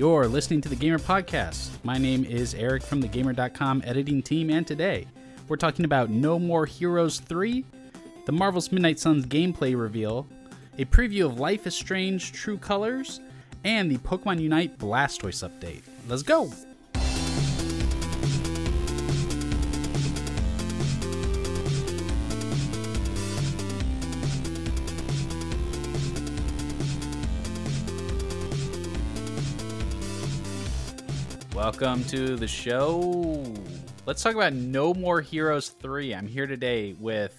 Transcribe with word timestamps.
You're 0.00 0.28
listening 0.28 0.62
to 0.62 0.70
the 0.70 0.76
Gamer 0.76 0.98
Podcast. 0.98 1.72
My 1.84 1.98
name 1.98 2.24
is 2.24 2.54
Eric 2.54 2.82
from 2.82 3.02
the 3.02 3.06
Gamer.com 3.06 3.82
editing 3.84 4.22
team, 4.22 4.48
and 4.48 4.66
today 4.66 5.06
we're 5.46 5.58
talking 5.58 5.84
about 5.84 6.08
No 6.08 6.38
More 6.38 6.64
Heroes 6.64 7.20
3, 7.20 7.62
the 8.24 8.32
Marvel's 8.32 8.72
Midnight 8.72 8.98
Suns 8.98 9.26
gameplay 9.26 9.78
reveal, 9.78 10.26
a 10.78 10.86
preview 10.86 11.26
of 11.26 11.38
Life 11.38 11.66
is 11.66 11.74
Strange 11.74 12.32
True 12.32 12.56
Colors, 12.56 13.20
and 13.62 13.90
the 13.90 13.98
Pokemon 13.98 14.40
Unite 14.40 14.78
Blastoise 14.78 15.46
update. 15.46 15.82
Let's 16.08 16.22
go! 16.22 16.50
Welcome 31.60 32.04
to 32.04 32.36
the 32.36 32.48
show. 32.48 33.44
Let's 34.06 34.22
talk 34.22 34.34
about 34.34 34.54
No 34.54 34.94
More 34.94 35.20
Heroes 35.20 35.68
3. 35.68 36.14
I'm 36.14 36.26
here 36.26 36.46
today 36.46 36.94
with 36.98 37.36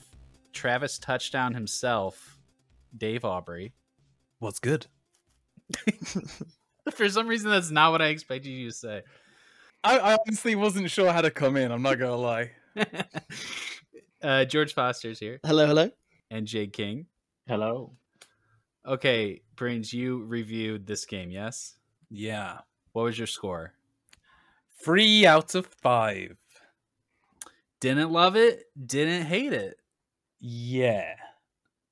Travis 0.53 0.99
Touchdown 0.99 1.55
himself, 1.55 2.37
Dave 2.95 3.25
Aubrey. 3.25 3.73
What's 4.37 4.59
good? 4.59 4.85
For 6.91 7.09
some 7.09 7.27
reason, 7.27 7.49
that's 7.49 7.71
not 7.71 7.91
what 7.93 8.03
I 8.03 8.09
expected 8.09 8.49
you 8.51 8.69
to 8.69 8.75
say. 8.75 9.01
I, 9.83 9.97
I 9.97 10.17
honestly 10.27 10.53
wasn't 10.53 10.91
sure 10.91 11.11
how 11.11 11.21
to 11.21 11.31
come 11.31 11.57
in. 11.57 11.71
I'm 11.71 11.81
not 11.81 11.97
gonna 11.97 12.15
lie. 12.15 12.51
uh, 14.21 14.45
George 14.45 14.75
Foster's 14.75 15.17
here, 15.17 15.39
Hello, 15.43 15.65
hello. 15.65 15.89
and 16.29 16.45
Jade 16.45 16.73
King. 16.73 17.07
Hello. 17.47 17.93
Okay, 18.85 19.41
Brains, 19.55 19.91
you 19.91 20.23
reviewed 20.25 20.85
this 20.85 21.05
game, 21.05 21.31
yes? 21.31 21.73
Yeah, 22.11 22.59
What 22.91 23.05
was 23.05 23.17
your 23.17 23.25
score? 23.25 23.73
Three 24.83 25.25
out 25.25 25.55
of 25.55 25.65
five. 25.81 26.37
Didn't 27.79 28.11
love 28.11 28.35
it, 28.35 28.63
didn't 28.83 29.25
hate 29.25 29.53
it. 29.53 29.77
Yeah, 30.39 31.15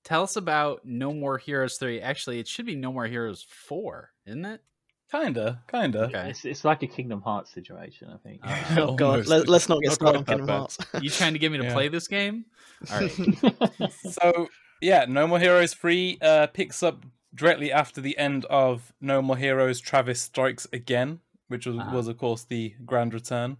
Tell 0.05 0.23
us 0.23 0.35
about 0.37 0.81
No 0.85 1.13
More 1.13 1.37
Heroes 1.37 1.77
3. 1.77 2.01
Actually, 2.01 2.39
it 2.39 2.47
should 2.47 2.65
be 2.65 2.75
No 2.75 2.91
More 2.91 3.05
Heroes 3.05 3.45
4, 3.67 4.09
isn't 4.25 4.45
it? 4.45 4.61
kinda, 5.11 5.61
kinda. 5.69 6.03
Okay. 6.05 6.29
It's, 6.29 6.45
it's 6.45 6.63
like 6.65 6.81
a 6.83 6.87
Kingdom 6.87 7.21
Hearts 7.21 7.51
situation, 7.51 8.09
I 8.13 8.17
think. 8.17 8.41
Uh, 8.43 8.55
Oh 8.81 8.95
god, 8.95 9.25
Let, 9.27 9.47
let's 9.47 9.67
not 9.69 9.81
get 9.81 9.89
Not 9.89 9.95
started 9.95 9.97
quite 9.97 10.15
on 10.17 10.23
that 10.23 10.27
Kingdom 10.27 10.45
bad. 10.47 10.57
Hearts. 10.57 10.77
You 11.03 11.09
trying 11.11 11.33
to 11.33 11.39
get 11.39 11.51
me 11.51 11.57
to 11.59 11.63
Yeah. 11.65 11.73
play 11.73 11.87
this 11.89 12.07
game? 12.07 12.45
All 12.91 13.01
right. 13.01 13.91
So 14.11 14.47
yeah, 14.81 15.05
No 15.07 15.27
More 15.27 15.39
Heroes 15.39 15.73
three 15.73 16.17
uh, 16.21 16.47
picks 16.47 16.81
up 16.83 17.05
directly 17.35 17.71
after 17.71 18.01
the 18.01 18.17
end 18.17 18.45
of 18.45 18.91
No 19.01 19.21
More 19.21 19.37
Heroes. 19.37 19.79
Travis 19.79 20.21
strikes 20.21 20.65
again, 20.73 21.19
which 21.49 21.65
was, 21.67 21.75
Uh-huh. 21.77 21.95
was 21.95 22.07
of 22.07 22.17
course 22.17 22.45
the 22.45 22.73
grand 22.85 23.13
return. 23.13 23.57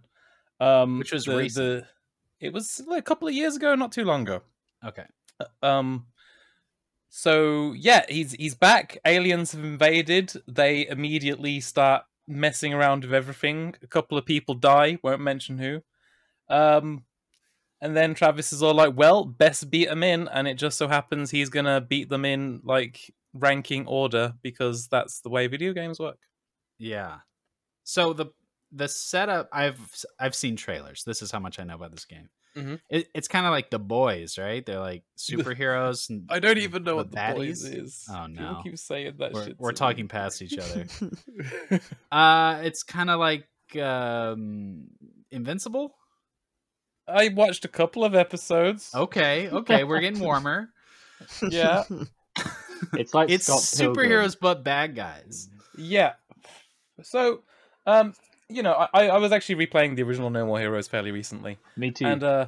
Um, 0.58 0.98
Which 0.98 1.12
was 1.12 1.24
the, 1.26 1.36
recent. 1.36 1.84
the 1.84 1.86
it 2.46 2.52
was 2.52 2.82
like 2.86 3.00
a 3.00 3.02
couple 3.02 3.28
of 3.28 3.34
years 3.34 3.56
ago, 3.56 3.74
not 3.74 3.92
too 3.92 4.04
long 4.04 4.22
ago. 4.22 4.42
Okay. 4.84 5.04
Um 5.62 6.06
so 7.08 7.72
yeah, 7.72 8.04
he's 8.08 8.32
he's 8.32 8.54
back. 8.54 8.98
Aliens 9.04 9.52
have 9.52 9.64
invaded. 9.64 10.32
They 10.46 10.86
immediately 10.86 11.60
start 11.60 12.04
messing 12.28 12.72
around 12.72 13.04
with 13.04 13.12
everything. 13.14 13.74
A 13.82 13.86
couple 13.86 14.16
of 14.16 14.24
people 14.24 14.54
die, 14.54 14.98
won't 15.02 15.20
mention 15.20 15.58
who. 15.58 15.82
Um 16.48 17.04
and 17.82 17.96
then 17.96 18.12
Travis 18.14 18.52
is 18.52 18.62
all 18.62 18.74
like, 18.74 18.92
"Well, 18.94 19.24
best 19.24 19.70
beat 19.70 19.88
them 19.88 20.02
in," 20.02 20.28
and 20.28 20.46
it 20.46 20.54
just 20.54 20.76
so 20.76 20.86
happens 20.88 21.30
he's 21.30 21.48
gonna 21.48 21.80
beat 21.80 22.10
them 22.10 22.24
in 22.26 22.60
like 22.62 23.10
ranking 23.32 23.86
order 23.86 24.34
because 24.42 24.86
that's 24.88 25.20
the 25.20 25.30
way 25.30 25.46
video 25.46 25.72
games 25.72 25.98
work. 25.98 26.18
Yeah. 26.78 27.20
So 27.90 28.12
the 28.12 28.26
the 28.72 28.86
setup 28.88 29.48
I've 29.52 29.80
I've 30.18 30.34
seen 30.34 30.54
trailers. 30.56 31.02
This 31.04 31.22
is 31.22 31.30
how 31.32 31.40
much 31.40 31.58
I 31.58 31.64
know 31.64 31.74
about 31.74 31.90
this 31.90 32.04
game. 32.04 32.28
Mhm. 32.56 32.80
It, 32.88 33.08
it's 33.14 33.26
kind 33.28 33.46
of 33.46 33.50
like 33.52 33.70
the 33.70 33.78
boys, 33.80 34.38
right? 34.38 34.64
They're 34.64 34.80
like 34.80 35.02
superheroes. 35.18 36.08
And 36.10 36.26
I 36.30 36.38
don't 36.40 36.58
even 36.58 36.84
know 36.84 36.92
The 36.92 36.96
what 36.96 37.10
the 37.10 37.34
boys 37.34 37.64
baddies? 37.64 37.82
is. 37.84 38.06
Oh, 38.10 38.26
People 38.28 38.42
no. 38.44 38.60
keep 38.62 38.78
saying 38.78 39.14
that 39.18 39.32
we're, 39.32 39.44
shit. 39.44 39.56
we're 39.58 39.72
talking 39.72 40.04
me. 40.04 40.08
past 40.08 40.40
each 40.42 40.56
other. 40.58 40.86
uh, 42.12 42.60
it's 42.64 42.82
kind 42.84 43.10
of 43.10 43.18
like 43.20 43.46
um, 43.80 44.86
Invincible. 45.30 45.94
I 47.08 47.28
watched 47.28 47.64
a 47.64 47.68
couple 47.68 48.04
of 48.04 48.14
episodes. 48.14 48.90
Okay, 48.94 49.48
okay, 49.48 49.82
we're 49.84 50.00
getting 50.00 50.20
warmer. 50.20 50.68
Yeah. 51.48 51.84
It's 52.94 53.14
like 53.14 53.30
it's 53.30 53.46
Scott 53.46 53.68
Pilgrim. 53.76 54.10
superheroes 54.10 54.36
but 54.40 54.62
bad 54.64 54.94
guys. 54.96 55.48
Yeah. 55.76 56.12
So, 57.02 57.42
um, 57.86 58.14
you 58.48 58.62
know, 58.62 58.86
I, 58.92 59.08
I 59.08 59.18
was 59.18 59.32
actually 59.32 59.66
replaying 59.66 59.96
the 59.96 60.02
original 60.02 60.30
No 60.30 60.46
More 60.46 60.58
Heroes 60.58 60.88
fairly 60.88 61.10
recently, 61.12 61.58
Me 61.76 61.90
too. 61.90 62.06
and 62.06 62.22
uh, 62.22 62.46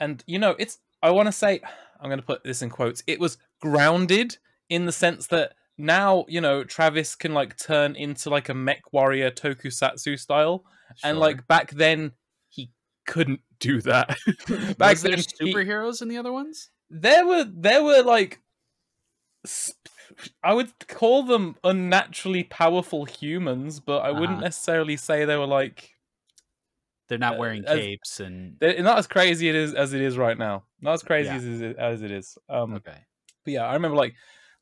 and 0.00 0.22
you 0.26 0.38
know, 0.38 0.54
it's 0.58 0.78
I 1.02 1.10
want 1.10 1.26
to 1.26 1.32
say 1.32 1.60
I'm 2.00 2.08
going 2.08 2.20
to 2.20 2.26
put 2.26 2.44
this 2.44 2.62
in 2.62 2.70
quotes. 2.70 3.02
It 3.06 3.20
was 3.20 3.38
grounded 3.60 4.38
in 4.68 4.86
the 4.86 4.92
sense 4.92 5.26
that 5.28 5.54
now 5.78 6.24
you 6.28 6.40
know 6.40 6.64
Travis 6.64 7.14
can 7.14 7.34
like 7.34 7.56
turn 7.56 7.94
into 7.96 8.30
like 8.30 8.48
a 8.48 8.54
mech 8.54 8.92
warrior 8.92 9.30
tokusatsu 9.30 10.18
style, 10.18 10.64
and 11.04 11.18
like 11.18 11.46
back 11.46 11.70
then 11.70 12.12
he 12.48 12.70
couldn't 13.06 13.40
do 13.60 13.80
that. 13.82 14.08
back 14.78 14.92
was 14.92 15.02
there 15.02 15.16
then 15.16 15.24
he- 15.40 15.54
superheroes 15.54 16.02
in 16.02 16.08
the 16.08 16.16
other 16.18 16.32
ones? 16.32 16.70
there 16.94 17.26
were 17.26 17.44
there 17.44 17.82
were 17.82 18.02
like 18.02 18.38
I 20.42 20.54
would 20.54 20.72
call 20.88 21.22
them 21.22 21.56
unnaturally 21.64 22.44
powerful 22.44 23.04
humans, 23.04 23.80
but 23.80 23.98
I 23.98 24.10
wouldn't 24.10 24.38
Uh-huh. 24.38 24.40
necessarily 24.44 24.96
say 24.96 25.24
they 25.24 25.36
were 25.36 25.46
like 25.46 25.90
They're 27.08 27.18
not 27.18 27.34
Uh, 27.34 27.38
wearing 27.40 27.64
as- 27.66 27.78
capes 27.80 28.20
and 28.20 28.58
they're 28.58 28.82
not 28.82 28.96
as 28.98 29.06
crazy 29.06 29.48
it 29.48 29.54
is 29.54 29.74
as 29.74 29.92
it 29.92 30.00
is 30.00 30.16
right 30.16 30.38
now. 30.38 30.64
Not 30.80 30.94
as 30.94 31.02
crazy 31.02 31.28
Yeah. 31.28 31.36
as, 31.36 31.60
it, 31.60 31.76
as 31.76 32.02
it 32.02 32.10
is. 32.10 32.38
Um, 32.48 32.74
okay. 32.74 33.04
but 33.44 33.52
yeah, 33.52 33.66
I 33.66 33.74
remember 33.74 33.96
like 33.96 34.14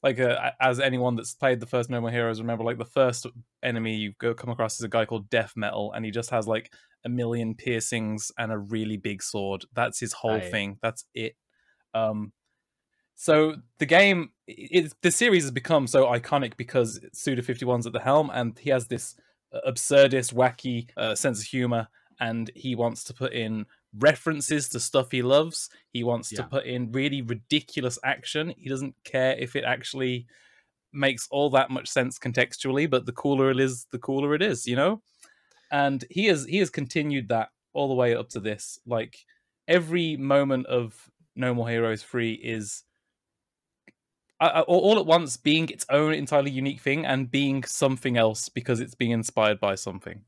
like 0.03 0.19
uh, 0.19 0.53
as 0.61 0.81
anyone 0.81 1.15
that's 1.15 1.34
played 1.34 1.61
the 1.61 1.67
first 1.67 1.91
No 1.91 2.00
More 2.00 2.11
Heroes, 2.11 2.41
remember 2.41 2.65
like 2.65 2.78
the 2.78 2.84
first 2.87 3.27
enemy 3.62 3.94
you 3.97 4.15
go 4.19 4.34
come 4.34 4.50
across 4.50 4.77
is 4.77 4.82
a 4.82 4.88
guy 4.88 5.05
called 5.05 5.28
Death 5.31 5.53
Metal, 5.56 5.93
and 5.93 6.05
he 6.05 6.11
just 6.11 6.31
has 6.31 6.49
like 6.49 6.72
a 7.05 7.09
million 7.09 7.55
piercings 7.55 8.32
and 8.38 8.50
a 8.50 8.59
really 8.59 8.97
big 8.97 9.22
sword. 9.22 9.65
That's 9.75 10.00
his 10.00 10.15
whole 10.15 10.41
thing. 10.50 10.78
That's 10.82 11.05
it. 11.15 11.37
Um, 11.94 12.32
so 13.22 13.56
the 13.76 13.84
game, 13.84 14.31
it, 14.47 14.94
the 15.03 15.10
series 15.10 15.42
has 15.42 15.50
become 15.50 15.86
so 15.86 16.06
iconic 16.06 16.56
because 16.56 16.98
Suda 17.12 17.42
51's 17.42 17.86
at 17.86 17.92
the 17.92 18.00
helm, 18.00 18.31
and 18.32 18.58
he 18.58 18.70
has 18.70 18.86
this 18.86 19.14
uh, 19.53 19.58
absurdist, 19.70 20.32
wacky 20.32 20.88
uh, 20.97 21.14
sense 21.14 21.41
of 21.41 21.44
humor, 21.44 21.88
and 22.19 22.50
he 22.54 22.75
wants 22.75 23.04
to 23.04 23.12
put 23.12 23.34
in 23.34 23.66
references 23.98 24.70
to 24.70 24.81
stuff 24.81 25.10
he 25.10 25.20
loves. 25.20 25.69
He 25.92 26.03
wants 26.03 26.32
Yeah. 26.32 26.38
to 26.38 26.48
put 26.48 26.64
in 26.64 26.92
really 26.92 27.20
ridiculous 27.20 27.98
action. 28.03 28.54
He 28.56 28.70
doesn't 28.70 28.94
care 29.04 29.37
if 29.38 29.54
it 29.54 29.64
actually 29.64 30.26
makes 30.91 31.28
all 31.31 31.50
that 31.50 31.69
much 31.69 31.88
sense 31.91 32.19
contextually, 32.19 32.88
but 32.88 33.04
the 33.04 33.12
cooler 33.12 33.50
it 33.50 33.60
is, 33.60 33.87
the 33.92 33.98
cooler 33.98 34.34
it 34.34 34.41
is, 34.41 34.66
you 34.66 34.76
know. 34.76 35.02
And 35.70 36.06
he 36.08 36.25
has 36.28 36.47
he 36.47 36.56
has 36.56 36.70
continued 36.70 37.28
that 37.28 37.50
all 37.75 37.88
the 37.88 37.94
way 37.94 38.14
up 38.14 38.31
to 38.31 38.41
this. 38.41 38.78
Like 38.87 39.19
every 39.69 40.16
moment 40.16 40.69
of 40.69 41.10
No 41.37 41.52
More 41.52 41.69
Heroes 41.69 42.02
3 42.02 42.32
is 42.32 42.82
all 44.41 44.99
at 44.99 45.06
once 45.06 45.37
being 45.37 45.69
its 45.69 45.84
own 45.91 46.15
entirely 46.15 46.51
unique 46.51 46.81
thing 46.81 47.05
and 47.05 47.31
being 47.31 47.62
something 47.65 48.17
else 48.17 48.49
because 48.49 48.81
it's 48.81 48.95
being 48.95 49.11
inspired 49.11 49.61
by 49.61 49.75
something. 49.75 50.23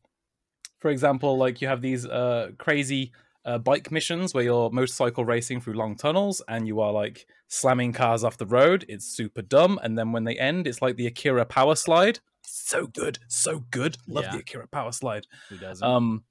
For 0.80 0.90
example, 0.90 1.38
like 1.38 1.62
you 1.62 1.68
have 1.68 1.80
these 1.80 2.04
uh, 2.06 2.50
crazy 2.58 3.12
uh, 3.44 3.58
bike 3.58 3.90
missions 3.90 4.34
where 4.34 4.44
you're 4.44 4.70
motorcycle 4.70 5.24
racing 5.24 5.60
through 5.60 5.74
long 5.74 5.96
tunnels 5.96 6.42
and 6.48 6.66
you 6.66 6.80
are 6.80 6.92
like 6.92 7.26
slamming 7.48 7.92
cars 7.92 8.24
off 8.24 8.36
the 8.36 8.46
road. 8.46 8.84
It's 8.88 9.06
super 9.06 9.42
dumb, 9.42 9.78
and 9.82 9.96
then 9.96 10.12
when 10.12 10.24
they 10.24 10.36
end, 10.38 10.66
it's 10.66 10.82
like 10.82 10.96
the 10.96 11.06
Akira 11.06 11.44
Power 11.44 11.74
Slide. 11.74 12.20
So 12.44 12.86
good, 12.86 13.18
so 13.28 13.60
good. 13.70 13.96
Love 14.08 14.24
Yeah. 14.24 14.32
the 14.32 14.38
Akira 14.38 14.66
Power 14.68 14.92
Slide. 14.92 15.26
Who 15.48 15.58
doesn't? 15.58 15.86
Um, 15.86 16.24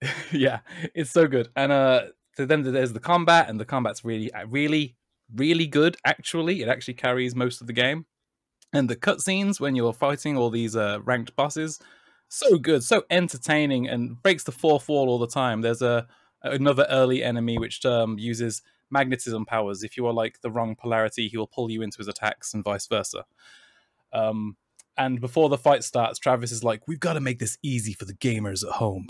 yeah, 0.32 0.60
it's 0.94 1.10
so 1.10 1.26
good. 1.26 1.48
And 1.56 1.72
uh, 1.72 2.02
so 2.36 2.46
then 2.46 2.62
there's 2.62 2.92
the 2.92 3.00
combat, 3.00 3.48
and 3.48 3.58
the 3.58 3.64
combat's 3.64 4.04
really, 4.04 4.30
really, 4.46 4.96
really 5.34 5.66
good. 5.66 5.96
Actually, 6.04 6.62
it 6.62 6.68
actually 6.68 6.94
carries 6.94 7.34
most 7.34 7.60
of 7.60 7.66
the 7.66 7.72
game. 7.72 8.06
And 8.72 8.88
the 8.88 8.96
cutscenes 8.96 9.60
when 9.60 9.74
you're 9.74 9.92
fighting 9.92 10.36
all 10.36 10.50
these 10.50 10.76
uh, 10.76 10.98
ranked 11.04 11.34
bosses, 11.36 11.80
so 12.28 12.58
good, 12.58 12.84
so 12.84 13.04
entertaining, 13.10 13.88
and 13.88 14.22
breaks 14.22 14.44
the 14.44 14.52
fourth 14.52 14.88
wall 14.88 15.08
all 15.08 15.18
the 15.18 15.26
time. 15.26 15.62
There's 15.62 15.82
a 15.82 16.06
another 16.42 16.86
early 16.90 17.22
enemy 17.22 17.58
which 17.58 17.84
um, 17.84 18.18
uses 18.18 18.62
magnetism 18.90 19.44
powers. 19.44 19.82
If 19.82 19.96
you 19.96 20.06
are 20.06 20.12
like 20.12 20.40
the 20.40 20.50
wrong 20.50 20.76
polarity, 20.76 21.28
he 21.28 21.36
will 21.36 21.46
pull 21.46 21.70
you 21.70 21.82
into 21.82 21.98
his 21.98 22.08
attacks, 22.08 22.52
and 22.52 22.62
vice 22.62 22.86
versa. 22.86 23.24
Um, 24.12 24.56
and 24.96 25.20
before 25.20 25.48
the 25.48 25.58
fight 25.58 25.84
starts, 25.84 26.18
Travis 26.18 26.52
is 26.52 26.62
like, 26.62 26.86
"We've 26.86 27.00
got 27.00 27.14
to 27.14 27.20
make 27.20 27.38
this 27.38 27.56
easy 27.62 27.94
for 27.94 28.04
the 28.04 28.14
gamers 28.14 28.66
at 28.66 28.74
home. 28.74 29.08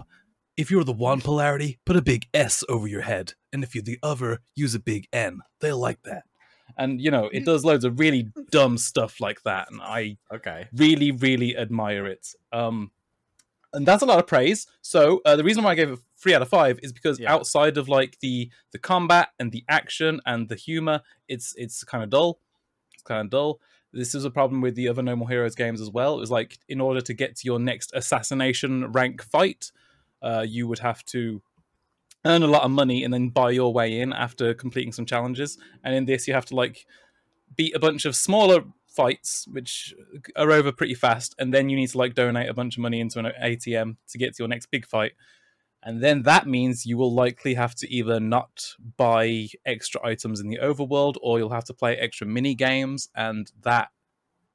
If 0.56 0.70
you're 0.70 0.84
the 0.84 0.92
one 0.92 1.20
polarity, 1.20 1.78
put 1.84 1.96
a 1.96 2.02
big 2.02 2.26
S 2.32 2.62
over 2.68 2.86
your 2.86 3.02
head, 3.02 3.34
and 3.52 3.62
if 3.64 3.74
you're 3.74 3.82
the 3.84 3.98
other, 4.02 4.38
use 4.54 4.74
a 4.74 4.80
big 4.80 5.08
N. 5.12 5.40
They'll 5.60 5.78
like 5.78 6.02
that." 6.02 6.24
and 6.76 7.00
you 7.00 7.10
know 7.10 7.30
it 7.32 7.46
does 7.46 7.64
loads 7.64 7.84
of 7.84 7.98
really 7.98 8.30
dumb 8.50 8.76
stuff 8.78 9.20
like 9.20 9.42
that, 9.42 9.68
and 9.70 9.80
I 9.82 10.18
Okay. 10.32 10.68
really 10.74 11.10
really 11.10 11.56
admire 11.56 12.06
it. 12.06 12.34
Um, 12.52 12.90
and 13.72 13.86
that's 13.86 14.02
a 14.02 14.06
lot 14.06 14.18
of 14.18 14.26
praise. 14.26 14.66
So 14.80 15.20
uh, 15.24 15.36
the 15.36 15.44
reason 15.44 15.62
why 15.64 15.72
I 15.72 15.74
gave 15.74 15.90
it 15.90 15.98
three 16.16 16.34
out 16.34 16.42
of 16.42 16.48
five 16.48 16.78
is 16.82 16.92
because 16.92 17.18
Yeah. 17.20 17.32
outside 17.32 17.76
of 17.78 17.88
like 17.88 18.18
the 18.20 18.50
the 18.72 18.78
combat 18.78 19.28
and 19.38 19.50
the 19.52 19.64
action 19.68 20.20
and 20.26 20.48
the 20.48 20.56
humor, 20.56 21.02
it's 21.28 21.54
it's 21.56 21.84
kind 21.84 22.04
of 22.04 22.10
dull. 22.10 22.40
It's 22.94 23.02
kind 23.02 23.22
of 23.26 23.30
dull. 23.30 23.60
This 23.92 24.14
is 24.14 24.24
a 24.26 24.30
problem 24.30 24.60
with 24.60 24.74
the 24.74 24.88
other 24.88 25.02
No 25.02 25.16
More 25.16 25.28
Heroes 25.28 25.54
games 25.54 25.80
as 25.80 25.90
well. 25.90 26.16
It 26.16 26.20
was 26.20 26.30
like 26.30 26.58
in 26.68 26.80
order 26.80 27.00
to 27.00 27.14
get 27.14 27.36
to 27.36 27.46
your 27.46 27.58
next 27.58 27.90
assassination 27.94 28.92
rank 28.92 29.22
fight, 29.22 29.72
uh, 30.22 30.44
you 30.46 30.68
would 30.68 30.78
have 30.80 31.02
to 31.06 31.42
earn 32.24 32.42
a 32.42 32.46
lot 32.46 32.64
of 32.64 32.70
money 32.70 33.04
and 33.04 33.12
then 33.12 33.28
buy 33.28 33.50
your 33.50 33.72
way 33.72 34.00
in 34.00 34.12
after 34.12 34.54
completing 34.54 34.92
some 34.92 35.06
challenges. 35.06 35.58
And 35.84 35.94
in 35.94 36.04
this, 36.04 36.26
you 36.26 36.34
have 36.34 36.46
to 36.46 36.54
like 36.54 36.86
beat 37.56 37.74
a 37.74 37.78
bunch 37.78 38.04
of 38.04 38.16
smaller 38.16 38.64
fights, 38.86 39.46
which 39.52 39.94
are 40.36 40.50
over 40.50 40.72
pretty 40.72 40.94
fast, 40.94 41.34
and 41.38 41.54
then 41.54 41.68
you 41.68 41.76
need 41.76 41.88
to 41.88 41.98
like 41.98 42.14
donate 42.14 42.48
a 42.48 42.54
bunch 42.54 42.76
of 42.76 42.82
money 42.82 43.00
into 43.00 43.18
an 43.18 43.30
ATM 43.42 43.96
to 44.08 44.18
get 44.18 44.34
to 44.34 44.42
your 44.42 44.48
next 44.48 44.66
big 44.66 44.86
fight. 44.86 45.12
And 45.84 46.02
then 46.02 46.22
that 46.24 46.48
means 46.48 46.84
you 46.84 46.98
will 46.98 47.14
likely 47.14 47.54
have 47.54 47.76
to 47.76 47.92
either 47.92 48.18
not 48.18 48.74
buy 48.96 49.46
extra 49.64 50.04
items 50.04 50.40
in 50.40 50.48
the 50.48 50.58
overworld, 50.60 51.14
or 51.22 51.38
you'll 51.38 51.50
have 51.50 51.66
to 51.66 51.74
play 51.74 51.96
extra 51.96 52.26
mini 52.26 52.54
games, 52.54 53.08
and 53.14 53.50
that 53.62 53.90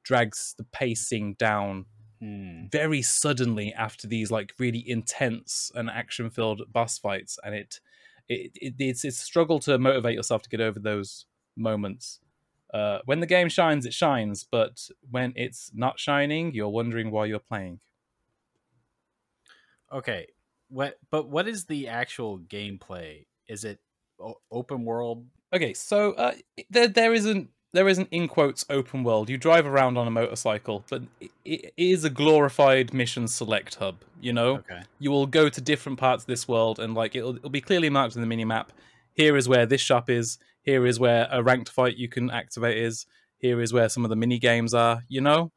drags 0.02 0.54
the 0.58 0.64
pacing 0.64 1.34
down 1.38 1.86
Hmm. 2.24 2.68
very 2.70 3.02
suddenly 3.02 3.74
after 3.74 4.06
these 4.06 4.30
like 4.30 4.54
really 4.58 4.88
intense 4.88 5.70
and 5.74 5.90
action 5.90 6.30
filled 6.30 6.62
boss 6.72 6.98
fights 6.98 7.38
and 7.44 7.54
it, 7.54 7.80
it, 8.28 8.52
it 8.54 8.74
it's 8.78 9.04
it's 9.04 9.20
a 9.20 9.24
struggle 9.24 9.58
to 9.60 9.78
motivate 9.78 10.14
yourself 10.14 10.40
to 10.42 10.48
get 10.48 10.60
over 10.60 10.78
those 10.80 11.26
moments 11.56 12.20
uh, 12.72 13.00
when 13.04 13.20
the 13.20 13.26
game 13.26 13.48
shines 13.48 13.84
it 13.84 13.92
shines 13.92 14.42
but 14.42 14.88
when 15.10 15.34
it's 15.36 15.70
not 15.74 16.00
shining 16.00 16.54
you're 16.54 16.68
wondering 16.70 17.10
why 17.10 17.26
you're 17.26 17.38
playing 17.38 17.80
Okay. 19.92 20.28
What? 20.68 20.98
But 21.10 21.28
what 21.28 21.46
is 21.48 21.66
the 21.66 21.88
actual 21.88 22.38
gameplay? 22.38 23.26
Is 23.48 23.64
it 23.64 23.80
o- 24.18 24.40
open 24.50 24.84
world? 24.84 25.28
okay 25.52 25.74
so 25.74 26.12
uh, 26.12 26.34
there 26.70 26.88
there 26.88 27.14
isn't 27.14 27.50
there 27.74 27.88
isn't 27.88 28.08
in 28.10 28.26
quotes 28.28 28.64
open 28.70 29.04
world. 29.04 29.28
You 29.28 29.36
drive 29.36 29.66
around 29.66 29.98
on 29.98 30.06
a 30.06 30.10
motorcycle 30.10 30.84
but 30.88 31.02
it, 31.20 31.30
it 31.44 31.74
is 31.76 32.04
a 32.04 32.10
glorified 32.10 32.94
mission 32.94 33.28
select 33.28 33.74
hub 33.76 33.96
you 34.20 34.32
know? 34.32 34.56
Okay. 34.56 34.80
you 34.98 35.10
will 35.10 35.26
go 35.26 35.50
to 35.50 35.60
different 35.60 35.98
parts 35.98 36.22
of 36.24 36.26
this 36.28 36.48
world 36.48 36.78
and 36.78 36.94
like 36.94 37.14
it'll, 37.14 37.36
it'll 37.36 37.50
be 37.50 37.60
clearly 37.60 37.90
marked 37.90 38.14
in 38.14 38.22
the 38.22 38.26
mini 38.26 38.44
map 38.44 38.72
here 39.14 39.36
is 39.36 39.48
where 39.48 39.64
this 39.64 39.80
shop 39.80 40.10
is. 40.10 40.38
Here 40.62 40.86
is 40.86 40.98
where 40.98 41.28
a 41.30 41.42
ranked 41.42 41.68
fight 41.68 41.96
you 41.96 42.08
can 42.08 42.30
activate 42.30 42.76
is. 42.78 43.06
Here 43.38 43.60
is 43.60 43.72
where 43.72 43.88
some 43.88 44.04
of 44.04 44.10
the 44.10 44.16
mini 44.16 44.38
games 44.38 44.74
are 44.74 45.02
you 45.08 45.20
know? 45.20 45.52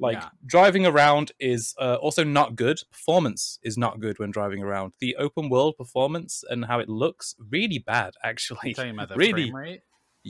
Like 0.00 0.18
Yeah. 0.18 0.28
driving 0.46 0.86
around 0.86 1.32
is 1.40 1.74
uh, 1.80 1.96
also 2.00 2.22
not 2.24 2.54
good. 2.56 2.80
Performance 2.90 3.58
is 3.62 3.76
not 3.76 4.00
good 4.00 4.18
when 4.18 4.30
driving 4.30 4.62
around. 4.62 4.92
The 5.00 5.16
open 5.16 5.48
world 5.48 5.76
performance 5.76 6.44
and 6.48 6.64
how 6.64 6.78
it 6.78 6.88
looks 6.88 7.34
really 7.50 7.78
bad 7.78 8.14
actually. 8.22 8.58
You're 8.64 8.74
talking 8.74 8.90
about 8.92 9.08
the 9.08 9.16
really? 9.26 9.80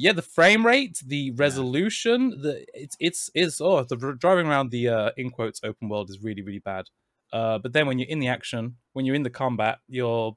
Yeah 0.04 0.12
the 0.12 0.22
frame 0.36 0.64
rate 0.66 0.96
the 1.14 1.30
resolution 1.32 2.18
the 2.44 2.64
it's 2.84 2.96
it's 3.00 3.30
it's 3.34 3.60
oh 3.60 3.82
the 3.90 3.96
driving 4.24 4.46
around 4.46 4.70
the 4.70 4.88
uh 4.88 5.10
in 5.16 5.30
quotes 5.30 5.60
open 5.64 5.88
world 5.88 6.08
is 6.10 6.18
really 6.22 6.42
really 6.48 6.60
bad. 6.72 6.84
Uh 7.32 7.58
but 7.62 7.72
then 7.74 7.86
when 7.88 7.98
you're 7.98 8.08
in 8.14 8.20
the 8.20 8.28
action 8.28 8.62
when 8.94 9.04
you're 9.04 9.14
in 9.20 9.22
the 9.28 9.30
combat 9.44 9.78
you're 9.88 10.36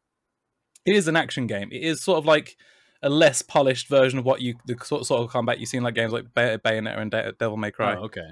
it 0.85 0.95
is 0.95 1.07
an 1.07 1.15
action 1.15 1.45
game. 1.47 1.69
It 1.71 1.83
is 1.83 2.01
sort 2.03 2.17
of 2.17 2.25
like 2.25 2.57
a 3.03 3.09
less 3.09 3.41
polished 3.41 3.87
version 3.87 4.17
of 4.19 4.25
what 4.25 4.41
you 4.41 4.55
the 4.65 4.75
sort, 4.83 5.05
sort 5.05 5.21
of 5.21 5.29
combat 5.29 5.59
you 5.59 5.65
see 5.65 5.77
in 5.77 5.83
like 5.83 5.95
games 5.95 6.11
like 6.13 6.33
Bay- 6.33 6.57
bayonetta 6.65 6.99
and 6.99 7.11
De- 7.11 7.33
devil 7.39 7.57
may 7.57 7.71
cry. 7.71 7.95
Oh, 7.95 8.03
okay. 8.09 8.29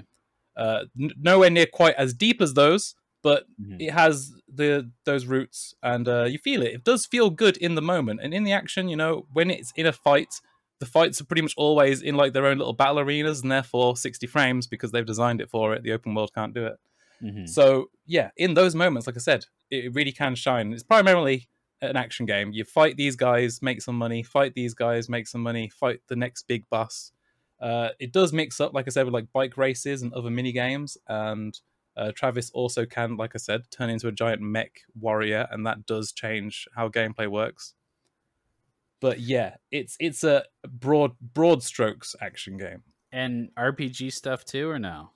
uh 0.56 0.84
n- 1.00 1.10
nowhere 1.30 1.50
near 1.50 1.66
quite 1.80 1.94
as 2.04 2.12
deep 2.14 2.40
as 2.40 2.54
those 2.54 2.94
but 3.22 3.44
Mhm. 3.62 3.76
it 3.86 3.92
has 4.02 4.32
the 4.60 4.90
those 5.04 5.26
roots 5.26 5.74
and 5.82 6.08
uh, 6.08 6.24
you 6.32 6.38
feel 6.38 6.62
it. 6.62 6.72
It 6.78 6.84
does 6.84 7.04
feel 7.14 7.28
good 7.42 7.56
in 7.66 7.74
the 7.74 7.82
moment 7.94 8.20
and 8.22 8.32
in 8.32 8.44
the 8.44 8.52
action 8.60 8.88
you 8.92 8.96
know 9.02 9.26
when 9.36 9.50
it's 9.50 9.72
in 9.80 9.86
a 9.86 9.92
fight 9.92 10.32
the 10.80 10.86
fights 10.86 11.20
are 11.20 11.24
pretty 11.24 11.42
much 11.42 11.54
always 11.56 12.02
in 12.02 12.16
like 12.16 12.32
their 12.32 12.46
own 12.46 12.58
little 12.58 12.72
battle 12.72 12.98
arenas 12.98 13.42
and 13.42 13.52
therefore 13.52 13.96
60 13.96 14.26
frames 14.26 14.66
because 14.66 14.90
they've 14.90 15.06
designed 15.06 15.40
it 15.40 15.48
for 15.50 15.72
it. 15.74 15.82
The 15.84 15.92
open 15.92 16.14
world 16.14 16.32
can't 16.34 16.52
do 16.54 16.66
it. 16.66 16.76
Mhm. 17.22 17.46
so 17.46 17.90
yeah 18.06 18.30
in 18.38 18.54
those 18.54 18.74
moments 18.74 19.06
like 19.06 19.14
i 19.14 19.18
said 19.20 19.44
it 19.70 19.94
really 19.94 20.10
can 20.10 20.34
shine. 20.34 20.72
It's 20.72 20.82
primarily 20.82 21.48
an 21.82 21.96
action 21.96 22.24
game. 22.26 22.52
You 22.52 22.64
fight 22.64 22.96
these 22.96 23.14
guys 23.14 23.60
make 23.62 23.82
some 23.82 23.96
money 23.96 24.22
fight 24.22 24.54
these 24.54 24.74
guys 24.74 25.08
make 25.08 25.28
some 25.28 25.42
money 25.42 25.68
fight 25.68 26.00
the 26.08 26.16
next 26.16 26.48
big 26.48 26.64
boss. 26.70 27.12
Uh, 27.60 27.90
it 27.98 28.10
does 28.10 28.32
mix 28.32 28.58
up 28.58 28.72
like 28.72 28.86
i 28.88 28.90
said 28.90 29.04
with 29.04 29.12
like 29.12 29.30
bike 29.34 29.58
races 29.58 30.00
and 30.02 30.14
other 30.14 30.30
mini 30.30 30.50
games 30.50 30.96
and 31.08 31.60
uh, 31.96 32.12
Travis 32.12 32.50
also 32.52 32.86
can, 32.86 33.16
like 33.16 33.32
I 33.34 33.38
said, 33.38 33.62
turn 33.70 33.90
into 33.90 34.06
a 34.08 34.12
giant 34.12 34.40
mech 34.40 34.82
warrior, 34.98 35.48
and 35.50 35.66
that 35.66 35.86
does 35.86 36.12
change 36.12 36.66
how 36.74 36.88
gameplay 36.88 37.28
works. 37.28 37.74
But 39.00 39.20
yeah, 39.20 39.56
it's 39.70 39.96
it's 39.98 40.24
a 40.24 40.44
broad 40.68 41.12
broad 41.34 41.62
strokes 41.62 42.14
action 42.20 42.56
game. 42.58 42.82
And 43.12 43.50
RPG 43.56 44.12
stuff 44.12 44.44
too, 44.44 44.68
or 44.70 44.78
no? 44.78 45.10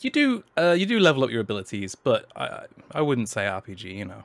You 0.00 0.10
do 0.10 0.44
uh, 0.58 0.72
you 0.78 0.84
do 0.84 0.98
level 1.00 1.24
up 1.24 1.30
your 1.30 1.40
abilities, 1.40 1.94
but 1.94 2.26
I 2.36 2.66
I- 2.92 3.00
wouldn't 3.00 3.28
say 3.30 3.42
RPG. 3.46 3.84
You 3.96 4.04
know, 4.04 4.24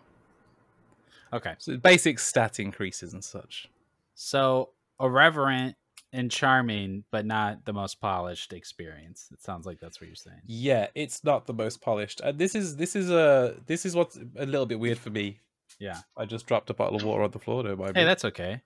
Okay. 1.32 1.54
so 1.60 1.78
basic 1.78 2.20
stat 2.20 2.60
increases 2.60 3.14
and 3.14 3.24
such. 3.24 3.70
So 4.16 4.72
irreverent 5.00 5.76
and 6.12 6.32
charming, 6.32 7.04
but 7.12 7.26
not 7.26 7.66
the 7.66 7.74
most 7.74 8.02
polished 8.02 8.52
experience. 8.52 9.30
It 9.32 9.42
sounds 9.42 9.66
like 9.66 9.80
that's 9.80 10.02
what 10.02 10.08
you're 10.08 10.16
saying. 10.16 10.42
Yeah, 10.46 10.88
it's 10.96 11.24
not 11.24 11.46
the 11.48 11.54
most 11.54 11.82
polished. 11.82 12.20
Uh, 12.22 12.32
this 12.34 12.56
is 12.56 12.76
this 12.76 12.96
is 12.96 13.10
a 13.10 13.56
this 13.68 13.86
is 13.86 13.96
what's 13.96 14.18
a 14.38 14.46
little 14.46 14.66
bit 14.66 14.80
weird 14.80 14.98
for 14.98 15.12
me. 15.12 15.40
Yeah. 15.80 16.00
I 16.18 16.26
just 16.26 16.46
dropped 16.48 16.70
a 16.70 16.74
bottle 16.74 16.96
of 16.98 17.04
water 17.04 17.24
on 17.24 17.32
the 17.32 17.40
floor. 17.40 17.64
Don't 17.64 17.78
mind 17.80 17.94
me. 17.96 18.02
Hey, 18.02 18.06
that's 18.06 18.26
okay. 18.26 18.62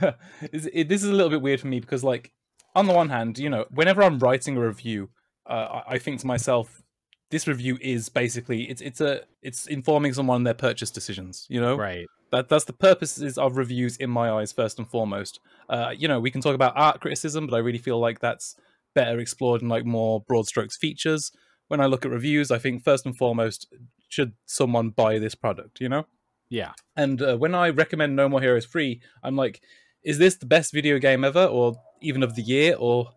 It, 0.52 0.88
this 0.88 1.02
is 1.02 1.08
a 1.10 1.12
little 1.12 1.30
bit 1.30 1.42
weird 1.42 1.60
for 1.60 1.66
me 1.66 1.80
because, 1.80 2.04
like, 2.04 2.32
on 2.74 2.86
the 2.86 2.92
one 2.94 3.08
hand, 3.08 3.38
you 3.38 3.50
know, 3.50 3.64
whenever 3.70 4.02
I'm 4.02 4.18
writing 4.20 4.56
a 4.56 4.60
review, 4.66 5.10
uh, 5.48 5.82
I, 5.88 5.94
I 5.94 5.98
think 5.98 6.20
to 6.20 6.26
myself, 6.26 6.82
this 7.30 7.46
review 7.48 7.78
is 7.80 8.08
basically 8.08 8.68
it's 8.70 8.80
it's 8.80 9.00
a 9.00 9.22
it's 9.42 9.66
informing 9.66 10.12
someone 10.12 10.44
their 10.44 10.54
purchase 10.54 10.90
decisions. 10.90 11.46
You 11.48 11.60
know, 11.60 11.76
Right. 11.76 12.06
that 12.32 12.48
that's 12.48 12.64
the 12.64 12.72
purposes 12.72 13.38
of 13.38 13.56
reviews 13.56 13.96
in 13.96 14.10
my 14.10 14.30
eyes 14.30 14.52
first 14.52 14.78
and 14.78 14.88
foremost. 14.88 15.40
Uh, 15.68 15.92
you 15.96 16.06
know, 16.08 16.20
we 16.20 16.30
can 16.30 16.40
talk 16.40 16.54
about 16.54 16.72
art 16.76 17.00
criticism, 17.00 17.46
but 17.46 17.56
I 17.56 17.60
really 17.60 17.78
feel 17.78 17.98
like 18.00 18.20
that's 18.20 18.54
better 18.94 19.18
explored 19.20 19.62
in 19.62 19.68
like 19.68 19.84
more 19.84 20.20
broad 20.26 20.46
strokes 20.46 20.76
features. 20.76 21.30
When 21.68 21.80
I 21.80 21.86
look 21.86 22.04
at 22.04 22.10
reviews, 22.10 22.50
I 22.50 22.58
think 22.58 22.82
first 22.84 23.06
and 23.06 23.16
foremost, 23.16 23.72
should 24.10 24.34
someone 24.44 24.90
buy 24.90 25.18
this 25.18 25.34
product? 25.34 25.80
You 25.80 25.88
know. 25.88 26.06
Yeah. 26.50 26.72
And 26.96 27.22
uh, 27.22 27.36
when 27.36 27.54
I 27.54 27.70
recommend 27.70 28.16
No 28.16 28.28
More 28.28 28.40
Heroes 28.40 28.66
free, 28.66 29.00
I'm 29.22 29.36
like, 29.36 29.62
is 30.02 30.18
this 30.18 30.36
the 30.36 30.46
best 30.46 30.72
video 30.72 30.98
game 30.98 31.24
ever, 31.24 31.44
or 31.44 31.76
even 32.02 32.22
of 32.22 32.34
the 32.34 32.42
year, 32.42 32.74
or 32.78 33.12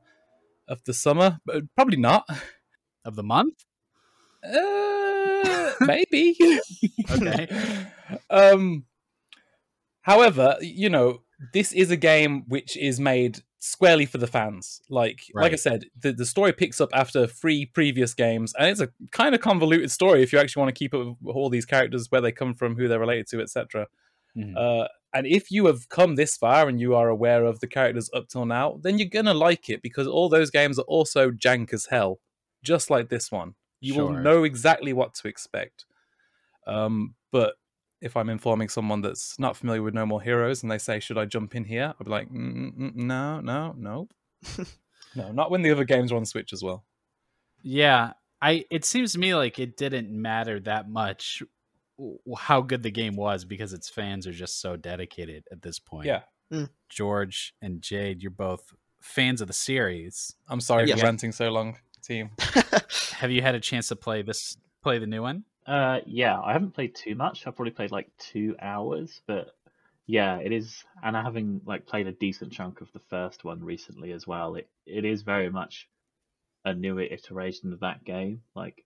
of 0.68 0.84
the 0.86 0.94
summer? 0.94 1.40
But 1.46 1.64
probably 1.76 1.98
not. 1.98 2.26
Of 3.04 3.16
the 3.16 3.24
month? 3.24 3.66
Uh, 4.44 5.72
maybe. 5.82 6.38
Okay. 7.12 7.48
um. 8.30 8.86
However, 10.02 10.58
you 10.62 10.90
know, 10.90 11.22
this 11.54 11.72
is 11.72 11.90
a 11.90 11.98
game 11.98 12.44
which 12.48 12.78
is 12.78 13.00
made 13.00 13.42
squarely 13.66 14.06
for 14.06 14.18
the 14.18 14.28
fans. 14.28 14.82
Like, 14.90 15.24
like 15.34 15.54
I 15.54 15.56
said, 15.56 15.86
the, 15.98 16.12
the 16.12 16.26
story 16.26 16.52
picks 16.52 16.82
up 16.82 16.90
after 16.92 17.26
three 17.26 17.66
previous 17.66 18.14
games, 18.14 18.54
and 18.60 18.68
it's 18.68 18.82
a 18.82 18.90
kind 19.12 19.34
of 19.34 19.40
convoluted 19.40 19.90
story 19.90 20.22
if 20.22 20.34
you 20.34 20.40
actually 20.40 20.60
want 20.62 20.76
to 20.76 20.78
keep 20.78 20.94
up 20.94 21.16
with 21.22 21.36
all 21.36 21.50
these 21.50 21.66
characters, 21.66 22.12
where 22.12 22.20
they 22.20 22.34
come 22.34 22.56
from, 22.56 22.76
who 22.76 22.90
they're 22.90 23.00
related 23.00 23.28
to, 23.28 23.42
etc. 23.42 23.88
Mhm. 24.38 24.58
Uh, 24.58 24.90
and 25.14 25.26
if 25.26 25.50
you 25.50 25.68
have 25.68 25.88
come 25.88 26.16
this 26.16 26.36
far 26.36 26.68
and 26.68 26.82
you 26.82 26.94
are 26.94 27.08
aware 27.08 27.46
of 27.46 27.62
the 27.62 27.68
characters 27.68 28.10
up 28.14 28.28
till 28.28 28.46
now, 28.46 28.80
then 28.82 28.98
you're 28.98 29.08
gonna 29.08 29.34
like 29.34 29.70
it 29.70 29.82
because 29.82 30.08
all 30.08 30.28
those 30.28 30.50
games 30.50 30.78
are 30.78 30.90
also 30.90 31.32
jank 31.32 31.72
as 31.72 31.86
hell, 31.86 32.20
just 32.64 32.90
like 32.90 33.08
this 33.08 33.32
one. 33.32 33.56
You 33.80 33.96
will 33.96 34.12
know 34.12 34.44
exactly 34.44 34.92
what 34.92 35.14
to 35.16 35.30
expect. 35.30 35.86
Um, 36.68 37.16
but 37.32 37.56
if 38.04 38.16
I'm 38.18 38.30
informing 38.30 38.70
someone 38.70 39.02
that's 39.02 39.40
not 39.40 39.56
familiar 39.58 39.82
with 39.82 39.94
No 39.94 40.06
More 40.06 40.22
Heroes 40.22 40.62
and 40.62 40.72
they 40.72 40.78
say, 40.78 41.00
"Should 41.00 41.18
I 41.18 41.26
jump 41.26 41.56
in 41.56 41.64
here?" 41.64 41.94
I'd 42.00 42.06
be 42.06 42.12
like, 42.12 42.30
mm, 42.30 42.78
mm, 42.78 42.96
"No, 42.96 43.40
no, 43.40 43.74
no, 43.78 44.08
no, 45.16 45.32
not 45.32 45.50
when 45.50 45.62
the 45.62 45.72
other 45.72 45.86
games 45.86 46.12
are 46.12 46.18
on 46.18 46.26
Switch 46.26 46.54
as 46.54 46.62
well." 46.64 46.84
Yeah. 47.62 48.14
I 48.42 48.66
it 48.70 48.84
seems 48.84 49.14
to 49.14 49.20
me 49.20 49.34
like 49.36 49.58
it 49.58 49.78
didn't 49.78 50.10
matter 50.12 50.60
that 50.62 50.90
much 50.90 51.42
how 52.38 52.60
good 52.62 52.84
the 52.84 52.92
game 52.92 53.16
was 53.16 53.46
because 53.46 53.72
its 53.72 53.88
fans 53.90 54.28
are 54.28 54.34
just 54.34 54.60
so 54.60 54.76
dedicated 54.76 55.46
at 55.50 55.62
this 55.62 55.80
point. 55.80 56.08
Yeah, 56.08 56.24
George 56.90 57.54
and 57.62 57.82
Jade, 57.82 58.22
you're 58.22 58.32
both 58.32 58.74
fans 59.02 59.40
of 59.40 59.48
the 59.48 59.54
series. 59.54 60.36
I'm 60.50 60.60
sorry 60.60 60.90
Yeah. 60.90 60.98
for 60.98 61.04
ranting 61.06 61.32
so 61.32 61.50
long, 61.52 61.78
team. 62.04 62.32
Have 63.14 63.32
you 63.32 63.42
had 63.42 63.56
a 63.56 63.62
chance 63.62 63.88
to 63.88 63.96
play 63.96 64.24
this 64.24 64.58
play 64.82 64.98
the 64.98 65.08
new 65.08 65.22
one? 65.22 65.46
Uh, 65.66 66.02
yeah, 66.06 66.40
I 66.42 66.52
haven't 66.54 66.72
played 66.74 66.96
too 66.96 67.16
much. 67.16 67.46
I've 67.48 67.56
probably 67.56 67.72
played 67.72 67.92
like 67.92 68.16
two 68.18 68.56
hours, 68.62 69.22
but 69.28 69.56
Yeah, 70.08 70.38
it 70.40 70.52
is, 70.54 70.86
and 71.04 71.16
having 71.18 71.62
like 71.66 71.88
played 71.88 72.08
a 72.08 72.14
decent 72.14 72.54
chunk 72.54 72.82
of 72.82 72.92
the 72.94 73.00
first 73.00 73.44
one 73.46 73.64
recently 73.64 74.12
as 74.14 74.28
well, 74.28 74.56
it, 74.56 74.70
it 74.86 75.06
is 75.06 75.24
very 75.24 75.50
much 75.52 75.90
a 76.66 76.74
newer 76.74 77.02
iteration 77.04 77.74
of 77.74 77.82
that 77.82 78.04
game. 78.06 78.44
Like, 78.56 78.86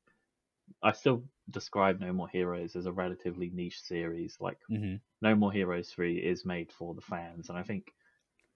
I 0.84 0.94
still 0.94 1.24
describe 1.52 2.00
No 2.00 2.14
More 2.14 2.30
Heroes 2.30 2.76
as 2.78 2.86
a 2.88 2.94
relatively 2.94 3.50
niche 3.52 3.82
series. 3.82 4.38
Like, 4.42 4.60
hmm 4.70 4.98
No 5.22 5.36
More 5.36 5.52
Heroes 5.54 5.92
3 5.92 6.18
is 6.20 6.46
made 6.46 6.72
for 6.74 6.94
the 6.96 7.02
fans, 7.02 7.50
and 7.50 7.58
I 7.60 7.64
think 7.64 7.94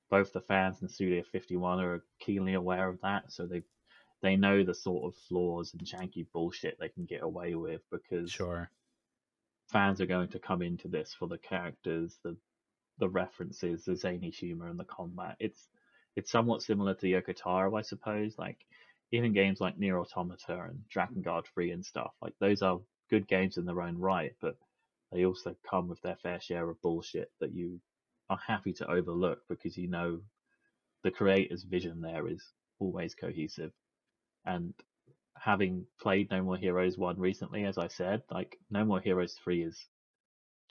both 0.10 0.34
the 0.34 0.42
fans 0.42 0.82
and 0.82 0.92
Suda 0.92 1.24
51 1.24 1.80
are 1.80 2.04
keenly 2.20 2.54
aware 2.54 2.88
of 2.90 3.02
that, 3.02 3.32
so 3.32 3.48
they 3.48 3.64
they 4.22 4.36
know 4.36 4.64
the 4.64 4.74
sort 4.76 5.06
of 5.06 5.20
flaws 5.30 5.74
and 5.74 5.86
janky 5.88 6.26
bullshit 6.34 6.78
they 6.80 6.90
can 6.90 7.06
get 7.06 7.24
away 7.24 7.56
with 7.56 7.82
because 7.92 8.30
Sure. 8.30 8.72
fans 9.70 10.02
are 10.02 10.06
going 10.08 10.30
to 10.30 10.40
come 10.40 10.62
into 10.62 10.88
this 10.88 11.14
for 11.18 11.28
the 11.28 11.38
characters, 11.40 12.20
the 12.24 12.38
the 13.00 13.10
references, 13.10 13.86
the 13.86 13.96
zany 13.96 14.30
humor, 14.30 14.68
and 14.68 14.80
the 14.80 14.86
combat. 14.86 15.36
It's 15.40 15.68
it's 16.16 16.32
somewhat 16.32 16.62
similar 16.64 16.94
to 16.96 17.08
Yoko 17.08 17.36
Taro, 17.36 17.76
I 17.76 17.82
suppose. 17.82 18.38
Like 18.38 18.60
even 19.12 19.34
games 19.34 19.62
like 19.62 19.78
Nier 19.80 20.00
Automata 20.00 20.62
and 20.70 20.84
Drakengard 20.94 21.46
3 21.54 21.72
and 21.72 21.86
stuff, 21.86 22.14
like 22.22 22.34
those 22.40 22.62
are 22.62 22.80
good 23.10 23.28
games 23.28 23.58
in 23.58 23.66
their 23.66 23.82
own 23.82 23.98
right, 23.98 24.34
but 24.42 24.58
they 25.12 25.26
also 25.26 25.56
come 25.70 25.88
with 25.90 26.02
their 26.02 26.18
fair 26.18 26.40
share 26.42 26.70
of 26.70 26.82
bullshit 26.82 27.32
that 27.42 27.54
you 27.54 27.80
are 28.30 28.40
happy 28.48 28.74
to 28.74 28.90
overlook 28.92 29.40
because 29.50 29.78
you 29.78 29.88
know 29.88 30.22
the 31.04 31.12
creator's 31.12 31.64
vision 31.64 32.02
there 32.02 32.28
is 32.28 32.44
always 32.80 33.16
cohesive. 33.16 33.72
And 34.46 34.74
having 35.38 35.86
played 36.00 36.30
No 36.32 36.44
More 36.44 36.58
Heroes 36.58 36.98
1 36.98 37.20
recently, 37.20 37.66
as 37.66 37.78
I 37.78 37.88
said, 37.88 38.24
like 38.32 38.58
No 38.70 38.86
More 38.86 39.00
Heroes 39.00 39.34
3 39.44 39.64
is 39.64 39.88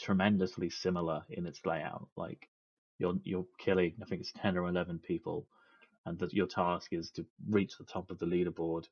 tremendously 0.00 0.70
similar 0.70 1.24
in 1.30 1.46
its 1.46 1.64
layout. 1.66 2.08
Like 2.16 2.48
you're 2.98 3.16
you're 3.24 3.46
killing, 3.58 3.94
I 4.02 4.06
think 4.06 4.22
it's 4.22 4.32
10 4.32 4.56
or 4.56 4.68
11 4.68 5.00
people, 5.00 5.46
and 6.06 6.18
that 6.18 6.32
your 6.32 6.46
task 6.46 6.92
is 6.92 7.10
to 7.12 7.26
reach 7.48 7.76
the 7.78 7.84
top 7.84 8.10
of 8.10 8.18
the 8.18 8.26
leaderboard. 8.26 8.86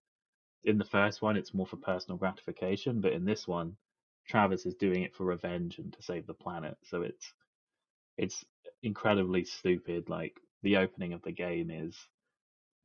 In 0.64 0.78
the 0.78 0.84
first 0.84 1.22
one, 1.22 1.36
it's 1.36 1.54
more 1.54 1.66
for 1.66 1.76
personal 1.76 2.18
gratification, 2.18 3.00
but 3.00 3.12
in 3.12 3.24
this 3.24 3.46
one, 3.46 3.76
Travis 4.28 4.66
is 4.66 4.74
doing 4.74 5.02
it 5.02 5.14
for 5.14 5.24
revenge 5.24 5.78
and 5.78 5.92
to 5.92 6.02
save 6.02 6.26
the 6.26 6.34
planet. 6.34 6.76
So 6.84 7.02
it's 7.02 7.32
it's 8.18 8.44
incredibly 8.82 9.44
stupid. 9.44 10.08
Like 10.08 10.34
the 10.62 10.76
opening 10.76 11.12
of 11.12 11.22
the 11.22 11.32
game 11.32 11.70
is 11.70 11.96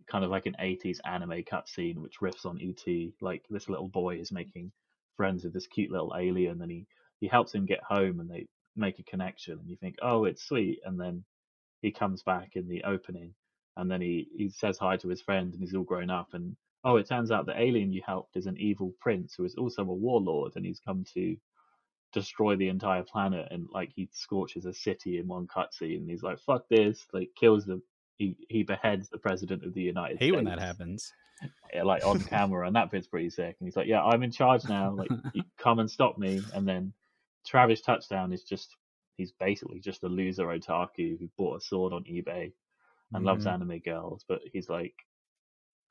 kind 0.07 0.23
of 0.23 0.31
like 0.31 0.45
an 0.45 0.55
80s 0.61 0.99
anime 1.05 1.43
cutscene 1.43 1.97
which 1.97 2.19
riffs 2.21 2.45
on 2.45 2.59
ET. 2.61 3.11
Like 3.21 3.45
this 3.49 3.69
little 3.69 3.87
boy 3.87 4.17
is 4.17 4.31
making 4.31 4.71
friends 5.17 5.43
with 5.43 5.53
this 5.53 5.67
cute 5.67 5.91
little 5.91 6.13
alien, 6.17 6.61
and 6.61 6.71
he 6.71 6.87
he 7.19 7.27
helps 7.27 7.53
him 7.53 7.65
get 7.65 7.83
home, 7.83 8.19
and 8.19 8.29
they 8.29 8.47
make 8.75 8.99
a 8.99 9.03
connection, 9.03 9.59
and 9.59 9.69
you 9.69 9.77
think, 9.77 9.95
oh, 10.01 10.25
it's 10.25 10.43
sweet, 10.43 10.79
and 10.85 10.99
then 10.99 11.23
he 11.81 11.91
comes 11.91 12.23
back 12.23 12.51
in 12.55 12.67
the 12.67 12.83
opening, 12.83 13.33
and 13.77 13.89
then 13.89 14.01
he 14.01 14.27
he 14.35 14.49
says 14.49 14.77
hi 14.77 14.97
to 14.97 15.09
his 15.09 15.21
friend, 15.21 15.53
and 15.53 15.61
he's 15.61 15.75
all 15.75 15.83
grown 15.83 16.09
up, 16.09 16.29
and 16.33 16.55
oh, 16.83 16.97
it 16.97 17.07
turns 17.07 17.31
out 17.31 17.45
the 17.45 17.59
alien 17.59 17.93
you 17.93 18.01
helped 18.05 18.35
is 18.37 18.45
an 18.47 18.57
evil 18.57 18.93
prince 18.99 19.35
who 19.37 19.45
is 19.45 19.55
also 19.55 19.83
a 19.83 19.85
warlord, 19.85 20.53
and 20.55 20.65
he's 20.65 20.79
come 20.79 21.05
to 21.13 21.37
destroy 22.13 22.55
the 22.55 22.69
entire 22.69 23.03
planet 23.03 23.47
and 23.51 23.67
like 23.73 23.91
he 23.95 24.07
scorches 24.13 24.65
a 24.65 24.73
city 24.73 25.17
in 25.17 25.27
one 25.27 25.47
cutscene 25.47 25.97
and 25.97 26.09
he's 26.09 26.23
like 26.23 26.39
fuck 26.39 26.63
this 26.69 27.05
like 27.11 27.29
kills 27.35 27.65
the 27.65 27.81
he, 28.17 28.37
he 28.49 28.63
beheads 28.63 29.09
the 29.09 29.17
president 29.17 29.63
of 29.65 29.73
the 29.73 29.81
united 29.81 30.17
hate 30.19 30.27
states 30.27 30.35
when 30.35 30.45
that 30.45 30.59
happens. 30.59 31.13
yeah, 31.73 31.83
like 31.83 32.05
on 32.05 32.19
camera 32.23 32.67
and 32.67 32.75
that 32.75 32.91
bit's 32.91 33.07
pretty 33.07 33.29
sick. 33.29 33.55
And 33.59 33.67
he's 33.67 33.75
like 33.75 33.87
yeah 33.87 34.03
i'm 34.03 34.23
in 34.23 34.31
charge 34.31 34.65
now. 34.65 34.91
Like 34.93 35.11
you 35.33 35.43
come 35.57 35.79
and 35.79 35.89
stop 35.89 36.17
me. 36.17 36.43
And 36.53 36.67
then 36.67 36.93
travis 37.45 37.81
touchdown 37.81 38.31
is 38.31 38.43
just 38.43 38.75
he's 39.17 39.31
basically 39.31 39.79
just 39.79 40.03
a 40.03 40.07
loser 40.07 40.45
otaku 40.47 41.19
who 41.19 41.27
bought 41.37 41.57
a 41.57 41.61
sword 41.61 41.93
on 41.93 42.03
ebay 42.05 42.51
and 43.13 43.25
loves 43.25 43.45
Mhm. 43.45 43.53
anime 43.53 43.79
girls. 43.79 44.23
But 44.27 44.41
he's 44.51 44.69
like 44.69 44.93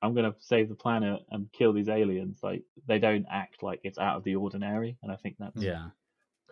i'm 0.00 0.14
gonna 0.14 0.35
save 0.41 0.69
the 0.69 0.75
planet 0.75 1.21
and 1.31 1.50
kill 1.52 1.73
these 1.73 1.88
aliens. 1.88 2.38
Like 2.43 2.62
they 2.87 2.99
don't 2.99 3.26
act 3.31 3.62
like 3.62 3.81
it's 3.85 3.99
out 3.99 4.17
of 4.17 4.25
the 4.25 4.37
ordinary. 4.37 4.97
And 5.02 5.11
i 5.12 5.17
think 5.17 5.37
that's 5.38 5.62
Yeah. 5.62 5.91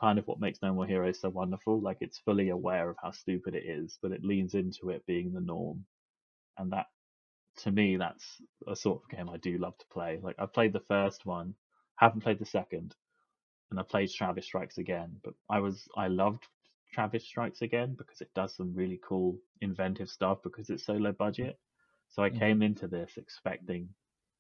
Kind 0.00 0.19
of 0.19 0.26
what 0.26 0.40
makes 0.40 0.62
No 0.62 0.75
More 0.75 0.87
Heroes 0.87 1.21
so 1.21 1.30
wonderful. 1.30 1.80
Like 1.80 1.99
it's 2.00 2.19
fully 2.21 2.50
aware 2.50 2.90
of 2.90 2.97
how 3.02 3.12
stupid 3.12 3.54
it 3.54 3.64
is, 3.66 3.99
but 4.02 4.12
it 4.12 4.25
leans 4.25 4.54
into 4.54 4.90
it 4.90 5.07
being 5.07 5.33
the 5.33 5.40
norm. 5.40 5.87
And 6.59 6.73
that, 6.73 6.87
to 7.59 7.73
me, 7.73 7.97
that's 7.97 8.40
a 8.69 8.76
sort 8.76 9.02
of 9.02 9.11
game 9.11 9.30
I 9.30 9.38
do 9.38 9.59
love 9.59 9.78
to 9.78 9.87
play. 9.92 10.21
Like 10.23 10.37
I've 10.38 10.54
played 10.54 10.73
the 10.75 10.80
first 10.80 11.26
one, 11.26 11.54
haven't 11.97 12.23
played 12.23 12.40
the 12.40 12.47
second, 12.47 12.97
and 13.71 13.80
I 13.80 13.83
played 13.83 14.11
Travis 14.11 14.47
Strikes 14.47 14.78
Again. 14.78 15.21
But 15.25 15.35
I 15.50 15.61
was 15.61 15.88
I 15.97 16.09
loved 16.09 16.49
Travis 16.92 17.25
Strikes 17.26 17.62
Again 17.62 17.95
because 17.97 18.21
it 18.21 18.33
does 18.35 18.54
some 18.57 18.75
really 18.75 19.00
cool, 19.02 19.40
inventive 19.61 20.11
stuff 20.11 20.38
because 20.42 20.71
it's 20.71 20.85
so 20.85 20.95
low 20.95 21.12
budget. 21.12 21.59
So 22.09 22.23
I 22.23 22.30
Mhm. 22.30 22.30
came 22.30 22.62
into 22.62 22.88
this 22.88 23.16
expecting 23.16 23.95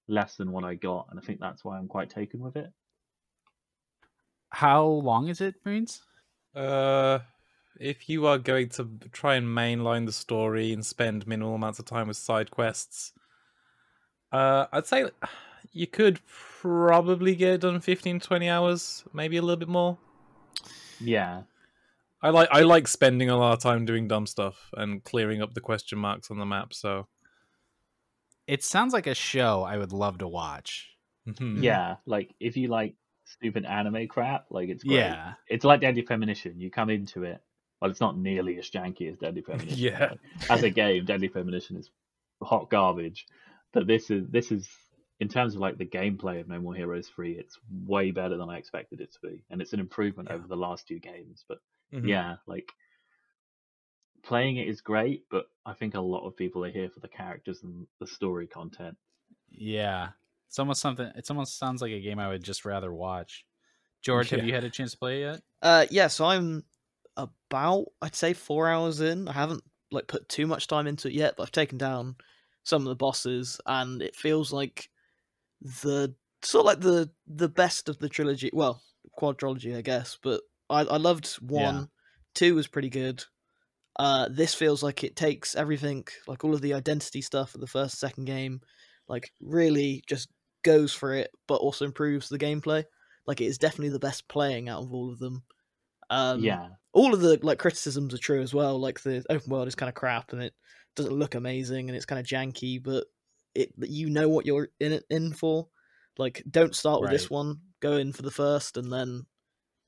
less 0.08 0.36
than 0.36 0.52
what 0.52 0.64
I 0.64 0.74
got, 0.76 1.08
and 1.10 1.18
I 1.20 1.22
think 1.22 1.40
that's 1.40 1.64
why 1.64 1.78
I'm 1.78 1.88
quite 1.88 2.10
taken 2.10 2.40
with 2.40 2.56
it. 2.56 2.72
How 4.50 4.84
long 4.84 5.28
is 5.28 5.40
it, 5.40 5.54
Marines? 5.64 6.02
Uh, 6.54 7.20
if 7.78 8.08
you 8.08 8.26
are 8.26 8.38
going 8.38 8.68
to 8.70 8.88
try 9.12 9.36
and 9.36 9.46
mainline 9.46 10.06
the 10.06 10.12
story 10.12 10.72
and 10.72 10.84
spend 10.84 11.26
minimal 11.26 11.54
amounts 11.54 11.78
of 11.78 11.84
time 11.84 12.08
with 12.08 12.16
side 12.16 12.50
quests, 12.50 13.12
uh, 14.32 14.66
I'd 14.72 14.86
say 14.86 15.06
you 15.72 15.86
could 15.86 16.20
probably 16.60 17.34
get 17.34 17.54
it 17.54 17.60
done 17.62 17.80
15, 17.80 18.20
20 18.20 18.48
hours, 18.48 19.04
maybe 19.12 19.36
a 19.36 19.42
little 19.42 19.56
bit 19.56 19.68
more. 19.68 19.98
Yeah, 20.98 21.42
I 22.20 22.28
like 22.30 22.48
I 22.52 22.60
like 22.62 22.86
spending 22.86 23.30
a 23.30 23.36
lot 23.36 23.54
of 23.54 23.60
time 23.60 23.86
doing 23.86 24.06
dumb 24.06 24.26
stuff 24.26 24.70
and 24.76 25.02
clearing 25.02 25.40
up 25.40 25.54
the 25.54 25.60
question 25.62 25.98
marks 25.98 26.30
on 26.30 26.38
the 26.38 26.44
map. 26.44 26.74
So 26.74 27.06
It 28.46 28.62
sounds 28.62 28.92
like 28.92 29.06
a 29.06 29.14
show 29.14 29.62
I 29.62 29.78
would 29.78 29.92
love 29.92 30.18
to 30.18 30.28
watch. 30.28 30.90
mhm. 31.26 31.62
yeah. 31.62 31.96
Like 32.04 32.34
if 32.40 32.56
you 32.56 32.68
like 32.68 32.96
stupid 33.32 33.64
anime 33.64 34.06
crap, 34.08 34.46
like 34.50 34.68
it's 34.68 34.84
great. 34.84 34.96
Yeah. 34.96 35.34
it's 35.48 35.64
like 35.64 35.80
Deadly 35.80 36.02
Premonition. 36.02 36.60
You 36.60 36.70
come 36.70 36.90
into 36.90 37.24
it. 37.24 37.40
Well, 37.80 37.90
it's 37.90 38.00
not 38.00 38.18
nearly 38.18 38.58
as 38.58 38.68
janky 38.70 39.10
as 39.10 39.18
Deadly 39.18 39.42
Premonition. 39.42 39.78
Yeah. 39.78 40.14
As 40.48 40.62
a 40.62 40.70
game, 40.70 41.04
Deadly 41.04 41.28
Premonition 41.28 41.76
is 41.76 41.90
hot 42.42 42.70
garbage. 42.70 43.26
But 43.72 43.86
this 43.86 44.10
is 44.10 44.28
this 44.28 44.50
is 44.52 44.68
in 45.20 45.28
terms 45.28 45.54
of 45.54 45.60
like 45.60 45.78
the 45.78 45.86
gameplay 45.86 46.40
of 46.40 46.48
No 46.48 46.58
More 46.60 46.74
Heroes 46.74 47.08
3, 47.08 47.32
it's 47.32 47.58
way 47.86 48.10
better 48.10 48.36
than 48.36 48.48
I 48.50 48.56
expected 48.58 49.00
it 49.00 49.12
to 49.12 49.18
be, 49.28 49.44
and 49.50 49.60
it's 49.60 49.72
an 49.74 49.80
improvement 49.80 50.28
Yeah. 50.30 50.36
over 50.36 50.46
the 50.48 50.56
last 50.56 50.88
two 50.88 50.98
games. 50.98 51.44
But 51.48 51.58
Mhm. 51.92 52.08
yeah, 52.08 52.36
like 52.46 52.72
playing 54.22 54.56
it 54.56 54.68
is 54.68 54.80
great, 54.80 55.24
but 55.30 55.46
I 55.64 55.72
think 55.74 55.94
a 55.94 56.00
lot 56.00 56.26
of 56.26 56.36
people 56.36 56.64
are 56.64 56.70
here 56.70 56.90
for 56.90 57.00
the 57.00 57.08
characters 57.08 57.62
and 57.62 57.86
the 57.98 58.06
story 58.06 58.46
content. 58.46 58.96
Yeah. 59.50 60.10
It's 60.50 60.58
almost 60.58 60.80
something 60.80 61.08
it's 61.14 61.30
almost 61.30 61.60
sounds 61.60 61.80
like 61.80 61.92
a 61.92 62.00
game 62.00 62.18
I 62.18 62.26
would 62.26 62.42
just 62.42 62.64
rather 62.64 62.92
watch. 62.92 63.44
George, 64.02 64.30
have 64.30 64.44
you 64.44 64.52
had 64.52 64.64
a 64.64 64.70
chance 64.70 64.90
to 64.90 64.98
play 64.98 65.22
it 65.22 65.26
yet? 65.26 65.40
Uh, 65.62 65.86
yeah, 65.92 66.08
so 66.08 66.24
I'm 66.24 66.64
about 67.16 67.86
I'd 68.02 68.16
say 68.16 68.32
four 68.32 68.68
hours 68.68 69.00
in. 69.00 69.28
I 69.28 69.32
haven't 69.32 69.62
like 69.92 70.08
put 70.08 70.28
too 70.28 70.48
much 70.48 70.66
time 70.66 70.88
into 70.88 71.06
it 71.06 71.14
yet, 71.14 71.34
but 71.36 71.44
I've 71.44 71.52
taken 71.52 71.78
down 71.78 72.16
some 72.64 72.82
of 72.82 72.88
the 72.88 72.96
bosses, 72.96 73.60
and 73.64 74.02
it 74.02 74.16
feels 74.16 74.52
like 74.52 74.90
the 75.82 76.16
sort 76.42 76.62
of 76.62 76.66
like 76.66 76.80
the 76.80 77.10
the 77.28 77.48
best 77.48 77.88
of 77.88 77.98
the 77.98 78.08
trilogy. 78.08 78.50
Well, 78.52 78.82
quadrilogy, 79.20 79.76
I 79.76 79.82
guess. 79.82 80.18
But 80.20 80.40
I 80.68 80.80
I 80.80 80.96
loved 80.96 81.28
one, 81.34 81.90
two 82.34 82.56
was 82.56 82.66
pretty 82.66 82.90
good. 82.90 83.24
Uh, 84.00 84.28
this 84.28 84.54
feels 84.54 84.82
like 84.82 85.04
it 85.04 85.14
takes 85.14 85.54
everything, 85.54 86.08
like 86.26 86.42
all 86.42 86.54
of 86.54 86.60
the 86.60 86.74
identity 86.74 87.20
stuff 87.20 87.54
of 87.54 87.60
the 87.60 87.68
first, 87.68 88.00
second 88.00 88.24
game, 88.24 88.62
like 89.06 89.30
really 89.40 90.02
just 90.08 90.28
goes 90.62 90.92
for 90.94 91.14
it, 91.14 91.30
but 91.46 91.56
also 91.56 91.84
improves 91.84 92.28
the 92.28 92.38
gameplay. 92.38 92.84
Like 93.26 93.40
it 93.40 93.46
is 93.46 93.58
definitely 93.58 93.90
the 93.90 93.98
best 93.98 94.28
playing 94.28 94.68
out 94.68 94.82
of 94.82 94.92
all 94.92 95.10
of 95.12 95.18
them. 95.18 95.44
Um, 96.10 96.42
yeah, 96.42 96.56
all 96.92 97.14
of 97.14 97.20
the 97.20 97.38
like 97.42 97.58
criticisms 97.58 98.14
are 98.14 98.18
true 98.18 98.42
as 98.42 98.54
well. 98.54 98.78
Like 98.78 99.00
the 99.02 99.24
open 99.30 99.50
world 99.50 99.68
is 99.68 99.74
kind 99.74 99.88
of 99.88 99.94
crap 99.94 100.32
and 100.32 100.42
it 100.42 100.54
doesn't 100.96 101.14
look 101.14 101.34
amazing 101.34 101.88
and 101.88 101.96
it's 101.96 102.06
kind 102.06 102.18
of 102.20 102.26
janky, 102.26 102.82
but 102.82 103.06
it 103.54 103.72
you 103.78 104.10
know 104.10 104.28
what 104.28 104.46
you're 104.46 104.68
in 104.80 104.92
it 104.92 105.04
in 105.10 105.32
for. 105.32 105.68
Like, 106.18 106.42
don't 106.50 106.74
start 106.74 107.00
with 107.02 107.10
this 107.10 107.30
one. 107.30 107.60
Go 107.80 107.96
in 107.96 108.12
for 108.12 108.22
the 108.22 108.30
first, 108.30 108.76
and 108.76 108.92
then 108.92 109.26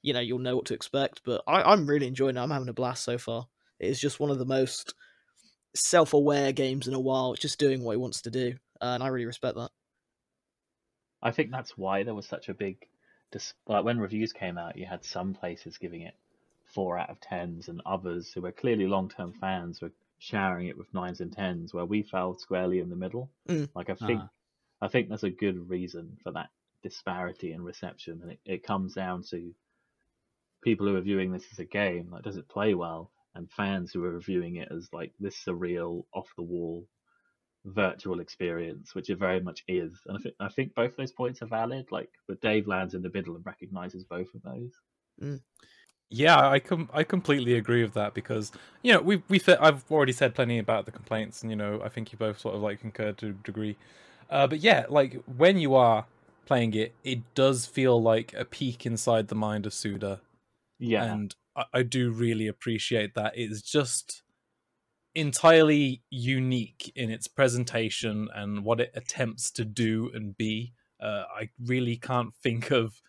you 0.03 0.13
know 0.15 0.21
you'll 0.21 0.39
know 0.39 0.57
what 0.57 0.67
to 0.67 0.75
expect. 0.75 1.23
But 1.25 1.43
I, 1.47 1.63
I'm 1.63 1.87
really 1.87 2.07
enjoying 2.09 2.37
it. 2.37 2.41
I'm 2.41 2.51
having 2.51 2.69
a 2.69 2.75
blast 2.75 3.05
so 3.05 3.19
far. 3.19 3.47
It 3.81 3.89
is 3.89 4.01
just 4.01 4.21
one 4.21 4.31
of 4.31 4.39
the 4.39 4.47
most 4.47 4.95
self-aware 5.75 6.53
games 6.53 6.89
in 6.89 6.95
a 6.95 7.01
while. 7.01 7.33
It's 7.33 7.43
just 7.43 7.59
doing 7.59 7.83
what 7.83 7.95
it 7.95 8.01
wants 8.01 8.23
to 8.23 8.31
do, 8.31 8.57
and 8.81 9.03
I 9.03 9.09
really 9.09 9.27
respect 9.27 9.57
that. 9.57 9.71
I 11.23 11.31
think 11.31 11.51
that's 11.51 11.77
why 11.79 12.03
there 12.03 12.15
was 12.15 12.27
such 12.27 12.49
a 12.49 12.55
big, 12.55 12.87
dis- 13.31 13.55
like 13.67 13.85
when 13.85 13.99
reviews 13.99 14.33
came 14.33 14.59
out, 14.59 14.77
you 14.77 14.87
had 14.87 15.05
some 15.05 15.35
places 15.35 15.79
giving 15.79 16.03
it 16.03 16.15
four 16.65 16.99
out 16.99 17.11
of 17.11 17.21
tens, 17.21 17.69
and 17.69 17.81
others 17.87 18.33
who 18.33 18.43
were 18.43 18.53
clearly 18.53 18.87
long-term 18.87 19.33
fans 19.35 19.81
were 19.81 19.93
showering 20.19 20.69
it 20.69 20.79
with 20.79 20.93
nines 20.95 21.21
and 21.21 21.33
tens, 21.33 21.73
where 21.75 21.85
we 21.85 22.03
fell 22.03 22.35
squarely 22.39 22.79
in 22.81 22.89
the 22.91 22.97
middle. 22.97 23.31
Mm. 23.49 23.69
Like 23.75 23.91
I 23.91 23.95
think, 23.95 24.21
Uh-huh. 24.21 24.29
I 24.81 24.89
think 24.89 25.09
there's 25.09 25.25
a 25.25 25.31
good 25.31 25.69
reason 25.69 26.17
for 26.23 26.33
that 26.33 26.51
disparity 26.83 27.53
in 27.53 27.63
reception, 27.63 28.21
and 28.23 28.33
it, 28.33 28.41
it 28.45 28.63
comes 28.65 28.95
down 28.95 29.23
to 29.31 29.55
people 30.63 30.87
who 30.87 30.97
are 30.97 31.01
viewing 31.01 31.33
this 31.33 31.47
as 31.53 31.59
a 31.59 31.65
game. 31.65 32.11
Like, 32.11 32.23
does 32.25 32.37
it 32.37 32.49
play 32.49 32.75
well? 32.75 33.11
and 33.35 33.51
fans 33.51 33.91
who 33.91 34.05
are 34.05 34.11
reviewing 34.13 34.57
it 34.57 34.69
as 34.71 34.93
like 34.93 35.15
this 35.19 35.43
surreal, 35.43 36.05
off 36.13 36.29
the 36.37 36.43
wall, 36.43 36.87
virtual 37.65 38.21
experience, 38.21 38.95
which 38.95 39.11
it 39.11 39.19
very 39.19 39.41
much 39.41 39.65
is. 39.69 40.01
And 40.07 40.17
I 40.17 40.21
think 40.21 40.35
I 40.41 40.49
think 40.49 40.75
both 40.75 40.97
those 40.97 41.13
points 41.13 41.43
are 41.43 41.47
valid. 41.47 41.87
Like, 41.91 42.11
but 42.29 42.41
Dave 42.41 42.67
lands 42.67 42.95
in 42.95 43.03
the 43.03 43.11
middle 43.13 43.37
and 43.37 43.47
recognizes 43.47 44.05
both 44.05 44.35
of 44.35 44.43
those. 44.43 44.73
Yeah, 46.11 46.47
I 46.47 46.59
com- 46.61 46.91
I 46.93 47.05
completely 47.05 47.55
agree 47.55 47.83
with 47.83 47.95
that 47.95 48.13
because 48.13 48.53
you 48.83 48.93
know 48.93 49.01
we 49.01 49.23
we 49.29 49.41
I've 49.59 49.91
already 49.91 50.13
said 50.13 50.35
plenty 50.35 50.59
about 50.59 50.85
the 50.85 50.93
complaints 50.93 51.41
and 51.41 51.51
you 51.51 51.57
know 51.57 51.81
I 51.83 51.89
think 51.89 52.13
you 52.13 52.19
both 52.19 52.39
sort 52.39 52.55
of 52.55 52.61
like 52.61 52.81
concurred 52.81 53.17
to 53.19 53.29
a 53.29 53.33
degree, 53.33 53.77
uh, 54.29 54.47
but 54.47 54.61
yeah, 54.61 54.85
like 54.91 55.15
when 55.25 55.57
you 55.57 55.75
are 55.75 56.05
playing 56.45 56.75
it, 56.75 56.95
it 57.03 57.35
does 57.35 57.65
feel 57.65 58.01
like 58.01 58.35
a 58.35 58.45
peek 58.45 58.85
inside 58.85 59.29
the 59.29 59.35
mind 59.35 59.65
of 59.65 59.73
Suda, 59.73 60.21
Yeah, 60.79 61.05
and 61.05 61.35
I, 61.57 61.65
I 61.73 61.83
do 61.83 62.11
really 62.11 62.47
appreciate 62.47 63.15
that. 63.15 63.33
It's 63.35 63.63
just 63.63 64.23
entirely 65.15 66.03
unique 66.11 66.93
in 66.97 67.11
its 67.11 67.29
presentation 67.29 68.29
and 68.35 68.65
what 68.65 68.81
it 68.81 68.91
attempts 68.95 69.51
to 69.53 69.65
do 69.65 70.11
and 70.15 70.37
be. 70.37 70.73
Uh, 71.01 71.25
I 71.37 71.51
really 71.65 71.97
can't 71.97 72.35
think 72.35 72.71
of 72.71 73.01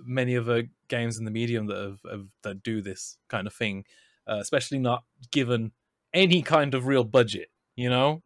many 0.00 0.36
other 0.36 0.64
games 0.88 1.18
in 1.18 1.24
the 1.24 1.30
medium 1.30 1.66
that 1.66 1.76
have, 1.78 2.10
have 2.10 2.26
that 2.42 2.62
do 2.62 2.82
this 2.82 3.18
kind 3.28 3.46
of 3.46 3.54
thing, 3.54 3.84
uh, 4.26 4.38
especially 4.40 4.78
not 4.78 5.04
given 5.30 5.72
any 6.12 6.42
kind 6.42 6.74
of 6.74 6.86
real 6.86 7.04
budget. 7.04 7.48
You 7.76 7.90
know, 7.90 8.22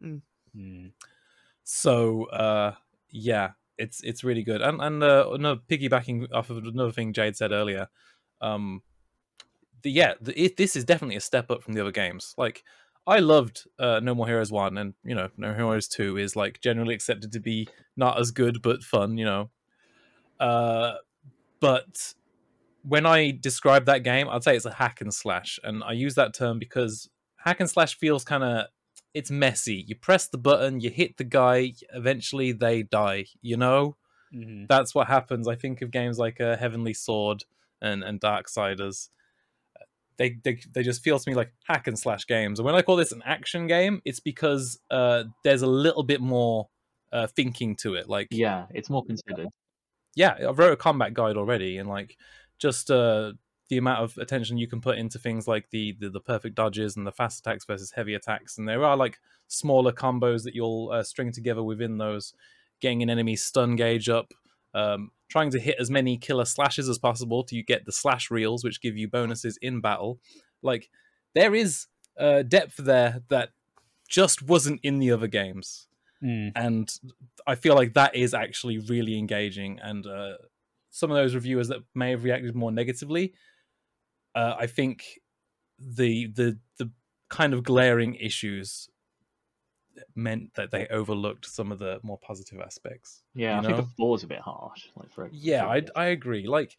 Mm. 0.55 0.91
so 1.63 2.25
uh, 2.25 2.75
yeah, 3.09 3.51
it's 3.77 4.01
it's 4.03 4.23
really 4.23 4.43
good. 4.43 4.61
And 4.61 4.81
and 4.81 5.03
uh, 5.03 5.29
another 5.31 5.61
piggybacking 5.69 6.27
off 6.33 6.49
of 6.49 6.57
another 6.57 6.91
thing 6.91 7.13
Jade 7.13 7.35
said 7.35 7.51
earlier, 7.51 7.87
um, 8.41 8.81
the 9.83 9.91
yeah, 9.91 10.13
the, 10.21 10.39
it, 10.41 10.57
this 10.57 10.75
is 10.75 10.85
definitely 10.85 11.15
a 11.15 11.21
step 11.21 11.51
up 11.51 11.63
from 11.63 11.73
the 11.73 11.81
other 11.81 11.91
games. 11.91 12.33
Like 12.37 12.63
I 13.07 13.19
loved 13.19 13.65
uh, 13.79 13.99
No 14.01 14.13
More 14.15 14.27
Heroes 14.27 14.51
one, 14.51 14.77
and 14.77 14.93
you 15.03 15.15
know 15.15 15.29
No 15.37 15.47
More 15.47 15.55
Heroes 15.55 15.87
two 15.87 16.17
is 16.17 16.35
like 16.35 16.61
generally 16.61 16.93
accepted 16.93 17.31
to 17.31 17.39
be 17.39 17.67
not 17.95 18.19
as 18.19 18.31
good 18.31 18.61
but 18.61 18.83
fun. 18.83 19.17
You 19.17 19.25
know, 19.25 19.49
uh, 20.39 20.95
but 21.59 22.13
when 22.83 23.05
I 23.05 23.31
describe 23.31 23.85
that 23.85 24.03
game, 24.03 24.27
I'd 24.29 24.43
say 24.43 24.55
it's 24.55 24.65
a 24.65 24.73
hack 24.73 25.01
and 25.01 25.13
slash, 25.13 25.59
and 25.63 25.83
I 25.83 25.91
use 25.93 26.15
that 26.15 26.33
term 26.33 26.59
because 26.59 27.09
hack 27.37 27.59
and 27.59 27.69
slash 27.69 27.97
feels 27.97 28.23
kind 28.23 28.43
of 28.43 28.65
it's 29.13 29.29
messy. 29.31 29.83
You 29.87 29.95
press 29.95 30.27
the 30.27 30.37
button, 30.37 30.79
you 30.79 30.89
hit 30.89 31.17
the 31.17 31.23
guy, 31.25 31.73
eventually 31.93 32.51
they 32.53 32.83
die. 32.83 33.25
You 33.41 33.57
know, 33.57 33.97
Mhm. 34.33 34.67
that's 34.67 34.95
what 34.95 35.07
happens. 35.07 35.47
I 35.47 35.55
think 35.55 35.81
of 35.81 35.91
games 35.91 36.17
like 36.17 36.39
uh, 36.39 36.55
Heavenly 36.57 36.93
Sword 36.93 37.43
and 37.81 38.03
and 38.03 38.21
Darksiders. 38.21 39.09
They, 40.21 40.37
they 40.43 40.59
they 40.71 40.83
just 40.83 41.01
feel 41.01 41.17
to 41.17 41.29
me 41.29 41.35
like 41.35 41.51
hack 41.63 41.87
and 41.87 41.97
slash 41.97 42.27
games. 42.27 42.59
And 42.59 42.65
when 42.67 42.75
I 42.75 42.83
call 42.83 42.95
this 42.95 43.11
an 43.11 43.23
action 43.25 43.65
game, 43.65 44.03
it's 44.05 44.19
because 44.19 44.79
uh, 44.91 45.23
there's 45.43 45.63
a 45.63 45.67
little 45.67 46.03
bit 46.03 46.21
more 46.21 46.69
uh, 47.11 47.25
thinking 47.25 47.75
to 47.77 47.95
it. 47.95 48.07
Like 48.07 48.27
yeah, 48.29 48.67
it's 48.69 48.87
more 48.87 49.03
considered. 49.03 49.47
yeah, 50.15 50.35
I 50.39 50.51
wrote 50.51 50.73
a 50.73 50.77
combat 50.77 51.15
guide 51.15 51.37
already, 51.37 51.79
and 51.79 51.89
like 51.89 52.17
just 52.59 52.91
uh, 52.91 53.33
the 53.69 53.77
amount 53.77 54.03
of 54.03 54.15
attention 54.19 54.59
you 54.59 54.67
can 54.67 54.79
put 54.79 54.99
into 54.99 55.17
things 55.17 55.47
like 55.47 55.67
the, 55.71 55.97
the 55.99 56.11
the 56.11 56.21
perfect 56.21 56.53
dodges 56.53 56.97
and 56.97 57.07
the 57.07 57.11
fast 57.11 57.39
attacks 57.39 57.65
versus 57.65 57.89
heavy 57.89 58.13
attacks, 58.13 58.59
and 58.59 58.69
there 58.69 58.85
are 58.85 58.95
like 58.95 59.17
smaller 59.47 59.91
combos 59.91 60.43
that 60.43 60.53
you'll 60.53 60.91
uh, 60.93 61.01
string 61.01 61.31
together 61.31 61.63
within 61.63 61.97
those, 61.97 62.35
getting 62.79 63.01
an 63.01 63.09
enemy 63.09 63.35
stun 63.35 63.75
gauge 63.75 64.07
up, 64.07 64.35
um, 64.75 65.09
trying 65.31 65.51
to 65.51 65.59
hit 65.59 65.77
as 65.79 65.89
many 65.89 66.17
killer 66.17 66.45
slashes 66.45 66.87
as 66.89 66.99
possible 66.99 67.43
to 67.45 67.63
get 67.63 67.85
the 67.85 67.91
slash 67.91 68.29
reels, 68.29 68.63
which 68.63 68.81
give 68.81 68.97
you 68.97 69.07
bonuses 69.07 69.57
in 69.61 69.81
battle. 69.81 70.19
Like 70.61 70.89
there 71.33 71.55
is 71.55 71.87
uh, 72.19 72.43
depth 72.43 72.77
there 72.77 73.21
that 73.29 73.49
just 74.07 74.43
wasn't 74.43 74.81
in 74.83 74.99
the 74.99 75.11
other 75.11 75.27
games 75.27 75.87
Mm. 76.23 76.51
and 76.55 76.99
I 77.47 77.55
feel 77.55 77.73
like 77.73 77.95
that 77.95 78.15
is 78.15 78.35
actually 78.35 78.77
really 78.77 79.17
engaging. 79.17 79.79
And 79.81 80.05
uh, 80.05 80.33
some 80.91 81.09
of 81.09 81.17
those 81.17 81.33
reviewers 81.33 81.69
that 81.69 81.79
may 81.95 82.11
have 82.11 82.23
reacted 82.23 82.55
more 82.55 82.71
negatively, 82.71 83.33
uh, 84.35 84.53
I 84.59 84.67
think 84.67 85.03
the 85.79 86.27
the 86.27 86.59
the 86.77 86.91
kind 87.29 87.55
of 87.55 87.63
glaring 87.63 88.13
issues 88.15 88.87
meant 90.15 90.53
that 90.55 90.71
they 90.71 90.87
overlooked 90.87 91.45
some 91.45 91.71
of 91.71 91.79
the 91.79 91.99
more 92.03 92.17
positive 92.17 92.59
aspects. 92.59 93.21
Yeah, 93.33 93.57
I 93.57 93.61
think 93.61 93.77
know? 93.77 93.83
the 93.83 93.89
floor's 93.95 94.23
a 94.23 94.27
bit 94.27 94.39
harsh. 94.39 94.87
Like 94.95 95.11
for 95.11 95.29
Yeah, 95.31 95.61
for 95.63 95.67
I. 95.99 96.03
I 96.03 96.05
agree. 96.07 96.47
Like, 96.47 96.77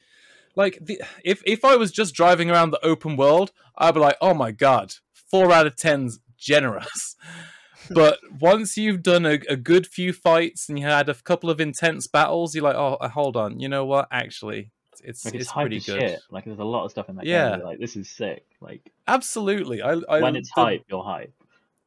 like 0.54 0.78
the 0.80 1.00
if 1.24 1.42
if 1.46 1.64
I 1.64 1.76
was 1.76 1.90
just 1.92 2.14
driving 2.14 2.50
around 2.50 2.70
the 2.70 2.84
open 2.84 3.16
world, 3.16 3.52
I'd 3.76 3.94
be 3.94 4.00
like, 4.00 4.16
oh 4.20 4.34
my 4.34 4.50
god, 4.52 4.94
four 5.12 5.52
out 5.52 5.66
of 5.66 5.76
ten's 5.76 6.20
generous. 6.36 7.16
but 7.90 8.18
once 8.40 8.76
you've 8.76 9.02
done 9.02 9.26
a, 9.26 9.38
a 9.48 9.56
good 9.56 9.86
few 9.86 10.12
fights 10.12 10.68
and 10.68 10.78
you 10.78 10.84
had 10.86 11.08
a 11.08 11.14
couple 11.14 11.50
of 11.50 11.60
intense 11.60 12.06
battles, 12.06 12.54
you're 12.54 12.64
like, 12.64 12.76
oh, 12.76 12.94
uh, 13.00 13.08
hold 13.08 13.36
on, 13.36 13.58
you 13.60 13.68
know 13.68 13.84
what? 13.84 14.08
Actually, 14.10 14.70
it's 15.02 15.24
Like, 15.24 15.34
it's, 15.34 15.44
it's 15.44 15.52
pretty 15.52 15.80
good. 15.80 16.00
shit. 16.00 16.20
Like 16.30 16.44
there's 16.44 16.58
a 16.58 16.64
lot 16.64 16.84
of 16.84 16.90
stuff 16.90 17.08
in 17.08 17.16
that 17.16 17.26
Yeah. 17.26 17.56
game. 17.56 17.64
Like 17.64 17.78
this 17.78 17.96
is 17.96 18.08
sick. 18.08 18.44
Like 18.60 18.92
Absolutely, 19.08 19.82
I, 19.82 19.94
I 20.08 20.20
when 20.20 20.36
it's 20.36 20.50
hype, 20.50 20.84
you're 20.88 21.02
hype. 21.02 21.32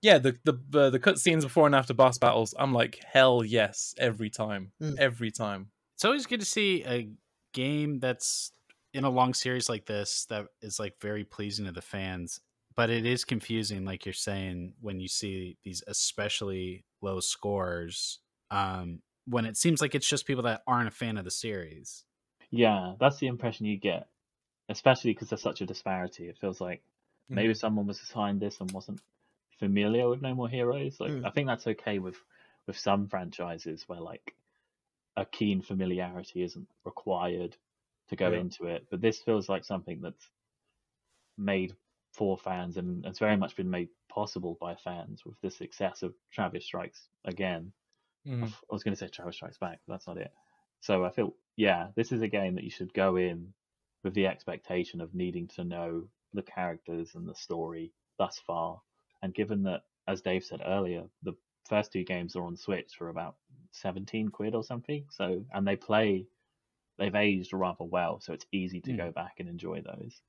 Yeah, 0.06 0.20
the 0.20 0.38
the 0.44 0.54
the, 0.70 0.90
the 0.92 1.00
cutscenes 1.00 1.42
before 1.42 1.66
and 1.66 1.74
after 1.74 1.96
boss 1.96 2.20
battles, 2.20 2.54
I'm 2.60 2.74
like, 2.74 3.00
hell 3.12 3.44
yes, 3.44 3.96
every 3.98 4.30
time, 4.30 4.72
Mm. 4.80 5.00
every 5.00 5.32
time. 5.32 5.72
It's 5.96 6.06
always 6.06 6.28
good 6.28 6.42
to 6.42 6.46
see 6.46 6.84
a 6.84 7.10
game 7.54 7.98
that's 7.98 8.52
in 8.94 9.04
a 9.04 9.10
long 9.10 9.34
series 9.34 9.68
like 9.68 9.88
this 9.88 10.26
that 10.26 10.46
is 10.62 10.80
like 10.80 11.02
very 11.02 11.24
pleasing 11.24 11.66
to 11.66 11.72
the 11.72 11.82
fans. 11.82 12.40
But 12.76 12.92
it 12.92 13.04
is 13.08 13.26
confusing, 13.26 13.84
like 13.84 14.06
you're 14.06 14.14
saying, 14.14 14.76
when 14.80 15.00
you 15.00 15.08
see 15.08 15.58
these 15.64 15.82
especially 15.88 16.86
low 17.02 17.20
scores. 17.20 18.20
Um, 18.52 19.02
when 19.26 19.46
it 19.46 19.58
seems 19.58 19.82
like 19.82 19.96
it's 19.96 20.08
just 20.08 20.28
people 20.28 20.44
that 20.44 20.62
aren't 20.68 20.88
a 20.88 20.92
fan 20.92 21.18
of 21.18 21.26
the 21.26 21.32
series. 21.32 22.06
Yeah, 22.52 22.94
that's 23.00 23.18
the 23.18 23.26
impression 23.26 23.66
you 23.66 23.78
get, 23.78 24.08
especially 24.70 25.14
because 25.14 25.30
there's 25.30 25.42
such 25.42 25.62
a 25.62 25.66
disparity. 25.66 26.30
It 26.30 26.38
feels 26.38 26.62
like 26.62 26.84
maybe 27.28 27.56
someone 27.56 27.88
was 27.88 28.00
assigned 28.04 28.40
this 28.40 28.62
and 28.62 28.72
wasn't 28.72 29.02
familiar 29.60 30.10
with 30.10 30.22
No 30.22 30.34
More 30.36 30.50
Heroes. 30.50 31.00
Like 31.00 31.14
Mm. 31.14 31.26
I 31.26 31.32
think 31.32 31.48
that's 31.48 31.68
okay 31.68 32.00
with 32.00 32.18
with 32.68 32.78
some 32.78 33.08
franchises 33.08 33.84
where 33.88 34.02
like 34.02 34.36
a 35.18 35.26
keen 35.26 35.62
familiarity 35.62 36.44
isn't 36.44 36.70
required 36.86 37.58
to 38.10 38.16
go 38.18 38.32
Yeah. 38.32 38.34
into 38.34 38.66
it. 38.68 38.88
But 38.92 39.02
this 39.02 39.22
feels 39.22 39.50
like 39.50 39.66
something 39.66 40.02
that's 40.02 40.30
made 41.38 41.76
for 42.14 42.38
fans 42.38 42.78
and 42.78 43.06
it's 43.06 43.20
very 43.20 43.36
much 43.36 43.56
been 43.56 43.70
made 43.70 43.90
possible 44.10 44.58
by 44.62 44.76
fans 44.76 45.26
with 45.26 45.40
the 45.42 45.50
success 45.52 46.02
of 46.02 46.16
Travis 46.32 46.66
Strikes 46.66 47.10
Again. 47.26 47.74
Mhm. 48.26 48.56
I 48.72 48.74
was 48.74 48.84
going 48.84 48.94
to 48.94 49.00
say 49.00 49.08
Travis 49.10 49.36
Strikes 49.36 49.58
Back, 49.58 49.82
but 49.88 49.94
that's 49.96 50.08
not 50.08 50.18
it. 50.18 50.32
So 50.82 51.06
I 51.06 51.12
feel, 51.12 51.36
yeah, 51.58 51.90
this 51.96 52.12
is 52.12 52.22
a 52.22 52.28
game 52.28 52.56
that 52.56 52.64
you 52.64 52.70
should 52.72 52.94
go 52.94 53.18
in 53.18 53.54
with 54.04 54.14
the 54.14 54.28
expectation 54.28 55.02
of 55.02 55.14
needing 55.16 55.48
to 55.50 55.64
know 55.64 56.10
the 56.34 56.44
characters 56.44 57.16
and 57.16 57.28
the 57.28 57.36
story 57.36 57.94
thus 58.18 58.40
far. 58.40 58.82
And 59.26 59.34
given 59.34 59.64
that, 59.64 59.82
as 60.08 60.22
Dave 60.22 60.44
said 60.44 60.62
earlier, 60.64 61.04
the 61.24 61.34
first 61.68 61.92
two 61.92 62.04
games 62.04 62.36
are 62.36 62.44
on 62.46 62.56
Switch 62.56 62.94
for 62.96 63.10
about 63.10 63.38
17 63.72 64.30
quid 64.30 64.54
or 64.54 64.64
something. 64.64 65.04
So, 65.10 65.44
and 65.52 65.68
they 65.68 65.76
play, 65.76 66.28
they've 67.00 67.16
aged 67.16 67.52
rather 67.52 67.86
well. 67.86 68.20
So 68.22 68.34
it's 68.34 68.46
easy 68.52 68.82
to 68.82 68.92
Hmm. 68.92 68.98
go 68.98 69.12
back 69.12 69.38
and 69.40 69.50
enjoy 69.50 69.82
those. 69.82 70.22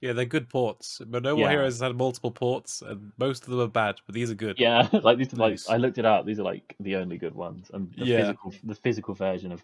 Yeah, 0.00 0.14
they're 0.14 0.24
good 0.24 0.48
ports. 0.48 1.00
But 1.06 1.22
No 1.22 1.36
More 1.36 1.44
Yeah. 1.44 1.50
Heroes 1.50 1.74
has 1.74 1.80
had 1.82 1.96
multiple 1.96 2.32
ports, 2.32 2.82
and 2.82 3.12
most 3.18 3.44
of 3.44 3.50
them 3.50 3.60
are 3.60 3.68
bad, 3.68 4.00
but 4.04 4.16
these 4.16 4.32
are 4.32 4.34
good. 4.34 4.58
Yeah, 4.58 4.88
like 5.04 5.16
these 5.18 5.32
are 5.32 5.36
like. 5.36 5.60
I 5.68 5.76
looked 5.76 5.98
it 5.98 6.04
up. 6.04 6.26
These 6.26 6.40
are 6.40 6.44
like 6.44 6.74
the 6.80 6.96
only 6.96 7.18
good 7.18 7.36
ones, 7.36 7.70
and 7.72 7.88
the 7.96 8.06
Yeah. 8.06 8.16
physical 8.16 8.52
the 8.64 8.74
physical 8.74 9.14
version 9.14 9.52
of 9.52 9.62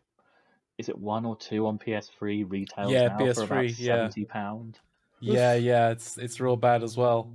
is 0.78 0.88
it 0.88 0.96
one 0.96 1.24
or 1.26 1.36
two 1.36 1.66
on 1.66 1.76
PS3 1.76 2.44
retails 2.44 2.92
Yeah, 2.92 3.08
now 3.08 3.16
for 3.34 3.42
about 3.42 3.64
PS3, 3.64 3.74
yeah. 3.80 3.94
seventy 3.96 4.24
pound. 4.26 4.78
Yeah, 5.20 5.54
yeah, 5.54 5.90
it's 5.90 6.18
it's 6.18 6.38
real 6.40 6.56
bad 6.56 6.82
as 6.84 6.96
well. 6.96 7.28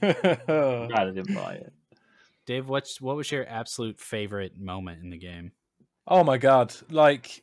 Glad 0.00 0.90
I 0.90 1.10
didn't 1.10 1.34
buy 1.34 1.54
it. 1.54 1.72
Dave, 2.46 2.68
what's 2.68 3.00
what 3.00 3.16
was 3.16 3.30
your 3.30 3.46
absolute 3.48 3.98
favorite 3.98 4.58
moment 4.58 5.02
in 5.02 5.10
the 5.10 5.18
game? 5.18 5.52
oh 6.06 6.24
my 6.24 6.38
god! 6.38 6.74
Like, 6.90 7.42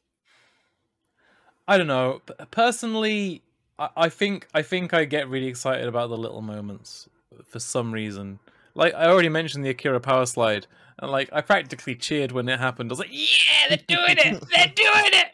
I 1.68 1.78
don't 1.78 1.88
know. 1.88 2.22
Personally, 2.52 3.42
I, 3.80 3.90
I 3.96 4.10
think 4.10 4.48
I 4.54 4.62
think 4.62 4.94
I 4.94 5.06
get 5.06 5.30
really 5.30 5.48
excited 5.48 5.88
about 5.88 6.10
the 6.10 6.18
little 6.18 6.42
moments 6.42 7.10
for 7.48 7.60
some 7.60 7.92
reason. 7.92 8.40
Like 8.74 8.94
I 8.94 9.08
already 9.08 9.30
mentioned 9.30 9.66
the 9.66 9.70
Akira 9.70 10.00
Power 10.00 10.26
Slide, 10.26 10.68
and 11.00 11.12
like 11.12 11.30
I 11.34 11.42
practically 11.42 11.96
cheered 11.96 12.32
when 12.32 12.48
it 12.48 12.60
happened. 12.60 12.92
I 12.92 12.94
was 12.94 13.00
like, 13.00 13.10
"Yeah, 13.12 13.70
they're 13.70 13.78
doing 13.88 14.18
it! 14.18 14.44
They're 14.56 14.74
doing 14.76 15.12
it!" 15.14 15.28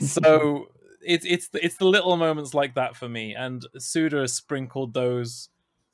so 0.06 0.68
it's 1.02 1.24
it's 1.24 1.48
it's 1.54 1.76
the 1.76 1.86
little 1.86 2.16
moments 2.16 2.52
like 2.52 2.74
that 2.74 2.96
for 2.96 3.08
me, 3.08 3.34
and 3.34 3.64
Suda 3.78 4.28
sprinkled 4.28 4.94
those 4.94 5.48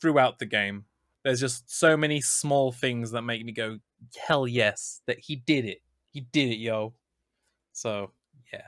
throughout 0.04 0.38
the 0.38 0.44
game. 0.44 0.84
There's 1.22 1.40
just 1.40 1.70
so 1.74 1.96
many 1.96 2.20
small 2.20 2.72
things 2.72 3.12
that 3.12 3.22
make 3.22 3.42
me 3.42 3.52
go, 3.52 3.78
"Hell 4.28 4.46
yes, 4.46 5.00
that 5.06 5.18
he 5.18 5.36
did 5.36 5.64
it! 5.64 5.80
He 6.12 6.20
did 6.20 6.50
it, 6.50 6.56
yo!" 6.58 6.92
So 7.72 8.10
yeah, 8.52 8.66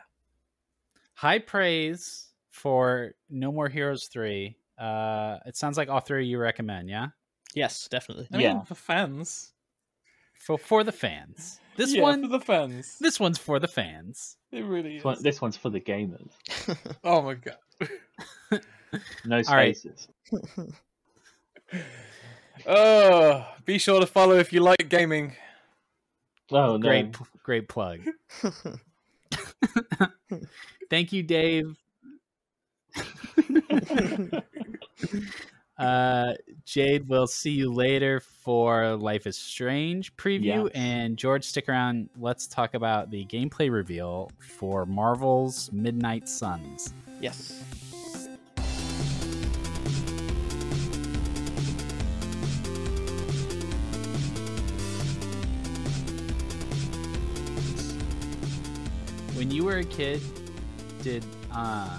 High 1.12 1.40
praise 1.40 2.28
for 2.50 3.12
No 3.28 3.52
More 3.52 3.68
Heroes 3.68 4.06
3 4.06 4.56
Uh, 4.78 5.38
it 5.44 5.56
sounds 5.56 5.76
like 5.76 5.90
all 5.90 6.00
three 6.00 6.26
you 6.26 6.38
recommend, 6.38 6.88
yeah? 6.88 7.08
Yes, 7.54 7.86
definitely. 7.88 8.28
I 8.32 8.36
mean, 8.38 8.42
Yeah. 8.46 8.62
for 8.64 8.74
fans. 8.74 9.52
For 10.34 10.56
for 10.58 10.84
the 10.84 10.92
fans. 10.92 11.60
This 11.76 11.94
Yeah, 11.94 12.02
one 12.02 12.22
for 12.22 12.28
the 12.28 12.40
fans. 12.40 12.98
this 12.98 13.20
one's 13.20 13.38
for 13.38 13.58
the 13.58 13.68
fans. 13.68 14.38
It 14.52 14.64
really 14.64 14.92
This, 14.94 15.00
is. 15.00 15.04
one, 15.04 15.22
this 15.22 15.40
one's 15.42 15.56
for 15.58 15.68
the 15.70 15.80
gamers. 15.80 16.30
Oh 17.04 17.20
my 17.20 17.34
god. 17.34 17.58
No 19.26 19.36
All 19.48 19.54
right. 19.54 19.76
spaces. 21.68 21.86
Oh, 22.68 23.46
be 23.64 23.78
sure 23.78 24.00
to 24.00 24.06
follow 24.06 24.34
if 24.38 24.52
you 24.52 24.60
like 24.60 24.88
gaming. 24.88 25.36
Oh 26.50 26.76
no. 26.76 26.78
Great 26.78 27.14
great 27.44 27.68
plug. 27.68 28.00
Thank 30.90 31.12
you, 31.12 31.22
Dave. 31.22 31.76
Uh, 35.78 36.32
Jade, 36.64 37.06
we'll 37.06 37.26
see 37.26 37.50
you 37.50 37.70
later 37.70 38.18
for 38.18 38.96
Life 38.96 39.26
is 39.26 39.36
Strange 39.36 40.16
preview. 40.16 40.64
Yes. 40.64 40.70
And 40.74 41.18
George, 41.18 41.44
stick 41.44 41.68
around. 41.68 42.08
Let's 42.18 42.46
talk 42.46 42.72
about 42.72 43.10
the 43.10 43.26
gameplay 43.26 43.70
reveal 43.70 44.30
for 44.38 44.86
Marvel's 44.86 45.70
Midnight 45.72 46.30
Suns. 46.30 46.94
yes. 47.20 47.62
When 59.36 59.50
you 59.50 59.64
were 59.64 59.76
a 59.78 59.84
kid, 59.84 60.22
did 61.02 61.22
uh, 61.52 61.98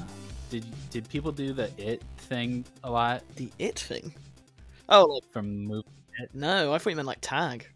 did 0.49 0.65
did 0.89 1.07
people 1.07 1.31
do 1.31 1.53
the 1.53 1.69
it 1.77 2.01
thing 2.17 2.65
a 2.83 2.89
lot 2.89 3.21
The 3.35 3.51
it 3.59 3.77
thing. 3.77 4.11
Oh, 4.89 5.05
like, 5.05 5.31
from 5.31 5.65
movie? 5.65 5.87
no, 6.33 6.73
I 6.73 6.77
thought 6.79 6.89
you 6.89 6.95
meant 6.95 7.07
like 7.07 7.19
tag. 7.21 7.67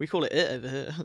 We 0.00 0.08
call 0.08 0.24
it 0.24 0.32
it 0.32 0.50
over 0.50 0.68
here. 0.68 0.94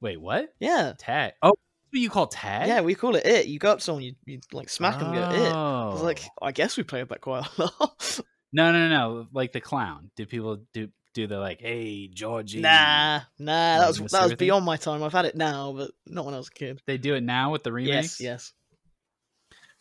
Wait, 0.00 0.20
what? 0.20 0.52
yeah. 0.58 0.94
Tag? 0.98 1.34
Oh, 1.42 1.50
what 1.50 1.58
you 1.92 2.10
call 2.10 2.26
tag? 2.26 2.66
Yeah, 2.66 2.80
we 2.80 2.96
call 2.96 3.14
it 3.14 3.24
it. 3.24 3.46
You 3.46 3.60
go 3.60 3.70
up 3.70 3.78
to 3.78 3.84
someone, 3.84 4.02
you, 4.02 4.14
you 4.26 4.40
like 4.52 4.68
smack 4.68 4.98
them, 4.98 5.14
go 5.14 5.20
it. 5.20 5.52
I 5.52 5.88
was 5.92 6.02
like, 6.02 6.22
Oh. 6.42 6.46
I 6.46 6.50
guess 6.50 6.76
we 6.76 6.82
play 6.82 7.02
it 7.02 7.08
back 7.08 7.20
quite 7.20 7.46
a 7.56 7.62
lot. 7.62 8.20
no, 8.52 8.72
no, 8.72 8.88
no, 8.88 8.88
no. 8.88 9.26
Like 9.32 9.52
the 9.52 9.60
clown. 9.60 10.10
Did 10.16 10.28
people 10.28 10.58
do 10.72 10.88
do 11.14 11.26
the 11.26 11.38
like, 11.38 11.60
hey, 11.60 12.08
Georgie? 12.08 12.60
nah, 12.60 13.20
nah, 13.38 13.78
that 13.78 13.88
was 13.88 13.98
that 13.98 14.02
was 14.04 14.14
Everything? 14.14 14.36
beyond 14.38 14.64
my 14.64 14.76
time. 14.76 15.02
I've 15.02 15.12
had 15.12 15.24
it 15.26 15.36
now, 15.36 15.72
but 15.72 15.90
not 16.06 16.24
when 16.24 16.34
I 16.34 16.38
was 16.38 16.48
a 16.48 16.52
kid. 16.52 16.80
They 16.86 16.98
do 16.98 17.14
it 17.14 17.22
now 17.22 17.52
with 17.52 17.62
the 17.62 17.72
remakes. 17.72 18.20
Yes, 18.20 18.20
yes. 18.20 18.52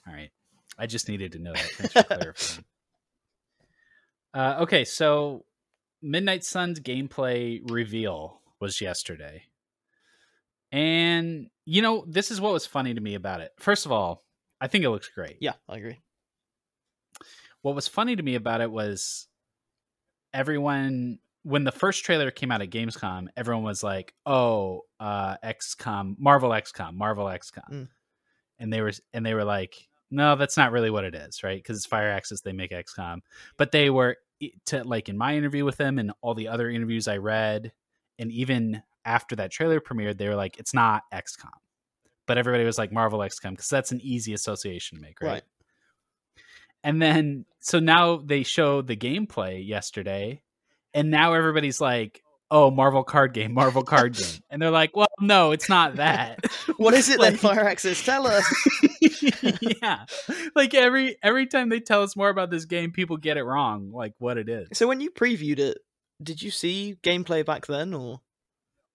All 0.08 0.14
right. 0.14 0.32
I 0.78 0.88
just 0.88 1.08
needed 1.10 1.34
to 1.34 1.40
know 1.40 1.54
that. 1.54 1.72
Thanks 1.78 1.94
for 1.94 2.04
clarifying. 2.04 2.66
Uh, 4.34 4.60
okay, 4.62 4.86
so 4.86 5.44
Midnight 6.02 6.46
Suns 6.46 6.80
gameplay 6.80 7.60
reveal 7.70 8.40
was 8.62 8.80
yesterday. 8.80 9.44
And, 10.72 11.50
you 11.66 11.82
know, 11.82 12.06
this 12.08 12.32
is 12.32 12.40
what 12.40 12.54
was 12.54 12.66
funny 12.66 12.94
to 12.94 13.02
me 13.02 13.16
about 13.16 13.42
it. 13.42 13.52
First 13.60 13.86
of 13.86 13.92
all, 13.92 14.24
I 14.62 14.68
think 14.68 14.86
it 14.86 14.90
looks 14.90 15.10
great. 15.10 15.36
Yeah, 15.42 15.56
I 15.68 15.76
agree. 15.76 16.00
What 17.62 17.76
was 17.76 17.90
funny 17.90 18.16
to 18.16 18.24
me 18.24 18.36
about 18.36 18.62
it 18.62 18.72
was 18.72 19.28
everyone, 20.34 21.20
when 21.44 21.64
the 21.64 21.72
first 21.72 22.04
trailer 22.04 22.32
came 22.32 22.52
out 22.52 22.62
at 22.62 22.70
Gamescom, 22.70 23.28
everyone 23.36 23.64
was 23.64 23.84
like, 23.84 24.14
oh, 24.26 24.82
uh, 25.00 25.38
XCOM, 25.44 26.16
Marvel 26.18 26.52
XCOM, 26.52 26.94
Marvel 26.94 27.26
XCOM. 27.26 27.72
Mm. 27.72 27.88
And 28.60 28.72
they 28.72 28.82
were, 28.82 28.92
and 29.14 29.26
they 29.26 29.34
were 29.34 29.44
like, 29.44 29.88
no, 30.12 30.36
that's 30.36 30.58
not 30.58 30.72
really 30.72 30.90
what 30.90 31.06
it 31.06 31.16
is, 31.16 31.42
right? 31.44 31.58
Because 31.58 31.78
it's 31.78 31.88
Firaxis, 31.88 32.44
they 32.44 32.52
make 32.52 32.72
XCOM. 32.72 33.20
But 33.58 33.72
they 33.72 33.90
were 33.90 34.18
to 34.68 34.84
like 34.84 35.10
in 35.10 35.18
my 35.18 35.36
interview 35.36 35.64
with 35.66 35.78
them 35.78 36.00
and 36.00 36.12
all 36.22 36.34
the 36.34 36.48
other 36.48 36.70
interviews 36.70 37.08
I 37.08 37.18
read, 37.18 37.72
and 38.20 38.32
even 38.32 38.84
after 39.06 39.36
that 39.38 39.52
trailer 39.52 39.80
premiered, 39.80 40.18
they 40.18 40.28
were 40.28 40.36
like, 40.36 40.58
it's 40.60 40.74
not 40.74 41.04
XCOM. 41.14 41.50
But 42.28 42.38
everybody 42.38 42.66
was 42.66 42.78
like 42.78 42.92
Marvel 42.92 43.20
XCOM 43.20 43.52
because 43.52 43.70
that's 43.70 43.92
an 43.92 44.02
easy 44.02 44.34
association 44.34 44.98
to 44.98 45.02
make, 45.02 45.22
right? 45.22 45.30
Right. 45.30 45.44
And 46.84 47.02
then 47.02 47.46
so 47.60 47.80
now 47.80 48.18
they 48.18 48.44
showed 48.44 48.88
the 48.88 48.96
gameplay 48.98 49.66
yesterday, 49.68 50.42
and 50.94 51.12
now 51.12 51.34
everybody's 51.34 51.80
like, 51.80 52.24
"Oh, 52.50 52.72
Marvel 52.72 53.04
card 53.04 53.34
game, 53.34 53.54
Marvel 53.54 53.84
card 53.84 54.14
game," 54.18 54.42
and 54.50 54.62
they're 54.62 54.72
like, 54.72 54.96
"Well, 54.96 55.08
no, 55.20 55.52
it's 55.52 55.70
not 55.70 55.98
that." 55.98 56.40
What 56.78 56.94
is 56.96 57.10
it 57.10 57.20
then, 57.20 57.34
Like- 57.44 57.58
Firaxis? 57.58 58.04
Tell 58.04 58.26
us. 58.26 58.46
yeah, 59.82 60.06
like 60.56 60.74
every 60.74 61.18
every 61.22 61.46
time 61.48 61.70
they 61.70 61.80
tell 61.80 62.02
us 62.04 62.16
more 62.16 62.30
about 62.30 62.50
this 62.50 62.66
game, 62.66 62.92
people 62.92 63.18
get 63.18 63.38
it 63.38 63.44
wrong, 63.44 63.92
like 63.92 64.14
what 64.18 64.38
it 64.38 64.50
is. 64.50 64.70
So 64.74 64.88
when 64.88 65.02
you 65.02 65.12
previewed 65.12 65.60
it, 65.60 65.78
did 66.22 66.42
you 66.42 66.50
see 66.52 66.98
gameplay 67.04 67.46
back 67.46 67.68
then, 67.68 67.94
or 67.94 68.22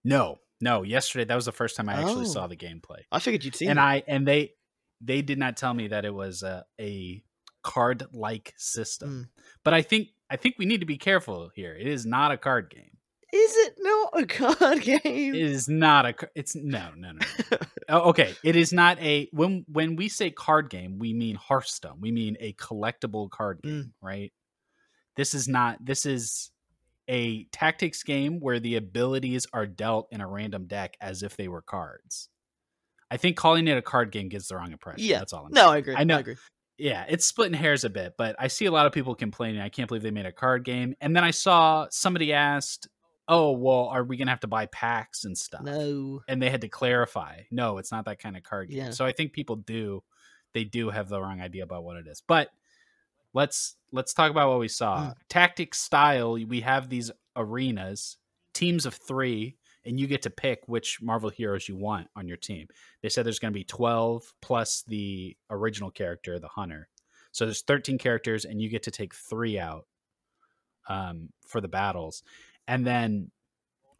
No, 0.03 0.39
no. 0.59 0.83
Yesterday, 0.83 1.25
that 1.25 1.35
was 1.35 1.45
the 1.45 1.51
first 1.51 1.75
time 1.77 1.87
I 1.89 1.93
actually 1.93 2.25
Oh. 2.25 2.29
saw 2.29 2.47
the 2.47 2.57
gameplay, 2.57 3.01
I 3.11 3.19
figured 3.19 3.45
you'd 3.45 3.55
seen 3.55 3.69
and 3.69 3.79
it. 3.79 3.81
I 3.81 4.03
and 4.07 4.27
they 4.27 4.51
they 5.01 5.21
did 5.21 5.37
not 5.37 5.55
tell 5.57 5.73
me 5.73 5.89
that 5.89 6.05
it 6.05 6.13
was 6.13 6.43
uh, 6.43 6.63
a, 6.79 6.83
a 6.83 7.23
card 7.67 8.05
like 8.13 8.53
system. 8.55 9.09
Mm. 9.09 9.41
But 9.65 9.73
I 9.73 9.81
think 9.81 10.07
I 10.29 10.37
think 10.37 10.55
we 10.57 10.65
need 10.65 10.79
to 10.79 10.85
be 10.85 10.97
careful 10.97 11.51
here. 11.53 11.75
It 11.75 11.85
is 11.85 12.05
not 12.05 12.31
a 12.31 12.37
card 12.37 12.69
game. 12.69 12.91
Is 13.33 13.53
it 13.57 13.73
not 13.79 14.21
a 14.21 14.25
card 14.25 14.81
game? 14.83 15.01
It 15.03 15.35
is 15.35 15.67
not 15.67 16.05
a. 16.05 16.15
It's 16.33 16.55
no, 16.55 16.91
no, 16.95 17.11
no. 17.11 17.19
no. 17.51 17.57
Oh, 17.89 18.09
okay, 18.09 18.35
it 18.43 18.57
is 18.57 18.73
not 18.73 18.99
a. 18.99 19.29
When 19.31 19.65
when 19.67 19.95
we 19.95 20.09
say 20.09 20.29
card 20.29 20.69
game, 20.69 20.99
we 20.99 21.13
mean 21.13 21.35
Hearthstone. 21.35 21.99
We 22.01 22.11
mean 22.11 22.35
a 22.39 22.51
collectible 22.53 23.29
card 23.29 23.61
game, 23.61 23.71
mm. 23.71 23.91
right? 24.01 24.33
This 25.15 25.33
is 25.33 25.47
not. 25.47 25.77
This 25.85 26.05
is 26.05 26.51
a 27.09 27.45
tactics 27.53 28.03
game 28.03 28.39
where 28.39 28.59
the 28.59 28.75
abilities 28.75 29.45
are 29.53 29.65
dealt 29.65 30.07
in 30.11 30.19
a 30.19 30.27
random 30.27 30.67
deck 30.67 30.97
as 30.99 31.23
if 31.23 31.37
they 31.37 31.47
were 31.47 31.61
cards. 31.61 32.29
I 33.09 33.15
think 33.15 33.37
calling 33.37 33.67
it 33.67 33.77
a 33.77 33.81
card 33.81 34.11
game 34.11 34.27
gives 34.27 34.49
the 34.49 34.57
wrong 34.57 34.73
impression. 34.73 35.05
Yeah. 35.05 35.19
that's 35.19 35.31
all. 35.31 35.45
I'm 35.45 35.53
no, 35.53 35.61
saying. 35.61 35.71
I 35.71 35.77
agree. 35.77 35.95
I 35.95 36.03
know. 36.03 36.17
I 36.17 36.19
agree. 36.19 36.35
Yeah, 36.77 37.05
it's 37.09 37.25
splitting 37.25 37.57
hairs 37.57 37.83
a 37.83 37.89
bit, 37.89 38.15
but 38.17 38.35
I 38.39 38.47
see 38.47 38.65
a 38.65 38.71
lot 38.71 38.85
of 38.85 38.91
people 38.91 39.15
complaining. 39.15 39.61
I 39.61 39.69
can't 39.69 39.87
believe 39.87 40.03
they 40.03 40.11
made 40.11 40.25
a 40.25 40.31
card 40.31 40.63
game. 40.63 40.95
And 41.01 41.15
then 41.15 41.23
I 41.23 41.31
saw 41.31 41.87
somebody 41.89 42.33
asked, 42.33 42.87
"Oh, 43.27 43.51
well, 43.51 43.85
are 43.85 44.03
we 44.03 44.17
gonna 44.17 44.31
have 44.31 44.41
to 44.41 44.47
buy 44.47 44.67
packs 44.67 45.23
and 45.25 45.37
stuff?" 45.37 45.63
No. 45.63 46.21
And 46.27 46.41
they 46.41 46.49
had 46.49 46.61
to 46.61 46.69
clarify, 46.69 47.41
"No, 47.51 47.77
it's 47.79 47.91
not 47.91 48.05
that 48.05 48.19
kind 48.19 48.37
of 48.37 48.43
card 48.43 48.69
game." 48.69 48.77
Yeah. 48.77 48.89
So 48.91 49.05
I 49.05 49.11
think 49.11 49.33
people 49.33 49.55
do, 49.55 50.03
they 50.53 50.63
do 50.63 50.89
have 50.89 51.09
the 51.09 51.19
wrong 51.19 51.41
idea 51.41 51.63
about 51.63 51.83
what 51.83 51.97
it 51.97 52.07
is. 52.07 52.21
But 52.25 52.49
let's 53.33 53.75
let's 53.91 54.13
talk 54.13 54.29
about 54.29 54.49
what 54.49 54.59
we 54.59 54.67
saw. 54.67 55.07
Mm. 55.07 55.13
Tactics 55.29 55.79
style, 55.79 56.33
we 56.33 56.61
have 56.61 56.89
these 56.89 57.11
arenas, 57.35 58.17
teams 58.53 58.85
of 58.85 58.93
three. 58.93 59.55
And 59.87 59.99
you 59.99 60.07
get 60.07 60.21
to 60.23 60.29
pick 60.29 60.61
which 60.67 61.01
Marvel 61.01 61.29
heroes 61.29 61.67
you 61.67 61.75
want 61.75 62.07
on 62.15 62.27
your 62.27 62.37
team. 62.37 62.67
They 63.01 63.09
said 63.09 63.25
there's 63.25 63.39
going 63.39 63.53
to 63.53 63.59
be 63.59 63.63
12 63.63 64.33
plus 64.41 64.83
the 64.87 65.35
original 65.49 65.89
character, 65.91 66.39
the 66.39 66.47
hunter. 66.49 66.89
So 67.31 67.45
there's 67.45 67.61
13 67.61 67.97
characters, 67.97 68.45
and 68.45 68.61
you 68.61 68.69
get 68.69 68.83
to 68.83 68.91
take 68.91 69.13
three 69.13 69.59
out 69.59 69.85
um, 70.89 71.29
for 71.47 71.61
the 71.61 71.67
battles. 71.67 72.23
And 72.67 72.85
then 72.85 73.31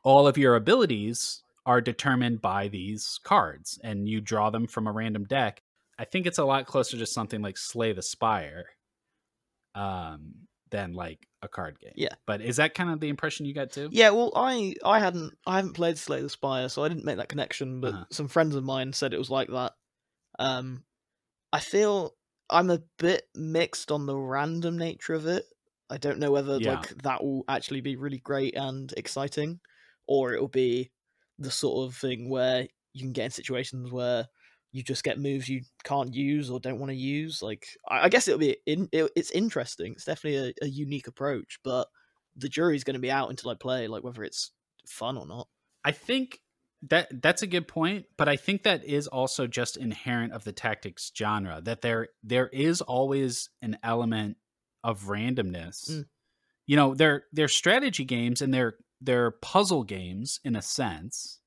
all 0.04 0.28
of 0.28 0.38
your 0.38 0.56
abilities 0.56 1.44
are 1.66 1.82
determined 1.82 2.42
by 2.42 2.68
these 2.70 3.20
cards, 3.24 3.80
and 3.84 4.08
you 4.08 4.22
draw 4.22 4.50
them 4.50 4.68
from 4.68 4.88
a 4.88 4.92
random 4.92 5.26
deck. 5.26 5.62
I 6.00 6.06
think 6.06 6.26
it's 6.26 6.38
a 6.38 6.46
lot 6.46 6.66
closer 6.66 6.98
to 6.98 7.06
something 7.06 7.42
like 7.42 7.58
Slay 7.58 7.92
the 7.92 8.02
Spire 8.02 8.66
um, 9.76 10.34
than 10.70 10.94
like 10.94 11.27
a 11.42 11.48
card 11.48 11.80
game. 11.80 11.96
Yeah. 11.96 12.16
But 12.26 12.42
is 12.42 12.58
that 12.58 12.74
kind 12.74 12.90
of 12.90 13.00
the 13.00 13.10
impression 13.10 13.46
you 13.46 13.54
got 13.54 13.72
too? 13.72 13.92
Yeah, 13.92 14.10
well, 14.10 14.32
I 14.36 14.76
I 14.84 15.00
hadn't 15.00 15.38
I 15.46 15.58
haven't 15.58 15.74
played 15.74 15.98
Slay 15.98 16.22
the 16.22 16.30
Spire, 16.30 16.68
so 16.70 16.84
I 16.84 16.90
didn't 16.90 17.06
make 17.06 17.18
that 17.18 17.30
connection. 17.30 17.80
But 17.82 17.96
Uh-huh. 17.96 18.06
some 18.12 18.28
friends 18.28 18.56
of 18.56 18.64
mine 18.64 18.94
said 18.94 19.14
it 19.14 19.18
was 19.18 19.30
like 19.30 19.50
that. 19.50 19.74
Um, 20.40 20.86
I 21.54 21.60
feel 21.62 22.16
I'm 22.50 22.70
a 22.72 22.84
bit 23.00 23.30
mixed 23.36 23.92
on 23.92 24.06
the 24.08 24.18
random 24.18 24.78
nature 24.78 25.14
of 25.16 25.28
it. 25.28 25.46
I 25.90 25.98
don't 25.98 26.20
know 26.20 26.32
whether 26.32 26.60
Yeah. 26.60 26.62
like 26.62 26.90
that 27.04 27.24
will 27.24 27.46
actually 27.50 27.82
be 27.82 27.98
really 27.98 28.20
great 28.20 28.56
and 28.58 28.94
exciting, 28.98 29.62
or 30.08 30.34
it 30.34 30.42
will 30.42 30.50
be 30.50 30.92
the 31.40 31.52
sort 31.52 31.88
of 31.90 31.98
thing 31.98 32.30
where 32.30 32.68
you 32.94 33.02
can 33.02 33.14
get 33.14 33.26
in 33.26 33.32
situations 33.32 33.92
where 33.92 34.28
you 34.72 34.84
just 34.84 35.04
get 35.04 35.20
moves 35.20 35.50
you 35.50 35.62
can't 35.84 36.14
use 36.14 36.50
or 36.50 36.60
don't 36.60 36.80
want 36.80 36.92
to 36.92 36.98
use. 36.98 37.42
Like 37.42 37.68
I, 37.88 38.06
I 38.06 38.10
guess 38.10 38.28
it'll 38.28 38.40
be 38.40 38.58
in, 38.66 38.90
it, 38.92 39.12
it's 39.16 39.32
interesting. 39.32 39.94
It's 39.94 40.06
definitely 40.06 40.54
a, 40.62 40.66
a 40.66 40.68
unique 40.68 41.08
approach, 41.08 41.60
but 41.64 41.88
the 42.36 42.50
jury's 42.50 42.84
going 42.84 42.96
to 42.96 43.00
be 43.00 43.12
out 43.12 43.30
until 43.30 43.50
I 43.50 43.56
play, 43.56 43.88
like 43.88 44.04
whether 44.04 44.24
it's 44.24 44.52
fun 44.86 45.18
or 45.18 45.26
not. 45.26 45.48
I 45.84 45.92
think 45.92 46.42
that 46.84 47.22
that's 47.22 47.42
a 47.42 47.48
good 47.48 47.68
point, 47.68 48.06
but 48.18 48.30
I 48.30 48.36
think 48.36 48.64
that 48.64 48.86
is 48.86 49.08
also 49.08 49.48
just 49.48 49.78
inherent 49.78 50.34
of 50.34 50.44
the 50.44 50.52
tactics 50.52 51.12
genre 51.18 51.62
that 51.64 51.82
there 51.82 52.10
there 52.24 52.48
is 52.48 52.82
always 52.82 53.50
an 53.62 53.78
element 53.84 54.38
of 54.84 55.06
randomness. 55.06 55.90
Mm. 55.90 56.06
You 56.68 56.76
know, 56.76 56.94
they're 56.94 57.24
they're 57.32 57.48
strategy 57.48 58.06
games 58.06 58.42
and 58.42 58.54
they're 58.54 58.76
they're 59.02 59.32
puzzle 59.32 59.84
games 59.84 60.40
in 60.44 60.56
a 60.56 60.62
sense 60.62 61.40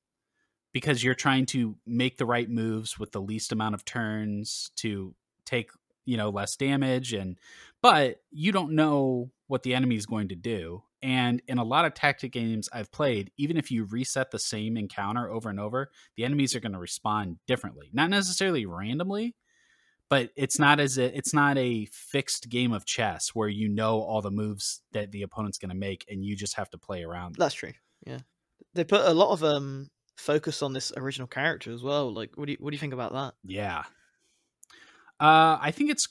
because 0.73 1.03
you're 1.03 1.15
trying 1.15 1.45
to 1.47 1.75
make 1.85 2.17
the 2.17 2.25
right 2.25 2.49
moves 2.49 2.97
with 2.97 3.11
the 3.11 3.21
least 3.21 3.51
amount 3.51 3.75
of 3.75 3.85
turns 3.85 4.71
to 4.77 5.15
take 5.45 5.69
you 6.05 6.17
know 6.17 6.29
less 6.29 6.55
damage 6.55 7.13
and 7.13 7.37
but 7.81 8.21
you 8.31 8.51
don't 8.51 8.71
know 8.71 9.29
what 9.47 9.63
the 9.63 9.73
enemy 9.73 9.95
is 9.95 10.05
going 10.05 10.29
to 10.29 10.35
do 10.35 10.81
and 11.03 11.41
in 11.47 11.57
a 11.57 11.63
lot 11.63 11.85
of 11.85 11.93
tactic 11.93 12.31
games 12.31 12.69
i've 12.73 12.91
played 12.91 13.31
even 13.37 13.55
if 13.57 13.69
you 13.69 13.83
reset 13.85 14.31
the 14.31 14.39
same 14.39 14.77
encounter 14.77 15.29
over 15.29 15.49
and 15.49 15.59
over 15.59 15.91
the 16.15 16.25
enemies 16.25 16.55
are 16.55 16.59
going 16.59 16.71
to 16.71 16.79
respond 16.79 17.37
differently 17.45 17.89
not 17.93 18.09
necessarily 18.09 18.65
randomly 18.65 19.35
but 20.11 20.29
it's 20.35 20.59
not 20.59 20.81
as 20.81 20.97
a, 20.97 21.17
it's 21.17 21.33
not 21.33 21.57
a 21.57 21.85
fixed 21.85 22.49
game 22.49 22.73
of 22.73 22.85
chess 22.85 23.29
where 23.29 23.47
you 23.47 23.69
know 23.69 24.01
all 24.01 24.21
the 24.21 24.29
moves 24.29 24.81
that 24.91 25.09
the 25.13 25.21
opponent's 25.21 25.57
going 25.57 25.69
to 25.69 25.75
make 25.75 26.03
and 26.09 26.25
you 26.25 26.35
just 26.35 26.57
have 26.57 26.69
to 26.69 26.77
play 26.77 27.01
around 27.01 27.35
That's 27.39 27.55
true. 27.55 27.71
Yeah, 28.05 28.17
they 28.73 28.83
put 28.83 29.05
a 29.05 29.13
lot 29.13 29.31
of 29.31 29.41
um 29.43 29.89
focus 30.21 30.61
on 30.61 30.73
this 30.73 30.91
original 30.95 31.27
character 31.27 31.71
as 31.71 31.81
well. 31.81 32.13
Like, 32.13 32.31
what 32.35 32.45
do 32.45 32.51
you 32.51 32.57
what 32.59 32.69
do 32.69 32.75
you 32.75 32.79
think 32.79 32.93
about 32.93 33.13
that? 33.13 33.33
Yeah. 33.43 33.83
Uh, 35.19 35.57
I 35.59 35.71
think 35.71 35.91
it's 35.91 36.07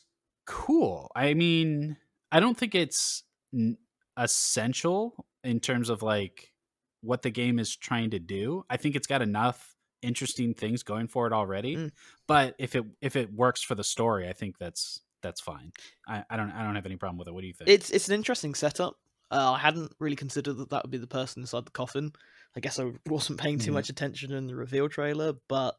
cool. 0.47 1.11
I 1.15 1.35
mean, 1.35 1.97
I 2.31 2.41
don't 2.41 2.57
think 2.57 2.75
it's 2.75 3.23
n- 3.55 3.79
essential 4.17 5.27
in 5.43 5.61
terms 5.61 5.91
of 5.91 6.03
like 6.03 6.53
what 7.01 7.23
the 7.23 7.31
game 7.31 7.59
is 7.59 7.77
trying 7.77 8.11
to 8.11 8.19
do. 8.19 8.65
I 8.69 8.77
think 8.77 8.97
it's 8.97 9.07
got 9.07 9.23
enough 9.23 9.75
interesting 10.03 10.55
things 10.55 10.83
going 10.83 11.09
for 11.09 11.27
it 11.27 11.33
already. 11.33 11.77
Mm. 11.77 11.91
But 12.27 12.55
if 12.59 12.75
it 12.75 12.85
if 13.01 13.17
it 13.17 13.33
works 13.33 13.63
for 13.63 13.75
the 13.75 13.85
story, 13.85 14.29
I 14.29 14.33
think 14.33 14.59
that's 14.59 15.01
that's 15.23 15.41
fine. 15.41 15.73
I, 16.09 16.25
I 16.29 16.37
don't 16.37 16.51
I 16.51 16.65
don't 16.65 16.75
have 16.75 16.87
any 16.87 16.97
problem 16.97 17.19
with 17.19 17.29
it. 17.29 17.35
What 17.35 17.43
do 17.43 17.47
you 17.47 17.55
think? 17.55 17.71
It's 17.71 17.91
it's 17.91 18.09
an 18.09 18.15
interesting 18.15 18.55
setup. 18.55 18.97
Uh, 19.31 19.53
I 19.53 19.59
hadn't 19.59 19.93
really 20.01 20.17
considered 20.17 20.55
that 20.55 20.71
that 20.71 20.83
would 20.83 20.91
be 20.91 20.99
the 20.99 21.07
person 21.07 21.43
inside 21.43 21.65
the 21.65 21.71
coffin. 21.71 22.13
I 22.57 22.61
guess 22.61 22.79
I 22.81 22.93
wasn't 23.07 23.41
paying 23.41 23.59
too 23.59 23.73
Mhm. 23.73 23.73
much 23.73 23.91
attention 23.91 24.33
in 24.33 24.47
the 24.49 24.57
reveal 24.57 24.89
trailer, 24.89 25.35
but 25.49 25.77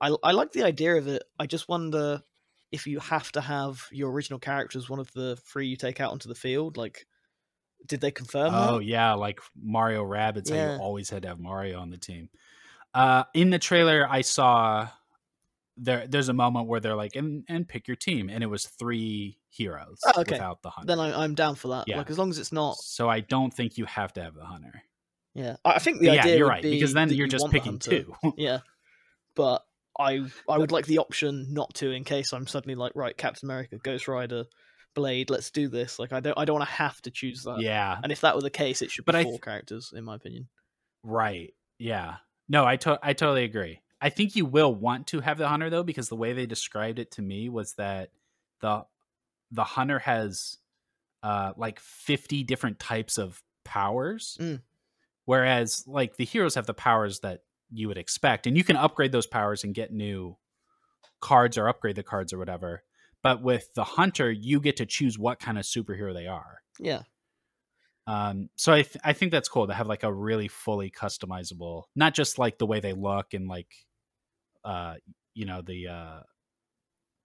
I 0.00 0.16
I 0.24 0.32
like 0.32 0.52
the 0.52 0.64
idea 0.64 0.96
of 0.96 1.08
it. 1.08 1.24
I 1.38 1.46
just 1.46 1.68
wonder 1.68 2.22
if 2.72 2.86
you 2.86 3.00
have 3.00 3.32
to 3.34 3.40
have 3.42 3.88
your 3.92 4.10
original 4.12 4.38
character 4.40 4.78
as 4.78 4.90
one 4.90 5.00
of 5.00 5.12
the 5.14 5.36
three 5.36 5.68
you 5.68 5.76
take 5.76 6.00
out 6.00 6.12
onto 6.12 6.28
the 6.28 6.36
field. 6.36 6.76
Like, 6.78 7.06
did 7.86 8.00
they 8.02 8.12
confirm 8.12 8.58
Oh 8.58 8.78
that? 8.78 8.80
yeah, 8.80 9.14
like 9.14 9.40
Mario 9.54 10.04
Rabbids, 10.04 10.50
how 10.50 10.56
Yeah. 10.56 10.56
you 10.56 10.72
always 10.72 11.10
had 11.10 11.22
to 11.22 11.28
have 11.28 11.38
Mario 11.38 11.78
on 11.80 11.90
the 11.90 11.98
team. 11.98 12.30
Uh, 12.94 13.24
in 13.34 13.50
the 13.50 13.58
trailer, 13.60 14.06
I 14.08 14.22
saw 14.22 14.90
there. 15.76 16.06
There's 16.08 16.28
a 16.30 16.34
moment 16.34 16.68
where 16.68 16.80
they're 16.80 16.96
like, 16.96 17.16
"and 17.16 17.44
and 17.48 17.68
pick 17.68 17.88
your 17.88 17.96
team," 17.96 18.30
and 18.30 18.44
it 18.44 18.48
was 18.48 18.66
three 18.68 19.40
heroes 19.50 20.14
Oh, 20.14 20.20
okay. 20.22 20.40
without 20.40 20.62
the 20.62 20.70
hunter. 20.70 20.88
Then 20.88 21.00
I, 21.00 21.22
I'm 21.24 21.34
down 21.34 21.54
for 21.56 21.68
that. 21.68 21.88
Yeah. 21.88 21.94
Like, 21.94 22.10
as 22.10 22.18
long 22.18 22.30
as 22.30 22.38
it's 22.38 22.52
not. 22.52 22.78
So 22.78 23.08
I 23.08 23.20
don't 23.20 23.52
think 23.54 23.78
you 23.78 23.86
have 23.86 24.12
to 24.14 24.22
have 24.22 24.34
the 24.34 24.46
hunter. 24.46 24.82
Yeah, 25.34 25.56
I 25.64 25.78
think 25.78 26.00
the 26.00 26.08
But 26.08 26.14
yeah, 26.16 26.22
idea 26.22 26.36
you're 26.38 26.48
right 26.48 26.62
be 26.62 26.70
because 26.72 26.92
then 26.92 27.08
you're 27.10 27.26
you 27.26 27.30
just 27.30 27.48
picking 27.50 27.78
two. 27.78 28.14
Yeah, 28.36 28.60
but 29.34 29.64
I 29.98 30.26
I 30.48 30.58
would 30.58 30.72
like 30.72 30.86
the 30.86 30.98
option 30.98 31.52
not 31.52 31.74
to 31.74 31.90
in 31.92 32.04
case 32.04 32.32
I'm 32.32 32.46
suddenly 32.46 32.74
like 32.74 32.92
right 32.94 33.16
Captain 33.16 33.46
America, 33.48 33.76
Ghost 33.78 34.08
Rider, 34.08 34.44
Blade. 34.94 35.30
Let's 35.30 35.50
do 35.50 35.68
this. 35.68 35.98
Like 35.98 36.12
I 36.12 36.20
don't 36.20 36.36
I 36.38 36.44
don't 36.44 36.58
want 36.58 36.68
to 36.68 36.74
have 36.74 37.00
to 37.02 37.10
choose 37.10 37.44
that. 37.44 37.60
yeah, 37.60 37.98
And 38.02 38.10
if 38.10 38.22
that 38.22 38.34
were 38.34 38.40
the 38.42 38.50
case, 38.50 38.82
it 38.82 38.90
should 38.90 39.04
be 39.04 39.12
But 39.12 39.22
four 39.22 39.32
th- 39.32 39.42
characters, 39.42 39.92
in 39.94 40.04
my 40.04 40.16
opinion. 40.16 40.48
right. 41.04 41.54
Yeah. 41.78 42.16
No, 42.48 42.66
I 42.66 42.76
to- 42.76 42.98
I 43.02 43.12
totally 43.12 43.44
agree. 43.44 43.80
I 44.00 44.08
think 44.10 44.34
you 44.34 44.44
will 44.46 44.74
want 44.74 45.06
to 45.08 45.20
have 45.20 45.38
the 45.38 45.46
hunter 45.48 45.70
though 45.70 45.82
because 45.84 46.08
the 46.08 46.16
way 46.16 46.32
they 46.32 46.46
described 46.46 46.98
it 46.98 47.12
to 47.12 47.22
me 47.22 47.48
was 47.48 47.74
that 47.74 48.10
the 48.60 48.84
the 49.52 49.64
hunter 49.64 49.98
has 50.00 50.56
uh 51.22 51.52
like 51.56 51.78
50 51.80 52.42
different 52.44 52.78
types 52.78 53.18
of 53.18 53.42
powers 53.64 54.36
Mm. 54.40 54.62
Whereas 55.30 55.84
like 55.86 56.16
the 56.16 56.24
heroes 56.24 56.56
have 56.56 56.66
the 56.66 56.74
powers 56.74 57.20
that 57.20 57.40
you 57.70 57.86
would 57.86 57.98
expect 57.98 58.46
and 58.46 58.56
you 58.56 58.64
can 58.64 58.76
upgrade 58.76 59.12
those 59.12 59.26
powers 59.26 59.62
and 59.62 59.74
get 59.74 59.92
new 59.92 60.36
cards 61.20 61.56
or 61.56 61.68
upgrade 61.68 61.96
the 61.96 62.02
cards 62.02 62.32
or 62.32 62.38
whatever 62.38 62.82
but 63.22 63.42
with 63.42 63.72
the 63.74 63.84
hunter 63.84 64.30
you 64.30 64.60
get 64.60 64.76
to 64.76 64.86
choose 64.86 65.18
what 65.18 65.38
kind 65.38 65.58
of 65.58 65.64
superhero 65.64 66.12
they 66.12 66.26
are 66.26 66.58
Yeah, 66.80 67.02
um, 68.06 68.48
so 68.56 68.72
I 68.72 68.82
th- 68.82 68.96
I 69.04 69.12
think 69.12 69.30
that's 69.30 69.48
cool 69.48 69.68
to 69.68 69.74
have 69.74 69.86
like 69.86 70.02
a 70.02 70.12
really 70.12 70.48
fully 70.48 70.90
customizable, 70.90 71.84
not 71.94 72.12
just 72.12 72.38
like 72.40 72.58
the 72.58 72.66
way 72.66 72.80
they 72.80 72.92
look 72.92 73.34
and 73.34 73.46
like, 73.46 73.68
uh, 74.64 74.94
you 75.34 75.46
know 75.46 75.62
the 75.62 75.86
uh, 75.86 76.20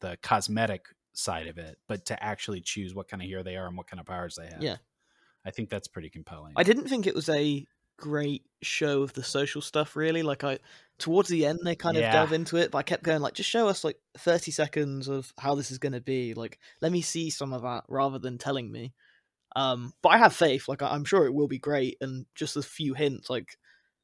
the 0.01 0.17
cosmetic 0.21 0.85
side 1.13 1.47
of 1.47 1.57
it, 1.57 1.77
but 1.87 2.05
to 2.07 2.23
actually 2.23 2.61
choose 2.61 2.93
what 2.93 3.07
kind 3.07 3.23
of 3.23 3.27
hero 3.27 3.41
they 3.41 3.55
are 3.55 3.67
and 3.67 3.77
what 3.77 3.87
kind 3.87 3.99
of 3.99 4.05
powers 4.05 4.35
they 4.35 4.45
have. 4.45 4.61
Yeah. 4.61 4.77
I 5.43 5.51
think 5.51 5.69
that's 5.69 5.87
pretty 5.87 6.09
compelling. 6.09 6.53
I 6.55 6.63
didn't 6.63 6.87
think 6.87 7.07
it 7.07 7.15
was 7.15 7.29
a 7.29 7.65
great 7.97 8.43
show 8.61 9.01
of 9.03 9.13
the 9.13 9.23
social 9.23 9.61
stuff. 9.61 9.95
Really, 9.95 10.23
like 10.23 10.43
I 10.43 10.59
towards 10.97 11.29
the 11.29 11.45
end 11.45 11.59
they 11.63 11.75
kind 11.75 11.97
of 11.97 12.03
delve 12.03 12.33
into 12.33 12.57
it, 12.57 12.71
but 12.71 12.79
I 12.79 12.83
kept 12.83 13.03
going 13.03 13.21
like 13.21 13.33
just 13.33 13.49
show 13.49 13.67
us 13.67 13.83
like 13.83 13.97
thirty 14.17 14.51
seconds 14.51 15.07
of 15.07 15.33
how 15.37 15.55
this 15.55 15.71
is 15.71 15.77
going 15.77 15.93
to 15.93 16.01
be. 16.01 16.33
Like 16.33 16.59
let 16.81 16.91
me 16.91 17.01
see 17.01 17.29
some 17.29 17.53
of 17.53 17.63
that 17.63 17.83
rather 17.87 18.19
than 18.19 18.37
telling 18.37 18.71
me. 18.71 18.93
Um, 19.55 19.93
but 20.01 20.09
I 20.09 20.17
have 20.17 20.35
faith. 20.35 20.67
Like 20.67 20.81
I'm 20.81 21.05
sure 21.05 21.25
it 21.25 21.33
will 21.33 21.47
be 21.47 21.59
great, 21.59 21.97
and 22.01 22.25
just 22.35 22.57
a 22.57 22.61
few 22.61 22.93
hints. 22.93 23.29
Like 23.29 23.57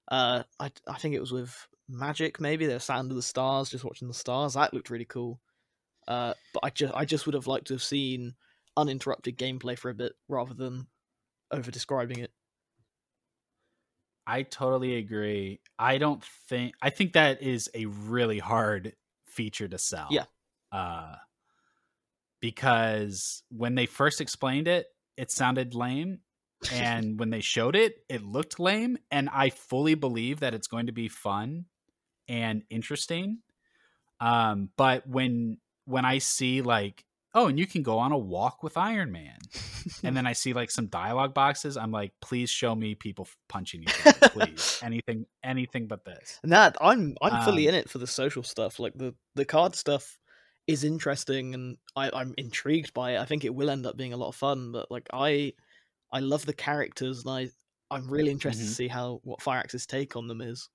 uh, 0.10 0.44
I 0.60 0.72
I 0.88 0.98
think 0.98 1.16
it 1.16 1.22
was 1.22 1.32
with 1.32 1.68
Magik. 1.90 2.40
Maybe 2.40 2.68
were 2.68 2.80
sat 2.80 2.98
under 2.98 3.16
the 3.16 3.22
stars, 3.22 3.70
just 3.70 3.84
watching 3.84 4.08
the 4.08 4.14
stars. 4.14 4.54
That 4.54 4.74
looked 4.74 4.90
really 4.90 5.06
cool. 5.06 5.40
Uh, 6.08 6.34
but 6.54 6.62
I 6.64 6.70
just 6.70 6.94
I 6.94 7.06
just 7.06 7.26
would 7.26 7.36
have 7.36 7.48
liked 7.48 7.68
to 7.68 7.74
have 7.74 7.84
seen 7.84 8.36
uninterrupted 8.78 9.38
gameplay 9.38 9.78
for 9.78 9.90
a 9.90 9.96
bit 9.96 10.14
rather 10.28 10.54
than 10.54 10.88
over 11.52 11.72
describing 11.72 12.20
it. 12.20 12.31
I 14.26 14.44
totally 14.44 14.96
agree. 14.96 15.62
I 15.78 15.98
don't 15.98 16.24
think 16.48 16.76
I 16.82 16.90
think 16.90 17.14
that 17.14 17.42
is 17.42 17.70
a 17.74 17.86
really 17.86 18.40
hard 18.40 18.96
feature 19.26 19.68
to 19.68 19.78
sell. 19.78 20.08
Yeah. 20.12 20.26
Uh 20.72 21.16
because 22.42 23.44
when 23.50 23.76
they 23.76 23.86
first 23.86 24.20
explained 24.20 24.68
it, 24.68 24.88
it 25.16 25.32
sounded 25.32 25.76
lame. 25.76 26.20
And 26.74 27.20
when 27.20 27.30
they 27.32 27.42
showed 27.42 27.76
it, 27.76 28.04
it 28.10 28.24
looked 28.24 28.60
lame. 28.60 28.98
And 29.10 29.30
I 29.32 29.50
fully 29.50 29.96
believe 29.96 30.42
that 30.42 30.54
it's 30.54 30.68
going 30.68 30.88
to 30.88 30.92
be 30.92 31.08
fun 31.08 31.66
and 32.28 32.64
interesting. 32.70 33.40
Um, 34.20 34.70
but 34.78 35.08
when 35.08 35.58
when 35.86 36.06
I 36.06 36.20
see 36.20 36.62
like, 36.62 37.04
oh, 37.34 37.48
and 37.48 37.58
you 37.60 37.66
can 37.68 37.82
go 37.84 37.98
on 37.98 38.12
a 38.12 38.18
walk 38.18 38.64
with 38.64 38.78
Iron 38.78 39.12
Man, 39.12 39.38
and 40.04 40.16
then 40.16 40.26
I 40.28 40.34
see 40.34 40.54
like 40.54 40.72
some 40.72 40.88
dialogue 40.88 41.34
boxes. 41.34 41.78
I'm 41.78 41.92
like, 41.92 42.12
please 42.22 42.50
show 42.50 42.76
me 42.76 42.96
people 42.96 43.28
punching 43.50 43.84
each 43.84 44.06
other, 44.08 44.30
please. 44.30 44.80
anything, 44.84 45.26
anything 45.44 45.88
but 45.88 46.04
this. 46.06 46.40
That 46.44 46.76
I'm 46.82 47.16
I'm 47.22 47.44
fully 47.46 47.68
Um, 47.68 47.74
in 47.74 47.80
it 47.80 47.90
for 47.90 47.98
the 48.00 48.08
social 48.08 48.44
stuff. 48.44 48.80
Like 48.80 48.94
the 48.96 49.14
the 49.36 49.46
card 49.46 49.76
stuff 49.76 50.18
is 50.68 50.84
interesting, 50.84 51.54
and 51.54 51.78
I 51.96 52.10
I'm 52.14 52.34
intrigued 52.38 52.94
by 52.94 53.14
it. 53.16 53.20
I 53.20 53.26
think 53.26 53.46
it 53.46 53.54
will 53.56 53.70
end 53.70 53.86
up 53.86 53.98
being 53.98 54.14
a 54.14 54.18
lot 54.18 54.30
of 54.30 54.36
fun. 54.36 54.72
But 54.72 54.90
like 54.92 55.08
I 55.14 55.54
I 56.12 56.20
love 56.20 56.46
the 56.46 56.54
characters, 56.54 57.24
and 57.26 57.30
I 57.34 57.50
I'm 57.96 58.08
really 58.10 58.32
interested 58.32 58.64
Mhm. 58.64 58.68
to 58.70 58.74
see 58.76 58.88
how 58.88 59.20
what 59.24 59.40
Firaxis's 59.40 59.86
take 59.86 60.16
on 60.16 60.28
them 60.28 60.42
is. 60.42 60.70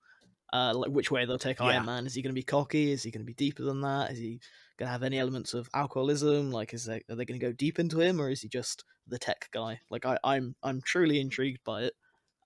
Uh, 0.53 0.73
like 0.75 0.91
which 0.91 1.11
way 1.11 1.25
they'll 1.25 1.39
take 1.39 1.59
Yeah. 1.59 1.67
Iron 1.67 1.87
Man. 1.87 2.07
Is 2.07 2.15
he 2.15 2.23
going 2.23 2.33
to 2.35 2.39
be 2.39 2.43
cocky? 2.45 2.93
Is 2.93 3.03
he 3.03 3.11
going 3.11 3.21
to 3.23 3.27
be 3.27 3.35
deeper 3.35 3.63
than 3.65 3.81
that? 3.81 4.13
Is 4.13 4.19
he 4.19 4.41
going 4.79 4.87
to 4.89 4.93
have 4.93 5.03
any 5.03 5.19
elements 5.19 5.55
of 5.55 5.69
alcoholism? 5.75 6.51
Like, 6.53 6.75
is 6.75 6.85
they 6.85 7.03
are 7.11 7.17
they 7.17 7.25
going 7.25 7.41
to 7.41 7.47
go 7.47 7.53
deep 7.53 7.79
into 7.79 8.01
him, 8.01 8.21
or 8.21 8.31
is 8.31 8.43
he 8.43 8.49
just 8.49 8.85
the 9.07 9.19
tech 9.19 9.49
guy? 9.53 9.81
Like, 9.91 10.05
I 10.07 10.19
I'm 10.25 10.55
I'm 10.63 10.81
truly 10.83 11.21
intrigued 11.21 11.65
by 11.65 11.83
it. 11.85 11.95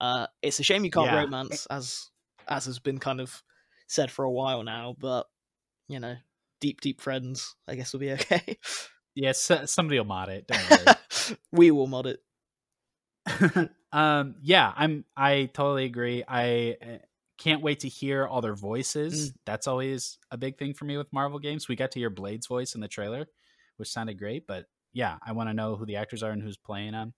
Uh, 0.00 0.26
it's 0.42 0.60
a 0.60 0.62
shame 0.62 0.84
you 0.84 0.90
can't 0.90 1.10
Yeah. 1.10 1.24
romance 1.24 1.66
as 1.70 2.10
as 2.48 2.64
has 2.66 2.78
been 2.78 2.98
kind 2.98 3.20
of 3.20 3.42
said 3.86 4.10
for 4.10 4.24
a 4.24 4.30
while 4.30 4.62
now, 4.62 4.94
but 4.98 5.26
you 5.88 6.00
know, 6.00 6.16
deep 6.60 6.80
deep 6.80 7.00
friends, 7.00 7.54
I 7.68 7.74
guess 7.74 7.92
will 7.92 8.00
be 8.00 8.12
okay. 8.18 8.58
Yes, 9.14 9.50
somebody 9.66 9.98
will 9.98 10.06
mod 10.06 10.28
it. 10.28 10.46
Don't 10.46 10.58
worry. 10.70 11.36
we 11.52 11.70
will 11.70 11.86
mod 11.86 12.06
it. 12.06 12.20
um 13.92 14.36
yeah 14.42 14.72
i'm 14.76 15.04
i 15.16 15.50
totally 15.52 15.84
agree 15.84 16.22
i 16.26 16.76
can't 17.40 17.62
wait 17.62 17.80
to 17.80 17.88
hear 17.88 18.26
all 18.26 18.40
their 18.40 18.54
voices. 18.54 19.32
That's 19.46 19.66
always 19.66 20.18
a 20.30 20.36
big 20.36 20.58
thing 20.58 20.74
for 20.74 20.84
me 20.84 20.96
with 20.96 21.12
marvel 21.12 21.38
games. 21.40 21.66
We 21.68 21.74
got 21.74 21.90
to 21.92 21.98
hear 21.98 22.10
blade's 22.10 22.46
voice 22.46 22.74
in 22.76 22.80
the 22.80 22.88
trailer 22.88 23.26
which 23.78 23.88
sounded 23.88 24.18
great 24.18 24.46
but 24.46 24.66
yeah 24.92 25.16
i 25.26 25.32
want 25.32 25.48
to 25.48 25.54
know 25.54 25.74
who 25.74 25.86
the 25.86 25.96
actors 25.96 26.22
are 26.22 26.32
and 26.32 26.42
who's 26.42 26.58
playing 26.58 26.92
them 26.92 27.14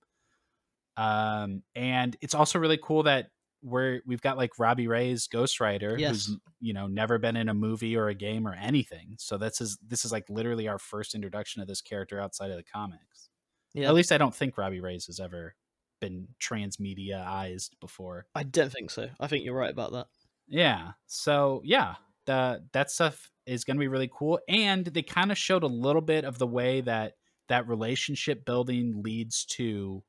um 0.96 1.62
and 1.74 2.16
it's 2.20 2.34
also 2.34 2.58
really 2.60 2.78
cool 2.80 3.02
that 3.02 3.30
we're 3.64 4.00
we've 4.06 4.20
got 4.20 4.36
like 4.36 4.58
Robbie 4.58 4.88
Reyes' 4.88 5.26
ghost 5.28 5.60
rider 5.60 5.96
Yes. 5.98 6.26
who's 6.26 6.36
you 6.60 6.72
know 6.74 6.86
never 6.86 7.18
been 7.18 7.36
in 7.36 7.48
a 7.48 7.54
movie 7.54 7.96
or 7.96 8.08
a 8.08 8.14
game 8.14 8.46
or 8.46 8.54
anything. 8.54 9.14
So 9.18 9.38
this 9.38 9.60
is 9.60 9.78
this 9.86 10.04
is 10.04 10.10
like 10.12 10.24
literally 10.28 10.66
our 10.68 10.78
first 10.78 11.14
introduction 11.14 11.62
of 11.62 11.68
this 11.68 11.80
character 11.80 12.20
outside 12.20 12.50
of 12.50 12.56
the 12.56 12.64
comics. 12.64 13.28
Yeah, 13.72 13.88
at 13.88 13.94
least 13.94 14.12
I 14.12 14.18
don't 14.18 14.34
think 14.34 14.58
Robbie 14.58 14.80
Reyes 14.80 15.06
has 15.06 15.20
ever 15.20 15.54
been 16.02 16.28
transmediaized 16.38 17.70
before. 17.80 18.26
I 18.34 18.42
don't 18.42 18.70
think 18.70 18.90
so. 18.90 19.08
I 19.18 19.26
think 19.28 19.44
you're 19.46 19.56
right 19.56 19.70
about 19.72 19.92
that. 19.92 20.08
Yeah. 20.48 20.92
So 21.06 21.62
yeah, 21.64 21.94
the 22.26 22.62
that 22.72 22.90
stuff 22.90 23.30
is 23.46 23.64
going 23.64 23.76
to 23.76 23.80
be 23.80 23.88
really 23.88 24.10
cool, 24.12 24.38
and 24.48 24.84
they 24.84 25.02
kind 25.02 25.32
of 25.32 25.38
showed 25.38 25.62
a 25.62 25.66
little 25.68 26.02
bit 26.02 26.24
of 26.24 26.38
the 26.38 26.46
way 26.46 26.82
that 26.82 27.14
that 27.48 27.66
relationship 27.68 28.44
building 28.44 29.02
leads 29.02 29.44
to 29.44 30.02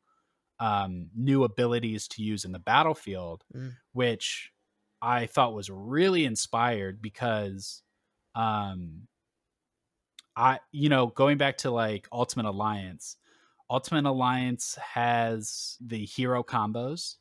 um, 0.59 1.09
new 1.15 1.43
abilities 1.43 2.07
to 2.09 2.21
use 2.23 2.45
in 2.45 2.51
the 2.51 2.59
battlefield, 2.59 3.43
Mm. 3.55 3.73
which 3.91 4.51
I 5.01 5.25
thought 5.27 5.53
was 5.53 5.69
really 5.69 6.25
inspired 6.25 7.01
because 7.01 7.81
um, 8.35 9.07
I 10.35 10.59
you 10.71 10.89
know 10.89 11.07
going 11.07 11.37
back 11.37 11.57
to 11.59 11.71
like 11.71 12.07
Ultimate 12.11 12.45
Alliance, 12.47 13.17
Ultimate 13.73 14.05
Alliance 14.05 14.77
has 14.93 15.77
the 15.81 16.05
hero 16.05 16.43
combos, 16.43 17.15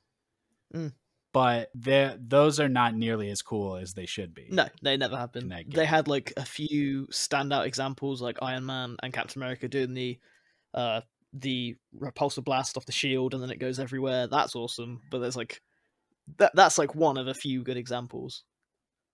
Mm. 0.74 0.92
but 1.32 1.70
those 1.74 2.60
are 2.60 2.68
not 2.68 2.94
nearly 2.94 3.30
as 3.30 3.42
cool 3.42 3.76
as 3.76 3.94
they 3.94 4.06
should 4.06 4.34
be. 4.34 4.48
No, 4.50 4.68
they 4.82 4.96
never 4.98 5.16
have 5.16 5.32
been. 5.32 5.48
They 5.68 5.86
had 5.86 6.08
like 6.08 6.32
a 6.36 6.44
few 6.44 7.06
standout 7.08 7.66
examples, 7.66 8.20
like 8.22 8.38
Iron 8.42 8.66
Man 8.66 8.96
and 9.02 9.12
Captain 9.12 9.40
America 9.42 9.66
doing 9.68 9.94
the 9.94 10.18
uh 10.74 11.00
the 11.32 11.76
repulsor 11.98 12.44
blast 12.44 12.76
off 12.76 12.84
the 12.84 12.92
shield, 12.92 13.32
and 13.32 13.42
then 13.42 13.50
it 13.50 13.58
goes 13.58 13.78
everywhere. 13.78 14.26
That's 14.26 14.54
awesome. 14.54 15.00
But 15.10 15.20
there's 15.20 15.36
like 15.36 15.62
that 16.38 16.52
that's 16.54 16.78
like 16.78 16.94
one 16.94 17.16
of 17.16 17.28
a 17.28 17.34
few 17.34 17.62
good 17.62 17.76
examples. 17.78 18.44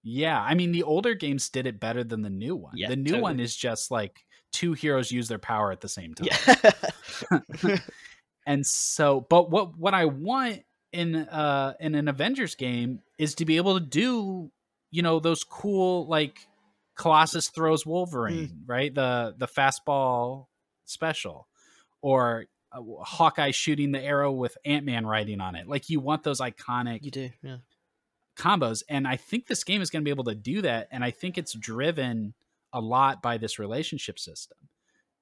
Yeah, 0.03 0.41
I 0.41 0.55
mean 0.55 0.73
the 0.73 0.85
older 0.85 1.15
games 1.15 1.49
did 1.49 1.67
it 1.67 1.81
better 1.81 2.05
than 2.05 2.23
the 2.23 2.31
new 2.31 2.57
one. 2.57 2.73
Yeah, 2.77 2.89
the 2.89 2.97
new 2.97 3.21
one 3.21 3.41
is 3.41 3.55
just 3.55 3.91
like 3.91 4.21
two 4.53 4.73
heroes 4.73 5.13
use 5.13 5.29
their 5.29 5.39
power 5.39 5.71
at 5.73 5.81
the 5.81 5.89
same 5.89 6.15
time. 6.15 6.29
Yeah. 6.31 7.77
and 8.49 8.67
so 8.67 9.25
but 9.29 9.51
what 9.51 9.79
what 9.79 9.95
i 9.95 10.07
want 10.07 10.63
in 10.93 11.15
uh 11.15 11.75
in 11.79 11.95
an 11.95 12.09
avengers 12.09 12.57
game 12.57 13.01
is 13.19 13.37
to 13.37 13.45
be 13.45 13.59
able 13.59 13.79
to 13.79 13.85
do 13.85 14.51
you 14.91 15.03
know 15.03 15.21
those 15.21 15.45
cool 15.45 16.09
like 16.09 16.49
colossus 16.97 17.49
throws 17.51 17.87
wolverine 17.87 18.63
right 18.67 18.95
the 18.95 19.35
the 19.37 19.47
fastball 19.47 20.47
special 20.87 21.47
or 22.01 22.47
uh, 22.73 22.81
hawkeye 23.03 23.51
shooting 23.51 23.93
the 23.93 24.03
arrow 24.03 24.33
with 24.33 24.57
ant-man 24.65 25.07
riding 25.07 25.41
on 25.41 25.55
it 25.55 25.69
like 25.69 25.91
you 25.91 26.01
want 26.01 26.23
those 26.23 26.41
iconic 26.41 27.05
you 27.05 27.11
do, 27.11 27.31
yeah. 27.43 27.59
Combos 28.38 28.83
and 28.88 29.07
i 29.07 29.16
think 29.16 29.46
this 29.46 29.64
game 29.64 29.83
is 29.83 29.90
going 29.90 30.03
to 30.03 30.05
be 30.05 30.11
able 30.11 30.24
to 30.24 30.35
do 30.35 30.62
that 30.62 30.88
and 30.90 31.05
i 31.05 31.11
think 31.11 31.37
it's 31.37 31.53
driven 31.55 32.35
a 32.72 32.81
lot 32.81 33.20
by 33.22 33.37
this 33.37 33.59
relationship 33.59 34.18
system 34.18 34.59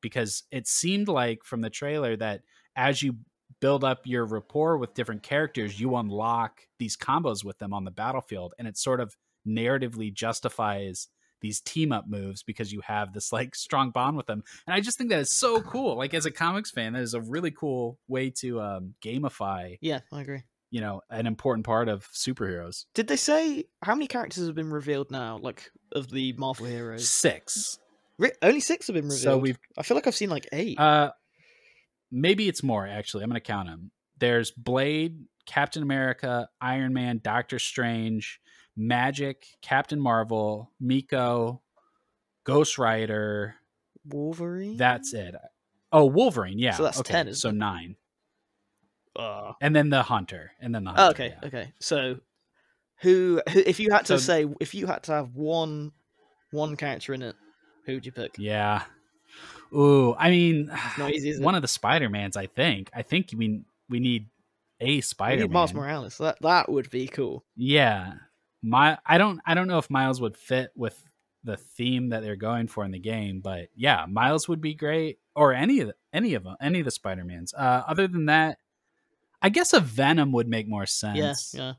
because 0.00 0.44
it 0.50 0.66
seemed 0.68 1.08
like 1.08 1.42
from 1.42 1.60
the 1.60 1.70
trailer 1.70 2.16
that 2.16 2.42
as 2.76 3.02
you 3.02 3.16
build 3.60 3.84
up 3.84 4.00
your 4.04 4.26
rapport 4.26 4.76
with 4.76 4.94
different 4.94 5.22
characters 5.22 5.80
you 5.80 5.96
unlock 5.96 6.62
these 6.78 6.96
combos 6.96 7.44
with 7.44 7.58
them 7.58 7.72
on 7.72 7.84
the 7.84 7.90
battlefield 7.90 8.54
and 8.58 8.68
it 8.68 8.76
sort 8.76 9.00
of 9.00 9.16
narratively 9.46 10.12
justifies 10.12 11.08
these 11.40 11.60
team 11.60 11.92
up 11.92 12.06
moves 12.08 12.42
because 12.42 12.72
you 12.72 12.80
have 12.80 13.12
this 13.12 13.32
like 13.32 13.54
strong 13.54 13.90
bond 13.90 14.16
with 14.16 14.26
them 14.26 14.42
and 14.66 14.74
i 14.74 14.80
just 14.80 14.98
think 14.98 15.10
that 15.10 15.20
is 15.20 15.30
so 15.30 15.60
cool 15.62 15.96
like 15.96 16.12
as 16.12 16.26
a 16.26 16.30
comics 16.30 16.70
fan 16.70 16.92
that 16.92 17.02
is 17.02 17.14
a 17.14 17.20
really 17.20 17.50
cool 17.50 17.98
way 18.08 18.30
to 18.30 18.60
um, 18.60 18.94
gamify 19.02 19.76
Yeah, 19.80 20.00
I 20.12 20.22
agree. 20.22 20.42
You 20.76 20.82
know 20.82 21.00
an 21.08 21.26
important 21.26 21.64
part 21.64 21.88
of 21.88 22.06
superheroes. 22.12 22.84
Did 22.92 23.08
they 23.08 23.16
say 23.16 23.64
how 23.82 23.94
many 23.94 24.06
characters 24.06 24.44
have 24.44 24.54
been 24.54 24.68
revealed 24.70 25.10
now, 25.10 25.38
like 25.38 25.70
of 25.90 26.10
the 26.10 26.34
Marvel 26.34 26.66
heroes? 26.66 27.08
six. 27.08 27.78
Re- 28.18 28.32
only 28.42 28.60
six 28.60 28.86
have 28.88 28.94
been 28.94 29.04
revealed. 29.04 29.22
so 29.22 29.38
we've 29.38 29.58
I 29.78 29.82
feel 29.82 29.94
like 29.94 30.06
I've 30.06 30.14
seen 30.14 30.28
like 30.28 30.46
eight. 30.52 30.78
uh 30.78 31.12
maybe 32.12 32.46
it's 32.46 32.62
more 32.62 32.86
actually. 32.86 33.24
I'm 33.24 33.30
gonna 33.30 33.40
count 33.40 33.68
them 33.68 33.90
there's 34.18 34.50
blade 34.50 35.24
captain 35.46 35.82
america 35.82 36.48
iron 36.60 36.92
man 36.92 37.20
doctor 37.22 37.58
strange 37.58 38.38
Magik 38.78 39.36
captain 39.62 40.00
marvel 40.00 40.72
Nico 40.78 41.62
ghost 42.44 42.76
rider. 42.76 43.54
Wolverine. 44.04 44.76
that's 44.76 45.14
it. 45.14 45.34
Oh 45.90 46.04
wolverine. 46.04 46.58
Yeah. 46.58 46.74
So 46.74 46.82
that's 46.82 47.00
okay, 47.00 47.12
10, 47.14 47.34
so 47.34 47.50
nine 47.50 47.96
Uh, 49.18 49.52
and 49.60 49.74
then 49.74 49.90
the 49.90 50.02
hunter 50.02 50.52
and 50.60 50.74
then 50.74 50.84
the 50.84 50.90
oh, 50.90 50.94
hunter 50.94 51.22
okay, 51.22 51.34
yeah. 51.40 51.48
okay. 51.48 51.72
So, 51.80 52.18
who, 53.00 53.40
who? 53.50 53.58
If 53.60 53.80
you 53.80 53.90
had 53.90 54.06
to 54.06 54.18
So- 54.18 54.18
say, 54.18 54.46
if 54.60 54.74
you 54.74 54.86
had 54.86 55.02
to 55.04 55.12
have 55.12 55.34
one, 55.34 55.92
one 56.50 56.76
character 56.76 57.14
in 57.14 57.22
it, 57.22 57.36
who 57.86 57.94
would 57.94 58.06
you 58.06 58.12
pick? 58.12 58.34
yeah 58.38 58.82
ooh 59.74 60.14
i 60.14 60.30
mean 60.30 60.70
not 60.96 61.12
easy, 61.12 61.28
is 61.30 61.40
it? 61.40 61.42
one 61.42 61.54
of 61.56 61.60
the 61.62 61.68
spider-mans 61.68 62.36
i 62.36 62.46
think 62.46 62.88
i 62.94 63.02
think 63.02 63.30
we 63.36 63.62
we 63.88 63.98
need 64.00 64.28
a 64.80 64.86
We 64.86 65.00
spider 65.00 65.42
need 65.42 65.50
Miles 65.50 65.72
Morales. 65.74 66.18
That 66.18 66.40
that 66.42 66.70
would 66.70 66.90
be 66.90 67.08
cool. 67.08 67.44
Yeah. 67.56 68.14
My 68.62 68.98
I 69.06 69.16
don't 69.18 69.40
I 69.46 69.54
don't 69.54 69.68
know 69.68 69.78
if 69.78 69.88
Miles 69.88 70.20
would 70.20 70.36
fit 70.36 70.70
with 70.76 71.00
the 71.44 71.56
theme 71.56 72.10
that 72.10 72.22
they're 72.22 72.36
going 72.36 72.68
for 72.68 72.84
in 72.84 72.90
the 72.90 72.98
game, 72.98 73.40
but 73.40 73.68
yeah, 73.74 74.04
Miles 74.06 74.48
would 74.48 74.60
be 74.60 74.74
great 74.74 75.18
or 75.34 75.54
any 75.54 75.80
of 75.80 75.88
the, 75.88 75.94
any 76.12 76.34
of 76.34 76.44
them, 76.44 76.56
any 76.60 76.80
of 76.80 76.84
the 76.84 76.90
Spider-Mans. 76.90 77.54
Uh 77.54 77.82
other 77.88 78.06
than 78.06 78.26
that, 78.26 78.58
I 79.42 79.48
guess 79.48 79.72
a 79.72 79.80
Venom 79.80 80.32
would 80.32 80.48
make 80.48 80.68
more 80.68 80.86
sense. 80.86 81.52
Yeah, 81.54 81.60
yeah. 81.60 81.72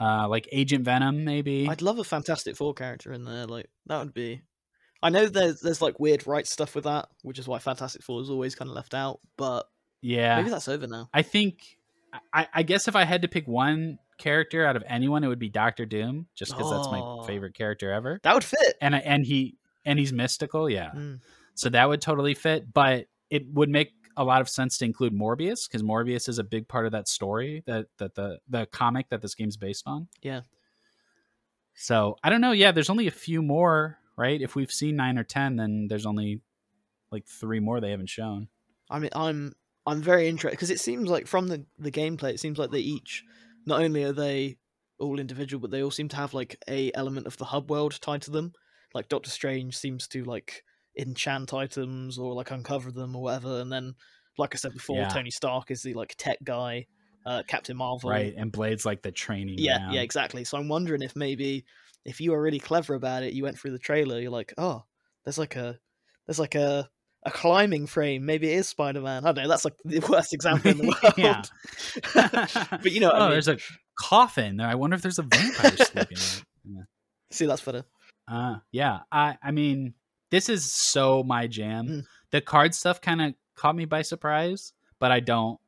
Uh 0.00 0.28
like 0.28 0.48
Agent 0.52 0.84
Venom 0.84 1.24
maybe. 1.24 1.68
I'd 1.68 1.82
love 1.82 1.98
a 1.98 2.04
Fantastic 2.04 2.56
Four 2.56 2.74
character 2.74 3.12
in 3.12 3.24
there. 3.24 3.46
Like 3.46 3.68
that 3.86 3.98
would 3.98 4.14
be. 4.14 4.42
I 5.02 5.10
know 5.10 5.26
there's 5.26 5.60
there's 5.60 5.82
like 5.82 5.98
weird 5.98 6.26
rights 6.26 6.52
stuff 6.52 6.74
with 6.74 6.84
that, 6.84 7.08
which 7.22 7.38
is 7.38 7.48
why 7.48 7.58
Fantastic 7.58 8.02
Four 8.02 8.20
is 8.20 8.30
always 8.30 8.54
kind 8.54 8.68
of 8.70 8.76
left 8.76 8.94
out. 8.94 9.20
But 9.36 9.66
yeah. 10.00 10.36
maybe 10.36 10.50
that's 10.50 10.68
over 10.68 10.86
now. 10.86 11.08
I 11.12 11.22
think 11.22 11.78
I, 12.32 12.46
I 12.54 12.62
guess 12.62 12.88
if 12.88 12.96
I 12.96 13.04
had 13.04 13.22
to 13.22 13.28
pick 13.28 13.46
one 13.46 13.98
character 14.18 14.64
out 14.64 14.76
of 14.76 14.84
anyone, 14.86 15.24
it 15.24 15.28
would 15.28 15.38
be 15.38 15.48
Doctor 15.50 15.84
Doom, 15.84 16.26
just 16.34 16.52
because 16.52 16.70
that's 16.70 16.86
Oh. 16.88 17.20
my 17.20 17.26
favorite 17.26 17.54
character 17.54 17.92
ever. 17.92 18.20
That 18.22 18.34
would 18.34 18.44
fit. 18.44 18.76
And 18.80 18.94
and 18.94 19.24
he 19.26 19.56
and 19.84 19.98
he's 19.98 20.12
mystical, 20.12 20.70
yeah. 20.70 20.90
Mm. 20.94 21.20
So 21.54 21.68
that 21.70 21.88
would 21.88 22.00
totally 22.00 22.34
fit, 22.34 22.72
but 22.72 23.06
it 23.30 23.46
would 23.52 23.68
make 23.68 23.90
a 24.18 24.24
lot 24.24 24.40
of 24.40 24.48
sense 24.48 24.76
to 24.78 24.84
include 24.84 25.14
Morbius 25.14 25.68
because 25.68 25.82
Morbius 25.82 26.28
is 26.28 26.38
a 26.38 26.44
big 26.44 26.66
part 26.66 26.86
of 26.86 26.92
that 26.92 27.08
story 27.08 27.62
that 27.66 27.86
that 27.98 28.16
the 28.16 28.40
the 28.48 28.66
comic 28.66 29.08
that 29.10 29.22
this 29.22 29.34
game's 29.34 29.56
based 29.56 29.84
on. 29.86 30.08
Yeah. 30.20 30.42
So 31.74 32.16
I 32.24 32.28
don't 32.28 32.40
know. 32.40 32.50
Yeah, 32.50 32.72
there's 32.72 32.90
only 32.90 33.06
a 33.06 33.12
few 33.12 33.40
more, 33.40 33.98
right? 34.16 34.42
If 34.42 34.56
we've 34.56 34.72
seen 34.72 34.96
nine 34.96 35.16
or 35.16 35.24
ten, 35.24 35.54
then 35.54 35.86
there's 35.88 36.04
only 36.04 36.40
like 37.12 37.26
three 37.26 37.60
more 37.60 37.80
they 37.80 37.92
haven't 37.92 38.08
shown. 38.08 38.48
I 38.90 38.98
mean, 38.98 39.10
I'm 39.14 39.54
I'm 39.86 40.02
very 40.02 40.28
interested 40.28 40.56
because 40.56 40.70
it 40.70 40.80
seems 40.80 41.08
like 41.08 41.28
from 41.28 41.46
the 41.46 41.64
the 41.78 41.92
gameplay, 41.92 42.30
it 42.34 42.40
seems 42.40 42.58
like 42.58 42.72
they 42.72 42.80
each 42.80 43.24
not 43.64 43.80
only 43.80 44.02
are 44.02 44.12
they 44.12 44.58
all 44.98 45.20
individual, 45.20 45.60
but 45.60 45.70
they 45.70 45.84
all 45.84 45.92
seem 45.92 46.08
to 46.08 46.16
have 46.16 46.34
like 46.34 46.60
a 46.68 46.90
element 46.94 47.28
of 47.28 47.36
the 47.36 47.44
hub 47.44 47.70
world 47.70 48.00
tied 48.00 48.22
to 48.22 48.32
them. 48.32 48.52
Like 48.94 49.08
Doctor 49.08 49.30
Strange 49.30 49.76
seems 49.76 50.08
to 50.08 50.24
like 50.24 50.64
enchant 50.98 51.54
items 51.54 52.18
or 52.18 52.34
like 52.34 52.50
uncover 52.50 52.90
them 52.90 53.14
or 53.16 53.22
whatever, 53.22 53.60
and 53.60 53.70
then 53.72 53.94
like 54.36 54.54
I 54.54 54.58
said 54.58 54.72
before, 54.72 54.96
Yeah. 54.98 55.08
Tony 55.08 55.30
Stark 55.30 55.70
is 55.70 55.82
the 55.82 55.94
like 55.94 56.14
tech 56.18 56.38
guy. 56.44 56.86
Uh, 57.26 57.42
Captain 57.46 57.76
Marvel, 57.76 58.08
Right, 58.08 58.32
and 58.38 58.50
Blade's 58.50 58.86
like 58.86 59.02
the 59.02 59.12
training. 59.12 59.56
Yeah, 59.58 59.78
ground. 59.78 59.94
yeah, 59.94 60.00
exactly. 60.00 60.44
So 60.44 60.56
I'm 60.56 60.68
wondering 60.68 61.02
if 61.02 61.14
maybe 61.14 61.64
if 62.06 62.22
you 62.22 62.30
were 62.30 62.40
really 62.40 62.60
clever 62.60 62.94
about 62.94 63.22
it, 63.22 63.34
you 63.34 63.42
went 63.42 63.58
through 63.58 63.72
the 63.72 63.78
trailer, 63.78 64.18
you're 64.18 64.30
like, 64.30 64.54
oh, 64.56 64.84
there's 65.24 65.36
like 65.36 65.54
a 65.56 65.78
there's 66.26 66.38
like 66.38 66.54
a 66.54 66.88
a 67.26 67.30
climbing 67.30 67.86
frame. 67.86 68.24
Maybe 68.24 68.48
it 68.50 68.56
is 68.56 68.68
Spider 68.68 69.02
Man. 69.02 69.26
I 69.26 69.32
don't 69.32 69.42
know. 69.44 69.48
That's 69.48 69.64
like 69.66 69.74
the 69.84 69.98
worst 70.08 70.32
example 70.32 70.70
in 70.70 70.78
the 70.78 70.84
world. 71.02 71.14
Yeah. 71.18 71.42
but 72.82 72.92
you 72.92 73.00
know, 73.00 73.10
oh, 73.12 73.16
I 73.16 73.20
mean. 73.22 73.30
there's 73.32 73.48
a 73.48 73.58
coffin. 73.98 74.56
There. 74.56 74.66
I 74.66 74.76
wonder 74.76 74.94
if 74.96 75.02
there's 75.02 75.18
a 75.18 75.22
vampire 75.24 75.76
sleeping 75.76 76.18
in 76.64 76.76
it. 76.78 76.86
see, 77.30 77.44
that's 77.46 77.60
better. 77.62 77.84
Uh, 78.26 78.56
yeah. 78.72 79.00
I 79.12 79.36
I 79.42 79.50
mean, 79.50 79.92
this 80.30 80.48
is 80.48 80.70
so 80.70 81.22
my 81.22 81.46
jam. 81.46 81.86
Mm. 81.86 82.04
The 82.30 82.40
card 82.40 82.74
stuff 82.74 83.00
kind 83.00 83.22
of 83.22 83.34
caught 83.56 83.76
me 83.76 83.84
by 83.84 84.02
surprise, 84.02 84.72
but 84.98 85.10
I 85.10 85.20
don't 85.20 85.58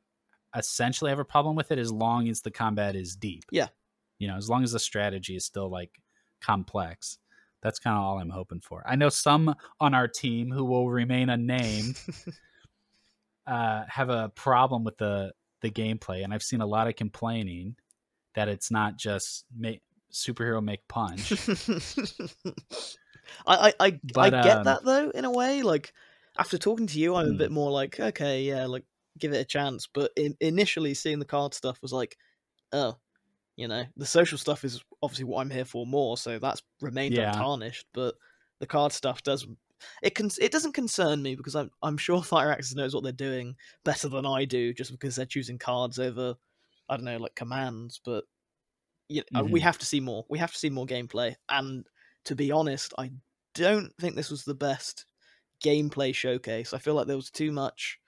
essentially 0.57 1.11
have 1.11 1.19
a 1.19 1.25
problem 1.25 1.57
with 1.57 1.71
it 1.71 1.79
as 1.79 1.93
long 1.93 2.29
as 2.29 2.41
the 2.41 2.51
combat 2.51 2.97
is 2.97 3.17
deep. 3.17 3.45
Yeah. 3.51 3.69
You 4.19 4.29
know, 4.29 4.37
as 4.37 4.49
long 4.49 4.63
as 4.65 4.73
the 4.73 4.79
strategy 4.79 5.37
is 5.37 5.45
still 5.45 5.71
like 5.71 5.91
complex. 6.41 7.19
That's 7.63 7.79
kind 7.79 7.97
of 7.97 8.03
all 8.03 8.19
I'm 8.19 8.31
hoping 8.31 8.61
for. 8.61 8.83
I 8.87 8.97
know 8.97 9.11
some 9.11 9.55
on 9.81 9.95
our 9.95 10.09
team 10.09 10.51
who 10.51 10.65
will 10.65 10.89
remain 10.89 11.29
unnamed 11.29 11.99
uh, 13.47 13.85
have 13.87 14.09
a 14.09 14.31
problem 14.35 14.85
with 14.85 14.97
the 14.97 15.33
the 15.61 15.71
gameplay, 15.71 16.25
and 16.25 16.33
I've 16.33 16.43
seen 16.43 16.63
a 16.63 16.67
lot 16.67 16.89
of 16.89 16.97
complaining 16.97 17.77
that 18.35 18.49
it's 18.49 18.71
not 18.71 18.97
just 18.97 19.45
make 19.55 19.83
superhero 20.11 20.63
make 20.63 20.89
punch. 20.89 21.33
I 23.47 23.69
I 23.81 23.87
I, 23.87 24.01
But, 24.03 24.23
I 24.27 24.35
get 24.43 24.63
um, 24.63 24.65
that 24.65 24.85
though 24.85 25.11
in 25.11 25.25
a 25.25 25.31
way. 25.33 25.63
Like 25.63 25.93
after 26.39 26.59
talking 26.59 26.87
to 26.89 26.99
you, 26.99 27.15
I'm 27.15 27.31
a 27.31 27.33
Hmm. 27.33 27.45
bit 27.45 27.51
more 27.53 27.71
like, 27.71 27.99
okay, 28.01 28.43
yeah, 28.43 28.67
like 28.67 28.85
give 29.19 29.33
it 29.33 29.39
a 29.41 29.45
chance. 29.45 29.87
But 29.87 30.13
in, 30.17 30.37
initially, 30.41 30.95
seeing 30.95 31.19
the 31.19 31.25
card 31.25 31.55
stuff 31.55 31.81
was 31.83 31.93
like, 31.93 32.17
oh, 32.73 32.99
you 33.57 33.69
know, 33.69 33.85
the 33.97 34.07
social 34.07 34.39
stuff 34.39 34.65
is 34.65 34.83
obviously 35.03 35.27
what 35.27 35.41
I'm 35.43 35.51
here 35.51 35.65
for 35.67 35.87
more. 35.87 36.19
So 36.19 36.39
that's 36.39 36.63
remained 36.81 37.19
Yeah. 37.19 37.19
untarnished. 37.19 37.87
But 37.95 38.17
the 38.61 38.67
card 38.69 38.93
stuff 38.93 39.23
does. 39.23 39.47
It 40.03 40.15
can. 40.15 40.31
It 40.41 40.53
doesn't 40.53 40.73
concern 40.75 41.23
me 41.23 41.37
because 41.37 41.57
I'm. 41.57 41.71
I'm 41.83 41.99
sure 41.99 42.21
Firaxis 42.23 42.77
knows 42.77 42.95
what 42.95 43.05
they're 43.05 43.13
doing 43.13 43.57
better 43.85 44.09
than 44.09 44.27
I 44.27 44.45
do, 44.47 44.75
just 44.75 44.93
because 44.93 45.17
they're 45.17 45.27
choosing 45.27 45.59
cards 45.59 45.99
over, 45.99 46.37
I 46.89 46.97
don't 46.97 47.05
know, 47.07 47.19
like 47.19 47.35
commands. 47.37 48.01
But 48.05 48.25
you 49.09 49.23
know, 49.33 49.45
we 49.45 49.61
Mhm. 49.61 49.61
have 49.61 49.79
to 49.79 49.87
see 49.87 50.01
more. 50.01 50.25
We 50.29 50.39
have 50.39 50.53
to 50.53 50.59
see 50.59 50.71
more 50.71 50.87
gameplay. 50.87 51.37
And 51.49 51.87
to 52.25 52.35
be 52.35 52.51
honest, 52.53 52.95
I 52.99 53.11
don't 53.55 53.93
think 54.01 54.15
this 54.15 54.31
was 54.31 54.45
the 54.45 54.55
best 54.55 55.07
gameplay 55.65 56.15
showcase. 56.15 56.73
I 56.73 56.79
feel 56.79 56.95
like 56.95 57.07
there 57.07 57.17
was 57.17 57.31
too 57.31 57.53
much. 57.53 57.99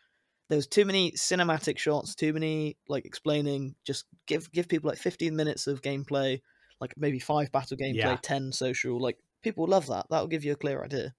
There 0.49 0.57
was 0.57 0.67
too 0.67 0.85
many 0.85 1.13
cinematic 1.13 1.79
shots, 1.79 2.15
too 2.15 2.33
many 2.33 2.77
like 2.89 3.07
explaining. 3.07 3.75
Just 3.85 4.05
give 4.27 4.51
give 4.53 4.69
people 4.69 4.89
like 4.89 4.99
15 4.99 5.35
minutes 5.35 5.67
of 5.67 5.83
gameplay, 5.83 6.41
like 6.81 6.95
maybe 6.97 7.19
five 7.19 7.51
battle 7.53 7.77
gameplay, 7.77 7.95
Yeah. 7.97 8.19
10 8.21 8.53
social. 8.53 9.01
Like 9.01 9.19
people 9.43 9.67
love 9.67 9.87
that. 9.87 10.07
That'll 10.11 10.27
give 10.29 10.45
you 10.45 10.53
a 10.53 10.57
clear 10.57 10.83
idea. 10.85 11.15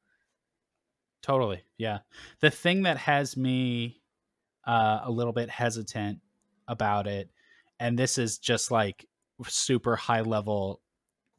Totally. 1.22 1.64
Yeah. 1.78 2.00
The 2.42 2.52
thing 2.52 2.84
that 2.84 2.98
has 2.98 3.38
me 3.38 4.02
uh, 4.66 5.02
a 5.04 5.12
little 5.12 5.34
bit 5.34 5.50
hesitant 5.50 6.20
about 6.68 7.08
it, 7.08 7.30
and 7.80 7.98
this 7.98 8.18
is 8.18 8.38
just 8.38 8.72
like 8.72 9.08
super 9.48 9.96
high 9.96 10.22
level 10.22 10.82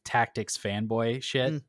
tactics 0.04 0.56
fanboy 0.56 1.22
shit. 1.22 1.52
Mm. 1.54 1.62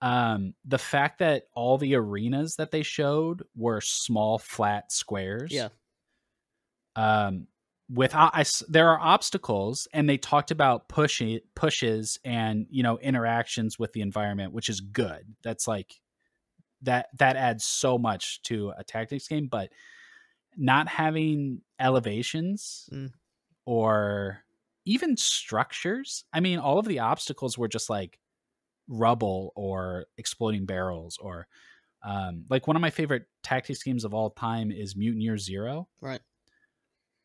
Um, 0.00 0.54
the 0.64 0.78
fact 0.78 1.18
that 1.18 1.44
all 1.54 1.76
the 1.76 1.96
arenas 1.96 2.56
that 2.56 2.70
they 2.70 2.82
showed 2.82 3.42
were 3.56 3.80
small, 3.80 4.38
flat 4.38 4.92
squares. 4.92 5.50
Yeah. 5.52 5.68
Um, 6.94 7.48
with 7.90 8.14
I, 8.14 8.30
I 8.32 8.44
there 8.68 8.90
are 8.90 9.00
obstacles, 9.00 9.88
and 9.92 10.08
they 10.08 10.18
talked 10.18 10.50
about 10.50 10.88
pushing 10.88 11.40
pushes 11.54 12.18
and 12.24 12.66
you 12.70 12.82
know 12.82 12.98
interactions 12.98 13.78
with 13.78 13.92
the 13.92 14.02
environment, 14.02 14.52
which 14.52 14.68
is 14.68 14.80
good. 14.80 15.34
That's 15.42 15.66
like 15.66 15.94
that 16.82 17.08
that 17.18 17.36
adds 17.36 17.64
so 17.64 17.98
much 17.98 18.42
to 18.42 18.72
a 18.76 18.84
tactics 18.84 19.26
game, 19.26 19.48
but 19.50 19.70
not 20.56 20.88
having 20.88 21.62
elevations 21.80 22.88
Mm. 22.92 23.12
or 23.64 24.44
even 24.88 25.16
structures. 25.18 26.24
I 26.32 26.40
mean, 26.40 26.58
all 26.58 26.78
of 26.78 26.86
the 26.86 27.00
obstacles 27.00 27.58
were 27.58 27.68
just 27.68 27.90
like 27.90 28.18
rubble 28.88 29.52
or 29.54 30.06
exploding 30.16 30.64
barrels 30.64 31.18
or 31.20 31.46
um, 32.02 32.44
like 32.48 32.66
one 32.66 32.74
of 32.74 32.80
my 32.80 32.88
favorite 32.88 33.24
tactics 33.42 33.82
games 33.82 34.04
of 34.04 34.14
all 34.14 34.30
time 34.30 34.72
is 34.72 34.96
Mutant 34.96 35.22
Year 35.22 35.36
Zero. 35.36 35.88
Right. 36.00 36.20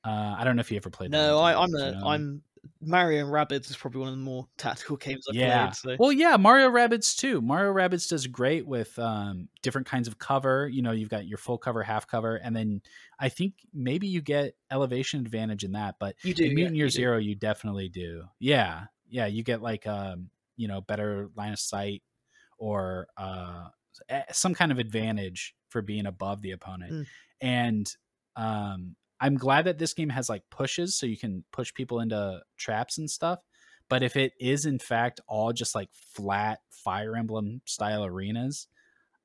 Uh, 0.04 0.36
I 0.38 0.44
don't 0.44 0.58
know 0.58 0.60
if 0.60 0.72
you 0.72 0.78
ever 0.78 0.90
played. 0.90 1.12
that 1.12 1.18
No, 1.18 1.40
one, 1.40 1.46
I, 1.46 1.54
Tim. 1.54 1.64
I'm 1.64 1.72
Do 1.72 1.78
you 1.78 1.84
a, 1.84 1.92
know? 1.94 2.08
I'm 2.64 2.90
Mario 2.90 3.24
and 3.26 3.34
Rabbids 3.34 3.70
is 3.70 3.76
probably 3.76 4.02
one 4.02 4.10
of 4.10 4.16
the 4.16 4.22
more 4.22 4.48
tactical 4.58 4.98
games 4.98 5.26
I've 5.30 5.36
yeah. 5.36 5.66
played. 5.66 5.76
So 5.76 5.96
Well, 6.00 6.12
yeah, 6.12 6.38
Mario 6.38 6.70
Rabbids 6.70 7.16
too. 7.16 7.42
Mario 7.42 7.74
Rabbids 7.74 8.10
does 8.10 8.28
great 8.28 8.66
with 8.68 8.98
um, 9.00 9.50
different 9.62 9.88
kinds 9.88 10.08
of 10.08 10.18
cover. 10.18 10.68
You 10.68 10.82
know, 10.82 10.92
you've 10.92 11.10
got 11.10 11.28
your 11.28 11.38
full 11.38 11.58
cover, 11.58 11.84
half 11.84 12.08
cover, 12.08 12.36
and 12.36 12.56
then 12.56 12.82
I 13.20 13.30
think 13.30 13.54
maybe 13.74 14.08
you 14.08 14.22
get 14.22 14.56
elevation 14.72 15.20
advantage 15.22 15.64
in 15.64 15.74
that. 15.74 15.96
But 16.00 16.16
you 16.24 16.34
do. 16.34 16.44
in 16.44 16.52
yeah, 16.52 16.56
Mutant 16.56 16.76
Year 16.76 16.86
you 16.86 16.92
do. 16.92 16.96
Zero, 16.96 17.18
you 17.18 17.36
definitely 17.36 17.90
do. 17.90 18.24
Yeah, 18.40 18.86
yeah, 19.10 19.26
you 19.26 19.44
get 19.44 19.62
like 19.62 19.88
um, 19.88 20.30
you 20.56 20.68
know, 20.68 20.82
better 20.82 21.30
line 21.36 21.54
of 21.54 21.60
sight 21.60 22.04
or 22.58 23.08
uh, 23.18 23.68
eh, 24.10 24.24
some 24.32 24.54
kind 24.54 24.72
of 24.72 24.80
advantage 24.80 25.56
for 25.70 25.82
being 25.82 26.06
above 26.06 26.42
the 26.42 26.52
opponent. 26.52 26.94
Mm. 26.94 27.06
And 27.42 27.96
um, 28.36 28.96
I'm 29.24 29.38
glad 29.38 29.66
that 29.66 29.78
this 29.78 29.94
game 29.94 30.10
has 30.10 30.28
like 30.28 30.44
pushes, 30.52 30.98
so 30.98 31.06
you 31.06 31.18
can 31.18 31.46
push 31.54 31.74
people 31.74 32.02
into 32.02 32.42
traps 32.58 32.98
and 32.98 33.10
stuff. 33.10 33.40
But 33.88 34.04
if 34.04 34.18
it 34.18 34.34
is 34.38 34.66
in 34.66 34.80
fact 34.80 35.22
all 35.28 35.54
just 35.54 35.74
like 35.76 35.90
flat 35.94 36.60
Fire 36.70 37.16
Emblem 37.16 37.62
style 37.66 38.04
arenas, 38.04 38.68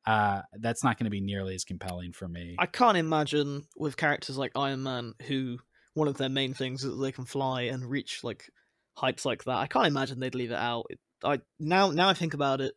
uh, 0.06 0.42
that's 0.60 0.84
not 0.84 0.98
going 0.98 1.06
to 1.06 1.10
be 1.10 1.20
nearly 1.20 1.56
as 1.56 1.64
compelling 1.64 2.12
for 2.12 2.28
me. 2.28 2.54
I 2.60 2.66
can't 2.66 2.96
imagine 2.96 3.66
with 3.76 3.96
characters 3.96 4.38
like 4.38 4.52
Iron 4.54 4.84
Man, 4.84 5.14
who 5.26 5.58
one 5.94 6.06
of 6.06 6.16
their 6.16 6.28
main 6.28 6.54
things 6.54 6.84
is 6.84 6.90
that 6.90 7.02
they 7.02 7.10
can 7.10 7.24
fly 7.24 7.62
and 7.62 7.84
reach 7.84 8.22
like 8.22 8.48
heights 8.96 9.24
like 9.24 9.42
that. 9.44 9.56
I 9.56 9.66
can't 9.66 9.88
imagine 9.88 10.20
they'd 10.20 10.34
leave 10.34 10.52
it 10.52 10.58
out. 10.58 10.86
I 11.24 11.40
now 11.58 11.90
now 11.90 12.08
I 12.08 12.14
think 12.14 12.34
about 12.34 12.60
it, 12.60 12.74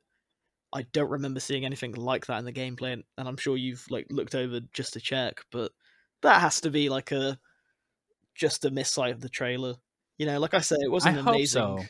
I 0.73 0.87
don't 0.91 1.11
remember 1.11 1.39
seeing 1.39 1.65
anything 1.65 1.91
like 1.91 2.25
that 2.25 2.39
in 2.39 2.45
the 2.45 2.51
gameplay, 2.51 2.93
and 2.93 3.05
I'm 3.27 3.37
sure 3.37 3.57
you've 3.57 3.85
like 3.91 4.07
looked 4.09 4.33
over 4.33 4.61
just 4.73 4.93
to 4.93 4.99
check, 4.99 5.41
but 5.51 5.71
that 6.21 6.41
has 6.41 6.61
to 6.61 6.69
be 6.69 6.89
like 6.89 7.11
a 7.11 7.39
just 8.35 8.65
a 8.65 8.71
missight 8.71 9.11
of 9.11 9.21
the 9.21 9.29
trailer. 9.29 9.75
You 10.17 10.25
know, 10.25 10.39
like 10.39 10.53
I 10.53 10.61
say, 10.61 10.77
it 10.79 10.91
was 10.91 11.05
an 11.05 11.17
amazing 11.17 11.79
so. 11.79 11.83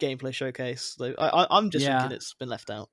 gameplay 0.00 0.32
showcase. 0.32 0.94
So 0.98 1.14
I, 1.18 1.28
I, 1.28 1.46
I'm 1.50 1.70
just 1.70 1.84
Yeah. 1.84 2.00
thinking 2.00 2.16
it's 2.16 2.34
been 2.34 2.48
left 2.48 2.70
out. 2.70 2.88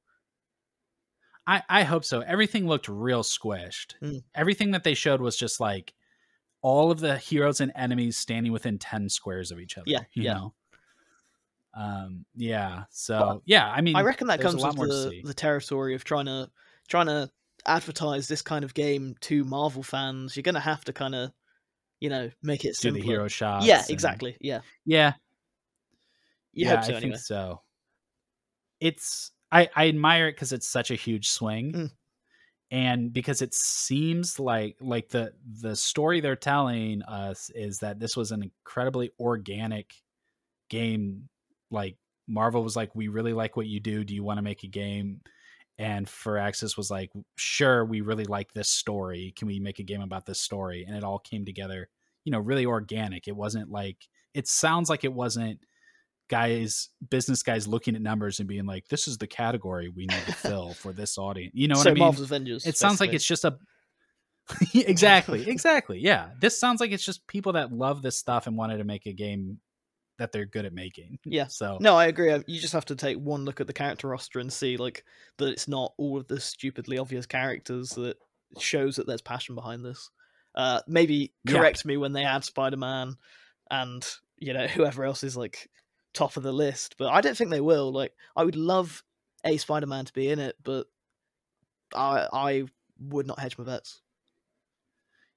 I, 1.48 1.64
I 1.68 1.84
hope 1.84 2.06
so. 2.06 2.22
Everything 2.22 2.68
looked 2.68 2.88
real 2.88 3.24
squished. 3.24 3.96
Mm. 4.04 4.24
Everything 4.36 4.72
that 4.72 4.84
they 4.84 4.94
showed 4.94 5.22
was 5.22 5.36
just 5.36 5.60
like 5.60 5.94
all 6.62 6.92
of 6.92 7.00
the 7.00 7.18
heroes 7.18 7.62
and 7.62 7.72
enemies 7.76 8.18
standing 8.18 8.52
within 8.52 8.78
10 8.78 9.10
squares 9.10 9.52
of 9.52 9.60
each 9.60 9.78
other. 9.78 9.86
Yeah, 9.88 10.02
You 10.14 10.24
yeah. 10.24 10.34
know? 10.34 10.54
Um, 11.74 12.26
yeah. 12.36 12.84
So, 12.92 13.42
yeah, 13.46 13.68
I 13.68 13.82
mean, 13.82 13.96
I 13.96 14.02
reckon 14.02 14.28
that 14.28 14.42
comes 14.42 14.64
with 14.64 14.76
the, 14.76 15.22
the 15.24 15.34
territory 15.34 15.96
of 15.96 16.04
trying 16.04 16.26
to 16.26 16.50
trying 16.88 17.06
to 17.08 17.30
advertise 17.66 18.28
this 18.28 18.42
kind 18.42 18.64
of 18.64 18.74
game 18.74 19.16
to 19.22 19.44
Marvel 19.46 19.84
fans. 19.84 20.36
You're 20.36 20.44
gonna 20.44 20.60
have 20.60 20.84
to 20.86 20.94
kind 20.94 21.16
of, 21.16 21.32
you 22.00 22.10
know, 22.10 22.30
make 22.44 22.66
it 22.66 22.78
do 22.82 22.92
the 22.92 23.02
hero 23.02 23.28
shots. 23.28 23.66
yeah, 23.66 23.82
and- 23.82 23.90
exactly. 23.90 24.38
Yeah, 24.42 24.62
Yeah. 24.86 25.14
you 26.54 26.66
yeah, 26.66 26.82
so 26.82 26.94
I 26.94 26.96
anyway. 26.98 27.02
think 27.14 27.18
so. 27.18 27.62
It's 28.80 29.32
I 29.52 29.70
I 29.76 29.88
admire 29.90 30.28
it 30.28 30.34
because 30.36 30.54
it's 30.54 30.68
such 30.68 30.92
a 30.92 30.96
huge 30.96 31.30
swing, 31.30 31.72
Mm. 31.74 31.92
and 32.72 33.14
because 33.14 33.42
it 33.42 33.54
seems 33.54 34.40
like 34.40 34.78
like 34.80 35.10
the 35.10 35.34
the 35.62 35.76
story 35.76 36.22
they're 36.22 36.36
telling 36.36 37.02
us 37.04 37.50
is 37.56 37.80
that 37.80 38.00
this 38.00 38.16
was 38.16 38.32
an 38.32 38.44
incredibly 38.44 39.12
organic 39.20 39.94
game. 40.70 41.30
Like 41.72 41.98
Marvel 42.28 42.64
was 42.64 42.76
like, 42.76 42.96
"We 42.96 43.08
really 43.10 43.34
like 43.34 43.58
what 43.58 43.68
you 43.68 43.80
do. 43.80 44.04
Do 44.04 44.14
you 44.16 44.24
want 44.24 44.38
to 44.38 44.44
make 44.44 44.64
a 44.64 44.68
game?" 44.68 45.22
And 45.80 46.06
Firaxis 46.06 46.78
was 46.78 46.92
like, 46.92 47.10
"Sure, 47.38 47.84
we 47.86 48.02
really 48.02 48.26
like 48.26 48.54
this 48.54 48.70
story. 48.70 49.34
Can 49.36 49.48
we 49.48 49.60
make 49.60 49.80
a 49.80 49.84
game 49.84 50.02
about 50.02 50.26
this 50.26 50.40
story?" 50.40 50.86
And 50.86 50.96
it 50.96 51.04
all 51.04 51.20
came 51.20 51.46
together, 51.46 51.90
you 52.26 52.32
know, 52.32 52.40
really 52.40 52.66
organic. 52.66 53.28
It 53.28 53.36
wasn't 53.36 53.72
like 53.72 54.08
it 54.34 54.48
sounds 54.48 54.90
like 54.90 55.04
it 55.04 55.14
wasn't 55.14 55.60
guys 56.30 56.90
business 57.10 57.42
guys 57.42 57.68
looking 57.68 57.96
at 57.96 58.02
numbers 58.02 58.40
and 58.40 58.48
being 58.48 58.66
like 58.66 58.88
this 58.88 59.08
is 59.08 59.18
the 59.18 59.28
category 59.28 59.90
we 59.90 60.06
need 60.06 60.26
to 60.26 60.32
fill 60.34 60.74
for 60.74 60.94
this 60.94 61.18
audience 61.18 61.52
you 61.56 61.68
know 61.68 61.76
what 61.76 61.88
i 61.88 61.92
mean 61.92 62.00
Marvel's 62.00 62.22
Avengers. 62.22 62.68
it 62.68 62.78
sounds 62.78 63.00
like 63.02 63.14
it's 63.14 63.26
just 63.26 63.46
a 63.46 63.58
exactly 64.76 65.50
exactly 65.50 66.00
yeah 66.00 66.30
this 66.40 66.60
sounds 66.60 66.80
like 66.80 66.92
it's 66.92 67.04
just 67.04 67.26
people 67.28 67.54
that 67.54 67.74
love 67.74 68.04
this 68.04 68.16
stuff 68.16 68.46
and 68.46 68.56
wanted 68.56 68.78
to 68.78 68.84
make 68.84 69.08
a 69.08 69.14
game 69.14 69.58
that 70.20 70.32
they're 70.32 70.46
good 70.46 70.66
at 70.66 70.74
making 70.74 71.18
Yeah. 71.26 71.48
so 71.50 71.78
No, 71.82 71.96
I 71.96 72.06
agree. 72.06 72.32
You 72.46 72.60
just 72.62 72.74
have 72.74 72.86
to 72.86 72.96
take 72.96 73.18
one 73.18 73.44
look 73.46 73.60
at 73.60 73.68
the 73.68 73.74
character 73.74 74.08
roster 74.08 74.40
and 74.40 74.54
see 74.54 74.78
like 74.78 75.04
that 75.38 75.50
it's 75.50 75.68
not 75.68 75.94
all 75.98 76.18
of 76.18 76.28
the 76.28 76.40
stupidly 76.40 76.98
obvious 77.00 77.26
characters 77.26 77.90
that 77.92 78.18
shows 78.60 78.96
that 78.98 79.08
there's 79.08 79.22
passion 79.22 79.56
behind 79.56 79.84
this. 79.84 80.10
Uh, 80.56 80.82
maybe 80.88 81.34
Yeah. 81.46 81.58
correct 81.58 81.86
me 81.86 81.98
when 81.98 82.14
they 82.14 82.24
add 82.24 82.44
Spider-Man 82.44 83.16
and 83.72 84.08
you 84.38 84.54
know 84.54 84.68
whoever 84.76 85.04
else 85.04 85.24
is 85.24 85.36
like 85.36 85.70
top 86.14 86.38
of 86.38 86.44
the 86.44 86.52
list, 86.54 86.96
but 86.98 87.10
I 87.10 87.22
don't 87.22 87.38
think 87.38 87.50
they 87.52 87.62
will. 87.62 87.92
Like, 87.92 88.14
I 88.36 88.44
would 88.44 88.56
love 88.56 89.04
a 89.46 89.58
Spider-Man 89.58 90.06
to 90.06 90.14
be 90.14 90.30
in 90.30 90.40
it, 90.40 90.56
but 90.64 90.88
I 91.96 92.28
I 92.32 92.64
would 93.00 93.28
not 93.28 93.40
hedge 93.40 93.58
my 93.58 93.64
bets. 93.64 94.02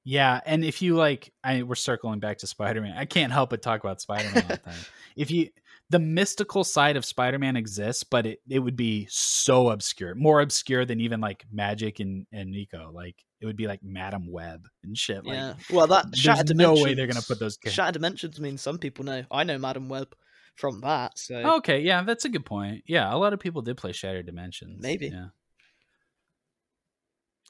Yeah, 0.05 0.41
and 0.45 0.65
if 0.65 0.83
you 0.83 0.97
like, 0.97 1.33
I 1.45 1.63
we're 1.63 1.77
circling 1.77 2.19
back 2.19 2.39
to 2.39 2.47
Spider 2.47 2.81
Man. 2.81 2.97
I 2.97 3.05
can't 3.05 3.33
help 3.33 3.51
but 3.51 3.63
talk 3.63 3.83
about 3.83 4.01
Spider 4.01 4.31
Man 4.35 4.43
all 4.43 4.49
the 4.49 4.57
time. 4.57 4.75
If 5.15 5.31
you, 5.31 5.51
the 5.91 5.99
mystical 5.99 6.65
side 6.65 6.97
of 6.97 7.05
Spider 7.05 7.39
Man 7.39 7.55
exists, 7.55 8.03
but 8.03 8.25
it, 8.25 8.41
it 8.49 8.61
would 8.61 8.77
be 8.77 9.07
so 9.11 9.69
obscure, 9.69 10.15
more 10.15 10.41
obscure 10.41 10.87
than 10.87 11.01
even 11.01 11.21
like 11.21 11.45
Magik 11.55 12.01
and 12.01 12.27
and 12.33 12.51
Nico. 12.51 12.91
Like 12.93 13.17
it 13.41 13.47
would 13.47 13.57
be 13.57 13.67
like 13.67 13.81
Madam 13.83 14.27
Web 14.27 14.67
and 14.83 14.97
shit. 14.97 15.25
Like, 15.27 15.35
yeah. 15.35 15.55
Well, 15.71 15.87
that 15.89 16.07
Shattered 16.17 16.57
no 16.57 16.75
Dimensions. 16.75 16.85
way 16.85 16.95
they're 16.95 17.07
gonna 17.07 17.21
put 17.21 17.39
those. 17.39 17.59
Ca- 17.59 17.71
Shattered 17.71 17.95
Dimensions 17.95 18.41
means 18.41 18.63
some 18.63 18.79
people 18.79 19.05
know. 19.05 19.25
I 19.31 19.45
know 19.45 19.59
Madam 19.59 19.91
Web 19.91 20.15
from 20.57 20.81
that, 20.81 21.19
so 21.19 21.57
okay, 21.59 21.81
yeah, 21.81 22.03
that's 22.03 22.25
a 22.25 22.31
good 22.31 22.47
point. 22.47 22.85
Yeah, 22.87 23.13
a 23.13 23.17
lot 23.17 23.35
of 23.35 23.41
people 23.41 23.61
did 23.63 23.77
play 23.77 23.93
Shattered 23.93 24.27
Dimensions. 24.27 24.83
Maybe. 24.83 25.09
Yeah, 25.09 25.27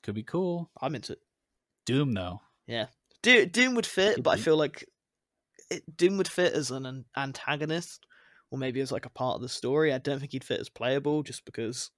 could 0.03 0.17
be 0.17 0.25
cool. 0.25 0.71
I'm 0.81 0.95
into 0.97 1.13
it. 1.13 1.21
Doom 1.87 2.13
though. 2.13 2.41
Do- 3.23 3.47
Doom 3.47 3.75
would 3.77 3.87
fit, 3.87 4.21
but 4.23 4.31
I 4.31 4.37
feel 4.43 4.57
like 4.57 4.85
it, 5.71 5.85
Doom 5.97 6.17
would 6.19 6.27
fit 6.29 6.55
as 6.55 6.71
an, 6.73 6.87
an 6.87 7.05
antagonist, 7.17 8.05
or 8.51 8.59
maybe 8.59 8.81
as 8.81 8.91
like 8.91 9.07
a 9.07 9.11
part 9.11 9.37
of 9.37 9.43
the 9.43 9.49
story. 9.49 9.93
I 9.93 9.99
don't 9.99 10.19
think 10.19 10.33
he'd 10.33 10.43
fit 10.45 10.59
as 10.61 10.69
playable, 10.69 11.23
just 11.23 11.45
because, 11.45 11.91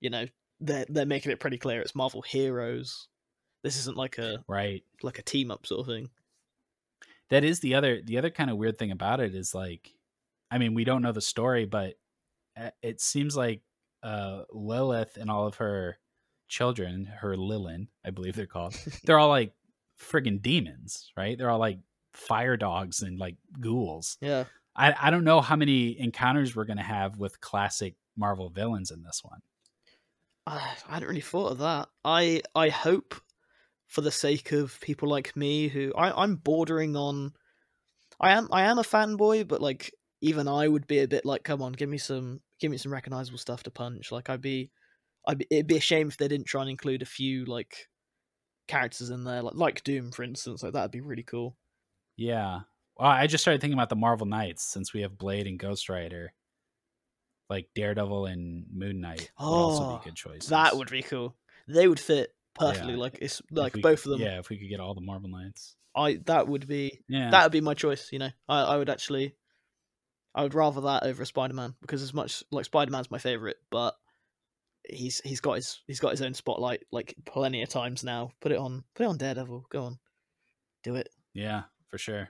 you 0.00 0.10
know, 0.10 0.26
they're 0.60 0.86
they're 0.88 1.06
making 1.06 1.32
it 1.32 1.40
pretty 1.40 1.58
clear 1.58 1.80
it's 1.80 1.94
Marvel 1.96 2.22
heroes. 2.22 3.08
This 3.64 3.76
isn't 3.78 3.96
like 3.96 4.18
a 4.18 4.44
Right. 4.46 4.84
like 5.02 5.18
a 5.18 5.22
team 5.22 5.50
up 5.50 5.66
sort 5.66 5.80
of 5.80 5.86
thing. 5.86 6.10
that 7.30 7.42
is 7.44 7.58
the 7.60 7.74
other 7.74 8.00
the 8.02 8.18
other 8.18 8.30
kind 8.30 8.50
of 8.50 8.56
weird 8.56 8.78
thing 8.78 8.90
about 8.92 9.18
it 9.20 9.34
is 9.34 9.54
like 9.54 9.90
i 10.50 10.58
mean 10.58 10.74
we 10.74 10.84
don't 10.84 11.00
know 11.02 11.10
the 11.12 11.20
story 11.22 11.64
but 11.64 11.94
uh, 12.56 12.70
it 12.82 13.00
seems 13.00 13.34
like 13.36 13.62
uh 14.02 14.42
lilith 14.52 15.16
and 15.16 15.30
all 15.30 15.46
of 15.46 15.56
her 15.56 15.98
children 16.48 17.04
her 17.04 17.36
lilin 17.36 17.86
i 18.04 18.10
believe 18.10 18.34
they're 18.36 18.46
called 18.46 18.74
they're 19.04 19.18
all 19.18 19.28
like 19.28 19.52
friggin 20.00 20.40
demons 20.40 21.12
right 21.16 21.38
they're 21.38 21.50
all 21.50 21.58
like 21.58 21.78
fire 22.12 22.56
dogs 22.56 23.02
and 23.02 23.18
like 23.18 23.36
ghouls 23.60 24.18
Yeah, 24.20 24.44
i 24.76 24.94
i 25.00 25.10
don't 25.10 25.24
know 25.24 25.40
how 25.40 25.56
many 25.56 25.98
encounters 25.98 26.54
we're 26.54 26.64
gonna 26.64 26.82
have 26.82 27.18
with 27.18 27.40
classic 27.40 27.96
marvel 28.16 28.50
villains 28.50 28.90
in 28.90 29.02
this 29.02 29.20
one 29.24 29.40
I, 30.46 30.76
I 30.88 30.94
hadn't 30.94 31.08
really 31.08 31.20
thought 31.20 31.52
of 31.52 31.58
that. 31.58 31.88
I 32.04 32.42
I 32.54 32.68
hope, 32.68 33.14
for 33.86 34.00
the 34.02 34.10
sake 34.10 34.52
of 34.52 34.80
people 34.80 35.08
like 35.08 35.36
me 35.36 35.68
who 35.68 35.92
I 35.94 36.22
I'm 36.22 36.36
bordering 36.36 36.96
on, 36.96 37.32
I 38.20 38.32
am 38.32 38.48
I 38.52 38.62
am 38.64 38.78
a 38.78 38.82
fanboy, 38.82 39.48
but 39.48 39.60
like 39.62 39.94
even 40.20 40.48
I 40.48 40.68
would 40.68 40.86
be 40.86 41.00
a 41.00 41.08
bit 41.08 41.24
like, 41.26 41.44
come 41.44 41.62
on, 41.62 41.72
give 41.72 41.88
me 41.88 41.98
some 41.98 42.40
give 42.60 42.70
me 42.70 42.78
some 42.78 42.92
recognizable 42.92 43.38
stuff 43.38 43.62
to 43.64 43.70
punch. 43.70 44.12
Like 44.12 44.30
I'd 44.30 44.40
be, 44.42 44.70
I'd 45.26 45.46
it'd 45.50 45.66
be 45.66 45.76
a 45.76 45.80
shame 45.80 46.08
if 46.08 46.16
they 46.16 46.28
didn't 46.28 46.46
try 46.46 46.60
and 46.62 46.70
include 46.70 47.02
a 47.02 47.06
few 47.06 47.44
like 47.46 47.88
characters 48.68 49.10
in 49.10 49.24
there, 49.24 49.42
like 49.42 49.54
like 49.54 49.84
Doom, 49.84 50.10
for 50.12 50.22
instance. 50.22 50.62
Like 50.62 50.72
that'd 50.74 50.90
be 50.90 51.00
really 51.00 51.22
cool. 51.22 51.56
Yeah. 52.16 52.60
Well, 52.96 53.08
I 53.10 53.26
just 53.26 53.42
started 53.42 53.60
thinking 53.60 53.76
about 53.78 53.88
the 53.88 53.96
Marvel 53.96 54.26
Knights 54.26 54.62
since 54.64 54.92
we 54.94 55.00
have 55.02 55.18
Blade 55.18 55.46
and 55.46 55.58
Ghost 55.58 55.88
Rider. 55.88 56.32
Like 57.50 57.68
Daredevil 57.74 58.26
and 58.26 58.64
Moon 58.72 59.00
Knight 59.00 59.30
would 59.38 59.44
also 59.46 59.82
Oh, 59.84 59.98
be 59.98 60.04
good 60.04 60.16
choices. 60.16 60.48
That 60.48 60.76
would 60.76 60.90
be 60.90 61.02
cool. 61.02 61.36
They 61.68 61.86
would 61.88 62.00
fit 62.00 62.34
perfectly. 62.54 62.92
Yeah. 62.94 62.98
Like 63.00 63.18
it's 63.20 63.42
like 63.50 63.74
we- 63.74 63.82
both 63.82 64.04
of 64.06 64.12
them. 64.12 64.20
Yeah, 64.20 64.38
if 64.38 64.48
we 64.48 64.58
could 64.58 64.68
get 64.68 64.80
all 64.80 64.94
the 64.94 65.00
Marvel 65.00 65.28
Knights. 65.28 65.76
I 65.96 66.14
that 66.26 66.48
would 66.48 66.66
be 66.66 67.00
Yeah. 67.08 67.30
that 67.30 67.42
would 67.44 67.52
be 67.52 67.60
my 67.60 67.74
choice. 67.74 68.10
You 68.12 68.18
know, 68.18 68.30
I 68.48 68.62
I 68.62 68.76
would 68.78 68.88
actually, 68.90 69.34
I 70.34 70.42
would 70.42 70.54
rather 70.54 70.80
that 70.82 71.04
over 71.04 71.22
a 71.22 71.26
Spider 71.26 71.54
Man 71.54 71.74
because 71.82 72.02
as 72.02 72.14
much 72.14 72.42
like 72.50 72.64
Spider 72.64 72.90
Man's 72.90 73.10
my 73.10 73.18
favorite, 73.18 73.58
but 73.70 73.94
he's 74.88 75.20
he's 75.24 75.40
got 75.40 75.54
his 75.54 75.80
he's 75.86 76.00
got 76.00 76.10
his 76.12 76.22
own 76.22 76.34
spotlight 76.34 76.82
like 76.92 77.14
plenty 77.24 77.62
of 77.62 77.68
times 77.68 78.04
now. 78.04 78.30
Put 78.40 78.52
it 78.52 78.58
on 78.58 78.84
put 78.94 79.04
it 79.04 79.08
on 79.08 79.18
Daredevil. 79.18 79.66
Go 79.70 79.84
on, 79.84 79.98
do 80.82 80.96
it. 80.96 81.08
Yeah, 81.32 81.62
for 81.88 81.98
sure. 81.98 82.28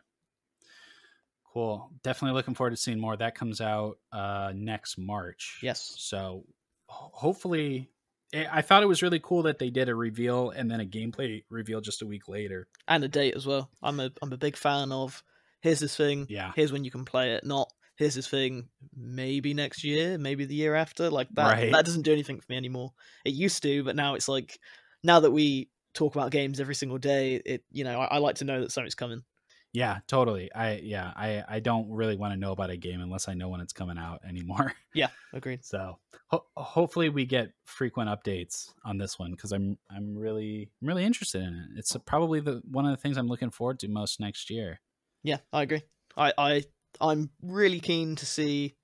Cool. 1.52 1.90
Definitely 2.02 2.34
looking 2.36 2.54
forward 2.54 2.70
to 2.70 2.76
seeing 2.76 2.98
more. 3.00 3.16
That 3.16 3.34
comes 3.34 3.60
out 3.60 3.98
uh 4.12 4.52
next 4.54 4.98
March. 4.98 5.60
Yes. 5.62 5.94
So 5.98 6.44
hopefully 6.88 7.90
I 8.34 8.46
I 8.52 8.62
thought 8.62 8.82
it 8.82 8.86
was 8.86 9.02
really 9.02 9.20
cool 9.20 9.44
that 9.44 9.58
they 9.58 9.70
did 9.70 9.88
a 9.88 9.94
reveal 9.94 10.50
and 10.50 10.68
then 10.70 10.80
a 10.80 10.84
gameplay 10.84 11.44
reveal 11.50 11.80
just 11.80 12.02
a 12.02 12.06
week 12.06 12.28
later. 12.28 12.66
and 12.88 13.04
a 13.04 13.08
date 13.08 13.34
as 13.36 13.46
well. 13.46 13.70
I'm 13.82 14.00
a 14.00 14.10
I'm 14.22 14.32
a 14.32 14.36
big 14.36 14.56
fan 14.56 14.90
of 14.90 15.22
here's 15.60 15.80
this 15.80 15.96
thing, 15.96 16.26
Yeah. 16.28 16.52
here's 16.56 16.72
when 16.72 16.84
you 16.84 16.90
can 16.90 17.04
play 17.04 17.32
it, 17.32 17.44
not 17.44 17.72
here's 17.96 18.14
this 18.14 18.28
thing 18.28 18.68
maybe 18.96 19.54
next 19.54 19.84
year, 19.84 20.18
maybe 20.18 20.44
the 20.44 20.54
year 20.54 20.74
after. 20.74 21.10
Like 21.10 21.28
that 21.34 21.58
Right. 21.58 21.70
that 21.70 21.84
doesn't 21.84 22.02
do 22.02 22.12
anything 22.12 22.40
for 22.40 22.46
me 22.50 22.56
anymore. 22.56 22.92
It 23.24 23.34
used 23.34 23.62
to, 23.62 23.84
but 23.84 23.96
now 23.96 24.14
it's 24.14 24.28
like 24.28 24.58
now 25.02 25.20
that 25.20 25.30
we 25.30 25.70
talk 25.94 26.14
about 26.14 26.32
games 26.32 26.60
every 26.60 26.74
single 26.74 26.98
day, 26.98 27.36
it 27.36 27.64
you 27.70 27.84
know, 27.84 28.00
I, 28.00 28.16
I 28.16 28.18
like 28.18 28.36
to 28.36 28.44
know 28.44 28.60
that 28.60 28.72
something's 28.72 28.94
coming. 28.94 29.24
Yeah, 29.72 30.00
totally. 30.06 30.52
I 30.54 30.76
yeah, 30.76 31.12
I 31.16 31.44
I 31.48 31.60
don't 31.60 31.90
really 31.90 32.16
want 32.16 32.32
to 32.32 32.36
know 32.38 32.52
about 32.52 32.70
a 32.70 32.76
game 32.76 33.00
unless 33.00 33.28
I 33.28 33.34
know 33.34 33.48
when 33.48 33.60
it's 33.60 33.72
coming 33.72 33.98
out 33.98 34.24
anymore. 34.24 34.72
Yeah, 34.94 35.10
agreed. 35.32 35.64
So 35.64 35.98
ho- 36.28 36.46
hopefully 36.58 37.08
we 37.08 37.24
get 37.24 37.54
frequent 37.64 38.10
updates 38.10 38.74
on 38.84 38.98
this 38.98 39.18
one 39.18 39.30
because 39.32 39.50
I'm 39.50 39.78
I'm 39.90 40.14
really 40.16 40.70
I'm 40.82 40.88
really 40.88 41.04
interested 41.04 41.42
in 41.42 41.54
it. 41.54 41.78
It's 41.78 41.96
probably 42.06 42.40
the 42.40 42.62
one 42.70 42.84
of 42.84 42.90
the 42.90 42.98
things 42.98 43.16
I'm 43.16 43.28
looking 43.28 43.50
forward 43.50 43.78
to 43.80 43.88
most 43.88 44.20
next 44.20 44.50
year. 44.50 44.80
Yeah, 45.22 45.38
I 45.52 45.62
agree. 45.62 45.82
I, 46.16 46.32
I 46.38 46.64
I'm 47.00 47.30
really 47.42 47.80
keen 47.80 48.16
to 48.16 48.26
see 48.26 48.74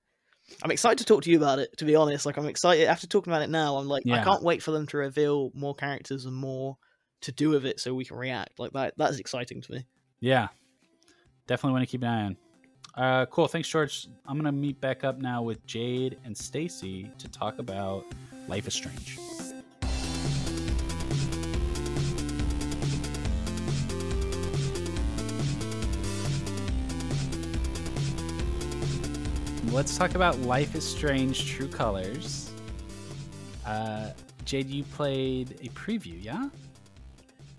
I'm 0.63 0.71
excited 0.71 0.97
to 0.99 1.05
talk 1.05 1.23
to 1.23 1.31
you 1.31 1.37
about 1.37 1.59
it, 1.59 1.75
to 1.77 1.85
be 1.85 1.95
honest. 1.95 2.25
Like 2.25 2.37
I'm 2.37 2.47
excited 2.47 2.87
after 2.87 3.07
talking 3.07 3.31
about 3.31 3.43
it 3.43 3.49
now, 3.49 3.77
I'm 3.77 3.87
like 3.87 4.03
I 4.09 4.23
can't 4.23 4.43
wait 4.43 4.61
for 4.61 4.71
them 4.71 4.87
to 4.87 4.97
reveal 4.97 5.51
more 5.53 5.75
characters 5.75 6.25
and 6.25 6.35
more 6.35 6.77
to 7.21 7.31
do 7.31 7.49
with 7.49 7.65
it 7.65 7.79
so 7.79 7.93
we 7.93 8.05
can 8.05 8.17
react. 8.17 8.59
Like 8.59 8.71
that 8.73 8.97
that 8.97 9.11
is 9.11 9.19
exciting 9.19 9.61
to 9.61 9.71
me. 9.71 9.85
Yeah, 10.19 10.49
definitely 11.47 11.73
want 11.73 11.87
to 11.87 11.91
keep 11.91 12.03
an 12.03 12.07
eye 12.07 12.23
on. 12.23 12.37
Uh, 12.93 13.25
cool. 13.27 13.47
Thanks, 13.47 13.69
George. 13.69 14.07
I'm 14.25 14.37
gonna 14.37 14.51
meet 14.51 14.81
back 14.81 15.03
up 15.03 15.19
now 15.19 15.41
with 15.41 15.65
Jade 15.65 16.17
and 16.25 16.37
Stacy 16.37 17.09
to 17.19 17.27
talk 17.29 17.59
about 17.59 18.05
Life 18.47 18.67
is 18.67 18.73
Strange. 18.73 19.17
Let's 29.71 29.97
talk 29.97 30.15
about 30.15 30.37
Life 30.39 30.75
is 30.75 30.85
Strange 30.85 31.45
True 31.49 31.67
Colors. 31.67 32.51
Uh, 33.65 34.11
Jade, 34.43 34.69
you 34.69 34.83
played 34.83 35.51
a 35.61 35.69
preview, 35.69 36.21
yeah? 36.21 36.49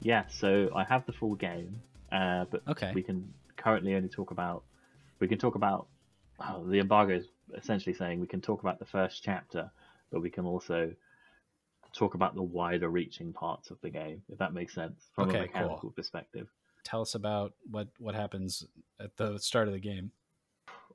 Yeah, 0.03 0.25
so 0.29 0.69
I 0.75 0.85
have 0.85 1.07
the 1.07 1.13
full 1.13 1.35
game, 1.37 1.81
uh, 2.11 2.45
but 2.51 2.63
Okay. 2.69 2.93
we 2.93 3.03
can 3.03 3.33
currently 3.57 3.95
only 3.95 4.09
talk 4.09 4.31
about. 4.31 4.63
We 5.21 5.29
can 5.29 5.39
talk 5.39 5.55
about. 5.55 5.87
Oh, 6.41 6.65
the 6.67 6.81
embargo 6.81 7.15
is 7.15 7.27
essentially 7.57 7.95
saying 7.95 8.21
we 8.21 8.27
can 8.27 8.41
talk 8.41 8.61
about 8.63 8.79
the 8.79 8.85
first 8.85 9.23
chapter, 9.23 9.71
but 10.11 10.21
we 10.21 10.29
can 10.29 10.45
also 10.45 10.93
talk 11.95 12.15
about 12.15 12.35
the 12.35 12.43
wider 12.43 12.89
reaching 12.89 13.33
parts 13.33 13.71
of 13.71 13.81
the 13.81 13.91
game, 13.91 14.23
if 14.29 14.39
that 14.39 14.53
makes 14.53 14.75
sense 14.75 15.09
from 15.15 15.29
Okay, 15.29 15.39
a 15.39 15.43
mechanical 15.43 15.79
cool. 15.79 15.91
perspective. 15.93 16.49
Tell 16.85 17.01
us 17.01 17.15
about 17.15 17.55
what 17.71 17.89
what 17.99 18.15
happens 18.15 18.67
at 19.01 19.17
the 19.17 19.39
start 19.39 19.69
of 19.69 19.73
the 19.75 19.81
game. 19.81 20.11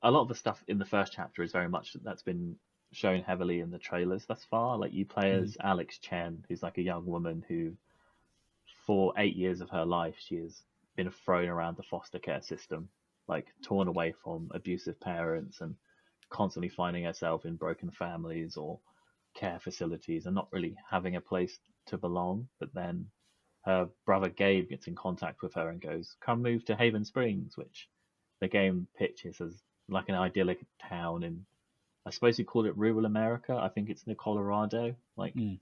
A 0.03 0.11
lot 0.11 0.21
of 0.21 0.27
the 0.27 0.35
stuff 0.35 0.63
in 0.67 0.77
the 0.77 0.85
first 0.85 1.13
chapter 1.13 1.43
is 1.43 1.51
very 1.51 1.69
much 1.69 1.95
that's 2.03 2.23
been 2.23 2.57
shown 2.91 3.21
heavily 3.21 3.59
in 3.59 3.71
the 3.71 3.79
trailers 3.79 4.25
thus 4.25 4.45
far. 4.45 4.77
Like 4.77 4.93
you 4.93 5.05
play 5.05 5.31
mm-hmm. 5.31 5.43
as 5.43 5.57
Alex 5.61 5.97
Chen, 5.99 6.43
who's 6.47 6.63
like 6.63 6.77
a 6.77 6.83
young 6.83 7.05
woman 7.05 7.43
who, 7.47 7.73
for 8.85 9.13
eight 9.17 9.35
years 9.35 9.61
of 9.61 9.69
her 9.69 9.85
life, 9.85 10.15
she 10.19 10.37
has 10.37 10.63
been 10.95 11.11
thrown 11.11 11.47
around 11.47 11.77
the 11.77 11.83
foster 11.83 12.19
care 12.19 12.41
system, 12.41 12.89
like 13.27 13.47
torn 13.61 13.87
away 13.87 14.13
from 14.23 14.49
abusive 14.53 14.99
parents 14.99 15.61
and 15.61 15.75
constantly 16.29 16.69
finding 16.69 17.03
herself 17.03 17.45
in 17.45 17.55
broken 17.55 17.91
families 17.91 18.57
or 18.57 18.79
care 19.33 19.59
facilities 19.59 20.25
and 20.25 20.35
not 20.35 20.51
really 20.51 20.75
having 20.89 21.15
a 21.15 21.21
place 21.21 21.59
to 21.85 21.97
belong. 21.97 22.47
But 22.59 22.73
then 22.73 23.07
her 23.63 23.89
brother 24.05 24.29
Gabe 24.29 24.69
gets 24.69 24.87
in 24.87 24.95
contact 24.95 25.41
with 25.41 25.53
her 25.55 25.69
and 25.69 25.81
goes, 25.81 26.15
"Come 26.21 26.41
move 26.41 26.65
to 26.65 26.75
Haven 26.75 27.05
Springs," 27.05 27.57
which 27.57 27.89
the 28.39 28.47
game 28.47 28.87
pitches 28.97 29.41
as 29.41 29.61
like 29.89 30.09
an 30.09 30.15
idyllic 30.15 30.65
town 30.79 31.23
in 31.23 31.45
I 32.05 32.09
suppose 32.09 32.39
you 32.39 32.45
call 32.45 32.65
it 32.65 32.77
rural 32.77 33.05
America. 33.05 33.53
I 33.53 33.67
think 33.67 33.89
it's 33.89 34.07
near 34.07 34.15
Colorado, 34.15 34.95
like 35.17 35.35
Mm. 35.35 35.59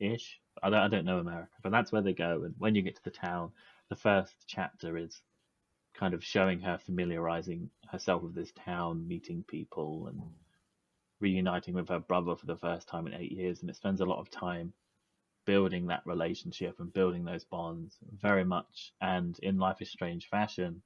ish. 0.00 0.40
I 0.62 0.70
don't, 0.70 0.80
I 0.80 0.88
don't 0.88 1.04
know 1.04 1.18
America, 1.18 1.52
but 1.62 1.72
that's 1.72 1.92
where 1.92 2.00
they 2.00 2.14
go. 2.14 2.44
And 2.44 2.54
when 2.58 2.74
you 2.74 2.80
get 2.82 2.96
to 2.96 3.04
the 3.04 3.10
town, 3.10 3.52
the 3.90 3.96
first 3.96 4.34
chapter 4.46 4.96
is 4.96 5.20
kind 5.94 6.14
of 6.14 6.24
showing 6.24 6.60
her 6.60 6.78
familiarizing 6.78 7.70
herself 7.90 8.22
with 8.22 8.34
this 8.34 8.52
town, 8.52 9.06
meeting 9.06 9.44
people, 9.44 10.06
and 10.06 10.22
reuniting 11.20 11.74
with 11.74 11.88
her 11.88 11.98
brother 11.98 12.34
for 12.34 12.46
the 12.46 12.56
first 12.56 12.88
time 12.88 13.06
in 13.06 13.14
eight 13.14 13.32
years. 13.32 13.60
And 13.60 13.70
it 13.70 13.76
spends 13.76 14.00
a 14.00 14.06
lot 14.06 14.20
of 14.20 14.30
time 14.30 14.72
building 15.44 15.86
that 15.86 16.02
relationship 16.06 16.80
and 16.80 16.92
building 16.92 17.24
those 17.24 17.44
bonds 17.44 17.98
very 18.12 18.44
much. 18.44 18.92
And 19.00 19.38
in 19.40 19.58
Life 19.58 19.82
is 19.82 19.90
Strange 19.90 20.28
fashion, 20.28 20.82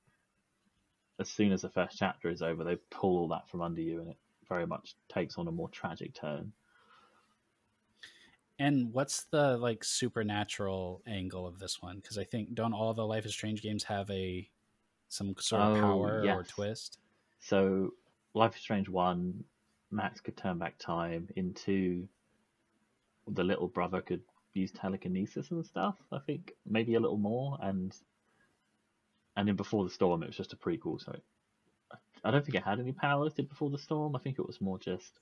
as 1.19 1.29
soon 1.29 1.53
as 1.53 1.63
the 1.63 1.69
first 1.69 1.99
chapter 1.99 2.29
is 2.29 2.43
over, 2.43 2.65
they 2.65 2.77
pull 2.91 3.19
all 3.19 3.29
that 3.29 3.49
from 3.49 3.63
under 3.63 3.81
you, 3.81 4.01
and 4.01 4.11
it 4.11 4.17
very 4.49 4.67
much 4.67 4.95
takes 5.09 5.37
on 5.37 5.49
a 5.49 5.53
more 5.53 5.69
tragic 5.69 6.15
turn. 6.15 6.53
And 8.59 8.93
what's 8.93 9.25
the 9.25 9.57
like 9.57 9.85
supernatural 9.85 11.03
angle 11.07 11.47
of 11.47 11.59
this 11.59 11.81
one? 11.81 11.97
Because 11.97 12.19
I 12.19 12.25
think 12.25 12.55
don't 12.55 12.73
all 12.73 12.93
the 12.93 13.07
Life 13.07 13.25
is 13.25 13.33
Strange 13.33 13.63
games 13.63 13.85
have 13.85 14.11
a 14.11 14.49
some 15.09 15.35
sort 15.39 15.63
of 15.63 15.77
Oh, 15.77 15.81
power 15.81 16.25
or 16.27 16.43
twist? 16.43 16.99
So, 17.41 17.95
Life 18.35 18.57
is 18.57 18.63
Strange 18.63 18.89
one, 18.89 19.45
Max 19.91 20.21
could 20.21 20.37
turn 20.37 20.59
back 20.59 20.79
time. 20.79 21.29
Into 21.37 22.09
the 23.29 23.45
little 23.45 23.69
brother 23.69 24.01
could 24.01 24.23
use 24.55 24.73
telekinesis 24.73 25.51
and 25.51 25.65
stuff. 25.65 25.97
I 26.11 26.19
think 26.19 26.53
maybe 26.67 26.95
a 26.95 27.01
little 27.01 27.19
more, 27.19 27.59
and 27.63 27.95
and 29.39 29.49
in 29.49 29.57
Before 29.57 29.85
the 29.85 29.91
Storm, 29.91 30.23
it 30.23 30.27
was 30.27 30.37
just 30.37 30.53
a 30.53 30.57
prequel, 30.57 31.01
so 31.01 31.13
it, 31.13 31.23
I 32.25 32.31
don't 32.33 32.45
think 32.45 32.57
it 32.57 32.65
had 32.65 32.81
any 32.81 32.93
powers. 32.93 33.33
Did 33.33 33.49
Before 33.49 33.71
the 33.71 33.79
Storm? 33.79 34.17
I 34.17 34.19
think 34.19 34.39
it 34.39 34.47
was 34.47 34.61
more 34.61 34.79
just 34.79 35.21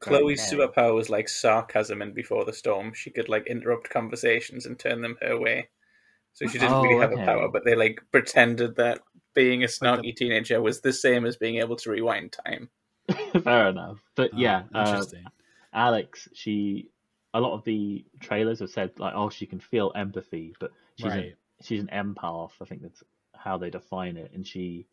Chloe's 0.00 0.40
Okay. 0.40 0.50
superpower 0.52 0.94
was 0.94 1.08
like 1.08 1.30
sarcasm 1.30 2.02
in 2.02 2.12
Before 2.12 2.44
the 2.44 2.52
Storm. 2.52 2.92
She 2.94 3.10
could 3.10 3.30
like 3.30 3.46
interrupt 3.46 3.88
conversations 3.88 4.66
and 4.66 4.78
turn 4.78 5.00
them 5.00 5.16
her 5.22 5.40
way. 5.40 5.70
So 6.34 6.46
she 6.46 6.58
didn't 6.58 6.76
Oh, 6.76 6.82
really 6.82 7.00
have 7.00 7.12
okay. 7.12 7.22
a 7.22 7.26
power, 7.26 7.48
but 7.48 7.64
they 7.64 7.74
like 7.74 8.00
pretended 8.12 8.76
that 8.76 9.00
being 9.34 9.64
a 9.64 9.66
snarky 9.66 10.14
teenager 10.14 10.60
was 10.60 10.82
the 10.82 10.92
same 10.92 11.24
as 11.24 11.36
being 11.38 11.56
able 11.56 11.76
to 11.76 11.90
rewind 11.90 12.32
time. 12.46 12.68
fair 13.42 13.68
enough. 13.68 13.98
But 14.14 14.34
Oh, 14.34 14.38
yeah, 14.38 14.64
uh, 14.74 15.00
interesting. 15.00 15.24
Alex, 15.72 16.28
she 16.34 16.90
a 17.34 17.40
lot 17.40 17.54
of 17.54 17.64
the 17.64 18.04
trailers 18.20 18.60
have 18.60 18.70
said 18.70 18.92
like, 18.98 19.14
oh, 19.14 19.30
she 19.30 19.46
can 19.46 19.60
feel 19.60 19.92
empathy, 19.94 20.54
but 20.60 20.72
she's 20.96 21.14
right. 21.14 21.34
a, 21.60 21.64
she's 21.64 21.80
an 21.80 21.88
empath. 21.92 22.52
I 22.60 22.64
think 22.64 22.82
that's 22.82 23.02
how 23.42 23.58
they 23.58 23.70
define 23.70 24.16
it, 24.16 24.32
and 24.34 24.46
she 24.46 24.86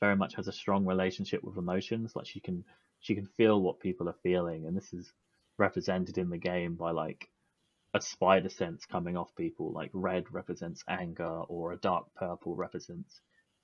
very 0.00 0.16
much 0.16 0.34
has 0.34 0.48
a 0.48 0.52
strong 0.52 0.84
relationship 0.84 1.42
with 1.44 1.56
emotions. 1.58 2.14
Like 2.16 2.26
she 2.26 2.40
can 2.40 2.64
she 3.00 3.14
can 3.14 3.26
feel 3.26 3.60
what 3.62 3.80
people 3.80 4.08
are 4.08 4.16
feeling, 4.22 4.66
and 4.66 4.76
this 4.76 4.92
is 4.92 5.12
represented 5.58 6.18
in 6.18 6.30
the 6.30 6.38
game 6.38 6.74
by 6.76 6.90
like 6.92 7.28
a 7.94 8.00
spider 8.00 8.48
sense 8.48 8.86
coming 8.86 9.16
off 9.16 9.34
people. 9.36 9.72
Like 9.72 9.90
red 9.94 10.32
represents 10.32 10.84
anger, 10.88 11.42
or 11.48 11.72
a 11.72 11.78
dark 11.78 12.06
purple 12.16 12.54
represents 12.56 13.20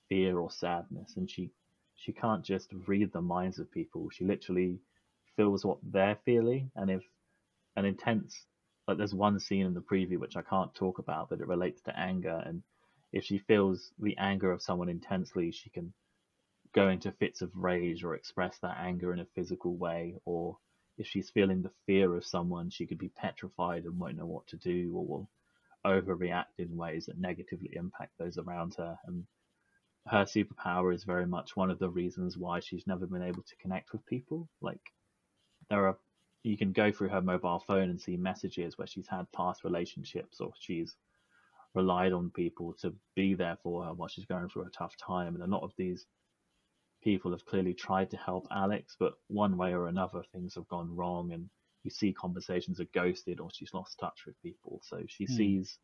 fear 0.09 0.39
or 0.39 0.51
sadness, 0.51 1.15
and 1.17 1.29
she 1.29 1.51
she 1.95 2.13
can't 2.13 2.43
just 2.45 2.71
read 2.87 3.11
the 3.11 3.21
minds 3.21 3.59
of 3.59 3.71
people. 3.71 4.09
She 4.09 4.25
literally 4.25 4.79
feels 5.35 5.65
what 5.65 5.79
they're 5.83 6.19
feeling, 6.25 6.71
and 6.75 6.89
if 6.89 7.03
an 7.75 7.85
intense 7.85 8.45
like 8.87 8.97
there's 8.97 9.13
one 9.13 9.39
scene 9.39 9.65
in 9.65 9.73
the 9.73 9.81
preview 9.81 10.17
which 10.17 10.35
I 10.35 10.41
can't 10.41 10.73
talk 10.73 10.99
about, 10.99 11.29
but 11.29 11.39
it 11.41 11.47
relates 11.47 11.81
to 11.83 11.99
anger, 11.99 12.41
and 12.45 12.63
if 13.11 13.23
she 13.23 13.37
feels 13.39 13.91
the 13.99 14.17
anger 14.17 14.51
of 14.51 14.61
someone 14.61 14.89
intensely, 14.89 15.51
she 15.51 15.69
can 15.69 15.93
go 16.73 16.89
into 16.89 17.11
fits 17.11 17.41
of 17.41 17.55
rage 17.55 18.03
or 18.03 18.15
express 18.15 18.57
that 18.59 18.77
anger 18.79 19.11
in 19.13 19.19
a 19.19 19.25
physical 19.35 19.75
way, 19.75 20.15
or 20.25 20.57
if 20.97 21.07
she's 21.07 21.29
feeling 21.29 21.61
the 21.61 21.71
fear 21.85 22.15
of 22.15 22.25
someone, 22.25 22.69
she 22.69 22.85
could 22.85 22.99
be 22.99 23.09
petrified 23.09 23.85
and 23.85 23.99
won't 23.99 24.17
know 24.17 24.25
what 24.25 24.47
to 24.47 24.57
do, 24.57 24.91
or 24.95 25.05
will 25.05 25.29
overreact 25.85 26.59
in 26.59 26.75
ways 26.75 27.05
that 27.05 27.17
negatively 27.17 27.71
impact 27.73 28.11
those 28.17 28.37
around 28.37 28.75
her. 28.75 28.97
And 29.05 29.25
her 30.07 30.25
superpower 30.25 30.93
is 30.93 31.03
very 31.03 31.25
much 31.25 31.55
one 31.55 31.71
of 31.71 31.79
the 31.79 31.89
reasons 31.89 32.37
why 32.37 32.59
she's 32.59 32.87
never 32.87 33.05
been 33.05 33.23
able 33.23 33.43
to 33.43 33.55
connect 33.55 33.91
with 33.91 34.05
people. 34.05 34.49
Like 34.61 34.81
there 35.69 35.87
are 35.87 35.97
you 36.43 36.57
can 36.57 36.71
go 36.71 36.91
through 36.91 37.09
her 37.09 37.21
mobile 37.21 37.59
phone 37.59 37.89
and 37.89 37.99
see 37.99 38.15
messages 38.15 38.77
where 38.77 38.87
she's 38.87 39.07
had 39.07 39.29
past 39.33 39.63
relationships 39.65 40.39
or 40.39 40.51
she's 40.57 40.95
relied 41.75 42.13
on 42.13 42.31
people 42.31 42.73
to 42.81 42.93
be 43.15 43.33
there 43.35 43.57
for 43.63 43.85
her 43.85 43.93
while 43.93 44.09
she's 44.09 44.25
going 44.25 44.49
through 44.49 44.63
a 44.65 44.69
tough 44.71 44.95
time. 44.97 45.35
And 45.35 45.43
a 45.43 45.47
lot 45.47 45.63
of 45.63 45.71
these 45.77 46.05
people 47.03 47.31
have 47.31 47.45
clearly 47.45 47.73
tried 47.73 48.09
to 48.11 48.17
help 48.17 48.47
Alex, 48.51 48.95
but 48.99 49.13
one 49.27 49.57
way 49.57 49.73
or 49.73 49.87
another, 49.87 50.23
things 50.31 50.55
have 50.55 50.67
gone 50.67 50.95
wrong. 50.95 51.31
And 51.31 51.49
you 51.83 51.91
see 51.91 52.11
conversations 52.13 52.79
are 52.79 52.87
ghosted 52.93 53.39
or 53.39 53.49
she's 53.51 53.73
lost 53.73 53.99
touch 53.99 54.25
with 54.25 54.41
people. 54.41 54.81
So 54.83 55.03
she 55.07 55.27
Hmm. 55.27 55.35
sees 55.35 55.79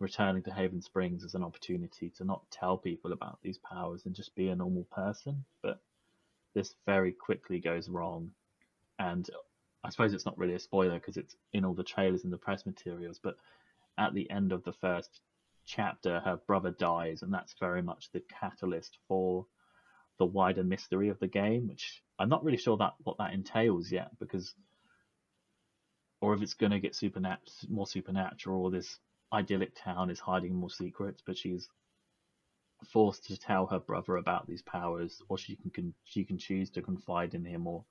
returning 0.00 0.42
to 0.42 0.52
Haven 0.52 0.82
Springs 0.82 1.24
as 1.24 1.34
an 1.34 1.44
opportunity 1.44 2.10
to 2.10 2.24
not 2.24 2.42
tell 2.50 2.76
people 2.76 3.12
about 3.12 3.38
these 3.42 3.58
powers 3.58 4.06
and 4.06 4.14
just 4.14 4.34
be 4.34 4.48
a 4.48 4.56
normal 4.56 4.84
person. 4.90 5.44
But 5.62 5.80
this 6.54 6.74
very 6.86 7.12
quickly 7.12 7.60
goes 7.60 7.88
wrong. 7.88 8.30
And 8.98 9.28
I 9.84 9.90
suppose 9.90 10.12
it's 10.12 10.26
not 10.26 10.38
really 10.38 10.54
a 10.54 10.58
spoiler 10.58 10.98
because 10.98 11.16
it's 11.16 11.36
in 11.52 11.64
all 11.64 11.74
the 11.74 11.84
trailers 11.84 12.24
and 12.24 12.32
the 12.32 12.38
press 12.38 12.66
materials, 12.66 13.20
but 13.22 13.36
at 13.98 14.14
the 14.14 14.28
end 14.30 14.52
of 14.52 14.64
the 14.64 14.72
first 14.72 15.20
chapter, 15.64 16.20
her 16.20 16.36
brother 16.46 16.70
dies, 16.70 17.22
and 17.22 17.32
that's 17.32 17.54
very 17.58 17.82
much 17.82 18.10
the 18.12 18.22
catalyst 18.40 18.98
for 19.08 19.46
the 20.18 20.26
wider 20.26 20.62
mystery 20.62 21.08
of 21.08 21.18
the 21.18 21.26
game, 21.26 21.68
which 21.68 22.02
I'm 22.18 22.28
not 22.28 22.44
really 22.44 22.58
sure 22.58 22.76
that 22.76 22.94
what 23.02 23.18
that 23.18 23.32
entails 23.32 23.90
yet, 23.90 24.18
because 24.18 24.54
or 26.20 26.34
if 26.34 26.42
it's 26.42 26.54
going 26.54 26.72
to 26.72 26.80
get 26.80 26.92
supernat- 26.92 27.68
more 27.68 27.86
supernatural, 27.86 28.62
or 28.62 28.70
this 28.70 28.98
idyllic 29.32 29.74
town 29.74 30.10
is 30.10 30.20
hiding 30.20 30.54
more 30.54 30.70
secrets, 30.70 31.22
but 31.26 31.36
she's 31.36 31.68
forced 32.92 33.26
to 33.26 33.36
tell 33.36 33.66
her 33.66 33.78
brother 33.78 34.16
about 34.16 34.46
these 34.46 34.62
powers, 34.62 35.20
or 35.28 35.36
she 35.38 35.56
can, 35.56 35.70
can 35.70 35.94
she 36.04 36.24
can 36.24 36.38
choose 36.38 36.70
to 36.70 36.82
confide 36.82 37.34
in 37.34 37.44
him 37.44 37.66
or 37.66 37.84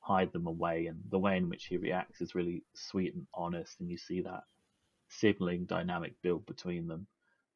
hide 0.00 0.32
them 0.32 0.46
away. 0.46 0.86
And 0.86 1.02
the 1.10 1.18
way 1.18 1.36
in 1.36 1.48
which 1.48 1.66
he 1.66 1.76
reacts 1.76 2.20
is 2.20 2.34
really 2.34 2.62
sweet 2.74 3.14
and 3.14 3.26
honest, 3.34 3.80
and 3.80 3.90
you 3.90 3.96
see 3.96 4.22
that 4.22 4.44
sibling 5.08 5.64
dynamic 5.64 6.14
build 6.22 6.46
between 6.46 6.86
them. 6.86 7.06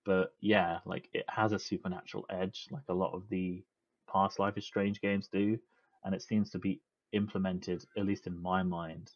But 0.05 0.35
yeah, 0.41 0.79
like 0.85 1.09
it 1.13 1.25
has 1.29 1.53
a 1.53 1.59
supernatural 1.59 2.27
edge, 2.31 2.67
like 2.71 2.83
a 2.89 2.95
lot 2.95 3.15
of 3.15 3.29
the 3.29 3.63
past 4.13 4.39
Life 4.39 4.59
is 4.59 4.67
Strange 4.67 5.01
games 5.01 5.29
do, 5.33 5.59
and 6.05 6.15
it 6.15 6.23
seems 6.23 6.51
to 6.51 6.59
be 6.59 6.81
implemented, 7.13 7.85
at 7.97 8.07
least 8.07 8.27
in 8.27 8.41
my 8.41 8.63
mind, 8.63 9.11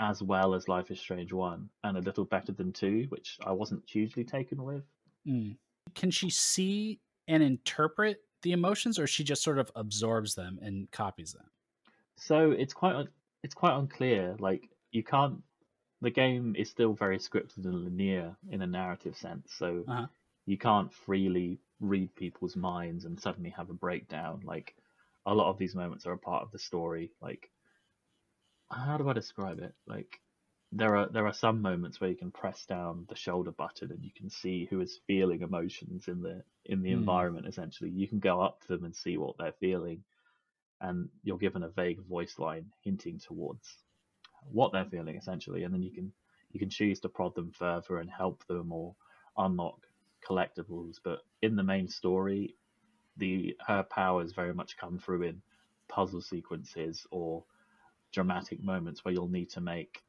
as 0.00 0.22
well 0.22 0.54
as 0.54 0.68
Life 0.68 0.90
is 0.90 0.98
Strange 0.98 1.32
1, 1.32 1.68
and 1.84 1.96
a 1.96 2.00
little 2.00 2.24
better 2.24 2.52
than 2.52 2.72
2, 2.72 3.06
which 3.08 3.38
I 3.44 3.52
wasn't 3.52 3.88
hugely 3.88 4.24
taken 4.24 4.62
with. 4.62 4.84
Mm. 5.26 5.56
Can 5.94 6.10
she 6.10 6.30
see 6.30 7.00
and 7.26 7.42
interpret 7.42 8.18
the 8.42 8.52
emotions, 8.52 8.98
or 8.98 9.06
she 9.06 9.24
just 9.24 9.42
sort 9.42 9.58
of 9.58 9.70
absorbs 9.74 10.34
them 10.34 10.58
and 10.62 10.90
copies 10.90 11.32
them? 11.32 11.46
So 12.16 12.50
it's 12.50 12.74
quite 12.74 13.06
it's 13.42 13.54
quite 13.54 13.76
unclear. 13.76 14.36
Like 14.38 14.68
you 14.90 15.02
can't. 15.02 15.42
The 16.00 16.10
game 16.10 16.56
is 16.56 16.70
still 16.70 16.92
very 16.94 17.18
scripted 17.18 17.64
and 17.64 17.84
linear 17.84 18.36
in 18.50 18.62
a 18.62 18.66
narrative 18.66 19.16
sense, 19.16 19.52
so 19.52 19.86
Uh-huh. 19.86 20.08
you 20.46 20.58
can't 20.58 20.92
freely 20.92 21.60
read 21.80 22.14
people's 22.16 22.56
minds 22.56 23.04
and 23.04 23.20
suddenly 23.20 23.50
have 23.50 23.70
a 23.70 23.74
breakdown. 23.74 24.40
Like 24.44 24.76
a 25.26 25.34
lot 25.34 25.50
of 25.50 25.58
these 25.58 25.74
moments 25.74 26.06
are 26.06 26.12
a 26.14 26.18
part 26.18 26.42
of 26.42 26.50
the 26.52 26.58
story. 26.58 27.12
Like 27.20 27.50
how 28.70 28.96
do 28.96 29.08
I 29.08 29.12
describe 29.12 29.58
it? 29.60 29.74
Like 29.86 30.20
there 30.72 30.96
are 30.96 31.08
there 31.08 31.26
are 31.26 31.32
some 31.32 31.62
moments 31.62 32.00
where 32.00 32.10
you 32.10 32.16
can 32.16 32.30
press 32.30 32.64
down 32.66 33.06
the 33.08 33.14
shoulder 33.16 33.52
button 33.52 33.90
and 33.92 34.04
you 34.04 34.10
can 34.14 34.28
see 34.30 34.66
who 34.66 34.80
is 34.80 35.00
feeling 35.06 35.42
emotions 35.42 36.08
in 36.08 36.22
the 36.22 36.42
in 36.64 36.82
the 36.82 36.90
Hmm. 36.90 36.92
environment. 36.92 37.46
Essentially, 37.46 37.90
you 37.90 38.08
can 38.08 38.18
go 38.20 38.40
up 38.40 38.60
to 38.62 38.68
them 38.68 38.84
and 38.84 38.94
see 38.94 39.16
what 39.18 39.36
they're 39.38 39.52
feeling, 39.60 40.04
and 40.80 41.10
you're 41.22 41.38
given 41.38 41.62
a 41.64 41.68
vague 41.70 42.00
voice 42.02 42.38
line 42.38 42.72
hinting 42.82 43.18
towards 43.20 43.84
what 44.50 44.72
they're 44.72 44.84
feeling 44.84 45.16
essentially, 45.16 45.64
and 45.64 45.72
then 45.74 45.82
you 45.82 45.92
can 45.92 46.12
you 46.50 46.60
can 46.60 46.70
choose 46.70 47.00
to 47.00 47.08
prod 47.08 47.34
them 47.34 47.50
further 47.52 47.98
and 47.98 48.10
help 48.10 48.46
them 48.46 48.72
or 48.72 48.94
unlock 49.36 49.86
collectibles. 50.26 50.96
But 51.02 51.20
in 51.42 51.56
the 51.56 51.62
main 51.62 51.88
story, 51.88 52.56
the 53.16 53.56
her 53.66 53.82
powers 53.82 54.32
very 54.32 54.54
much 54.54 54.76
come 54.76 54.98
through 54.98 55.22
in 55.22 55.42
puzzle 55.88 56.20
sequences 56.20 57.06
or 57.10 57.44
dramatic 58.12 58.62
moments 58.62 59.04
where 59.04 59.12
you'll 59.12 59.28
need 59.28 59.50
to 59.50 59.60
make 59.60 60.02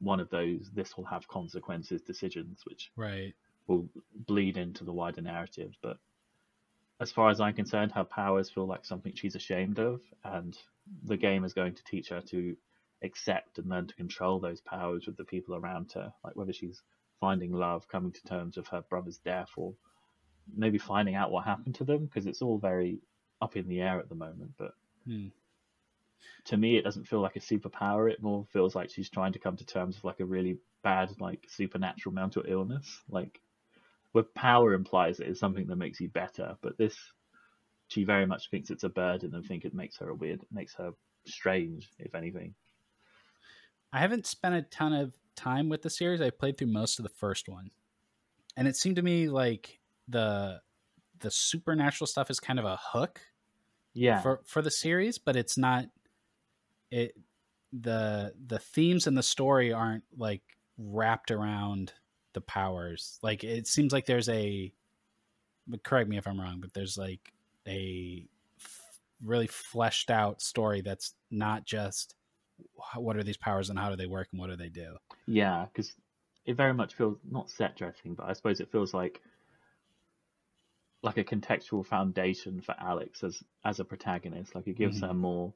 one 0.00 0.20
of 0.20 0.30
those 0.30 0.70
this 0.74 0.96
will 0.96 1.04
have 1.04 1.28
consequences 1.28 2.02
decisions 2.02 2.62
which 2.66 2.90
Right. 2.96 3.34
will 3.66 3.88
bleed 4.26 4.56
into 4.56 4.84
the 4.84 4.92
wider 4.92 5.20
narrative 5.20 5.76
but 5.82 5.98
as 7.00 7.12
far 7.12 7.30
as 7.30 7.40
i'm 7.40 7.54
concerned 7.54 7.92
her 7.92 8.04
powers 8.04 8.50
feel 8.50 8.66
like 8.66 8.84
something 8.84 9.14
she's 9.14 9.34
ashamed 9.34 9.78
of 9.78 10.02
and 10.24 10.58
the 11.04 11.16
game 11.16 11.44
is 11.44 11.52
going 11.54 11.74
to 11.74 11.84
teach 11.84 12.08
her 12.08 12.20
to 12.20 12.56
accept 13.02 13.58
and 13.58 13.68
learn 13.68 13.86
to 13.86 13.94
control 13.94 14.40
those 14.40 14.60
powers 14.60 15.06
with 15.06 15.16
the 15.16 15.24
people 15.24 15.54
around 15.54 15.90
her 15.92 16.12
like 16.24 16.36
whether 16.36 16.52
she's 16.52 16.82
finding 17.20 17.52
love 17.52 17.88
coming 17.88 18.12
to 18.12 18.22
terms 18.24 18.56
with 18.56 18.68
her 18.68 18.82
brother's 18.90 19.18
death 19.18 19.50
or 19.56 19.74
maybe 20.54 20.78
finding 20.78 21.14
out 21.14 21.30
what 21.30 21.44
happened 21.44 21.74
to 21.74 21.84
them 21.84 22.04
because 22.04 22.26
it's 22.26 22.42
all 22.42 22.58
very 22.58 23.00
up 23.40 23.56
in 23.56 23.68
the 23.68 23.80
air 23.80 23.98
at 23.98 24.08
the 24.08 24.14
moment 24.14 24.50
but 24.58 24.72
Hmm. 25.04 25.28
to 26.44 26.56
me 26.56 26.76
it 26.76 26.82
doesn't 26.84 27.06
feel 27.06 27.20
like 27.20 27.36
a 27.36 27.40
superpower. 27.40 28.10
It 28.10 28.22
more 28.22 28.46
feels 28.52 28.74
like 28.74 28.90
she's 28.90 29.10
trying 29.10 29.32
to 29.32 29.38
come 29.38 29.56
to 29.56 29.64
terms 29.64 29.96
with 29.96 30.04
like 30.04 30.20
a 30.20 30.24
really 30.26 30.58
bad 30.82 31.10
like 31.20 31.46
supernatural 31.48 32.14
mental 32.14 32.44
illness. 32.46 33.02
Like 33.08 33.40
where 34.12 34.24
power 34.34 34.74
implies 34.74 35.20
it 35.20 35.28
is 35.28 35.38
something 35.38 35.66
that 35.68 35.76
makes 35.76 36.00
you 36.00 36.08
better 36.08 36.56
but 36.62 36.76
this 36.78 36.96
she 37.88 38.04
very 38.04 38.26
much 38.26 38.50
thinks 38.50 38.70
it's 38.70 38.84
a 38.84 38.88
burden 38.88 39.34
and 39.34 39.44
think 39.44 39.64
it 39.64 39.74
makes 39.74 39.98
her 39.98 40.10
a 40.10 40.14
weird 40.14 40.40
makes 40.50 40.74
her 40.74 40.92
strange 41.26 41.88
if 41.98 42.14
anything 42.14 42.54
I 43.92 43.98
haven't 43.98 44.26
spent 44.26 44.54
a 44.54 44.62
ton 44.62 44.92
of 44.92 45.14
time 45.36 45.68
with 45.68 45.82
the 45.82 45.90
series. 45.90 46.20
I 46.20 46.30
played 46.30 46.58
through 46.58 46.68
most 46.68 46.98
of 46.98 47.02
the 47.02 47.08
first 47.08 47.48
one, 47.48 47.70
and 48.56 48.68
it 48.68 48.76
seemed 48.76 48.96
to 48.96 49.02
me 49.02 49.28
like 49.28 49.80
the 50.08 50.60
the 51.20 51.30
supernatural 51.30 52.06
stuff 52.06 52.30
is 52.30 52.40
kind 52.40 52.58
of 52.58 52.64
a 52.64 52.78
hook 52.80 53.20
yeah 53.92 54.20
for 54.20 54.40
for 54.44 54.62
the 54.62 54.70
series, 54.70 55.18
but 55.18 55.36
it's 55.36 55.56
not. 55.56 55.86
It 56.90 57.16
the 57.72 58.34
the 58.46 58.58
themes 58.58 59.06
and 59.06 59.16
the 59.16 59.22
story 59.22 59.72
aren't 59.72 60.04
like 60.16 60.42
wrapped 60.78 61.30
around 61.30 61.92
the 62.32 62.40
powers. 62.40 63.18
Like 63.22 63.44
it 63.44 63.66
seems 63.66 63.92
like 63.92 64.06
there's 64.06 64.28
a. 64.28 64.72
Correct 65.84 66.08
me 66.08 66.18
if 66.18 66.26
I'm 66.26 66.40
wrong, 66.40 66.60
but 66.60 66.74
there's 66.74 66.98
like 66.98 67.32
a 67.66 68.26
f- 68.60 68.98
really 69.22 69.46
fleshed 69.46 70.10
out 70.10 70.42
story 70.42 70.80
that's 70.80 71.14
not 71.30 71.64
just 71.64 72.16
what 72.96 73.16
are 73.16 73.22
these 73.24 73.36
powers 73.36 73.70
and 73.70 73.78
how 73.78 73.90
do 73.90 73.96
they 73.96 74.06
work 74.06 74.28
and 74.32 74.40
what 74.40 74.48
do 74.50 74.56
they 74.56 74.68
do. 74.70 74.96
Yeah, 75.26 75.64
because 75.66 75.96
it 76.44 76.54
very 76.54 76.74
much 76.74 76.94
feels 76.94 77.18
not 77.24 77.50
set 77.50 77.76
dressing, 77.76 78.14
but 78.14 78.28
I 78.28 78.32
suppose 78.34 78.60
it 78.60 78.70
feels 78.70 78.92
like 78.94 79.22
like 81.02 81.18
a 81.18 81.24
contextual 81.24 81.84
foundation 81.84 82.60
for 82.60 82.74
Alex 82.78 83.22
as 83.24 83.42
as 83.64 83.80
a 83.80 83.84
protagonist. 83.84 84.54
Like 84.54 84.66
it 84.66 84.76
gives 84.76 85.00
Mhm. 85.00 85.00
her 85.00 85.12
more, 85.14 85.54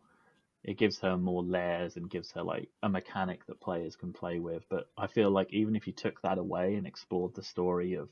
it 0.64 0.78
gives 0.78 1.00
her 1.00 1.16
more 1.18 1.42
layers 1.44 1.96
and 1.96 2.10
gives 2.10 2.32
her 2.32 2.42
like 2.42 2.70
a 2.82 2.88
mechanic 2.88 3.46
that 3.46 3.60
players 3.60 3.96
can 3.96 4.12
play 4.12 4.40
with. 4.40 4.64
But 4.70 4.86
I 4.98 5.06
feel 5.08 5.30
like 5.30 5.52
even 5.52 5.76
if 5.76 5.86
you 5.86 5.92
took 5.94 6.20
that 6.22 6.38
away 6.38 6.76
and 6.76 6.86
explored 6.86 7.34
the 7.34 7.42
story 7.42 7.94
of 7.94 8.10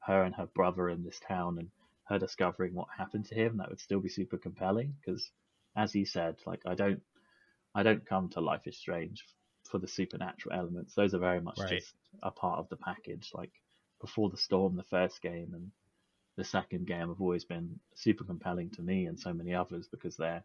her 0.00 0.24
and 0.24 0.34
her 0.36 0.46
brother 0.46 0.88
in 0.90 1.04
this 1.04 1.20
town 1.20 1.58
and 1.58 1.70
her 2.04 2.18
discovering 2.18 2.74
what 2.74 2.88
happened 2.96 3.26
to 3.26 3.36
him, 3.36 3.58
that 3.58 3.70
would 3.70 3.80
still 3.80 4.00
be 4.00 4.08
super 4.10 4.38
compelling. 4.38 4.96
Because 5.00 5.32
as 5.76 5.94
you 5.94 6.06
said, 6.06 6.40
like 6.46 6.62
I 6.66 6.74
don't, 6.74 7.02
I 7.74 7.82
don't 7.82 8.06
come 8.06 8.28
to 8.30 8.40
Life 8.40 8.66
is 8.66 8.76
Strange 8.78 9.24
for 9.68 9.78
the 9.78 9.88
supernatural 9.88 10.54
elements. 10.56 10.94
Those 10.94 11.14
are 11.14 11.18
very 11.18 11.40
much 11.40 11.58
Right. 11.58 11.80
just 11.80 11.94
a 12.22 12.30
part 12.30 12.58
of 12.58 12.68
the 12.68 12.76
package. 12.76 13.30
Like 13.34 13.52
before 14.00 14.30
the 14.30 14.36
storm, 14.36 14.76
the 14.76 14.82
first 14.84 15.20
game 15.22 15.54
and 15.54 15.70
the 16.36 16.44
second 16.44 16.86
game 16.86 17.08
have 17.08 17.20
always 17.20 17.44
been 17.44 17.78
super 17.94 18.24
compelling 18.24 18.70
to 18.70 18.82
me 18.82 19.06
and 19.06 19.18
so 19.18 19.32
many 19.32 19.54
others 19.54 19.88
because 19.88 20.16
they're 20.16 20.44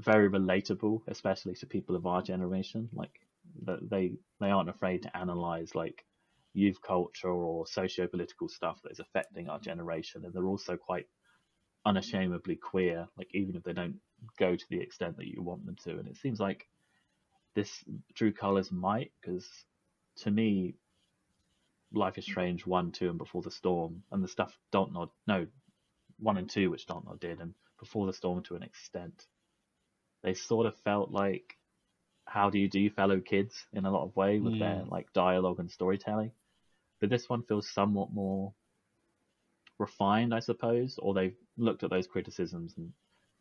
very 0.00 0.28
relatable, 0.30 1.02
especially 1.08 1.54
to 1.56 1.66
people 1.66 1.96
of 1.96 2.06
our 2.06 2.22
generation. 2.22 2.88
Like 2.92 3.20
they 3.64 4.12
they 4.40 4.50
aren't 4.50 4.68
afraid 4.68 5.02
to 5.02 5.16
analyze 5.16 5.74
like 5.74 6.04
youth 6.54 6.80
culture 6.82 7.30
or 7.30 7.66
socio-political 7.66 8.48
stuff 8.48 8.80
that 8.82 8.92
is 8.92 9.00
affecting 9.00 9.48
our 9.48 9.58
generation, 9.58 10.24
and 10.24 10.32
they're 10.32 10.46
also 10.46 10.76
quite 10.76 11.06
unashamedly 11.84 12.56
queer. 12.56 13.08
Like 13.16 13.34
even 13.34 13.56
if 13.56 13.62
they 13.62 13.72
don't 13.72 14.00
go 14.38 14.56
to 14.56 14.64
the 14.68 14.80
extent 14.80 15.16
that 15.16 15.28
you 15.28 15.42
want 15.42 15.66
them 15.66 15.76
to, 15.84 15.98
and 15.98 16.08
it 16.08 16.16
seems 16.16 16.40
like 16.40 16.68
this 17.54 17.84
True 18.14 18.32
Colors 18.32 18.70
might 18.70 19.12
because 19.20 19.48
to 20.18 20.30
me 20.30 20.74
Life 21.92 22.18
is 22.18 22.24
Strange 22.24 22.66
one, 22.66 22.92
two, 22.92 23.08
and 23.08 23.18
Before 23.18 23.40
the 23.40 23.50
Storm, 23.50 24.02
and 24.12 24.22
the 24.22 24.28
stuff 24.28 24.56
Dontnod 24.72 25.10
no 25.26 25.46
one 26.18 26.36
and 26.36 26.50
two 26.50 26.70
which 26.70 26.86
Dontnod 26.86 27.20
did, 27.20 27.40
and 27.40 27.54
Before 27.78 28.06
the 28.06 28.12
Storm 28.12 28.42
to 28.44 28.56
an 28.56 28.62
extent 28.62 29.26
they 30.22 30.34
sort 30.34 30.66
of 30.66 30.76
felt 30.78 31.10
like 31.10 31.56
how 32.24 32.50
do 32.50 32.58
you 32.58 32.68
do 32.68 32.90
fellow 32.90 33.20
kids 33.20 33.66
in 33.72 33.86
a 33.86 33.90
lot 33.90 34.04
of 34.04 34.14
way 34.14 34.38
with 34.38 34.58
their 34.58 34.84
like 34.86 35.12
dialogue 35.12 35.60
and 35.60 35.70
storytelling. 35.70 36.32
But 37.00 37.10
this 37.10 37.28
one 37.28 37.42
feels 37.42 37.70
somewhat 37.70 38.12
more 38.12 38.52
refined, 39.78 40.34
I 40.34 40.40
suppose, 40.40 40.98
or 41.00 41.14
they've 41.14 41.36
looked 41.56 41.82
at 41.82 41.90
those 41.90 42.06
criticisms 42.06 42.74
and 42.76 42.92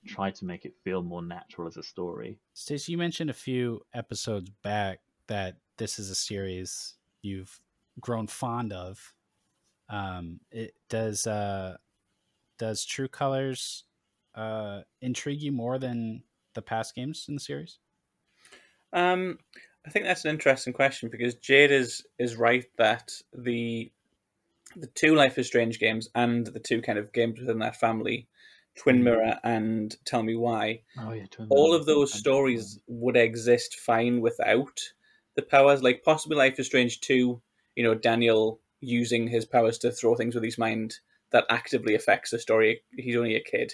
tried 0.05 0.35
to 0.35 0.45
make 0.45 0.65
it 0.65 0.73
feel 0.83 1.03
more 1.03 1.21
natural 1.21 1.67
as 1.67 1.77
a 1.77 1.83
story. 1.83 2.39
Stacey, 2.53 2.93
you 2.93 2.97
mentioned 2.97 3.29
a 3.29 3.33
few 3.33 3.81
episodes 3.93 4.49
back 4.63 4.99
that 5.27 5.57
this 5.77 5.99
is 5.99 6.09
a 6.09 6.15
series 6.15 6.95
you've 7.21 7.59
grown 7.99 8.27
fond 8.27 8.73
of. 8.73 9.13
Um, 9.89 10.39
it 10.51 10.73
does 10.89 11.27
uh, 11.27 11.77
does 12.57 12.85
True 12.85 13.07
Colors 13.07 13.83
uh, 14.35 14.81
intrigue 15.01 15.41
you 15.41 15.51
more 15.51 15.79
than 15.79 16.23
the 16.53 16.61
past 16.61 16.95
games 16.95 17.25
in 17.27 17.35
the 17.35 17.39
series? 17.39 17.79
Um, 18.93 19.39
I 19.85 19.89
think 19.89 20.05
that's 20.05 20.25
an 20.25 20.31
interesting 20.31 20.73
question 20.73 21.09
because 21.09 21.35
Jade 21.35 21.71
is 21.71 22.05
is 22.19 22.35
right 22.35 22.65
that 22.77 23.11
the 23.33 23.91
the 24.79 24.87
two 24.87 25.15
Life 25.15 25.37
is 25.37 25.47
Strange 25.47 25.79
games 25.79 26.09
and 26.15 26.45
the 26.47 26.59
two 26.59 26.81
kind 26.81 26.99
of 26.99 27.13
games 27.13 27.39
within 27.39 27.59
that 27.59 27.79
family, 27.79 28.27
Twin 28.75 29.03
Mirror 29.03 29.39
and 29.43 29.95
Tell 30.05 30.23
Me 30.23 30.35
Why, 30.35 30.81
Oh 30.99 31.11
yeah, 31.11 31.25
all 31.49 31.73
of 31.73 31.85
those 31.85 32.13
stories 32.13 32.79
would 32.87 33.17
exist 33.17 33.79
fine 33.79 34.21
without 34.21 34.79
the 35.35 35.41
powers. 35.41 35.81
Like 35.81 36.03
possibly 36.03 36.37
Life 36.37 36.59
is 36.59 36.67
Strange 36.67 36.99
two, 37.01 37.41
you 37.75 37.83
know, 37.83 37.95
Daniel 37.95 38.59
using 38.79 39.27
his 39.27 39.45
powers 39.45 39.77
to 39.79 39.91
throw 39.91 40.15
things 40.15 40.35
with 40.35 40.43
his 40.43 40.57
mind 40.57 40.99
that 41.31 41.45
actively 41.49 41.95
affects 41.95 42.31
the 42.31 42.39
story. 42.39 42.81
He's 42.95 43.15
only 43.15 43.35
a 43.35 43.41
kid, 43.41 43.73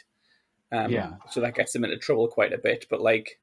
um, 0.71 0.91
Yeah. 0.91 1.13
So 1.29 1.41
that 1.41 1.55
gets 1.55 1.75
him 1.75 1.83
into 1.83 1.97
trouble 1.97 2.27
quite 2.27 2.53
a 2.53 2.57
bit. 2.57 2.85
But 2.89 3.01
like 3.01 3.39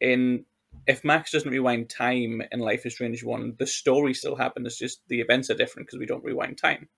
in 0.00 0.44
if 0.86 1.04
Max 1.04 1.30
doesn't 1.30 1.50
rewind 1.50 1.88
time 1.88 2.42
in 2.50 2.60
Life 2.60 2.86
is 2.86 2.94
Strange 2.94 3.22
one, 3.24 3.54
the 3.58 3.66
story 3.66 4.14
still 4.14 4.36
happens. 4.36 4.66
It's 4.66 4.78
Just 4.78 5.08
the 5.08 5.20
events 5.20 5.50
are 5.50 5.54
different 5.54 5.86
because 5.88 5.98
we 5.98 6.06
don't 6.06 6.24
rewind 6.24 6.58
time. 6.58 6.88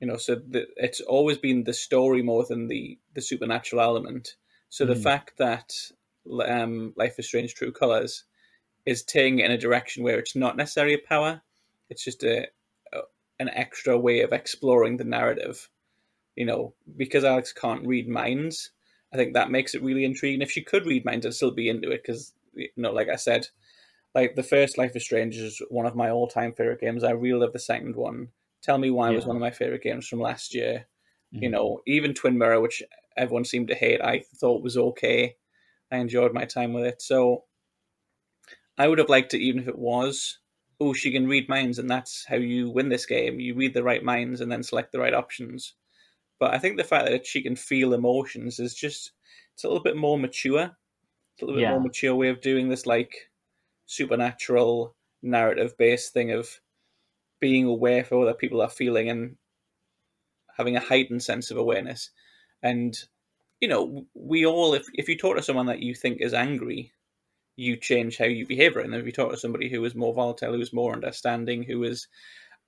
You 0.00 0.08
know, 0.08 0.16
so 0.16 0.34
the, 0.34 0.66
it's 0.76 1.00
always 1.00 1.38
been 1.38 1.64
the 1.64 1.72
story 1.72 2.22
more 2.22 2.44
than 2.44 2.68
the 2.68 2.98
the 3.14 3.22
supernatural 3.22 3.80
element. 3.80 4.36
So 4.68 4.84
the 4.84 4.94
Mm. 4.94 5.02
fact 5.02 5.38
that 5.38 5.72
um, 6.46 6.92
Life 6.96 7.18
is 7.18 7.26
Strange 7.26 7.54
True 7.54 7.72
Colors 7.72 8.24
is 8.84 9.02
taking 9.02 9.38
it 9.38 9.46
in 9.46 9.52
a 9.52 9.58
direction 9.58 10.02
where 10.02 10.18
it's 10.18 10.36
not 10.36 10.56
necessarily 10.56 10.94
a 10.94 10.98
power, 10.98 11.42
it's 11.88 12.04
just 12.04 12.22
a, 12.22 12.48
a 12.92 13.00
an 13.38 13.48
extra 13.50 13.96
way 13.96 14.20
of 14.20 14.32
exploring 14.32 14.96
the 14.96 15.04
narrative. 15.04 15.70
You 16.36 16.44
know, 16.46 16.74
because 16.96 17.24
Alex 17.24 17.52
can't 17.52 17.86
read 17.86 18.08
minds, 18.08 18.70
I 19.12 19.16
think 19.16 19.34
that 19.34 19.50
makes 19.52 19.74
it 19.74 19.82
really 19.82 20.04
intriguing. 20.04 20.42
If 20.42 20.50
she 20.50 20.62
could 20.62 20.84
read 20.84 21.04
minds, 21.04 21.24
I'd 21.24 21.34
still 21.34 21.52
be 21.52 21.68
into 21.68 21.92
it 21.92 22.02
because, 22.02 22.34
you 22.56 22.68
know, 22.76 22.92
like 22.92 23.08
I 23.08 23.16
said, 23.16 23.48
like 24.14 24.36
the 24.36 24.42
first 24.42 24.78
Life 24.78 24.96
is 24.96 25.04
Strange 25.04 25.36
is 25.36 25.60
one 25.70 25.86
of 25.86 25.96
my 25.96 26.10
all 26.10 26.28
time 26.28 26.54
favorite 26.54 26.80
games. 26.80 27.04
I 27.04 27.10
really 27.12 27.40
love 27.40 27.52
the 27.52 27.58
second 27.58 27.96
one. 27.96 28.32
Tell 28.62 28.78
Me 28.78 28.90
Why 28.90 29.10
was 29.10 29.26
one 29.26 29.36
of 29.36 29.40
my 29.42 29.50
favorite 29.50 29.82
games 29.82 30.08
from 30.08 30.20
last 30.20 30.54
year. 30.54 30.86
You 31.40 31.48
Mhm. 31.48 31.50
know, 31.50 31.82
even 31.86 32.14
Twin 32.14 32.38
Mirror, 32.38 32.60
which 32.60 32.82
everyone 33.16 33.44
seemed 33.44 33.68
to 33.68 33.74
hate, 33.74 34.00
I 34.00 34.20
thought 34.36 34.62
was 34.62 34.76
okay. 34.78 35.36
I 35.92 35.98
enjoyed 35.98 36.34
my 36.34 36.44
time 36.46 36.72
with 36.74 36.86
it. 36.86 37.02
So 37.02 37.46
I 38.78 38.88
would 38.88 38.98
have 38.98 39.08
liked 39.08 39.34
it 39.34 39.40
even 39.40 39.60
if 39.62 39.68
it 39.68 39.78
was, 39.78 40.38
oh, 40.80 40.92
she 40.92 41.12
can 41.12 41.26
read 41.28 41.48
minds 41.48 41.78
and 41.78 41.90
that's 41.90 42.24
how 42.24 42.36
you 42.36 42.70
win 42.70 42.88
this 42.88 43.06
game. 43.06 43.40
You 43.40 43.54
read 43.54 43.74
the 43.74 43.82
right 43.82 44.02
minds 44.02 44.40
and 44.40 44.50
then 44.50 44.62
select 44.62 44.92
the 44.92 44.98
right 45.00 45.14
options. 45.14 45.74
But 46.40 46.54
I 46.54 46.58
think 46.58 46.76
the 46.76 46.84
fact 46.84 47.06
that 47.08 47.26
she 47.26 47.42
can 47.42 47.56
feel 47.56 47.94
emotions 47.94 48.60
is 48.60 48.74
just 48.74 49.12
it's 49.54 49.64
a 49.64 49.68
little 49.68 49.82
bit 49.82 49.96
more 49.96 50.18
mature. 50.18 50.76
A 51.40 51.44
little 51.44 51.60
bit 51.60 51.66
Yeah. 51.66 51.68
more 51.68 51.80
mature 51.80 52.14
way 52.14 52.28
of 52.28 52.40
doing 52.40 52.68
this 52.68 52.86
like 52.86 53.30
supernatural 53.86 54.96
narrative 55.22 55.76
based 55.78 56.12
thing 56.12 56.32
of 56.32 56.60
being 57.40 57.66
aware 57.66 58.04
for 58.04 58.18
what 58.18 58.38
people 58.38 58.62
are 58.62 58.70
feeling 58.70 59.10
and 59.10 59.38
having 60.56 60.76
a 60.76 60.80
heightened 60.80 61.22
sense 61.22 61.50
of 61.50 61.56
awareness. 61.56 62.10
And 62.62 62.96
you 63.60 63.68
know, 63.68 64.06
we 64.14 64.46
all 64.46 64.74
if 64.74 64.86
if 64.94 65.08
you 65.08 65.18
talk 65.18 65.36
to 65.36 65.42
someone 65.42 65.66
that 65.66 65.80
you 65.80 65.94
think 65.94 66.20
is 66.20 66.34
angry, 66.34 66.92
you 67.56 67.76
change 67.76 68.18
how 68.18 68.26
you 68.26 68.46
behave. 68.46 68.76
And 68.76 68.94
if 68.94 69.06
you 69.06 69.12
talk 69.12 69.30
to 69.32 69.38
somebody 69.38 69.70
who 69.70 69.84
is 69.84 69.94
more 69.94 70.14
volatile, 70.14 70.54
who 70.54 70.60
is 70.62 70.72
more 70.72 70.94
understanding, 70.94 71.64
who 71.64 71.84
is 71.84 72.08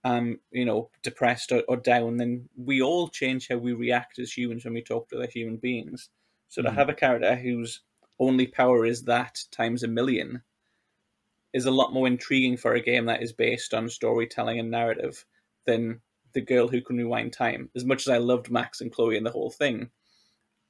um, 0.04 0.40
you 0.52 0.64
know, 0.64 0.90
depressed 1.02 1.52
or, 1.52 1.62
or 1.68 1.76
down, 1.76 2.18
then 2.18 2.48
we 2.56 2.82
all 2.82 3.08
change 3.08 3.48
how 3.48 3.56
we 3.58 3.72
react 3.74 4.18
as 4.20 4.36
humans 4.36 4.64
when 4.64 4.74
we 4.74 4.82
talk 4.82 5.08
to 5.10 5.16
other 5.16 5.28
human 5.28 5.58
beings. 5.58 6.10
So 6.48 6.62
to 6.62 6.70
Mhm. 6.70 6.72
have 6.72 6.88
a 6.90 6.94
character 6.94 7.36
whose 7.36 7.82
only 8.18 8.46
power 8.46 8.84
is 8.86 9.02
that 9.04 9.38
times 9.50 9.82
a 9.82 9.88
million 9.88 10.42
is 11.52 11.66
a 11.66 11.70
lot 11.70 11.92
more 11.92 12.06
intriguing 12.06 12.56
for 12.56 12.74
a 12.74 12.80
game 12.80 13.06
that 13.06 13.22
is 13.22 13.32
based 13.32 13.72
on 13.74 13.88
storytelling 13.88 14.58
and 14.58 14.70
narrative 14.70 15.24
than 15.64 16.00
the 16.32 16.40
girl 16.40 16.68
who 16.68 16.80
can 16.82 16.96
rewind 16.98 17.32
time. 17.32 17.70
As 17.74 17.84
much 17.84 18.02
as 18.02 18.08
I 18.08 18.18
loved 18.18 18.50
Max 18.50 18.80
and 18.80 18.92
Chloe 18.92 19.16
and 19.16 19.24
the 19.24 19.30
whole 19.30 19.50
thing, 19.50 19.90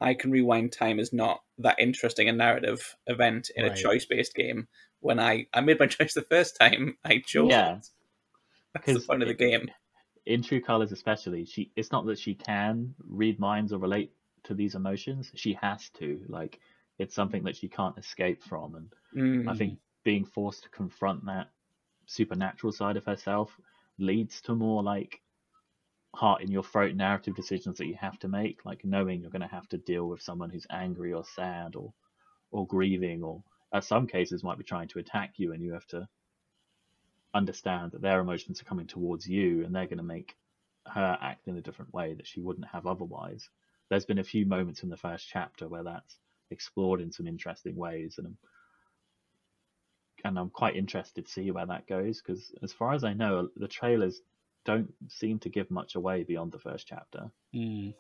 I 0.01 0.15
can 0.15 0.31
rewind 0.31 0.73
time 0.73 1.01
is 1.01 1.13
not 1.13 1.43
that 1.59 1.79
interesting 1.81 2.29
a 2.29 2.33
narrative 2.33 2.97
event 3.07 3.51
in 3.57 3.65
Right. 3.65 3.73
a 3.73 3.83
choice 3.83 4.05
based 4.05 4.35
game. 4.35 4.69
When 5.01 5.19
I, 5.19 5.47
I 5.53 5.61
made 5.61 5.81
my 5.81 5.87
choice 5.89 6.15
the 6.15 6.23
first 6.23 6.57
time, 6.61 6.99
I 7.05 7.19
chose 7.25 7.51
Yeah. 7.51 7.77
it. 7.77 7.89
That's 8.75 8.93
the 8.93 9.01
point 9.01 9.23
of 9.23 9.29
the 9.29 9.35
game. 9.35 9.71
in 10.27 10.43
True 10.43 10.61
Colors, 10.61 10.93
especially, 10.93 11.47
she 11.47 11.73
it's 11.77 11.93
not 11.93 12.05
that 12.07 12.19
she 12.19 12.35
can 12.35 12.95
read 13.09 13.39
minds 13.41 13.73
or 13.73 13.79
relate 13.79 14.13
to 14.45 14.55
these 14.55 14.75
emotions. 14.75 15.31
She 15.35 15.55
has 15.55 15.89
to. 15.99 16.21
Like, 16.29 16.61
it's 16.99 17.15
something 17.15 17.45
that 17.45 17.57
she 17.57 17.69
can't 17.69 17.99
escape 17.99 18.43
from, 18.43 18.75
and 18.75 18.93
Mm. 19.15 19.49
I 19.49 19.55
think 19.55 19.79
being 20.05 20.25
forced 20.25 20.65
to 20.65 20.71
confront 20.71 21.25
that 21.27 21.51
supernatural 22.07 22.73
side 22.73 22.97
of 22.97 23.05
herself 23.05 23.59
leads 23.99 24.41
to 24.43 24.55
more 24.55 24.83
like 24.83 25.21
heart 26.15 26.43
in 26.43 26.51
your 26.51 26.63
throat 26.65 26.95
narrative 26.95 27.35
decisions 27.37 27.79
that 27.79 27.87
you 27.87 27.95
have 27.95 28.19
to 28.21 28.29
make, 28.29 28.65
like 28.65 28.85
knowing 28.85 29.21
you're 29.21 29.31
going 29.31 29.43
to 29.43 29.49
have 29.49 29.69
to 29.69 29.79
deal 29.79 30.09
with 30.09 30.23
someone 30.23 30.51
who's 30.51 30.67
angry 30.71 31.13
or 31.13 31.25
sad 31.25 31.77
or 31.77 31.93
or 32.53 32.67
grieving, 32.67 33.23
or 33.23 33.43
at 33.73 33.85
some 33.85 34.07
cases 34.07 34.45
might 34.45 34.59
be 34.59 34.65
trying 34.65 34.89
to 34.89 34.99
attack 34.99 35.35
you, 35.39 35.53
and 35.53 35.63
you 35.63 35.73
have 35.73 35.87
to 35.87 36.09
understand 37.35 37.93
that 37.93 38.01
their 38.03 38.21
emotions 38.21 38.61
are 38.61 38.65
coming 38.65 38.87
towards 38.87 39.29
you, 39.29 39.65
and 39.65 39.75
they're 39.75 39.87
going 39.87 39.99
to 39.99 40.05
make 40.05 40.37
her 40.87 41.19
act 41.21 41.49
in 41.49 41.57
a 41.57 41.61
different 41.63 41.93
way 41.93 42.15
that 42.15 42.27
she 42.27 42.41
wouldn't 42.41 42.67
have 42.69 42.87
otherwise. 42.87 43.49
There's 43.91 44.07
been 44.07 44.19
a 44.19 44.25
few 44.25 44.47
moments 44.47 44.83
in 44.83 44.89
the 44.89 44.97
first 44.97 45.29
chapter 45.29 45.69
where 45.69 45.85
that's 45.85 46.19
explored 46.51 47.01
in 47.01 47.13
some 47.13 47.27
interesting 47.27 47.77
ways, 47.77 48.17
and 48.19 48.27
I'm, 48.27 48.39
and 50.25 50.39
I'm 50.39 50.51
quite 50.51 50.77
interested 50.77 51.27
to 51.27 51.31
see 51.31 51.51
where 51.51 51.67
that 51.67 51.87
goes 51.87 52.21
because, 52.21 52.53
as 52.63 52.73
far 52.73 52.95
as 52.95 53.05
I 53.05 53.13
know, 53.13 53.49
the 53.57 53.69
trailers 53.69 54.21
don't 54.65 54.93
seem 55.09 55.39
to 55.41 55.49
give 55.49 55.71
much 55.71 55.95
away 55.95 56.25
beyond 56.25 56.53
the 56.53 56.59
first 56.59 56.87
chapter. 56.87 57.31
Mm. 57.55 57.95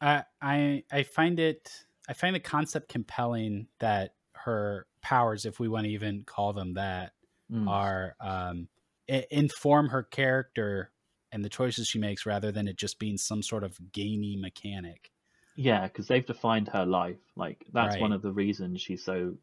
I 0.00 0.24
I 0.40 0.84
I 0.90 1.02
find 1.04 1.38
it 1.38 1.70
I 2.08 2.12
find 2.12 2.34
the 2.34 2.40
concept 2.40 2.88
compelling 2.88 3.68
that 3.78 4.14
her 4.34 4.86
powers, 5.02 5.44
if 5.44 5.58
we 5.58 5.68
want 5.68 5.84
to 5.84 5.90
even 5.92 6.24
call 6.24 6.52
them 6.52 6.74
that, 6.74 7.12
Mm. 7.52 7.68
are 7.68 8.16
um, 8.20 8.68
inform 9.06 9.90
her 9.90 10.02
character 10.02 10.90
and 11.30 11.44
the 11.44 11.48
choices 11.48 11.86
she 11.86 12.00
makes, 12.00 12.26
rather 12.26 12.50
than 12.50 12.66
it 12.66 12.76
just 12.76 12.98
being 12.98 13.16
some 13.16 13.40
sort 13.40 13.62
of 13.62 13.78
gamey 13.92 14.36
mechanic. 14.36 15.12
Yeah, 15.56 15.84
because 15.86 16.06
they've 16.06 16.24
defined 16.24 16.68
her 16.68 16.84
life. 16.86 17.20
Like 17.34 17.64
that's 17.72 17.98
one 17.98 18.12
of 18.12 18.22
the 18.22 18.32
reasons 18.32 18.80
she's 18.80 19.02
so 19.02 19.36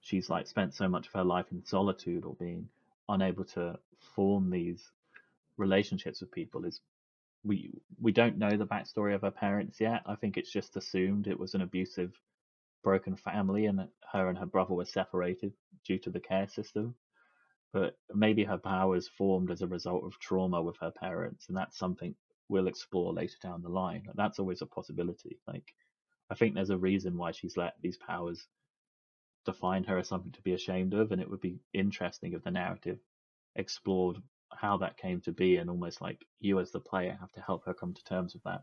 she's 0.00 0.30
like 0.30 0.46
spent 0.46 0.74
so 0.74 0.88
much 0.88 1.08
of 1.08 1.12
her 1.14 1.24
life 1.24 1.52
in 1.52 1.64
solitude 1.64 2.24
or 2.24 2.34
being 2.36 2.68
unable 3.08 3.44
to 3.44 3.78
form 3.98 4.50
these 4.50 4.92
relationships 5.58 6.20
with 6.20 6.32
people 6.32 6.64
is 6.64 6.80
we 7.44 7.70
we 8.00 8.12
don't 8.12 8.38
know 8.38 8.56
the 8.56 8.66
backstory 8.66 9.14
of 9.14 9.22
her 9.22 9.30
parents 9.32 9.80
yet. 9.80 10.02
I 10.06 10.16
think 10.16 10.36
it's 10.36 10.52
just 10.52 10.76
assumed 10.76 11.26
it 11.26 11.38
was 11.40 11.54
an 11.54 11.62
abusive, 11.62 12.20
broken 12.82 13.16
family 13.16 13.66
and 13.66 13.88
her 14.12 14.28
and 14.28 14.38
her 14.38 14.46
brother 14.46 14.74
were 14.74 14.84
separated 14.86 15.54
due 15.84 15.98
to 16.00 16.10
the 16.10 16.20
care 16.20 16.48
system. 16.48 16.96
But 17.72 17.98
maybe 18.14 18.44
her 18.44 18.58
powers 18.58 19.08
formed 19.08 19.50
as 19.50 19.62
a 19.62 19.66
result 19.66 20.04
of 20.04 20.18
trauma 20.18 20.62
with 20.62 20.76
her 20.78 20.90
parents, 20.92 21.48
and 21.48 21.56
that's 21.56 21.78
something 21.78 22.14
we'll 22.52 22.68
explore 22.68 23.12
later 23.12 23.36
down 23.42 23.62
the 23.62 23.68
line. 23.68 24.06
That's 24.14 24.38
always 24.38 24.62
a 24.62 24.66
possibility. 24.66 25.40
Like 25.48 25.74
I 26.30 26.34
think 26.34 26.54
there's 26.54 26.70
a 26.70 26.76
reason 26.76 27.16
why 27.16 27.32
she's 27.32 27.56
let 27.56 27.74
these 27.80 27.96
powers 27.96 28.46
define 29.44 29.84
her 29.84 29.98
as 29.98 30.08
something 30.08 30.32
to 30.32 30.42
be 30.42 30.52
ashamed 30.52 30.94
of, 30.94 31.10
and 31.10 31.20
it 31.20 31.28
would 31.28 31.40
be 31.40 31.58
interesting 31.72 32.34
if 32.34 32.44
the 32.44 32.50
narrative 32.50 32.98
explored 33.56 34.18
how 34.52 34.76
that 34.76 34.98
came 34.98 35.20
to 35.22 35.32
be, 35.32 35.56
and 35.56 35.70
almost 35.70 36.00
like 36.02 36.26
you 36.40 36.60
as 36.60 36.70
the 36.70 36.78
player 36.78 37.16
have 37.18 37.32
to 37.32 37.40
help 37.40 37.64
her 37.64 37.74
come 37.74 37.94
to 37.94 38.04
terms 38.04 38.34
with 38.34 38.44
that. 38.44 38.62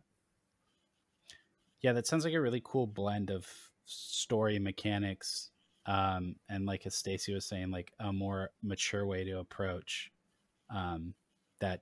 Yeah, 1.82 1.94
that 1.94 2.08
sounds 2.08 2.26
like 2.26 2.34
a 2.36 2.42
really 2.42 2.62
cool 2.64 2.88
blend 2.88 3.32
of 3.32 3.48
story 3.86 4.60
mechanics, 4.60 5.50
um, 5.88 6.36
and 6.48 6.66
like 6.66 6.86
as 6.86 6.96
Stacy 6.96 7.34
was 7.34 7.46
saying, 7.46 7.72
like 7.72 7.92
a 8.00 8.14
more 8.14 8.52
mature 8.62 9.06
way 9.06 9.24
to 9.24 9.40
approach 9.40 10.12
um, 10.70 11.16
that 11.60 11.82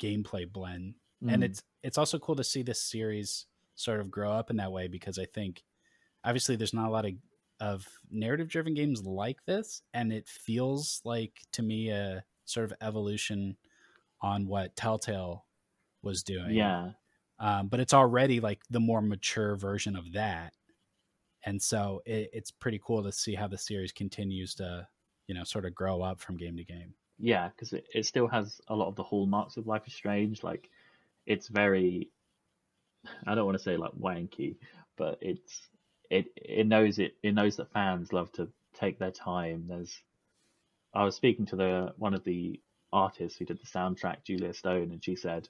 gameplay 0.00 0.50
blend. 0.50 0.94
And 1.28 1.42
Mm. 1.42 1.44
it's 1.44 1.62
it's 1.82 1.98
also 1.98 2.18
cool 2.18 2.36
to 2.36 2.44
see 2.44 2.62
this 2.62 2.82
series 2.82 3.46
sort 3.76 4.00
of 4.00 4.10
grow 4.10 4.32
up 4.32 4.50
in 4.50 4.56
that 4.56 4.72
way 4.72 4.88
because 4.88 5.18
I 5.18 5.26
think 5.26 5.64
obviously 6.24 6.56
there's 6.56 6.74
not 6.74 6.88
a 6.88 6.92
lot 6.92 7.06
of 7.06 7.14
of 7.60 7.88
narrative 8.10 8.48
driven 8.48 8.74
games 8.74 9.04
like 9.04 9.44
this 9.46 9.82
and 9.94 10.12
it 10.12 10.28
feels 10.28 11.00
like 11.04 11.42
to 11.52 11.62
me 11.62 11.90
a 11.90 12.24
sort 12.46 12.64
of 12.64 12.74
evolution 12.82 13.56
on 14.22 14.46
what 14.48 14.76
Telltale 14.76 15.46
was 16.02 16.22
doing. 16.24 16.66
Yeah. 16.66 16.94
Um, 17.38 17.68
but 17.68 17.80
it's 17.80 17.94
already 17.94 18.40
like 18.40 18.62
the 18.70 18.80
more 18.80 19.02
mature 19.02 19.56
version 19.56 19.96
of 19.96 20.12
that. 20.12 20.54
And 21.44 21.62
so 21.62 22.02
it, 22.06 22.30
it's 22.32 22.50
pretty 22.50 22.80
cool 22.84 23.02
to 23.04 23.12
see 23.12 23.34
how 23.34 23.48
the 23.48 23.58
series 23.58 23.92
continues 23.92 24.54
to, 24.56 24.88
you 25.26 25.34
know, 25.34 25.44
sort 25.44 25.66
of 25.66 25.74
grow 25.74 26.02
up 26.02 26.20
from 26.20 26.36
game 26.36 26.56
to 26.56 26.64
game. 26.64 26.94
Yeah, 27.18 27.48
because 27.48 27.72
it, 27.72 27.86
it 27.94 28.06
still 28.06 28.26
has 28.28 28.60
a 28.68 28.74
lot 28.74 28.88
of 28.88 28.96
the 28.96 29.02
hallmarks 29.04 29.56
of 29.56 29.66
Life 29.66 29.86
is 29.86 29.94
Strange. 29.94 30.42
Like, 30.42 30.70
it's 31.26 31.48
very, 31.48 32.10
I 33.26 33.34
don't 33.34 33.46
want 33.46 33.58
to 33.58 33.64
say 33.64 33.76
like 33.76 33.92
wanky, 33.92 34.56
but 34.96 35.18
it's 35.20 35.62
it 36.10 36.26
it 36.36 36.66
knows 36.66 36.98
it 36.98 37.16
it 37.22 37.34
knows 37.34 37.56
that 37.56 37.72
fans 37.72 38.12
love 38.12 38.32
to 38.32 38.48
take 38.74 38.98
their 38.98 39.10
time. 39.10 39.66
There's, 39.68 39.96
I 40.94 41.04
was 41.04 41.16
speaking 41.16 41.46
to 41.46 41.56
the 41.56 41.94
one 41.98 42.14
of 42.14 42.24
the 42.24 42.60
artists 42.92 43.38
who 43.38 43.44
did 43.44 43.60
the 43.60 43.66
soundtrack, 43.78 44.24
Julia 44.24 44.54
Stone, 44.54 44.92
and 44.92 45.04
she 45.04 45.16
said 45.16 45.48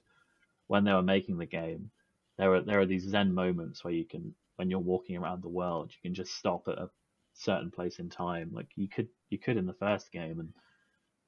when 0.67 0.83
they 0.83 0.93
were 0.93 1.01
making 1.01 1.37
the 1.37 1.45
game, 1.45 1.91
there 2.37 2.53
are 2.55 2.61
there 2.61 2.79
are 2.79 2.85
these 2.85 3.07
zen 3.09 3.33
moments 3.33 3.83
where 3.83 3.93
you 3.93 4.05
can 4.05 4.33
when 4.57 4.69
you're 4.69 4.79
walking 4.79 5.17
around 5.17 5.43
the 5.43 5.49
world, 5.49 5.91
you 5.91 6.09
can 6.09 6.15
just 6.15 6.35
stop 6.35 6.67
at 6.67 6.77
a 6.77 6.89
certain 7.33 7.71
place 7.71 7.99
in 7.99 8.09
time. 8.09 8.51
Like 8.53 8.67
you 8.75 8.87
could 8.87 9.09
you 9.29 9.37
could 9.37 9.57
in 9.57 9.65
the 9.65 9.73
first 9.73 10.11
game, 10.11 10.39
and 10.39 10.49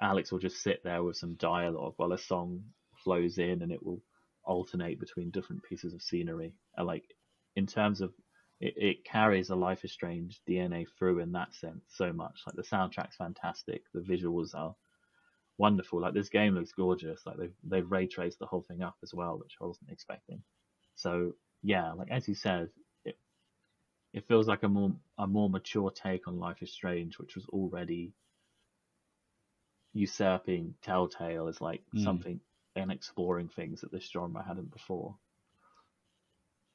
Alex 0.01 0.31
will 0.31 0.39
just 0.39 0.61
sit 0.63 0.81
there 0.83 1.03
with 1.03 1.17
some 1.17 1.35
dialogue 1.35 1.93
while 1.97 2.13
a 2.13 2.17
song 2.17 2.63
flows 3.03 3.37
in, 3.37 3.61
and 3.61 3.71
it 3.71 3.85
will 3.85 4.01
alternate 4.47 4.99
between 4.99 5.31
different 5.31 5.63
pieces 5.63 5.93
of 5.93 6.03
scenery. 6.03 6.55
Like 6.81 7.05
in 7.57 7.67
terms 7.67 8.01
of 8.01 8.13
it, 8.61 8.75
it 8.77 9.05
carries 9.05 9.51
a 9.51 9.55
Life 9.55 9.85
is 9.85 9.93
Strange 9.93 10.41
DNA 10.49 10.87
through 10.99 11.19
in 11.19 11.33
that 11.33 11.53
sense 11.55 11.83
so 11.89 12.13
much. 12.13 12.41
Like 12.47 12.57
the 12.57 12.63
soundtrack's 12.63 13.17
fantastic, 13.17 13.83
the 13.93 14.01
visuals 14.01 14.55
are 14.55 14.75
wonderful. 15.59 16.01
Like 16.01 16.15
this 16.15 16.29
game 16.29 16.55
looks 16.55 16.73
gorgeous. 16.73 17.25
Like 17.25 17.37
they've 17.37 17.55
they've 17.63 17.91
ray 17.91 18.07
traced 18.07 18.39
the 18.39 18.47
whole 18.47 18.65
thing 18.67 18.83
up 18.83 18.97
as 19.03 19.13
well, 19.13 19.39
which 19.39 19.55
I 19.61 19.65
wasn't 19.65 19.91
expecting. 19.91 20.43
So 20.95 21.33
yeah, 21.63 21.93
like 21.93 22.11
as 22.11 22.27
you 22.27 22.35
said, 22.35 22.69
it 23.05 23.17
it 24.13 24.27
feels 24.27 24.47
like 24.47 24.63
a 24.63 24.69
more 24.69 24.93
a 25.19 25.27
more 25.27 25.49
mature 25.49 25.91
take 25.91 26.27
on 26.27 26.39
Life 26.39 26.63
is 26.63 26.73
Strange, 26.73 27.19
which 27.19 27.35
was 27.35 27.45
already 27.47 28.13
usurping 29.93 30.75
Telltale 30.81 31.47
as 31.47 31.61
like 31.61 31.83
Mm. 31.95 32.03
something 32.03 32.39
and 32.81 32.91
exploring 32.91 33.49
things 33.49 33.81
that 33.81 33.91
this 33.91 34.09
genre 34.09 34.43
hadn't 34.43 34.71
before. 34.71 35.17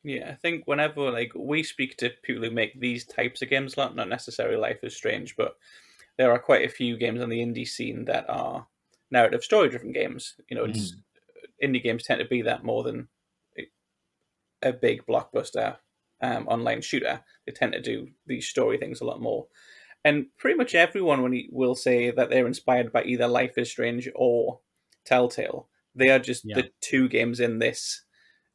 Yeah, 0.04 0.30
I 0.30 0.34
think 0.34 0.66
whenever 0.66 1.10
like 1.12 1.32
we 1.34 1.62
speak 1.62 1.96
to 1.98 2.10
people 2.22 2.42
who 2.42 2.50
make 2.50 2.78
these 2.80 3.04
types 3.04 3.40
of 3.42 3.48
games, 3.50 3.76
not 3.76 3.94
not 3.94 4.08
necessarily 4.08 4.56
Life 4.56 4.82
is 4.82 4.96
Strange, 4.96 5.36
but 5.36 5.56
there 6.18 6.32
are 6.32 6.38
quite 6.40 6.64
a 6.64 6.72
few 6.72 6.96
games 6.96 7.20
on 7.20 7.28
the 7.30 7.40
indie 7.40 7.68
scene 7.68 8.04
that 8.06 8.28
are 8.28 8.68
narrative 9.10 9.44
story 9.44 9.68
driven 9.68 9.92
games. 9.92 10.40
You 10.50 10.56
know, 10.56 10.64
it's 10.64 10.96
indie 11.62 11.82
games 11.82 12.04
tend 12.04 12.20
to 12.20 12.28
be 12.28 12.42
that 12.42 12.64
more 12.64 12.82
than 12.84 13.08
a- 13.58 13.70
a 14.62 14.72
big 14.72 15.06
blockbuster 15.06 15.78
um, 16.22 16.48
online 16.48 16.82
shooter. 16.82 17.24
They 17.46 17.52
tend 17.52 17.74
to 17.74 17.80
do 17.82 18.12
these 18.26 18.48
story 18.48 18.78
things 18.78 19.00
a 19.00 19.04
lot 19.06 19.20
more. 19.20 19.48
And 20.04 20.36
pretty 20.38 20.56
much 20.58 20.74
everyone 20.74 21.22
when 21.22 21.32
he 21.32 21.48
will 21.52 21.74
say 21.76 22.10
that 22.12 22.30
they're 22.30 22.46
inspired 22.48 22.92
by 22.92 23.04
either 23.04 23.28
Life 23.28 23.58
is 23.58 23.70
Strange 23.70 24.08
or 24.14 24.60
Telltale. 25.04 25.68
They 25.94 26.10
are 26.10 26.18
just 26.18 26.42
Yeah. 26.44 26.56
the 26.56 26.70
two 26.80 27.08
games 27.08 27.40
in 27.40 27.58
this 27.58 28.04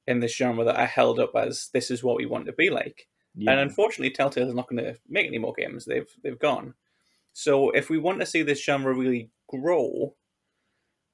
in 0.08 0.20
this 0.22 0.36
genre 0.36 0.64
that 0.64 0.78
are 0.80 0.86
held 0.88 1.20
up 1.20 1.36
as 1.36 1.70
this 1.74 1.92
is 1.92 2.02
what 2.04 2.16
we 2.16 2.26
want 2.26 2.46
to 2.46 2.54
be 2.54 2.70
like. 2.70 3.08
Yeah, 3.36 3.52
And 3.52 3.60
unfortunately, 3.60 4.10
Telltale 4.12 4.48
is 4.48 4.54
not 4.56 4.70
going 4.70 4.82
to 4.84 4.98
make 5.10 5.28
any 5.28 5.38
more 5.38 5.54
games. 5.54 5.86
They've 5.86 6.10
they've 6.24 6.40
gone. 6.40 6.74
So 7.34 7.70
if 7.72 7.90
we 7.90 7.98
want 7.98 8.20
to 8.22 8.26
see 8.26 8.42
this 8.42 8.64
genre 8.64 8.94
really 8.96 9.32
grow 9.50 10.16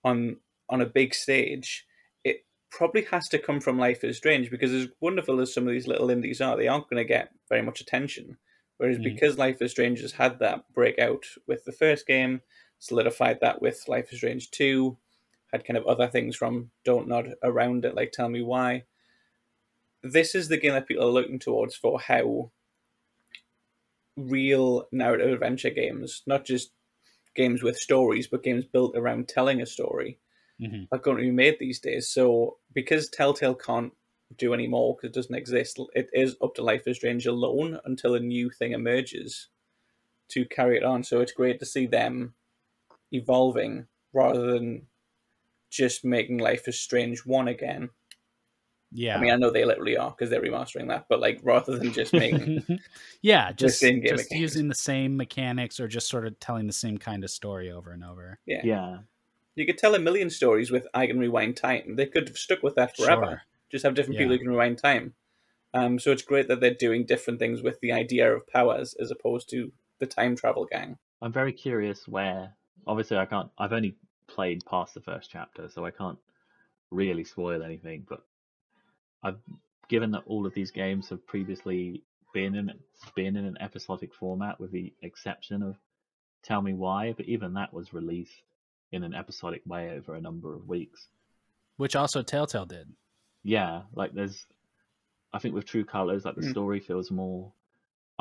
on 0.03 0.38
on 0.69 0.82
a 0.82 0.86
big 0.86 1.13
stage, 1.13 1.86
it 2.24 2.45
probably 2.71 3.03
has 3.05 3.28
to 3.30 3.39
come 3.39 3.59
from 3.59 3.78
Life 3.78 4.03
is 4.03 4.17
Strange 4.17 4.49
because 4.49 4.71
as 4.71 4.88
wonderful 5.01 5.39
as 5.41 5.53
some 5.53 5.67
of 5.67 5.74
these 5.74 5.88
little 5.88 6.09
indies 6.09 6.39
are, 6.41 6.55
they 6.55 6.67
aren't 6.67 6.89
going 6.89 7.03
to 7.03 7.07
get 7.07 7.32
very 7.49 7.61
much 7.61 7.82
attention. 7.82 8.38
Whereas 8.78 8.97
Mm. 8.97 9.03
because 9.03 9.38
Life 9.38 9.61
is 9.61 9.71
Strange 9.71 9.99
has 10.01 10.13
had 10.13 10.39
that 10.39 10.71
breakout 10.74 11.26
with 11.47 11.63
the 11.65 11.71
first 11.71 12.07
game, 12.07 12.41
solidified 12.80 13.39
that 13.41 13.61
with 13.61 13.84
Life 13.88 14.11
is 14.11 14.19
Strange 14.19 14.49
Two, 14.51 14.97
had 15.54 15.66
kind 15.66 15.78
of 15.78 15.86
other 15.86 16.08
things 16.08 16.36
from 16.36 16.72
Dontnod 16.84 17.36
around 17.43 17.86
it, 17.86 17.95
like 17.95 18.12
Tell 18.12 18.28
Me 18.28 18.41
Why. 18.41 18.84
This 20.01 20.36
is 20.36 20.49
the 20.49 20.58
game 20.58 20.74
that 20.74 20.88
people 20.88 21.06
are 21.08 21.12
looking 21.12 21.39
towards 21.39 21.76
for 21.76 21.99
how 22.01 22.51
real 24.18 24.88
narrative 24.91 25.32
adventure 25.32 25.70
games, 25.70 26.24
not 26.26 26.43
just 26.43 26.72
games 27.36 27.64
with 27.64 27.78
stories, 27.78 28.28
but 28.28 28.43
games 28.43 28.66
built 28.66 28.97
around 28.97 29.28
telling 29.28 29.62
a 29.62 29.66
story, 29.66 30.20
Mhm. 30.60 30.88
are 30.91 30.99
going 30.99 31.18
to 31.18 31.24
be 31.24 31.32
made 31.32 31.58
these 31.60 31.80
days. 31.80 32.10
So 32.10 32.60
because 32.74 33.10
Telltale 33.10 33.56
can't 33.56 33.93
do 34.36 34.54
any 34.54 34.68
more 34.68 34.95
because 34.95 35.10
it 35.10 35.14
doesn't 35.14 35.36
exist, 35.36 35.80
it 35.95 36.10
is 36.14 36.36
up 36.41 36.56
to 36.56 36.64
Life 36.64 36.88
is 36.88 36.97
Strange 36.97 37.26
alone 37.28 37.80
until 37.86 38.16
a 38.16 38.20
new 38.20 38.49
thing 38.49 38.72
emerges 38.72 39.49
to 40.30 40.45
carry 40.45 40.78
it 40.78 40.84
on. 40.84 41.04
So 41.04 41.22
it's 41.22 41.32
great 41.32 41.60
to 41.60 41.66
see 41.66 41.86
them 41.86 42.34
evolving 43.12 43.88
rather 44.14 44.51
than 44.51 44.88
just 45.74 46.05
making 46.05 46.38
Life 46.38 46.67
is 46.67 46.80
Strange 46.80 47.26
one 47.26 47.47
again. 47.47 47.89
Yeah. 48.91 49.17
I 49.17 49.19
mean, 49.21 49.32
I 49.32 49.38
know 49.38 49.49
they 49.49 49.65
literally 49.65 49.97
are 49.97 50.11
because 50.11 50.30
they're 50.30 50.41
remastering 50.41 50.88
that, 50.89 51.05
but 51.09 51.19
like 51.19 51.39
rather 51.41 51.78
than 51.80 51.91
just 51.91 52.13
making 52.13 52.63
yeah, 53.24 53.51
just, 53.51 53.80
same 53.80 54.01
game 54.01 54.15
just 54.15 54.28
again. 54.30 54.39
using 54.41 54.67
the 54.67 54.76
same 54.76 55.17
mechanics 55.17 55.80
or 55.80 55.88
just 55.88 56.07
sort 56.07 56.28
of 56.28 56.39
telling 56.39 56.67
the 56.67 56.74
same 56.74 56.99
kind 56.99 57.24
of 57.24 57.32
story 57.32 57.71
over 57.71 57.91
and 57.91 58.03
over. 58.03 58.38
yeah. 58.45 58.61
yeah, 58.63 58.97
You 59.55 59.65
could 59.65 59.80
tell 59.80 59.95
a 59.95 59.99
million 59.99 60.30
stories 60.30 60.69
with 60.69 60.86
I 60.93 61.07
can 61.07 61.17
rewind 61.17 61.57
time. 61.57 61.95
They 61.95 62.05
could 62.05 62.28
have 62.28 62.38
stuck 62.38 62.61
with 62.61 62.76
that 62.76 62.95
forever. 62.95 63.26
Sure. 63.26 63.41
Just 63.71 63.84
have 63.84 63.95
different 63.95 64.19
Yeah. 64.19 64.26
people 64.26 64.34
who 64.36 64.39
can 64.43 64.49
rewind 64.51 64.78
time. 64.78 65.15
Um, 65.74 65.97
so 65.97 66.11
it's 66.11 66.21
great 66.21 66.47
that 66.49 66.59
they're 66.59 66.76
doing 66.76 67.03
different 67.07 67.39
things 67.39 67.63
with 67.63 67.80
the 67.80 67.91
idea 67.93 68.32
of 68.32 68.45
powers 68.47 68.93
as 68.99 69.09
opposed 69.09 69.49
to 69.49 69.71
the 69.97 70.05
time 70.05 70.36
travel 70.36 70.67
gang. 70.71 70.99
I'm 71.19 71.32
very 71.34 71.51
curious 71.53 72.07
where. 72.07 72.53
Obviously, 72.86 73.17
I 73.17 73.26
can't. 73.26 73.49
I've 73.57 73.74
only 73.74 73.95
played 74.34 74.65
past 74.65 74.93
the 74.93 75.01
first 75.01 75.29
chapter, 75.29 75.69
so 75.69 75.86
I 75.86 75.91
can't 75.91 76.17
really 76.91 77.23
spoil 77.23 77.63
anything. 77.63 78.05
But 78.07 78.25
I've 79.21 79.39
given 79.89 80.11
that 80.11 80.23
all 80.25 80.45
of 80.45 80.53
these 80.53 80.71
games 80.71 81.09
have 81.09 81.25
previously 81.27 82.03
been 82.34 82.55
in 82.55 82.71
been 83.15 83.36
in 83.36 83.45
an 83.45 83.57
episodic 83.59 84.13
format, 84.13 84.59
with 84.59 84.71
the 84.71 84.93
exception 85.01 85.61
of 85.63 85.75
Tell 86.43 86.61
Me 86.61 86.73
Why. 86.73 87.13
But 87.15 87.27
even 87.27 87.53
that 87.53 87.73
was 87.73 87.93
released 87.93 88.41
in 88.91 89.03
an 89.03 89.13
episodic 89.13 89.61
way 89.65 89.91
over 89.91 90.15
a 90.15 90.21
number 90.21 90.53
of 90.53 90.67
weeks. 90.67 91.07
Which 91.77 91.95
also 91.95 92.21
Telltale 92.21 92.65
did. 92.65 92.88
Yeah, 93.43 93.84
like 93.93 94.13
there's. 94.13 94.45
I 95.31 95.39
think 95.39 95.55
with 95.55 95.65
True 95.65 95.84
Colors, 95.84 96.25
like 96.25 96.36
the 96.36 96.41
Mm. 96.41 96.51
story 96.51 96.79
feels 96.79 97.09
more 97.09 97.51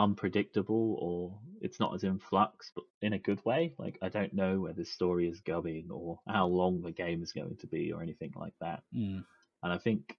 unpredictable 0.03 0.97
or 1.01 1.39
it's 1.61 1.79
not 1.79 1.95
as 1.95 2.03
in 2.03 2.19
flux, 2.19 2.73
but 2.75 2.85
in 3.01 3.13
a 3.13 3.19
good 3.19 3.45
way. 3.45 3.75
Like 3.79 3.99
I 4.03 4.09
don't 4.09 4.35
know 4.35 4.61
where 4.61 4.73
the 4.73 4.85
story 4.85 5.29
is 5.29 5.41
going 5.41 5.89
or 5.91 6.19
how 6.27 6.47
long 6.47 6.83
the 6.83 6.91
game 6.91 7.23
is 7.23 7.33
going 7.33 7.57
to 7.61 7.67
be 7.69 7.93
or 7.93 8.03
anything 8.03 8.33
like 8.35 8.55
that. 8.61 8.83
Mm. 8.95 9.25
And 9.63 9.73
I 9.73 9.79
think 9.79 10.17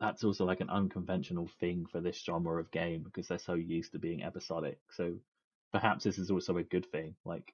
that's 0.00 0.24
also 0.24 0.46
like 0.46 0.60
an 0.60 0.70
unconventional 0.70 1.50
thing 1.60 1.86
for 1.92 2.00
this 2.00 2.22
genre 2.24 2.58
of 2.58 2.70
game 2.70 3.02
because 3.02 3.28
they're 3.28 3.38
so 3.38 3.54
used 3.54 3.92
to 3.92 3.98
being 3.98 4.22
episodic. 4.22 4.78
So 4.92 5.14
perhaps 5.72 6.04
this 6.04 6.18
is 6.18 6.30
also 6.30 6.56
a 6.56 6.62
good 6.62 6.86
thing. 6.90 7.14
Like 7.24 7.52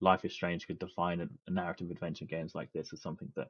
Life 0.00 0.24
is 0.24 0.32
Strange 0.32 0.66
could 0.66 0.78
define 0.78 1.20
a, 1.20 1.28
a 1.46 1.50
narrative 1.50 1.90
adventure 1.90 2.24
games 2.24 2.54
like 2.54 2.72
this 2.72 2.92
as 2.94 3.02
something 3.02 3.30
that 3.36 3.48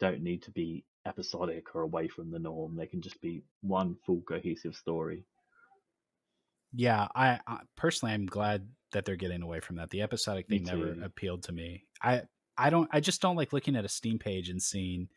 don't 0.00 0.22
need 0.22 0.42
to 0.42 0.50
be 0.50 0.84
episodic 1.06 1.74
or 1.76 1.82
away 1.82 2.08
from 2.08 2.32
the 2.32 2.40
norm. 2.40 2.74
They 2.74 2.86
can 2.86 3.02
just 3.02 3.20
be 3.20 3.44
one 3.60 3.96
full 4.04 4.22
cohesive 4.22 4.74
story. 4.74 5.24
Yeah, 6.76 7.06
I, 7.14 7.38
I 7.46 7.60
personally 7.76 8.14
I'm 8.14 8.26
glad 8.26 8.66
that 8.92 9.04
they're 9.04 9.16
getting 9.16 9.42
away 9.42 9.60
from 9.60 9.76
that. 9.76 9.90
The 9.90 10.02
episodic 10.02 10.48
thing 10.48 10.64
never 10.64 10.96
appealed 11.02 11.42
to 11.44 11.52
me. 11.52 11.84
I 12.02 12.22
I 12.56 12.70
don't 12.70 12.88
I 12.92 13.00
just 13.00 13.20
don't 13.20 13.36
like 13.36 13.52
looking 13.52 13.76
at 13.76 13.84
a 13.84 13.88
Steam 13.88 14.18
page 14.18 14.48
and 14.48 14.60
seeing 14.62 15.08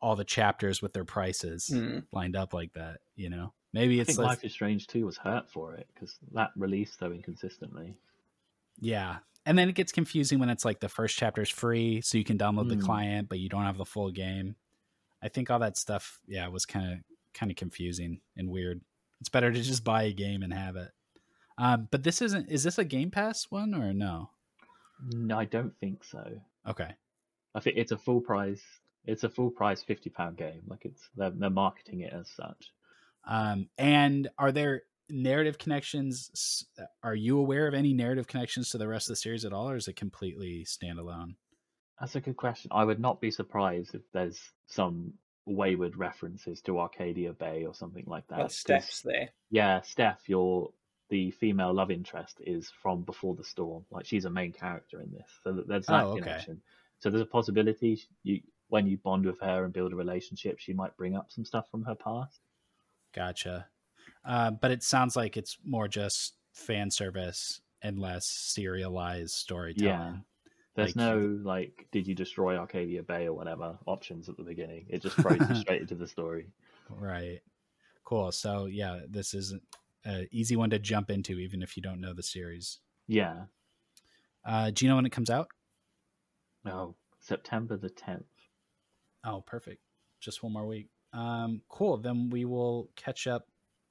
all 0.00 0.16
the 0.16 0.24
chapters 0.24 0.82
with 0.82 0.92
their 0.92 1.04
prices 1.04 1.68
Hmm. 1.72 2.00
lined 2.12 2.36
up 2.36 2.52
like 2.54 2.72
that, 2.74 2.98
you 3.16 3.30
know. 3.30 3.52
Maybe 3.72 3.98
I 3.98 4.02
it's 4.02 4.08
think 4.08 4.18
like, 4.18 4.28
Life 4.28 4.44
is 4.44 4.52
Strange 4.52 4.86
2 4.86 5.04
was 5.06 5.16
hurt 5.16 5.50
for 5.50 5.74
it 5.74 5.88
because 5.94 6.16
that 6.32 6.50
released 6.56 6.98
so 6.98 7.12
inconsistently. 7.12 7.96
yeah. 8.80 9.18
And 9.46 9.58
then 9.58 9.68
it 9.68 9.74
gets 9.74 9.92
confusing 9.92 10.38
when 10.38 10.48
it's 10.48 10.64
like 10.64 10.80
the 10.80 10.88
first 10.88 11.18
chapter 11.18 11.42
is 11.42 11.50
free 11.50 12.00
so 12.00 12.16
you 12.16 12.24
can 12.24 12.38
download 12.38 12.68
the 12.70 12.76
Mm. 12.76 12.82
client 12.82 13.28
but 13.28 13.38
you 13.40 13.48
don't 13.50 13.64
have 13.64 13.76
the 13.78 13.84
full 13.84 14.10
game. 14.10 14.56
I 15.22 15.28
think 15.28 15.50
all 15.50 15.58
that 15.58 15.76
stuff 15.76 16.20
yeah 16.26 16.48
was 16.48 16.64
kind 16.66 16.92
of 16.92 16.98
kind 17.34 17.50
of 17.50 17.56
confusing 17.56 18.20
and 18.36 18.48
weird. 18.48 18.80
It's 19.20 19.28
better 19.28 19.52
to 19.52 19.62
just 19.62 19.84
buy 19.84 20.04
a 20.04 20.12
game 20.12 20.42
and 20.42 20.52
have 20.52 20.76
it. 20.76 20.90
Um, 21.56 21.88
but 21.90 22.02
this 22.02 22.20
isn't 22.20 22.50
is 22.50 22.64
this 22.64 22.78
a 22.78 22.84
Game 22.84 23.10
Pass 23.10 23.46
one 23.50 23.74
or 23.74 23.92
no? 23.92 24.30
No, 25.08 25.38
I 25.38 25.44
don't 25.44 25.74
think 25.78 26.04
so. 26.04 26.40
Okay. 26.68 26.94
I 27.54 27.60
think 27.60 27.76
it's 27.76 27.92
a 27.92 27.98
full 27.98 28.20
price. 28.20 28.62
It's 29.06 29.24
a 29.24 29.28
full 29.28 29.50
price 29.50 29.82
fifty 29.82 30.10
pound 30.10 30.36
game. 30.36 30.62
Like 30.66 30.84
it's 30.84 31.08
they're, 31.16 31.30
they're 31.30 31.50
marketing 31.50 32.00
it 32.00 32.12
as 32.12 32.28
such. 32.28 32.72
Um, 33.26 33.68
and 33.78 34.28
are 34.38 34.52
there 34.52 34.82
narrative 35.08 35.58
connections? 35.58 36.66
Are 37.02 37.14
you 37.14 37.38
aware 37.38 37.66
of 37.66 37.74
any 37.74 37.92
narrative 37.92 38.26
connections 38.26 38.70
to 38.70 38.78
the 38.78 38.88
rest 38.88 39.08
of 39.08 39.12
the 39.12 39.16
series 39.16 39.44
at 39.44 39.52
all, 39.52 39.70
or 39.70 39.76
is 39.76 39.88
it 39.88 39.96
completely 39.96 40.66
standalone? 40.66 41.36
That's 42.00 42.16
a 42.16 42.20
good 42.20 42.36
question. 42.36 42.70
I 42.74 42.84
would 42.84 43.00
not 43.00 43.20
be 43.20 43.30
surprised 43.30 43.94
if 43.94 44.02
there's 44.12 44.40
some 44.66 45.14
wayward 45.46 45.96
references 45.96 46.60
to 46.62 46.78
Arcadia 46.78 47.32
Bay 47.32 47.64
or 47.66 47.74
something 47.74 48.04
like 48.06 48.26
that. 48.28 48.38
Well, 48.38 48.48
steps 48.48 49.02
there. 49.02 49.30
Yeah, 49.50 49.80
Steph, 49.82 50.28
your 50.28 50.70
the 51.10 51.30
female 51.32 51.72
love 51.72 51.90
interest 51.90 52.40
is 52.44 52.70
from 52.82 53.02
Before 53.02 53.34
the 53.34 53.44
Storm. 53.44 53.84
Like 53.90 54.06
she's 54.06 54.24
a 54.24 54.30
main 54.30 54.52
character 54.52 55.00
in 55.00 55.12
this, 55.12 55.28
so 55.42 55.52
there's 55.66 55.86
that 55.86 56.04
Oh, 56.04 56.12
okay. 56.12 56.22
connection. 56.22 56.62
So 56.98 57.10
there's 57.10 57.22
a 57.22 57.26
possibility 57.26 58.00
you 58.22 58.40
when 58.68 58.86
you 58.86 58.96
bond 58.98 59.26
with 59.26 59.38
her 59.40 59.64
and 59.64 59.72
build 59.72 59.92
a 59.92 59.96
relationship, 59.96 60.58
she 60.58 60.72
might 60.72 60.96
bring 60.96 61.14
up 61.14 61.30
some 61.30 61.44
stuff 61.44 61.70
from 61.70 61.84
her 61.84 61.94
past. 61.94 62.40
Gotcha. 63.14 63.68
Uh, 64.24 64.50
but 64.50 64.70
it 64.70 64.82
sounds 64.82 65.14
like 65.14 65.36
it's 65.36 65.58
more 65.64 65.86
just 65.86 66.34
fan 66.52 66.90
service 66.90 67.60
and 67.82 67.98
less 67.98 68.26
serialized 68.26 69.32
storytelling. 69.32 70.24
There's 70.74 70.96
no 70.96 71.38
like, 71.42 71.86
did 71.92 72.06
you 72.06 72.14
destroy 72.14 72.56
Arcadia 72.56 73.02
Bay 73.02 73.26
or 73.26 73.32
whatever 73.32 73.78
options 73.86 74.28
at 74.28 74.36
the 74.36 74.42
beginning. 74.42 74.86
It 74.88 75.02
just 75.02 75.16
throws 75.20 75.38
you 75.48 75.54
straight 75.54 75.82
into 75.82 75.94
the 75.94 76.08
story. 76.08 76.48
Right. 76.90 77.40
Cool. 78.04 78.32
So 78.32 78.66
yeah, 78.66 79.00
this 79.08 79.34
is 79.34 79.54
an 80.04 80.28
easy 80.32 80.56
one 80.56 80.70
to 80.70 80.78
jump 80.78 81.10
into, 81.10 81.38
even 81.38 81.62
if 81.62 81.76
you 81.76 81.82
don't 81.82 82.00
know 82.00 82.12
the 82.12 82.22
series. 82.22 82.80
Yeah. 83.06 83.44
Uh, 84.44 84.70
do 84.70 84.84
you 84.84 84.90
know 84.90 84.96
when 84.96 85.06
it 85.06 85.12
comes 85.12 85.30
out? 85.30 85.48
No, 86.64 86.96
September 87.20 87.76
the 87.76 87.90
10th. 87.90 88.24
Oh, 89.24 89.42
perfect. 89.46 89.80
Just 90.20 90.42
one 90.42 90.52
more 90.52 90.66
week. 90.66 90.88
Um, 91.12 91.62
cool. 91.68 91.96
Then 91.98 92.30
we 92.30 92.44
will 92.44 92.90
catch 92.96 93.26
up 93.26 93.46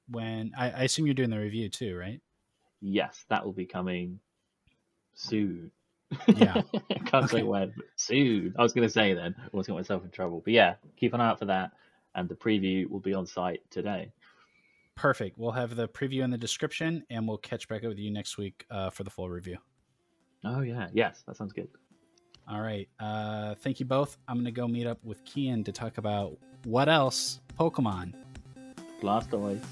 when 0.08 0.52
I, 0.56 0.70
I 0.70 0.82
assume 0.82 1.06
you're 1.06 1.14
doing 1.14 1.30
the 1.30 1.38
review 1.38 1.68
too, 1.68 1.96
right? 1.96 2.20
Yes, 2.80 3.24
that 3.30 3.44
will 3.44 3.52
be 3.52 3.66
coming 3.66 4.20
soon. 5.14 5.70
Yeah. 6.28 6.62
Can't 7.06 7.28
say 7.30 7.42
when, 7.42 7.74
soon. 7.96 8.54
I 8.58 8.62
was 8.62 8.72
going 8.72 8.86
to 8.86 8.92
say 8.92 9.14
then. 9.14 9.34
I 9.38 9.56
was 9.56 9.66
got 9.66 9.74
myself 9.76 10.04
in 10.04 10.10
trouble. 10.10 10.42
But 10.44 10.52
yeah, 10.52 10.74
keep 10.96 11.14
an 11.14 11.20
eye 11.20 11.28
out 11.28 11.38
for 11.38 11.46
that. 11.46 11.72
And 12.14 12.28
the 12.28 12.34
preview 12.34 12.88
will 12.88 13.00
be 13.00 13.14
on 13.14 13.26
site 13.26 13.62
today. 13.70 14.12
Perfect. 14.94 15.38
We'll 15.38 15.52
have 15.52 15.74
the 15.74 15.88
preview 15.88 16.22
in 16.22 16.30
the 16.30 16.38
description, 16.38 17.02
and 17.10 17.26
we'll 17.26 17.38
catch 17.38 17.66
back 17.68 17.82
up 17.82 17.88
with 17.88 17.98
you 17.98 18.12
next 18.12 18.38
week 18.38 18.64
uh, 18.70 18.90
for 18.90 19.02
the 19.02 19.10
full 19.10 19.28
review. 19.28 19.58
Oh, 20.44 20.60
yeah. 20.60 20.88
Yes, 20.92 21.24
that 21.26 21.36
sounds 21.36 21.52
good. 21.52 21.68
All 22.48 22.60
right. 22.60 22.88
Uh, 23.00 23.54
thank 23.56 23.80
you 23.80 23.86
both. 23.86 24.16
I'm 24.28 24.36
going 24.36 24.44
to 24.44 24.52
go 24.52 24.68
meet 24.68 24.86
up 24.86 24.98
with 25.02 25.24
Kian 25.24 25.64
to 25.64 25.72
talk 25.72 25.98
about 25.98 26.36
what 26.64 26.88
else 26.88 27.40
Pokemon. 27.58 28.14
Blastoise. 29.00 29.64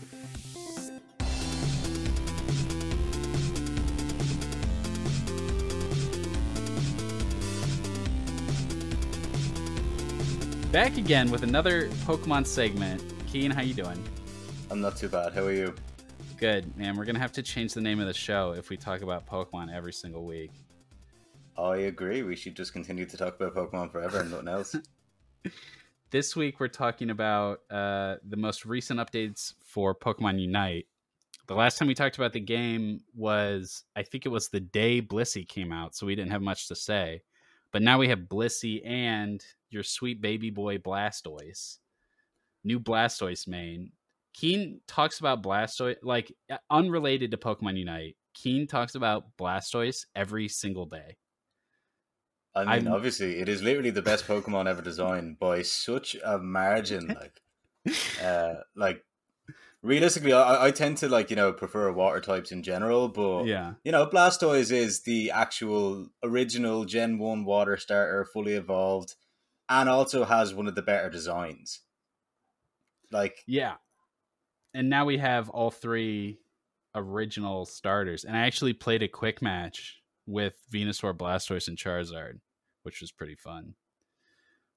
Back 10.72 10.96
again 10.96 11.30
with 11.30 11.42
another 11.42 11.88
Pokemon 12.06 12.46
segment. 12.46 13.02
Kian, 13.26 13.52
how 13.52 13.60
you 13.60 13.74
doing? 13.74 14.02
I'm 14.70 14.80
not 14.80 14.96
too 14.96 15.10
bad. 15.10 15.34
How 15.34 15.42
are 15.42 15.52
you? 15.52 15.74
Good, 16.38 16.74
man. 16.78 16.96
We're 16.96 17.04
going 17.04 17.14
to 17.14 17.20
have 17.20 17.32
to 17.32 17.42
change 17.42 17.74
the 17.74 17.82
name 17.82 18.00
of 18.00 18.06
the 18.06 18.14
show 18.14 18.52
if 18.52 18.70
we 18.70 18.78
talk 18.78 19.02
about 19.02 19.26
Pokemon 19.26 19.70
every 19.70 19.92
single 19.92 20.24
week. 20.24 20.50
I 21.58 21.76
agree. 21.76 22.22
We 22.22 22.36
should 22.36 22.56
just 22.56 22.72
continue 22.72 23.04
to 23.04 23.16
talk 23.18 23.38
about 23.38 23.54
Pokemon 23.54 23.92
forever 23.92 24.20
and 24.20 24.30
nothing 24.30 24.48
else. 24.48 24.74
This 26.10 26.36
week 26.36 26.60
we're 26.60 26.68
talking 26.68 27.08
about 27.08 27.60
uh, 27.70 28.16
the 28.28 28.36
most 28.36 28.66
recent 28.66 29.00
updates 29.00 29.54
for 29.64 29.94
Pokemon 29.94 30.38
Unite. 30.40 30.86
The 31.46 31.54
last 31.54 31.78
time 31.78 31.88
we 31.88 31.94
talked 31.94 32.16
about 32.16 32.34
the 32.34 32.40
game 32.40 33.00
was, 33.14 33.84
I 33.96 34.02
think 34.02 34.26
it 34.26 34.28
was 34.28 34.48
the 34.48 34.60
day 34.60 35.00
Blissey 35.00 35.48
came 35.48 35.72
out, 35.72 35.94
so 35.94 36.06
we 36.06 36.14
didn't 36.14 36.32
have 36.32 36.42
much 36.42 36.68
to 36.68 36.76
say. 36.76 37.22
But 37.72 37.82
now 37.82 37.98
we 37.98 38.08
have 38.08 38.20
Blissey 38.20 38.86
and 38.86 39.42
your 39.70 39.82
sweet 39.82 40.20
baby 40.20 40.50
boy 40.50 40.78
Blastoise, 40.78 41.78
new 42.64 42.78
Blastoise 42.78 43.48
main. 43.48 43.92
Kian 44.36 44.80
talks 44.86 45.20
about 45.20 45.42
Blastoise, 45.42 45.96
like 46.02 46.32
uh, 46.50 46.58
unrelated 46.70 47.30
to 47.30 47.36
Pokemon 47.36 47.78
Unite. 47.78 48.16
Kian 48.36 48.68
talks 48.68 48.94
about 48.94 49.36
Blastoise 49.38 50.06
every 50.14 50.48
single 50.48 50.86
day. 50.86 51.16
I 52.54 52.60
mean, 52.60 52.68
I'm- 52.86 52.88
obviously, 52.88 53.40
it 53.40 53.48
is 53.48 53.62
literally 53.62 53.90
the 53.90 54.02
best 54.02 54.26
Pokemon 54.26 54.66
ever 54.68 54.82
designed 54.82 55.38
by 55.38 55.62
such 55.62 56.16
a 56.22 56.38
margin. 56.38 57.08
Like, 57.08 57.40
uh, 58.22 58.54
like 58.76 59.04
realistically, 59.82 60.32
I, 60.32 60.66
I 60.66 60.70
tend 60.70 60.98
to 60.98 61.08
like 61.08 61.30
you 61.30 61.36
know 61.36 61.52
prefer 61.52 61.90
water 61.92 62.20
types 62.20 62.52
in 62.52 62.62
general, 62.62 63.08
but 63.08 63.44
Yeah. 63.44 63.74
you 63.84 63.92
know, 63.92 64.06
Blastoise 64.06 64.72
is 64.72 65.02
the 65.02 65.30
actual 65.30 66.08
original 66.22 66.84
Gen 66.84 67.18
One 67.18 67.44
water 67.44 67.76
starter, 67.76 68.24
fully 68.24 68.54
evolved, 68.54 69.14
and 69.68 69.88
also 69.88 70.24
has 70.24 70.54
one 70.54 70.66
of 70.68 70.74
the 70.74 70.82
better 70.82 71.10
designs. 71.10 71.80
Like, 73.10 73.42
Yeah. 73.46 73.74
And 74.74 74.88
now 74.88 75.04
we 75.04 75.18
have 75.18 75.50
all 75.50 75.70
three 75.70 76.38
original 76.94 77.66
starters. 77.66 78.24
And 78.24 78.36
I 78.36 78.46
actually 78.46 78.72
played 78.72 79.02
a 79.02 79.08
quick 79.08 79.42
match 79.42 80.00
with 80.26 80.54
Venusaur, 80.72 81.14
Blastoise, 81.14 81.68
and 81.68 81.76
Charizard, 81.76 82.40
which 82.82 83.00
was 83.02 83.12
pretty 83.12 83.34
fun. 83.34 83.74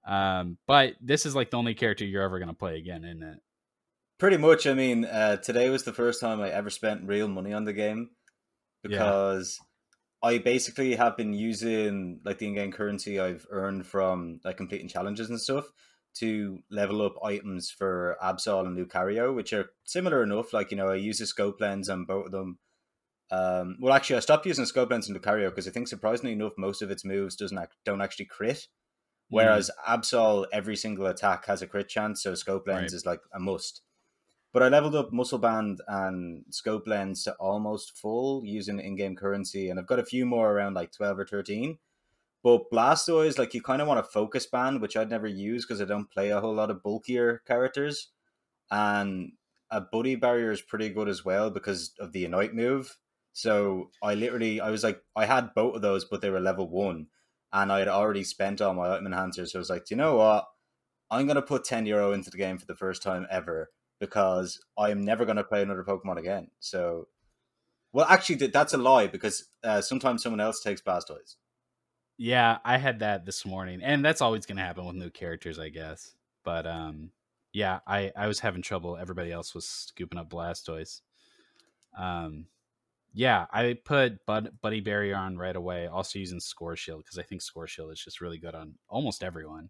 Um, 0.06 0.58
but 0.68 0.95
this 1.01 1.26
is 1.26 1.34
like 1.36 1.49
the 1.49 1.58
only 1.58 1.74
character 1.76 2.06
you're 2.06 2.24
ever 2.24 2.39
gonna 2.39 2.53
play 2.53 2.78
again, 2.78 3.03
isn't 3.06 3.24
it? 3.24 3.39
Pretty 4.18 4.38
much. 4.38 4.66
I 4.66 4.74
mean, 4.74 5.05
uh, 5.05 5.38
today 5.38 5.70
was 5.70 5.84
the 5.84 5.93
first 5.93 6.22
time 6.22 6.39
I 6.41 6.49
ever 6.49 6.70
spent 6.70 7.07
real 7.07 7.28
money 7.28 7.51
on 7.53 7.66
the 7.66 7.74
game 7.74 8.11
Yeah. 8.84 8.89
because 8.89 9.59
I 10.24 10.38
basically 10.38 10.95
have 10.95 11.18
been 11.18 11.34
using 11.34 12.22
like 12.24 12.38
the 12.39 12.47
in-game 12.47 12.72
currency 12.72 13.20
I've 13.20 13.45
earned 13.49 13.86
from 13.86 14.39
like 14.43 14.57
completing 14.57 14.88
challenges 14.88 15.30
and 15.30 15.39
stuff 15.39 15.66
to 16.16 16.59
level 16.72 17.01
up 17.01 17.16
items 17.24 17.70
for 17.70 18.16
Absol 18.24 18.66
and 18.66 18.78
Lucario, 18.78 19.36
which 19.36 19.51
are 19.51 19.72
similar 19.84 20.24
enough. 20.24 20.53
Like 20.53 20.72
you 20.72 20.78
know, 20.78 20.88
I 20.88 20.95
use 20.95 21.20
the 21.20 21.26
scope 21.26 21.59
lens 21.59 21.89
on 21.89 22.05
both 22.05 22.28
of 22.28 22.32
them. 22.32 22.59
Um, 23.32 23.78
well, 23.82 23.93
actually, 23.93 24.18
I 24.18 24.20
stopped 24.22 24.45
using 24.45 24.66
scope 24.66 24.91
lens 24.91 25.09
in 25.09 25.16
Lucario 25.16 25.49
because 25.49 25.68
I 25.68 25.72
think 25.72 25.89
surprisingly 25.89 26.32
enough, 26.34 26.53
most 26.57 26.82
of 26.82 26.89
its 26.89 27.03
moves 27.03 27.36
doesn't 27.36 27.57
act, 27.57 27.76
don't 27.84 28.01
actually 28.01 28.26
crit. 28.28 28.68
Whereas 29.30 29.72
Absol, 29.88 30.45
every 30.53 30.76
single 30.78 31.07
attack 31.07 31.45
has 31.47 31.61
a 31.61 31.68
crit 31.68 31.89
chance, 31.89 32.24
so 32.24 32.36
scope 32.36 32.68
lens 32.68 32.82
Right. 32.84 32.93
is 32.93 33.05
like 33.05 33.20
a 33.34 33.39
must. 33.39 33.82
But 34.56 34.64
I 34.64 34.70
leveled 34.70 34.95
up 34.95 35.12
muscle 35.12 35.38
band 35.38 35.82
and 35.86 36.45
scope 36.49 36.88
lens 36.88 37.26
to 37.26 37.34
almost 37.34 37.97
full 37.97 38.45
using 38.45 38.80
in-game 38.80 39.18
currency, 39.18 39.70
and 39.70 39.78
I've 39.78 39.86
got 39.86 39.99
a 39.99 40.06
few 40.06 40.26
more 40.26 40.49
around 40.49 40.76
like 40.76 40.93
twelve 40.93 41.20
or 41.20 41.26
thirteen. 41.26 41.80
But 42.41 42.72
Blastoise, 42.72 43.38
like 43.38 43.53
you 43.53 43.62
kind 43.62 43.82
of 43.82 43.89
want 43.89 43.99
a 43.99 44.03
focus 44.03 44.45
band, 44.45 44.80
which 44.80 44.95
I'd 44.95 45.10
never 45.10 45.28
use 45.28 45.66
because 45.66 45.82
I 45.82 45.84
don't 45.84 46.10
play 46.10 46.30
a 46.30 46.39
whole 46.39 46.53
lot 46.56 46.72
of 46.72 46.82
bulkier 46.82 47.41
characters, 47.45 48.12
and 48.72 49.34
a 49.72 49.82
buddy 49.82 50.16
barrier 50.16 50.51
is 50.51 50.62
pretty 50.62 50.88
good 50.88 51.10
as 51.10 51.26
well 51.26 51.49
because 51.49 51.91
of 51.99 52.14
the 52.14 52.22
Unite 52.22 52.53
move. 52.53 52.95
So 53.34 53.91
I 54.01 54.14
literally, 54.16 54.62
I 54.62 54.70
was 54.70 54.86
like, 54.86 55.01
I 55.18 55.26
had 55.26 55.53
both 55.53 55.76
of 55.76 55.82
those, 55.82 56.06
but 56.06 56.22
they 56.22 56.30
were 56.30 56.39
level 56.39 56.70
one, 56.70 57.08
and 57.51 57.74
I 57.74 57.80
had 57.80 57.89
already 57.89 58.24
spent 58.24 58.62
all 58.62 58.74
my 58.74 58.89
item 58.95 59.08
enhancers. 59.08 59.49
So 59.49 59.60
I 59.60 59.60
was 59.60 59.70
like, 59.70 59.91
you 59.91 59.97
know 59.97 60.16
what? 60.16 60.45
I'm 61.12 61.28
gonna 61.28 61.41
put 61.41 61.66
ten 61.66 61.86
euro 61.86 62.14
into 62.14 62.30
the 62.30 62.38
game 62.38 62.58
for 62.58 62.66
the 62.66 62.74
first 62.74 63.03
time 63.03 63.28
ever 63.30 63.72
because 64.00 64.62
I 64.78 64.91
am 64.91 65.04
never 65.04 65.26
gonna 65.26 65.43
play 65.43 65.62
another 65.62 65.84
Pokemon 65.84 66.18
again. 66.18 66.50
So, 66.60 67.08
well, 67.93 68.06
actually, 68.10 68.48
that's 68.48 68.74
a 68.74 68.78
lie 68.78 69.08
because 69.08 69.46
uh, 69.64 69.82
sometimes 69.82 70.24
someone 70.24 70.41
else 70.41 70.62
takes 70.62 70.82
Blastoise. 70.82 71.36
Yeah, 72.18 72.60
I 72.64 72.78
had 72.78 73.00
that 73.00 73.26
this 73.26 73.46
morning, 73.46 73.82
and 73.84 74.04
that's 74.04 74.22
always 74.22 74.46
going 74.46 74.58
to 74.58 74.64
happen 74.64 74.86
with 74.86 74.96
new 74.96 75.10
characters, 75.10 75.60
I 75.60 75.68
guess. 75.70 76.14
But 76.46 76.66
um, 76.66 77.12
yeah, 77.52 77.80
I 77.86 78.12
I 78.16 78.28
was 78.28 78.39
having 78.39 78.62
trouble. 78.62 78.98
Everybody 78.98 79.32
else 79.32 79.54
was 79.54 79.66
scooping 79.66 80.20
up 80.20 80.30
Blastoise. 80.30 81.02
Um, 81.98 82.46
yeah, 83.14 83.46
I 83.52 83.78
put 83.84 84.26
Bud, 84.26 84.52
Buddy 84.62 84.82
Barrier 84.82 85.16
on 85.16 85.38
right 85.38 85.56
away. 85.56 85.88
Also 85.88 86.20
using 86.20 86.39
Score 86.39 86.76
Shield 86.76 87.04
because 87.04 87.18
I 87.18 87.24
think 87.24 87.41
Score 87.41 87.68
Shield 87.68 87.91
is 87.91 88.04
just 88.04 88.22
really 88.22 88.38
good 88.38 88.56
on 88.56 88.76
almost 88.89 89.24
everyone. 89.24 89.70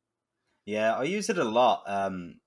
Yeah, 0.65 0.95
I 0.95 1.03
use 1.03 1.29
it 1.29 1.37
a 1.37 1.43
lot. 1.43 1.83
Um, 1.85 2.39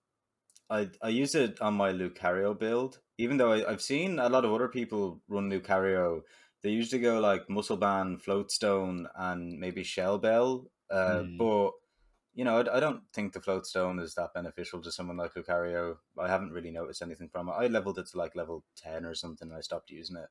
I 0.70 0.90
I 1.02 1.08
use 1.08 1.34
it 1.34 1.60
on 1.60 1.74
my 1.74 1.92
Lucario 1.92 2.58
build, 2.58 3.00
even 3.18 3.36
though 3.36 3.52
I, 3.52 3.70
I've 3.70 3.82
seen 3.82 4.18
a 4.18 4.28
lot 4.28 4.44
of 4.44 4.52
other 4.52 4.68
people 4.68 5.22
run 5.28 5.50
Lucario. 5.50 6.22
They 6.62 6.70
usually 6.70 7.00
go 7.02 7.20
like 7.20 7.48
Muscle 7.48 7.76
Band, 7.76 8.20
Floatstone, 8.22 9.06
and 9.16 9.58
maybe 9.58 9.84
Shell 9.84 10.18
Bell. 10.18 10.70
Uh, 10.90 11.22
Hmm. 11.22 11.36
But 11.36 11.70
you 12.34 12.44
know, 12.44 12.58
I, 12.58 12.76
I 12.76 12.80
don't 12.80 13.02
think 13.12 13.32
the 13.32 13.40
Floatstone 13.40 14.00
is 14.00 14.14
that 14.14 14.34
beneficial 14.34 14.80
to 14.82 14.92
someone 14.92 15.16
like 15.16 15.34
Lucario. 15.34 15.96
I 16.18 16.28
haven't 16.28 16.52
really 16.52 16.70
noticed 16.70 17.02
anything 17.02 17.28
from 17.28 17.48
it. 17.48 17.52
I 17.52 17.66
leveled 17.66 17.98
it 17.98 18.06
to 18.08 18.18
like 18.18 18.36
level 18.36 18.64
ten 18.76 19.04
or 19.04 19.14
something, 19.14 19.48
and 19.48 19.56
I 19.56 19.60
stopped 19.62 19.90
using 19.90 20.16
it. 20.16 20.28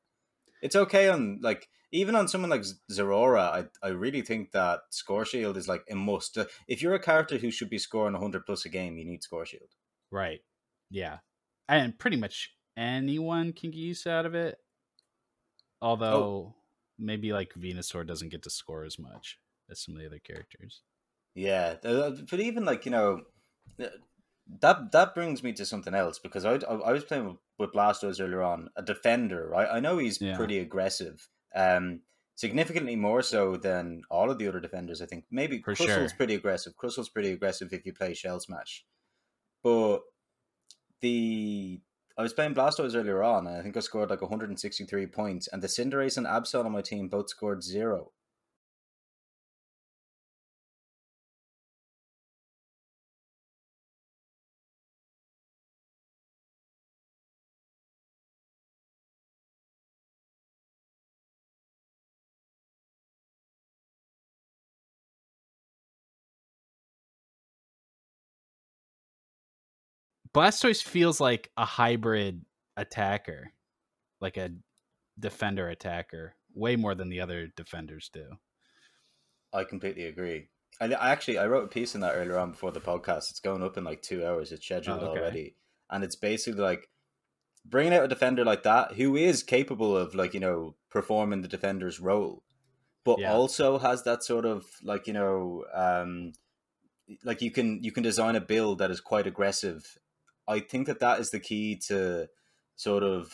It's 0.62 0.76
okay 0.76 1.08
on 1.08 1.38
like 1.42 1.68
even 1.92 2.14
on 2.14 2.28
someone 2.28 2.50
like 2.50 2.64
Zeraora. 2.90 3.40
I 3.82 3.86
I 3.86 3.90
really 3.90 4.22
think 4.22 4.52
that 4.52 4.80
Score 4.90 5.24
Shield 5.24 5.56
is 5.56 5.68
like 5.68 5.84
a 5.90 5.94
must. 5.94 6.38
If 6.66 6.82
you're 6.82 6.94
a 6.94 7.00
character 7.00 7.38
who 7.38 7.50
should 7.50 7.70
be 7.70 7.78
scoring 7.78 8.14
hundred 8.14 8.44
plus 8.46 8.64
a 8.64 8.68
game, 8.68 8.98
you 8.98 9.04
need 9.04 9.22
Score 9.22 9.46
Shield. 9.46 9.70
Right. 10.10 10.40
Yeah. 10.90 11.18
And 11.68 11.98
pretty 11.98 12.16
much 12.16 12.54
anyone 12.76 13.52
can 13.52 13.70
get 13.70 13.78
use 13.78 14.06
out 14.06 14.26
of 14.26 14.34
it. 14.34 14.58
Although 15.80 16.54
maybe 16.98 17.32
like 17.32 17.52
Venusaur 17.54 18.06
doesn't 18.06 18.30
get 18.30 18.42
to 18.42 18.50
score 18.50 18.84
as 18.84 18.98
much 18.98 19.38
as 19.70 19.80
some 19.80 19.94
of 19.94 20.00
the 20.00 20.06
other 20.06 20.18
characters. 20.18 20.82
Yeah, 21.34 21.76
uh, 21.84 22.10
but 22.28 22.40
even 22.40 22.64
like 22.64 22.84
you 22.84 22.90
know, 22.90 23.22
uh, 23.80 23.86
that 24.60 24.90
that 24.92 25.14
brings 25.14 25.42
me 25.42 25.52
to 25.52 25.64
something 25.64 25.94
else 25.94 26.18
because 26.18 26.44
I 26.44 26.54
I, 26.54 26.90
was 26.92 27.04
playing 27.04 27.26
with, 27.26 27.36
with 27.58 27.72
Blastoise 27.72 28.20
earlier 28.20 28.42
on, 28.42 28.70
a 28.76 28.82
defender, 28.82 29.48
right? 29.48 29.68
I 29.70 29.78
know 29.78 29.98
he's 29.98 30.20
Yeah. 30.20 30.36
pretty 30.36 30.58
aggressive, 30.58 31.28
um, 31.54 32.00
significantly 32.34 32.96
more 32.96 33.22
so 33.22 33.56
than 33.56 34.02
all 34.10 34.30
of 34.30 34.38
the 34.38 34.48
other 34.48 34.58
defenders. 34.60 35.00
I 35.00 35.06
think 35.06 35.26
maybe 35.30 35.60
For 35.62 35.76
sure. 35.76 36.08
pretty 36.16 36.34
aggressive. 36.34 36.76
Crustle's 36.76 37.08
pretty 37.10 37.30
aggressive 37.30 37.72
if 37.72 37.86
you 37.86 37.92
play 37.92 38.14
Shell 38.14 38.40
Smash, 38.40 38.84
but 39.62 40.00
the 41.00 41.80
I 42.16 42.22
was 42.22 42.32
playing 42.32 42.54
Blastoise 42.54 42.96
earlier 42.96 43.22
on, 43.22 43.46
and 43.46 43.56
I 43.56 43.62
think 43.62 43.76
I 43.76 43.80
scored 43.80 44.10
like 44.10 44.22
163 44.22 45.06
points, 45.06 45.48
and 45.48 45.62
the 45.62 45.68
Cinderace 45.68 46.16
and 46.16 46.26
Absol 46.26 46.64
on 46.64 46.72
my 46.72 46.82
team 46.82 47.08
both 47.08 47.30
scored 47.30 47.62
zero. 47.62 48.10
Blastoise 70.34 70.82
feels 70.82 71.20
like 71.20 71.50
a 71.56 71.64
hybrid 71.64 72.44
attacker, 72.76 73.52
like 74.20 74.36
a 74.36 74.50
defender 75.18 75.68
attacker, 75.68 76.36
way 76.54 76.76
more 76.76 76.94
than 76.94 77.08
the 77.08 77.20
other 77.20 77.48
defenders 77.48 78.10
do. 78.12 78.38
I 79.52 79.64
completely 79.64 80.04
agree. 80.04 80.48
I, 80.80 80.86
I 80.92 81.10
actually 81.10 81.38
I 81.38 81.46
wrote 81.46 81.64
a 81.64 81.68
piece 81.68 81.94
in 81.94 82.00
that 82.02 82.14
earlier 82.14 82.38
on 82.38 82.52
before 82.52 82.70
the 82.70 82.80
podcast. 82.80 83.30
It's 83.30 83.40
going 83.40 83.62
up 83.62 83.76
in 83.76 83.84
like 83.84 84.02
two 84.02 84.24
hours. 84.24 84.52
It's 84.52 84.64
scheduled 84.64 85.02
Oh, 85.02 85.10
okay. 85.12 85.18
already, 85.18 85.56
and 85.90 86.04
it's 86.04 86.16
basically 86.16 86.60
like 86.60 86.88
bringing 87.66 87.94
out 87.94 88.04
a 88.04 88.08
defender 88.08 88.44
like 88.44 88.64
that 88.64 88.94
who 88.94 89.16
is 89.16 89.42
capable 89.44 89.96
of 89.96 90.14
like 90.14 90.34
you 90.34 90.40
know 90.40 90.76
performing 90.90 91.42
the 91.42 91.48
defender's 91.48 92.00
role, 92.00 92.44
but 93.04 93.14
Yeah. 93.16 93.30
also 93.30 93.78
has 93.78 94.04
that 94.04 94.24
sort 94.24 94.46
of 94.46 94.66
like 94.82 95.06
you 95.06 95.14
know 95.14 95.64
um 95.74 96.32
like 97.24 97.42
you 97.42 97.50
can 97.50 97.82
you 97.82 97.92
can 97.92 98.02
design 98.02 98.36
a 98.36 98.40
build 98.40 98.78
that 98.78 98.90
is 98.90 99.00
quite 99.00 99.26
aggressive. 99.26 99.98
I 100.48 100.60
think 100.60 100.86
that 100.86 101.00
that 101.00 101.20
is 101.20 101.30
the 101.30 101.40
key 101.40 101.76
to 101.88 102.28
sort 102.76 103.02
of 103.02 103.32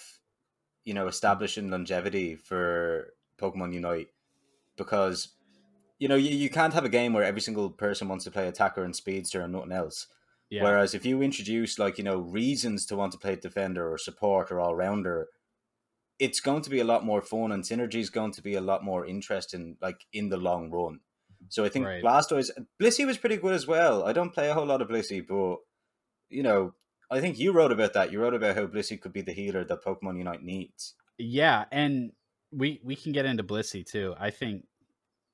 you 0.85 0.95
know 0.95 1.07
establishing 1.07 1.71
longevity 1.71 2.35
for 2.35 3.15
Pokemon 3.41 3.73
Unite 3.73 4.09
because 4.77 5.29
you 5.99 6.09
know, 6.09 6.17
you, 6.17 6.31
you 6.31 6.51
can't 6.51 6.75
have 6.75 6.85
a 6.85 6.91
game 6.91 7.12
where 7.12 7.25
every 7.25 7.41
single 7.41 7.71
person 7.71 8.09
wants 8.09 8.25
to 8.25 8.31
play 8.31 8.49
attacker 8.49 8.85
and 8.85 8.95
speedster 8.95 9.41
and 9.41 9.53
nothing 9.53 9.73
else. 9.73 10.07
Yeah, 10.51 10.62
Whereas 10.62 10.95
if 10.95 11.07
you 11.07 11.23
introduce 11.23 11.79
like, 11.79 11.99
you 11.99 12.05
know, 12.05 12.19
reasons 12.19 12.85
to 12.87 12.97
want 12.97 13.12
to 13.12 13.19
play 13.19 13.37
defender 13.37 13.91
or 13.91 13.99
support 13.99 14.53
or 14.53 14.61
all 14.61 14.75
rounder, 14.75 15.29
it's 16.19 16.41
going 16.41 16.62
to 16.62 16.71
be 16.71 16.81
a 16.81 16.85
lot 16.85 17.05
more 17.05 17.23
fun 17.23 17.51
and 17.51 17.65
synergy 17.65 17.97
is 17.97 18.11
going 18.11 18.33
to 18.33 18.43
be 18.43 18.55
a 18.55 18.61
lot 18.61 18.85
more 18.85 19.07
interesting, 19.07 19.77
like 19.81 20.05
in 20.12 20.29
the 20.29 20.37
long 20.37 20.71
run. 20.71 21.01
So 21.49 21.65
I 21.65 21.69
think 21.69 21.87
Right. 21.87 22.05
Blastoise, 22.05 22.51
Blissey 22.81 23.07
was 23.07 23.19
pretty 23.19 23.37
good 23.37 23.55
as 23.55 23.67
well. 23.67 24.05
I 24.05 24.12
don't 24.12 24.33
play 24.35 24.49
a 24.49 24.55
whole 24.55 24.67
lot 24.67 24.83
of 24.83 24.89
Blissey, 24.89 25.27
but 25.27 25.57
you 26.29 26.43
know, 26.43 26.75
I 27.11 27.20
think 27.20 27.38
you 27.38 27.52
wrote 27.52 27.72
about 27.72 27.92
that. 27.94 28.12
You 28.12 28.20
wrote 28.20 28.34
about 28.34 28.57
how 28.57 28.66
Blissey 28.66 29.00
could 29.00 29.12
be 29.12 29.22
the 29.22 29.32
healer 29.32 29.64
that 29.64 29.84
Pokemon 29.84 30.18
Unite 30.18 30.42
needs. 30.42 30.94
yeah, 31.18 31.64
and 31.70 32.12
we 32.52 32.80
we 32.84 32.96
can 32.96 33.12
get 33.12 33.26
into 33.26 33.42
Blissey 33.42 33.84
too. 33.84 34.14
I 34.18 34.30
think, 34.30 34.64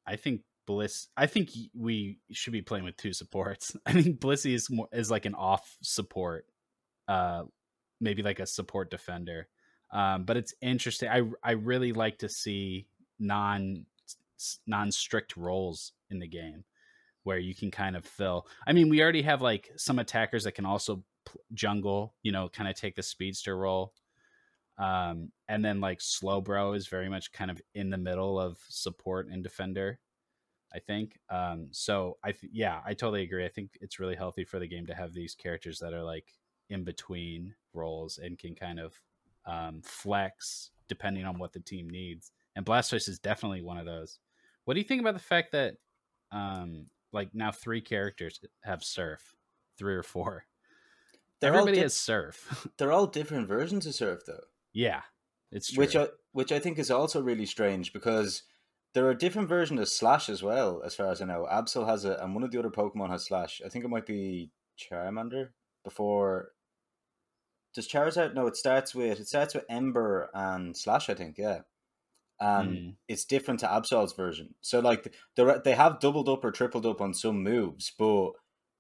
I 0.07 0.17
think 0.17 0.43
Bliss. 0.67 1.09
I 1.17 1.27
think 1.27 1.51
we 1.75 2.19
should 2.33 2.53
be 2.53 2.63
playing 2.63 2.85
with 2.85 2.97
two 2.97 3.13
supports. 3.13 3.77
I 3.87 3.93
think 3.93 4.21
Blissey 4.21 4.55
is 4.55 4.71
more 4.71 4.89
is 4.93 5.11
like 5.11 5.27
an 5.27 5.35
off 5.35 5.77
support, 5.83 6.47
uh, 7.09 7.43
maybe 8.01 8.23
like 8.23 8.41
a 8.41 8.47
support 8.47 8.91
defender. 8.91 9.49
Um, 9.93 10.25
but 10.25 10.37
it's 10.37 10.55
interesting. 10.63 11.09
I 11.09 11.23
I 11.43 11.53
really 11.53 11.93
like 11.93 12.19
to 12.19 12.29
see 12.29 12.87
non 13.19 13.87
non 14.67 14.91
strict 14.91 15.37
roles 15.37 15.93
in 16.11 16.19
the 16.19 16.29
game 16.29 16.65
where 17.25 17.39
you 17.39 17.55
can 17.55 17.71
kind 17.71 17.97
of 17.97 18.05
fill. 18.05 18.47
I 18.67 18.73
mean, 18.73 18.89
we 18.89 19.03
already 19.03 19.23
have 19.23 19.43
like 19.43 19.71
some 19.77 19.99
attackers 19.99 20.45
that 20.45 20.53
can 20.53 20.65
also 20.65 21.03
jungle, 21.55 22.15
you 22.23 22.33
know, 22.33 22.49
kind 22.49 22.69
of 22.69 22.77
take 22.77 22.97
the 22.97 23.03
speedster 23.03 23.57
role. 23.57 23.93
Um, 24.79 25.31
and 25.49 25.65
then 25.65 25.81
like 25.81 25.99
Slowbro 25.99 26.75
is 26.77 26.89
very 26.89 27.09
much 27.09 27.33
kind 27.33 27.51
of 27.51 27.61
in 27.75 27.91
the 27.91 27.99
middle 27.99 28.41
of 28.41 28.59
support 28.69 29.29
and 29.29 29.43
defender. 29.43 29.99
I 30.73 30.79
think. 30.79 31.19
Um, 31.29 31.69
so 31.73 32.19
I 32.23 32.33
th- 32.33 32.53
yeah, 32.53 32.81
I 32.85 32.95
totally 32.95 33.23
agree. 33.23 33.45
I 33.45 33.49
think 33.49 33.71
it's 33.81 33.99
really 33.99 34.15
healthy 34.15 34.45
for 34.45 34.59
the 34.59 34.69
game 34.69 34.87
to 34.87 34.95
have 34.95 35.13
these 35.13 35.35
characters 35.35 35.79
that 35.81 35.93
are 35.93 36.05
like 36.05 36.27
in 36.69 36.85
between 36.85 37.55
roles 37.73 38.19
and 38.19 38.39
can 38.39 38.55
kind 38.55 38.79
of 38.79 38.95
um, 39.47 39.81
flex 39.83 40.71
depending 40.89 41.25
on 41.25 41.39
what 41.39 41.53
the 41.53 41.61
team 41.61 41.89
needs. 41.89 42.33
And 42.57 42.65
Blastoise 42.65 43.09
is 43.09 43.19
definitely 43.19 43.63
one 43.63 43.79
of 43.79 43.87
those. 43.87 44.19
What 44.65 44.75
do 44.75 44.81
you 44.81 44.87
think 44.87 45.01
about 45.01 45.15
the 45.15 45.21
fact 45.21 45.53
that 45.53 45.75
um, 46.33 46.87
like 47.13 47.35
now 47.35 47.51
three 47.51 47.81
characters 47.81 48.41
have 48.63 48.85
Surf, 48.85 49.35
three 49.79 49.95
or 49.95 50.03
four? 50.03 50.45
They're 51.41 51.53
all 51.53 51.59
Everybody 51.61 51.79
di- 51.79 51.83
has 51.83 51.95
Surf. 51.95 52.69
They're 52.79 52.93
all 52.93 53.07
different 53.07 53.49
versions 53.49 53.87
of 53.87 53.95
Surf 53.95 54.21
though. 54.27 54.45
yeah, 54.73 55.03
it's 55.53 55.73
true. 55.73 55.83
which 55.83 55.97
I 55.97 56.09
which 56.33 56.53
I 56.53 56.59
think 56.59 56.79
is 56.79 56.91
also 56.91 57.21
really 57.23 57.47
strange 57.47 57.93
because 57.93 58.43
there 58.95 59.07
are 59.09 59.15
different 59.15 59.49
versions 59.49 59.81
of 59.81 59.89
Slash 59.89 60.29
as 60.29 60.43
well, 60.43 60.83
as 60.85 60.95
far 60.95 61.11
as 61.11 61.23
I 61.23 61.25
know. 61.25 61.47
Absol 61.51 61.87
has 61.89 62.05
it, 62.05 62.19
and 62.21 62.35
one 62.35 62.43
of 62.45 62.51
the 62.51 62.59
other 62.59 62.71
Pokemon 62.71 63.11
has 63.11 63.25
Slash. 63.27 63.61
I 63.65 63.69
think 63.69 63.85
it 63.85 63.89
might 63.89 64.07
be 64.07 64.51
Charmander. 64.79 65.51
Before 65.85 66.51
does 67.75 67.89
Charizard? 67.89 68.35
No, 68.35 68.47
it 68.47 68.57
starts 68.57 68.95
with 68.95 69.21
it 69.21 69.29
starts 69.29 69.55
with 69.55 69.65
Ember 69.69 70.29
and 70.35 70.77
Slash. 70.77 71.09
I 71.09 71.15
think, 71.15 71.37
yeah, 71.39 71.61
and 72.41 72.77
Hmm. 72.79 72.89
it's 73.09 73.25
different 73.25 73.61
to 73.61 73.67
Absol's 73.67 74.13
version. 74.13 74.55
So 74.61 74.81
like 74.81 75.15
they 75.37 75.45
they 75.65 75.75
have 75.75 76.01
doubled 76.01 76.29
up 76.29 76.45
or 76.45 76.51
tripled 76.51 76.85
up 76.87 77.01
on 77.01 77.15
some 77.15 77.43
moves, 77.43 77.93
but 77.99 78.33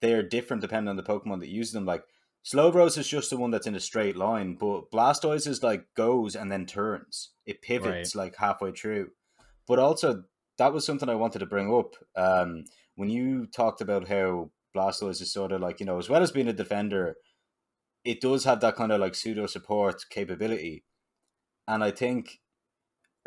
they 0.02 0.12
are 0.14 0.22
different 0.22 0.60
depending 0.60 0.88
on 0.88 0.96
the 0.96 1.02
Pokemon 1.02 1.40
that 1.40 1.48
use 1.48 1.72
them. 1.72 1.84
Like 1.86 2.02
Slowbros 2.44 2.96
is 2.96 3.06
just 3.08 3.30
the 3.30 3.36
one 3.36 3.50
that's 3.50 3.66
in 3.66 3.74
a 3.74 3.80
straight 3.80 4.16
line, 4.16 4.54
but 4.54 4.90
Blastoise 4.90 5.46
is 5.46 5.62
like 5.62 5.86
goes 5.94 6.34
and 6.34 6.50
then 6.50 6.66
turns. 6.66 7.30
It 7.44 7.60
pivots 7.62 8.14
like 8.14 8.36
halfway 8.36 8.72
through. 8.72 9.10
But 9.66 9.78
also, 9.78 10.24
that 10.58 10.72
was 10.72 10.84
something 10.86 11.08
I 11.08 11.14
wanted 11.14 11.40
to 11.40 11.46
bring 11.46 11.72
up. 11.72 11.94
Um, 12.16 12.64
when 12.96 13.10
you 13.10 13.46
talked 13.46 13.80
about 13.80 14.08
how 14.08 14.50
Blastoise 14.74 15.20
is 15.20 15.32
sort 15.32 15.52
of 15.52 15.60
like, 15.60 15.80
you 15.80 15.86
know, 15.86 15.98
as 15.98 16.08
well 16.08 16.22
as 16.22 16.32
being 16.32 16.48
a 16.48 16.52
defender, 16.52 17.16
it 18.04 18.20
does 18.20 18.44
have 18.44 18.60
that 18.60 18.76
kind 18.76 18.92
of 18.92 19.00
like 19.00 19.14
pseudo 19.14 19.46
support 19.46 20.04
capability. 20.08 20.84
And 21.68 21.84
I 21.84 21.90
think 21.90 22.40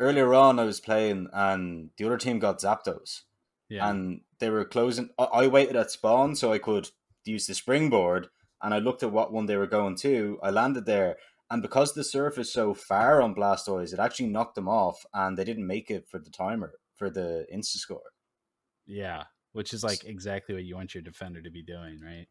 earlier 0.00 0.34
on 0.34 0.58
I 0.58 0.64
was 0.64 0.80
playing 0.80 1.28
and 1.32 1.90
the 1.96 2.06
other 2.06 2.18
team 2.18 2.40
got 2.40 2.60
Zapdos 2.60 3.22
yeah. 3.68 3.88
and 3.88 4.20
they 4.38 4.50
were 4.50 4.64
closing. 4.64 5.10
I- 5.18 5.24
I 5.24 5.46
waited 5.46 5.76
at 5.76 5.90
spawn 5.90 6.34
so 6.36 6.52
I 6.52 6.58
could 6.58 6.90
use 7.24 7.46
the 7.46 7.54
springboard, 7.54 8.28
and 8.64 8.72
I 8.72 8.78
looked 8.78 9.02
at 9.02 9.12
what 9.12 9.32
one 9.32 9.46
they 9.46 9.58
were 9.58 9.66
going 9.66 9.94
to. 9.96 10.38
I 10.42 10.50
landed 10.50 10.86
there, 10.86 11.16
and 11.50 11.60
because 11.60 11.92
the 11.92 12.02
surf 12.02 12.38
is 12.38 12.50
so 12.50 12.72
far 12.72 13.20
on 13.20 13.34
Blastoise, 13.34 13.92
it 13.92 14.00
actually 14.00 14.28
knocked 14.28 14.54
them 14.54 14.68
off, 14.68 15.04
and 15.12 15.36
they 15.36 15.44
didn't 15.44 15.66
make 15.66 15.90
it 15.90 16.08
for 16.08 16.18
the 16.18 16.30
timer 16.30 16.72
for 16.96 17.10
the 17.10 17.46
insta 17.54 17.76
score. 17.76 18.12
Yeah, 18.86 19.24
which 19.52 19.74
is 19.74 19.84
like 19.84 20.04
exactly 20.04 20.54
what 20.54 20.64
you 20.64 20.76
want 20.76 20.94
your 20.94 21.02
defender 21.02 21.42
to 21.42 21.50
be 21.50 21.62
doing, 21.62 22.00
right? 22.02 22.26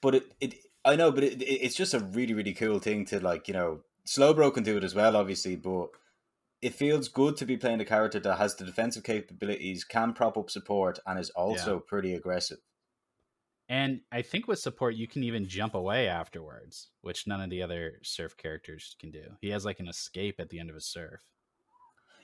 But 0.00 0.14
it, 0.14 0.24
it 0.40 0.54
I 0.84 0.94
know, 0.94 1.10
but 1.10 1.24
it, 1.24 1.42
it, 1.42 1.64
it's 1.64 1.76
just 1.76 1.94
a 1.94 2.00
really, 2.00 2.32
really 2.32 2.54
cool 2.54 2.78
thing 2.78 3.04
to 3.06 3.18
like, 3.18 3.48
you 3.48 3.54
know, 3.54 3.80
Slowbro 4.06 4.54
can 4.54 4.62
do 4.62 4.76
it 4.76 4.84
as 4.84 4.94
well, 4.94 5.16
obviously, 5.16 5.56
but 5.56 5.88
it 6.60 6.74
feels 6.74 7.08
good 7.08 7.36
to 7.38 7.44
be 7.44 7.56
playing 7.56 7.80
a 7.80 7.84
character 7.84 8.20
that 8.20 8.38
has 8.38 8.54
the 8.54 8.64
defensive 8.64 9.02
capabilities, 9.02 9.82
can 9.82 10.12
prop 10.12 10.36
up 10.38 10.48
support, 10.48 11.00
and 11.06 11.18
is 11.18 11.30
also 11.30 11.80
pretty 11.80 12.14
aggressive. 12.14 12.58
And 13.72 14.02
I 14.12 14.20
think 14.20 14.48
with 14.48 14.58
support, 14.58 14.96
you 14.96 15.08
can 15.08 15.22
even 15.24 15.48
jump 15.48 15.74
away 15.74 16.06
afterwards, 16.06 16.90
which 17.00 17.26
none 17.26 17.40
of 17.40 17.48
the 17.48 17.62
other 17.62 18.00
surf 18.02 18.36
characters 18.36 18.94
can 19.00 19.10
do. 19.10 19.22
He 19.40 19.48
has 19.48 19.64
like 19.64 19.80
an 19.80 19.88
escape 19.88 20.36
at 20.40 20.50
the 20.50 20.60
end 20.60 20.68
of 20.68 20.74
his 20.74 20.84
surf. 20.84 21.20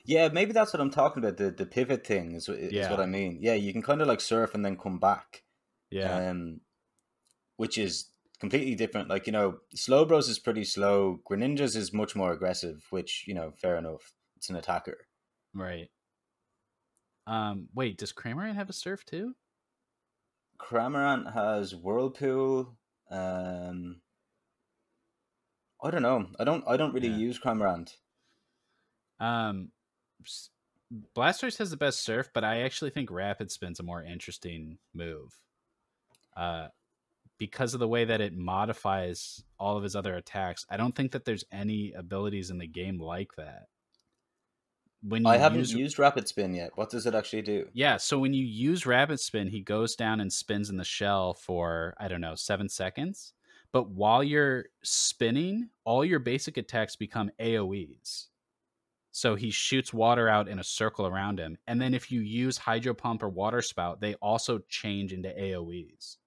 Yeah, 0.05 0.29
maybe 0.29 0.53
that's 0.53 0.73
what 0.73 0.79
I'm 0.79 0.91
talking 0.91 1.23
about. 1.23 1.37
The 1.37 1.49
the 1.49 1.65
pivot 1.65 2.05
thing 2.05 2.33
is, 2.35 2.47
is 2.49 2.71
Yeah. 2.71 2.91
what 2.91 2.99
I 2.99 3.07
mean. 3.07 3.39
Yeah, 3.41 3.55
you 3.55 3.73
can 3.73 3.81
kind 3.81 3.99
of 3.99 4.07
like 4.07 4.21
surf 4.21 4.53
and 4.53 4.63
then 4.63 4.77
come 4.77 4.99
back. 4.99 5.43
Yeah. 5.89 6.29
Um, 6.29 6.61
which 7.57 7.77
is 7.79 8.11
completely 8.39 8.75
different. 8.75 9.09
Like 9.09 9.25
you 9.27 9.33
know, 9.33 9.59
Slowbros 9.75 10.29
is 10.29 10.39
pretty 10.39 10.63
slow. 10.65 11.19
Greninjas 11.29 11.75
is 11.75 11.91
much 11.93 12.15
more 12.15 12.31
aggressive, 12.31 12.85
which 12.91 13.25
you 13.27 13.33
know, 13.33 13.51
fair 13.51 13.75
enough. 13.77 14.13
It's 14.37 14.49
an 14.49 14.55
attacker. 14.55 15.07
right. 15.53 15.89
Um, 17.27 17.69
wait, 17.73 17.97
does 17.97 18.11
Cramorant 18.13 18.55
have 18.55 18.69
a 18.69 18.73
surf 18.73 19.05
too? 19.05 19.35
Cramorant 20.59 21.33
has 21.33 21.75
Whirlpool. 21.75 22.77
Um, 23.09 24.01
I 25.81 25.91
don't 25.91 26.01
know. 26.01 26.27
I 26.39 26.43
don't. 26.43 26.63
I 26.67 26.77
don't 26.77 26.93
really 26.93 27.07
Yeah. 27.07 27.17
use 27.17 27.39
Cramorant. 27.39 27.95
Um, 29.19 29.71
Blastoise 31.15 31.57
has 31.57 31.71
the 31.71 31.77
best 31.77 32.01
surf, 32.01 32.29
but 32.33 32.43
I 32.43 32.61
actually 32.61 32.89
think 32.91 33.11
Rapid 33.11 33.51
Spin's 33.51 33.79
a 33.79 33.83
more 33.83 34.03
interesting 34.03 34.79
move. 34.93 35.39
Uh, 36.35 36.69
because 37.37 37.73
of 37.73 37.79
the 37.79 37.87
way 37.87 38.03
that 38.05 38.21
it 38.21 38.35
modifies 38.35 39.43
all 39.57 39.77
of 39.77 39.83
his 39.83 39.95
other 39.95 40.15
attacks, 40.15 40.65
I 40.69 40.77
don't 40.77 40.95
think 40.95 41.11
that 41.13 41.25
there's 41.25 41.45
any 41.51 41.93
abilities 41.93 42.49
in 42.49 42.57
the 42.57 42.67
game 42.67 42.99
like 42.99 43.35
that. 43.37 43.67
When 45.01 45.23
you 45.23 45.29
I 45.29 45.37
haven't 45.37 45.59
use, 45.59 45.73
used 45.73 45.99
Rapid 45.99 46.27
Spin 46.27 46.53
yet. 46.53 46.71
What 46.75 46.89
does 46.89 47.05
it 47.05 47.15
actually 47.15 47.41
do? 47.43 47.67
yeah, 47.73 47.97
so 47.97 48.19
when 48.19 48.33
you 48.33 48.45
use 48.45 48.85
Rapid 48.85 49.19
Spin, 49.19 49.47
he 49.47 49.61
goes 49.61 49.95
down 49.95 50.19
and 50.19 50.31
spins 50.31 50.69
in 50.69 50.77
the 50.77 50.83
shell 50.83 51.33
for 51.33 51.95
I 51.97 52.07
don't 52.07 52.21
know 52.21 52.35
seven 52.35 52.67
seconds. 52.67 53.33
But 53.71 53.89
while 53.89 54.23
you're 54.23 54.65
spinning, 54.83 55.69
all 55.85 56.03
your 56.03 56.19
basic 56.19 56.57
attacks 56.57 56.95
become 56.95 57.29
AOE's. 57.39 58.29
So 59.11 59.35
he 59.35 59.51
shoots 59.51 59.93
water 59.93 60.27
out 60.27 60.47
in 60.47 60.59
a 60.59 60.63
circle 60.63 61.05
around 61.05 61.39
him. 61.39 61.57
And 61.67 61.79
then 61.81 61.93
if 61.93 62.11
you 62.11 62.21
use 62.21 62.57
Hydro 62.57 62.93
Pump 62.93 63.21
or 63.21 63.29
Water 63.29 63.61
Spout, 63.61 64.01
they 64.01 64.15
also 64.15 64.59
change 64.69 65.13
into 65.13 65.29
AoEs. 65.29 66.17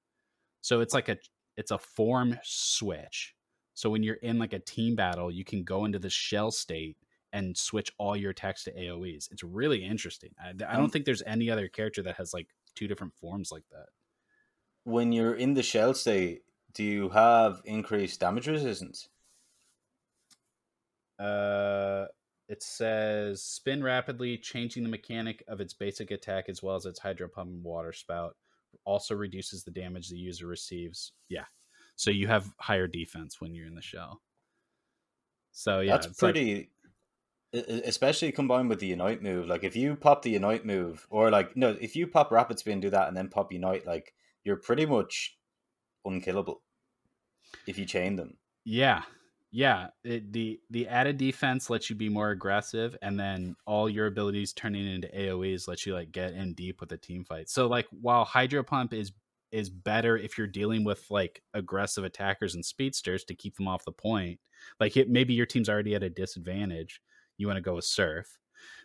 So 0.60 0.80
it's 0.80 0.94
like 0.94 1.08
a 1.08 1.16
it's 1.56 1.70
a 1.70 1.78
form 1.78 2.38
switch. 2.42 3.34
So 3.74 3.90
when 3.90 4.02
you're 4.02 4.16
in 4.16 4.38
like 4.38 4.52
a 4.52 4.58
team 4.58 4.94
battle, 4.94 5.30
you 5.30 5.44
can 5.44 5.64
go 5.64 5.84
into 5.84 5.98
the 5.98 6.10
shell 6.10 6.50
state 6.50 6.96
and 7.32 7.56
switch 7.56 7.90
all 7.98 8.16
your 8.16 8.30
attacks 8.30 8.64
to 8.64 8.72
AoEs. 8.72 9.30
It's 9.30 9.42
really 9.42 9.84
interesting. 9.84 10.34
I, 10.42 10.50
I 10.50 10.52
don't 10.52 10.84
Um, 10.84 10.90
think 10.90 11.04
there's 11.06 11.22
any 11.26 11.50
other 11.50 11.68
character 11.68 12.02
that 12.02 12.16
has 12.16 12.34
like 12.34 12.48
two 12.74 12.86
different 12.86 13.14
forms 13.14 13.50
like 13.50 13.64
that. 13.70 13.86
When 14.84 15.12
you're 15.12 15.34
in 15.34 15.54
the 15.54 15.62
shell 15.62 15.94
state, 15.94 16.42
do 16.74 16.82
you 16.84 17.08
have 17.10 17.60
increased 17.64 18.20
damage 18.20 18.48
resistance? 18.48 19.08
Uh, 21.18 22.06
it 22.48 22.62
says 22.62 23.42
spin 23.42 23.82
rapidly, 23.82 24.36
changing 24.36 24.82
the 24.82 24.88
mechanic 24.88 25.42
of 25.48 25.60
its 25.60 25.72
basic 25.74 26.10
attack 26.10 26.48
as 26.48 26.62
well 26.62 26.74
as 26.76 26.84
its 26.86 26.98
hydro 26.98 27.28
pump 27.28 27.50
and 27.50 27.62
water 27.64 27.92
spout. 27.92 28.36
Also 28.84 29.14
reduces 29.14 29.62
the 29.64 29.70
damage 29.70 30.08
the 30.08 30.16
user 30.16 30.46
receives. 30.46 31.12
Yeah, 31.28 31.44
so 31.96 32.10
you 32.10 32.26
have 32.26 32.50
higher 32.58 32.86
defense 32.88 33.40
when 33.40 33.54
you're 33.54 33.66
in 33.66 33.74
the 33.74 33.82
shell. 33.82 34.20
So 35.52 35.80
yeah, 35.80 35.92
That's 35.92 36.06
like- 36.08 36.16
pretty. 36.34 36.50
e- 36.50 36.54
e- 36.54 36.70
Especially 37.52 38.32
combined 38.32 38.68
with 38.70 38.80
the 38.80 38.86
Unite 38.86 39.22
move. 39.22 39.46
Like 39.46 39.62
if 39.64 39.76
you 39.76 39.94
pop 39.96 40.22
the 40.22 40.30
Unite 40.30 40.64
move, 40.64 41.06
or 41.10 41.30
like 41.30 41.56
no, 41.56 41.76
if 41.80 41.94
you 41.94 42.06
pop 42.06 42.30
Rapid 42.30 42.58
Spin, 42.58 42.80
do 42.80 42.90
that, 42.90 43.08
and 43.08 43.16
then 43.16 43.28
pop 43.28 43.52
Unite, 43.52 43.86
like 43.86 44.14
you're 44.44 44.56
pretty 44.56 44.86
much 44.86 45.36
unkillable 46.04 46.62
if 47.66 47.78
you 47.78 47.84
chain 47.84 48.16
them. 48.16 48.38
Yeah, 48.64 49.02
yeah. 49.50 49.88
It, 50.02 50.32
the 50.32 50.60
the 50.70 50.88
added 50.88 51.18
defense 51.18 51.68
lets 51.68 51.90
you 51.90 51.96
be 51.96 52.08
more 52.08 52.30
aggressive, 52.30 52.96
and 53.02 53.20
then 53.20 53.54
all 53.66 53.88
your 53.88 54.06
abilities 54.06 54.54
turning 54.54 54.86
into 54.86 55.08
AOE's 55.08 55.68
lets 55.68 55.84
you 55.84 55.94
like 55.94 56.10
get 56.10 56.32
in 56.32 56.54
deep 56.54 56.80
with 56.80 56.88
the 56.88 56.96
team 56.96 57.24
fight. 57.24 57.50
So 57.50 57.66
like 57.66 57.86
while 57.90 58.24
Hydro 58.24 58.62
Pump 58.62 58.94
is 58.94 59.12
is 59.52 59.68
better 59.68 60.16
if 60.16 60.38
you're 60.38 60.46
dealing 60.46 60.82
with 60.82 61.04
like 61.10 61.42
aggressive 61.52 62.04
attackers 62.04 62.54
and 62.54 62.64
speedsters 62.64 63.22
to 63.24 63.34
keep 63.34 63.56
them 63.56 63.68
off 63.68 63.84
the 63.84 63.92
point. 63.92 64.40
Like 64.80 64.96
it, 64.96 65.10
maybe 65.10 65.34
your 65.34 65.46
team's 65.46 65.68
already 65.68 65.94
at 65.94 66.02
a 66.02 66.08
disadvantage, 66.08 67.02
you 67.42 67.46
want 67.46 67.58
to 67.58 67.62
go 67.62 67.74
with 67.74 67.84
Surf. 67.84 68.38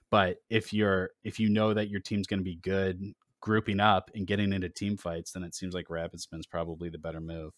But 0.09 0.37
if 0.49 0.73
you're 0.73 1.11
if 1.23 1.39
you 1.39 1.47
know 1.49 1.73
that 1.73 1.89
your 1.89 2.01
team's 2.01 2.27
going 2.27 2.41
to 2.41 2.43
be 2.43 2.55
good 2.55 3.13
grouping 3.39 3.79
up 3.79 4.11
and 4.13 4.27
getting 4.27 4.51
into 4.51 4.67
team 4.67 4.97
fights, 4.97 5.31
then 5.31 5.43
it 5.43 5.55
seems 5.55 5.73
like 5.73 5.89
Rapid 5.89 6.19
Spin's 6.19 6.45
probably 6.45 6.89
the 6.89 6.97
better 6.97 7.21
move. 7.21 7.53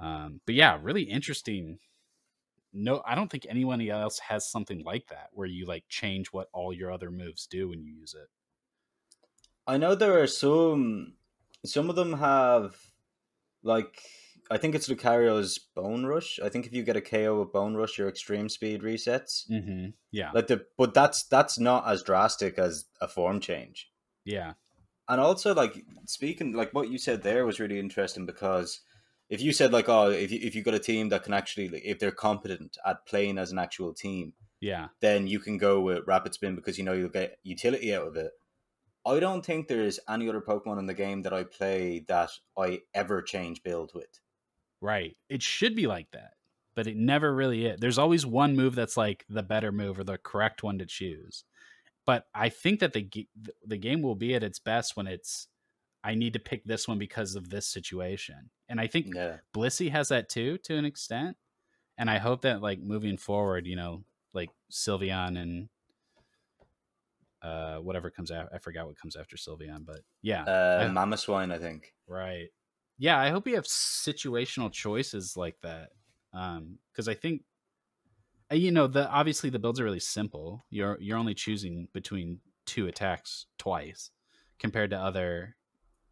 Um, 0.00 0.40
but 0.46 0.56
yeah, 0.56 0.78
really 0.82 1.02
interesting. 1.02 1.78
No, 2.72 3.02
I 3.06 3.14
don't 3.14 3.30
think 3.30 3.46
anyone 3.48 3.80
else 3.88 4.18
has 4.18 4.50
something 4.50 4.82
like 4.82 5.06
that 5.08 5.28
where 5.32 5.46
you 5.46 5.66
like 5.66 5.84
change 5.88 6.28
what 6.28 6.48
all 6.52 6.72
your 6.72 6.90
other 6.90 7.12
moves 7.12 7.46
do 7.46 7.68
when 7.68 7.80
you 7.80 7.92
use 7.92 8.14
it. 8.14 8.28
I 9.66 9.76
know 9.76 9.94
there 9.94 10.20
are 10.20 10.26
some. 10.26 11.14
Some 11.62 11.90
of 11.90 11.94
them 11.94 12.14
have, 12.14 12.74
like, 13.62 14.02
I 14.50 14.56
think 14.56 14.74
it's 14.74 14.88
Lucario's 14.88 15.58
Bone 15.58 16.04
Rush. 16.04 16.40
I 16.42 16.48
think 16.48 16.66
if 16.66 16.72
you 16.72 16.82
get 16.82 16.96
a 16.96 17.00
KO 17.00 17.38
with 17.38 17.52
Bone 17.52 17.76
Rush, 17.76 17.96
your 17.96 18.08
extreme 18.08 18.48
speed 18.48 18.82
resets. 18.82 19.48
Mm-hmm. 19.48 19.90
Yeah, 20.10 20.32
Like 20.32 20.48
the, 20.48 20.66
but 20.76 20.92
that's 20.92 21.22
that's 21.24 21.58
not 21.58 21.86
as 21.86 22.02
drastic 22.02 22.58
as 22.58 22.86
a 23.00 23.06
form 23.06 23.38
change. 23.38 23.88
yeah, 24.24 24.54
And 25.08 25.20
also, 25.20 25.54
like 25.54 25.84
speaking, 26.06 26.52
like 26.52 26.74
what 26.74 26.90
you 26.90 26.98
said 26.98 27.22
there 27.22 27.46
was 27.46 27.60
really 27.60 27.78
interesting 27.78 28.26
because 28.26 28.80
if 29.28 29.40
you 29.40 29.52
said 29.52 29.72
like, 29.72 29.88
oh, 29.88 30.10
if 30.10 30.32
you 30.32 30.40
if 30.42 30.56
you 30.56 30.62
got 30.62 30.74
a 30.74 30.80
team 30.80 31.10
that 31.10 31.22
can 31.22 31.32
actually, 31.32 31.68
if 31.84 32.00
they're 32.00 32.10
competent 32.10 32.76
at 32.84 33.06
playing 33.06 33.38
as 33.38 33.52
an 33.52 33.58
actual 33.58 33.94
team, 33.94 34.32
yeah. 34.60 34.88
then 35.00 35.28
you 35.28 35.38
can 35.38 35.58
go 35.58 35.80
with 35.80 36.08
Rapid 36.08 36.34
Spin 36.34 36.56
because 36.56 36.76
you 36.76 36.82
know 36.82 36.92
you'll 36.92 37.08
get 37.08 37.38
utility 37.44 37.94
out 37.94 38.08
of 38.08 38.16
it. 38.16 38.32
I 39.06 39.20
don't 39.20 39.46
think 39.46 39.68
there's 39.68 40.00
any 40.08 40.28
other 40.28 40.40
Pokemon 40.40 40.80
in 40.80 40.86
the 40.86 40.94
game 40.94 41.22
that 41.22 41.32
I 41.32 41.44
play 41.44 42.04
that 42.08 42.30
I 42.58 42.80
ever 42.92 43.22
change 43.22 43.62
build 43.62 43.92
with. 43.94 44.20
Right. 44.80 45.16
It 45.28 45.42
should 45.42 45.74
be 45.76 45.86
like 45.86 46.10
that, 46.12 46.32
but 46.74 46.86
it 46.86 46.96
never 46.96 47.34
really 47.34 47.66
is. 47.66 47.80
There's 47.80 47.98
always 47.98 48.24
one 48.24 48.56
move 48.56 48.74
that's 48.74 48.96
like 48.96 49.24
the 49.28 49.42
better 49.42 49.72
move 49.72 49.98
or 49.98 50.04
the 50.04 50.18
correct 50.18 50.62
one 50.62 50.78
to 50.78 50.86
choose. 50.86 51.44
But 52.06 52.26
I 52.34 52.48
think 52.48 52.80
that 52.80 52.92
the 52.92 53.08
the 53.64 53.76
game 53.76 54.02
will 54.02 54.14
be 54.14 54.34
at 54.34 54.42
its 54.42 54.58
best 54.58 54.96
when 54.96 55.06
it's 55.06 55.48
I 56.02 56.14
need 56.14 56.32
to 56.32 56.38
pick 56.38 56.64
this 56.64 56.88
one 56.88 56.98
because 56.98 57.34
of 57.34 57.50
this 57.50 57.66
situation. 57.66 58.50
And 58.68 58.80
I 58.80 58.86
think 58.86 59.14
Yeah. 59.14 59.36
Blissey 59.54 59.90
has 59.90 60.08
that 60.08 60.28
too 60.30 60.56
to 60.58 60.76
an 60.76 60.86
extent. 60.86 61.36
And 61.98 62.08
I 62.08 62.16
hope 62.18 62.40
that 62.42 62.62
like 62.62 62.80
moving 62.80 63.18
forward, 63.18 63.66
you 63.66 63.76
know, 63.76 64.04
like 64.32 64.48
Sylveon 64.72 65.38
and 65.38 65.68
uh 67.42 67.76
whatever 67.78 68.10
comes 68.10 68.30
out 68.30 68.48
I 68.54 68.58
forgot 68.58 68.86
what 68.86 68.98
comes 68.98 69.16
after 69.16 69.36
Sylveon, 69.36 69.84
but 69.86 70.00
yeah. 70.22 70.44
Uh, 70.44 70.86
I- 70.88 70.92
Mamoswine, 70.92 71.52
I 71.52 71.58
think. 71.58 71.92
Right. 72.06 72.48
Yeah, 73.00 73.18
I 73.18 73.30
hope 73.30 73.46
we 73.46 73.52
have 73.52 73.64
situational 73.64 74.70
choices 74.70 75.34
like 75.34 75.56
that. 75.62 75.88
Um, 76.34 76.78
because 76.92 77.08
I 77.08 77.14
think 77.14 77.44
uh, 78.52 78.56
you 78.56 78.70
know, 78.70 78.86
the 78.86 79.08
obviously 79.08 79.50
the 79.50 79.58
builds 79.58 79.80
are 79.80 79.84
really 79.84 80.00
simple. 80.00 80.64
You're 80.70 80.98
you're 81.00 81.18
only 81.18 81.34
choosing 81.34 81.88
between 81.92 82.40
two 82.66 82.86
attacks 82.86 83.46
twice 83.58 84.10
compared 84.58 84.90
to 84.90 84.98
other 84.98 85.56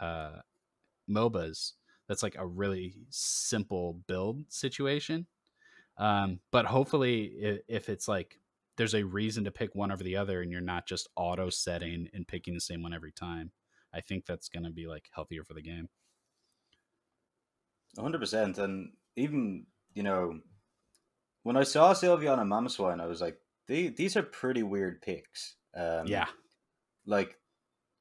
uh 0.01 0.41
MOBAs. 1.11 1.75
That's 2.09 2.23
like 2.23 2.37
a 2.39 2.47
really 2.47 2.95
simple 3.11 4.01
build 4.07 4.51
situation. 4.51 5.27
Um, 5.99 6.41
but 6.53 6.67
hopefully 6.67 7.61
if 7.69 7.89
it's 7.89 8.09
like 8.09 8.41
there's 8.77 8.95
a 8.95 9.05
reason 9.05 9.45
to 9.45 9.51
pick 9.51 9.75
one 9.75 9.93
over 9.93 10.05
the 10.05 10.17
other 10.17 10.43
and 10.43 10.53
you're 10.53 10.61
not 10.61 10.87
just 10.87 11.09
auto 11.17 11.51
setting 11.51 12.09
and 12.15 12.29
picking 12.29 12.55
the 12.55 12.61
same 12.61 12.83
one 12.83 12.95
every 12.95 13.13
time. 13.13 13.53
I 13.95 14.01
think 14.01 14.27
that's 14.27 14.49
going 14.49 14.65
to 14.65 14.71
be 14.71 14.87
like 14.87 15.11
healthier 15.15 15.45
for 15.45 15.55
the 15.55 15.63
game. 15.63 15.89
100%. 17.95 18.59
And 18.59 18.97
even, 19.17 19.67
you 19.95 20.03
know, 20.03 20.41
when 21.43 21.57
I 21.57 21.63
saw 21.65 21.93
Sylveon 21.95 22.41
and 22.41 22.51
Mamoswine, 22.51 23.01
I 23.01 23.07
was 23.07 23.21
like, 23.21 23.41
these 23.67 24.17
are 24.17 24.23
pretty 24.23 24.63
weird 24.63 25.03
picks. 25.03 25.57
Um, 25.75 26.09
yeah, 26.09 26.29
Like, 27.07 27.39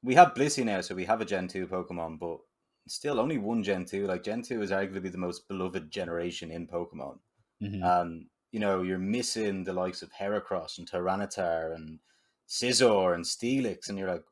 we 0.03 0.15
have 0.15 0.34
Blissey 0.35 0.65
now, 0.65 0.81
so 0.81 0.95
we 0.95 1.05
have 1.05 1.22
a 1.22 1.26
Gen 1.26 1.47
2 1.47 1.68
Pokemon, 1.68 2.19
but 2.19 2.39
still 2.88 3.19
only 3.19 3.38
one 3.38 3.64
Gen 3.64 3.85
2. 3.85 4.07
Like, 4.07 4.23
Gen 4.23 4.43
2 4.43 4.61
is 4.61 4.72
arguably 4.72 5.11
the 5.11 5.18
most 5.19 5.47
beloved 5.47 5.91
generation 5.91 6.51
in 6.51 6.68
Pokemon. 6.68 7.19
Mhm. 7.59 7.84
Um, 7.84 8.30
you 8.51 8.59
know, 8.59 8.84
you're 8.84 8.99
missing 8.99 9.64
the 9.65 9.73
likes 9.73 10.01
of 10.03 10.11
Heracross 10.14 10.77
and 10.80 10.89
Tyranitar 10.89 11.76
and 11.76 11.99
Scizor 12.47 13.15
and 13.15 13.26
Steelix, 13.26 13.89
and 13.89 13.97
you're 13.99 14.09
like, 14.11 14.26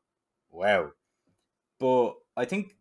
wow. 0.50 0.92
But 1.78 2.16
I 2.36 2.44
think 2.44 2.75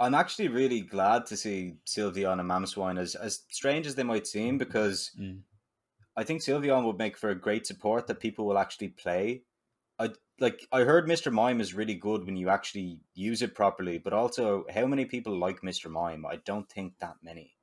I'm 0.00 0.14
actually 0.14 0.48
really 0.48 0.80
glad 0.82 1.26
to 1.26 1.36
see 1.36 1.74
Sylveon 1.86 2.40
and 2.40 2.48
Mamoswine 2.48 2.98
as 2.98 3.14
as 3.14 3.42
strange 3.50 3.86
as 3.86 3.94
they 3.94 4.04
might 4.04 4.26
seem, 4.26 4.58
because 4.58 5.10
Mm. 5.18 5.42
I 6.16 6.24
think 6.24 6.42
Sylveon 6.42 6.84
would 6.84 6.98
make 6.98 7.16
for 7.16 7.30
a 7.30 7.34
great 7.34 7.66
support 7.66 8.06
that 8.08 8.18
people 8.20 8.44
will 8.46 8.58
actually 8.58 8.88
play. 8.88 9.44
I 9.98 10.10
like 10.40 10.66
I 10.72 10.82
heard 10.82 11.06
Mr. 11.08 11.32
Mime 11.32 11.60
is 11.60 11.74
really 11.74 11.94
good 11.94 12.24
when 12.24 12.36
you 12.36 12.48
actually 12.48 13.00
use 13.14 13.42
it 13.42 13.54
properly, 13.54 13.98
but 13.98 14.12
also 14.12 14.64
how 14.72 14.86
many 14.86 15.04
people 15.04 15.36
like 15.38 15.60
Mr. 15.62 15.90
Mime? 15.90 16.26
I 16.26 16.36
don't 16.44 16.68
think 16.68 16.98
that 16.98 17.16
many. 17.22 17.56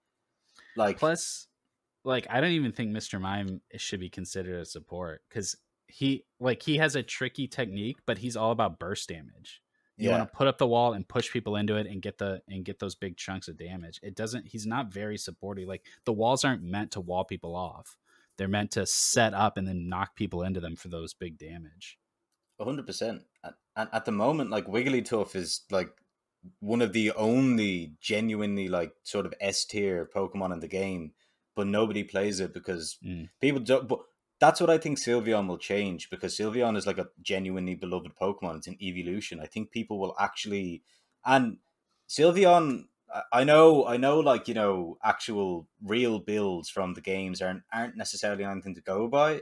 Like 0.76 1.00
Plus, 1.00 1.48
like 2.04 2.28
I 2.30 2.42
don't 2.42 2.52
even 2.52 2.72
think 2.72 2.92
Mr. 2.92 3.20
Mime 3.20 3.62
should 3.78 4.00
be 4.00 4.10
considered 4.10 4.62
a 4.62 4.66
support 4.66 5.22
because 5.30 5.56
he 5.88 6.26
like 6.40 6.62
he 6.64 6.78
has 6.78 6.96
a 6.96 7.04
tricky 7.04 7.48
technique, 7.48 7.98
but 8.06 8.18
he's 8.18 8.36
all 8.36 8.52
about 8.52 8.80
burst 8.80 9.10
damage. 9.10 9.62
You 9.98 10.10
yeah. 10.10 10.18
want 10.18 10.32
to 10.32 10.38
put 10.38 10.48
up 10.48 10.58
the 10.58 10.68
wall 10.68 10.94
and 10.94 11.08
push 11.08 11.32
people 11.32 11.56
into 11.56 11.76
it 11.78 11.88
and 11.88 12.02
get 12.02 12.18
the 12.18 12.42
and 12.50 12.66
get 12.66 12.80
those 12.80 12.96
big 12.96 13.18
chunks 13.18 13.48
of 13.48 13.58
damage. 13.58 14.00
It 14.04 14.16
doesn't. 14.16 14.48
He's 14.48 14.66
not 14.66 14.92
very 14.92 15.18
supportive. 15.18 15.68
Like 15.68 15.84
the 16.06 16.14
walls 16.14 16.44
aren't 16.44 16.64
meant 16.64 16.92
to 16.92 17.02
wall 17.02 17.24
people 17.24 17.56
off. 17.56 17.98
They're 18.38 18.48
meant 18.50 18.72
to 18.72 18.86
set 18.86 19.34
up 19.34 19.56
and 19.58 19.66
then 19.68 19.88
knock 19.88 20.16
people 20.16 20.44
into 20.44 20.60
them 20.60 20.76
for 20.76 20.90
those 20.90 21.14
big 21.14 21.38
damage. 21.38 21.98
hundred 22.60 22.86
percent. 22.86 23.22
And 23.78 23.90
at 23.94 24.06
the 24.06 24.12
moment, 24.12 24.50
like 24.50 24.66
Wigglytuff 24.68 25.36
is 25.36 25.62
like 25.72 25.90
one 26.60 26.82
of 26.82 26.94
the 26.94 27.12
only 27.14 27.94
genuinely 28.02 28.68
like 28.68 28.94
sort 29.04 29.26
of 29.26 29.34
S 29.40 29.66
tier 29.66 30.10
Pokemon 30.14 30.54
in 30.54 30.60
the 30.60 30.68
game 30.68 31.14
but 31.56 31.68
nobody 31.68 32.04
plays 32.04 32.40
it 32.42 32.54
because 32.54 32.98
Mm. 33.04 33.30
people 33.40 33.62
don't. 33.62 33.88
But 33.88 34.00
that's 34.40 34.60
what 34.60 34.70
I 34.70 34.78
think 34.78 35.00
Sylveon 35.00 35.48
will 35.48 35.58
change 35.58 36.10
because 36.10 36.38
Sylveon 36.38 36.78
is 36.78 36.86
like 36.86 36.98
a 36.98 37.08
genuinely 37.22 37.76
beloved 37.76 38.12
Pokemon. 38.22 38.58
It's 38.58 38.68
an 38.68 38.78
evolution. 38.82 39.40
I 39.40 39.46
think 39.46 39.72
people 39.72 40.00
will 40.00 40.16
actually 40.20 40.84
and 41.26 41.58
Sylveon. 42.10 42.86
I- 43.32 43.44
know, 43.46 43.86
I 43.86 43.98
know, 43.98 44.20
like 44.20 44.48
you 44.48 44.54
know, 44.54 44.98
actual 45.04 45.68
real 45.82 46.20
builds 46.20 46.70
from 46.70 46.96
the 46.96 47.02
games 47.02 47.42
aren't 47.42 47.64
aren't 47.74 47.96
necessarily 47.96 48.44
anything 48.44 48.76
to 48.76 48.82
go 48.82 49.08
by. 49.08 49.42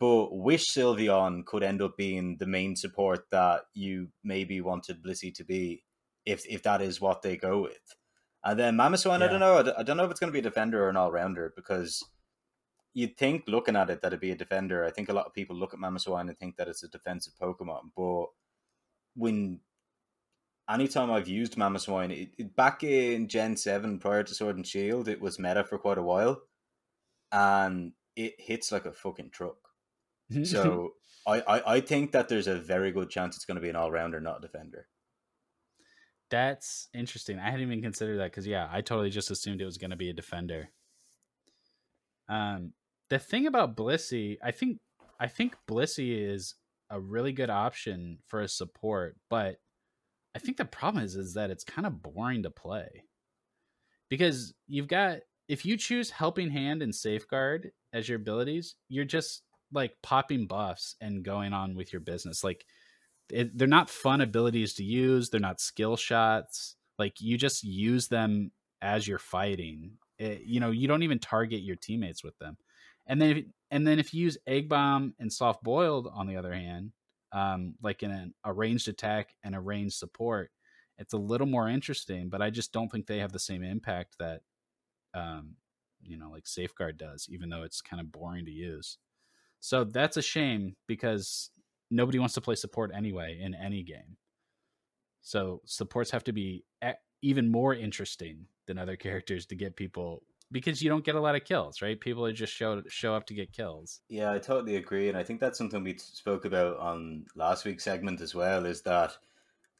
But 0.00 0.36
Wish 0.36 0.64
Sylveon 0.74 1.46
could 1.46 1.62
end 1.62 1.80
up 1.80 1.96
being 1.96 2.36
the 2.38 2.46
main 2.46 2.76
support 2.76 3.30
that 3.30 3.62
you 3.74 4.08
maybe 4.24 4.60
wanted 4.60 5.02
Blissey 5.02 5.32
to 5.34 5.44
be, 5.44 5.84
if 6.26 6.44
if 6.48 6.62
that 6.64 6.82
is 6.82 7.00
what 7.00 7.22
they 7.22 7.36
go 7.36 7.62
with. 7.62 7.94
And 8.42 8.58
then 8.58 8.76
Mamoswine, 8.76 9.22
I 9.22 9.28
don't 9.28 9.40
know. 9.40 9.74
I 9.78 9.82
don't 9.82 9.96
know 9.96 10.04
if 10.04 10.10
it's 10.10 10.20
going 10.20 10.28
to 10.32 10.32
be 10.32 10.40
a 10.40 10.50
defender 10.50 10.84
or 10.84 10.88
an 10.90 10.96
all 10.96 11.12
rounder 11.12 11.52
because 11.56 12.02
you'd 12.94 13.16
think 13.18 13.44
looking 13.46 13.76
at 13.76 13.90
it 13.90 14.00
that 14.00 14.08
it'd 14.08 14.20
be 14.20 14.30
a 14.30 14.36
defender. 14.36 14.84
I 14.84 14.90
think 14.90 15.08
a 15.08 15.12
lot 15.12 15.26
of 15.26 15.34
people 15.34 15.56
look 15.56 15.74
at 15.74 15.80
Mamoswine 15.80 16.28
and 16.28 16.38
think 16.38 16.56
that 16.56 16.68
it's 16.68 16.84
a 16.84 16.88
defensive 16.88 17.34
Pokemon, 17.40 17.90
but 17.96 18.26
when 19.16 19.60
anytime 20.70 21.10
I've 21.10 21.28
used 21.28 21.56
Mamoswine, 21.56 22.10
it, 22.10 22.30
it, 22.38 22.56
back 22.56 22.82
in 22.84 23.28
Gen 23.28 23.56
Seven 23.56 23.98
prior 23.98 24.22
to 24.22 24.34
Sword 24.34 24.56
and 24.56 24.66
Shield, 24.66 25.08
it 25.08 25.20
was 25.20 25.38
meta 25.38 25.64
for 25.64 25.76
quite 25.76 25.98
a 25.98 26.02
while, 26.02 26.40
and 27.32 27.92
it 28.16 28.34
hits 28.38 28.72
like 28.72 28.86
a 28.86 28.92
fucking 28.92 29.30
truck. 29.30 29.56
So 30.44 30.94
I, 31.26 31.40
I, 31.40 31.74
I 31.74 31.80
think 31.80 32.12
that 32.12 32.28
there's 32.28 32.46
a 32.46 32.56
very 32.56 32.92
good 32.92 33.10
chance 33.10 33.36
it's 33.36 33.44
going 33.44 33.56
to 33.56 33.60
be 33.60 33.70
an 33.70 33.76
all 33.76 33.90
rounder, 33.90 34.20
not 34.20 34.38
a 34.38 34.42
defender. 34.42 34.86
That's 36.30 36.88
interesting. 36.94 37.38
I 37.38 37.50
hadn't 37.50 37.60
even 37.60 37.82
considered 37.82 38.18
that 38.18 38.30
because 38.30 38.46
yeah, 38.46 38.68
I 38.70 38.80
totally 38.80 39.10
just 39.10 39.30
assumed 39.30 39.60
it 39.60 39.66
was 39.66 39.78
going 39.78 39.90
to 39.90 39.96
be 39.96 40.10
a 40.10 40.14
defender. 40.14 40.70
Um, 42.28 42.72
the 43.10 43.18
thing 43.18 43.46
about 43.46 43.76
Blissey, 43.76 44.38
I 44.42 44.50
think, 44.50 44.78
I 45.20 45.26
think 45.26 45.56
Blissey 45.68 46.28
is 46.32 46.54
a 46.90 47.00
really 47.00 47.32
good 47.32 47.50
option 47.50 48.18
for 48.26 48.40
a 48.40 48.48
support, 48.48 49.16
but 49.30 49.56
I 50.34 50.38
think 50.38 50.56
the 50.56 50.64
problem 50.64 51.04
is 51.04 51.14
is 51.14 51.34
that 51.34 51.50
it's 51.50 51.64
kind 51.64 51.86
of 51.86 52.02
boring 52.02 52.42
to 52.42 52.50
play 52.50 53.04
because 54.08 54.54
you've 54.66 54.88
got 54.88 55.18
if 55.48 55.64
you 55.64 55.76
choose 55.76 56.10
Helping 56.10 56.50
Hand 56.50 56.82
and 56.82 56.94
Safeguard 56.94 57.70
as 57.92 58.08
your 58.08 58.16
abilities, 58.16 58.76
you're 58.88 59.04
just 59.04 59.42
like 59.72 59.92
popping 60.02 60.46
buffs 60.46 60.96
and 61.00 61.24
going 61.24 61.52
on 61.52 61.74
with 61.74 61.92
your 61.92 62.00
business. 62.00 62.42
Like 62.42 62.64
it, 63.30 63.56
they're 63.56 63.68
not 63.68 63.90
fun 63.90 64.20
abilities 64.20 64.74
to 64.74 64.84
use. 64.84 65.30
They're 65.30 65.40
not 65.40 65.60
skill 65.60 65.96
shots. 65.96 66.76
Like 66.98 67.20
you 67.20 67.36
just 67.36 67.62
use 67.62 68.08
them 68.08 68.52
as 68.82 69.06
you're 69.06 69.18
fighting. 69.18 69.92
It- 70.18 70.42
you 70.42 70.60
know, 70.60 70.70
you 70.70 70.88
don't 70.88 71.02
even 71.02 71.18
target 71.18 71.60
your 71.62 71.76
teammates 71.76 72.24
with 72.24 72.38
them. 72.38 72.56
And 73.06 73.20
then, 73.20 73.36
if, 73.36 73.44
and 73.70 73.86
then 73.86 73.98
if 73.98 74.14
you 74.14 74.22
use 74.24 74.38
egg 74.46 74.68
bomb 74.68 75.14
and 75.18 75.32
soft 75.32 75.62
boiled, 75.62 76.08
on 76.12 76.26
the 76.26 76.36
other 76.36 76.52
hand, 76.52 76.92
um, 77.32 77.74
like 77.82 78.02
in 78.02 78.10
an, 78.10 78.34
a 78.44 78.52
ranged 78.52 78.88
attack 78.88 79.34
and 79.42 79.54
a 79.54 79.60
ranged 79.60 79.94
support, 79.94 80.50
it's 80.98 81.14
a 81.14 81.18
little 81.18 81.46
more 81.46 81.68
interesting. 81.68 82.28
But 82.28 82.42
I 82.42 82.50
just 82.50 82.72
don't 82.72 82.90
think 82.90 83.06
they 83.06 83.18
have 83.18 83.32
the 83.32 83.38
same 83.38 83.62
impact 83.62 84.16
that, 84.18 84.40
um, 85.12 85.56
you 86.02 86.16
know, 86.16 86.30
like 86.30 86.46
safeguard 86.46 86.96
does. 86.98 87.26
Even 87.30 87.48
though 87.48 87.62
it's 87.62 87.80
kind 87.80 88.00
of 88.00 88.12
boring 88.12 88.46
to 88.46 88.52
use. 88.52 88.98
So 89.60 89.84
that's 89.84 90.16
a 90.16 90.22
shame 90.22 90.76
because 90.86 91.50
nobody 91.90 92.18
wants 92.18 92.34
to 92.34 92.40
play 92.40 92.54
support 92.54 92.90
anyway 92.94 93.38
in 93.40 93.54
any 93.54 93.82
game. 93.82 94.16
So 95.22 95.62
supports 95.64 96.10
have 96.10 96.24
to 96.24 96.32
be 96.32 96.64
even 97.22 97.50
more 97.50 97.74
interesting 97.74 98.46
than 98.66 98.78
other 98.78 98.96
characters 99.06 99.46
to 99.46 99.54
get 99.54 99.76
people 99.76 100.22
because 100.50 100.82
you 100.82 100.88
don't 100.88 101.04
get 101.04 101.14
a 101.14 101.20
lot 101.20 101.34
of 101.34 101.44
kills, 101.44 101.82
right? 101.82 101.98
People 102.00 102.24
are 102.26 102.32
just 102.32 102.52
show 102.52 102.82
show 102.88 103.14
up 103.14 103.26
to 103.26 103.34
get 103.34 103.52
kills. 103.52 104.00
Yeah, 104.08 104.32
I 104.32 104.38
totally 104.38 104.76
agree, 104.76 105.08
and 105.08 105.18
I 105.18 105.24
think 105.24 105.40
that's 105.40 105.58
something 105.58 105.82
we 105.82 105.96
spoke 105.98 106.44
about 106.44 106.78
on 106.78 107.26
last 107.34 107.64
week's 107.64 107.84
segment 107.84 108.20
as 108.20 108.34
well. 108.34 108.66
Is 108.66 108.82
that 108.82 109.16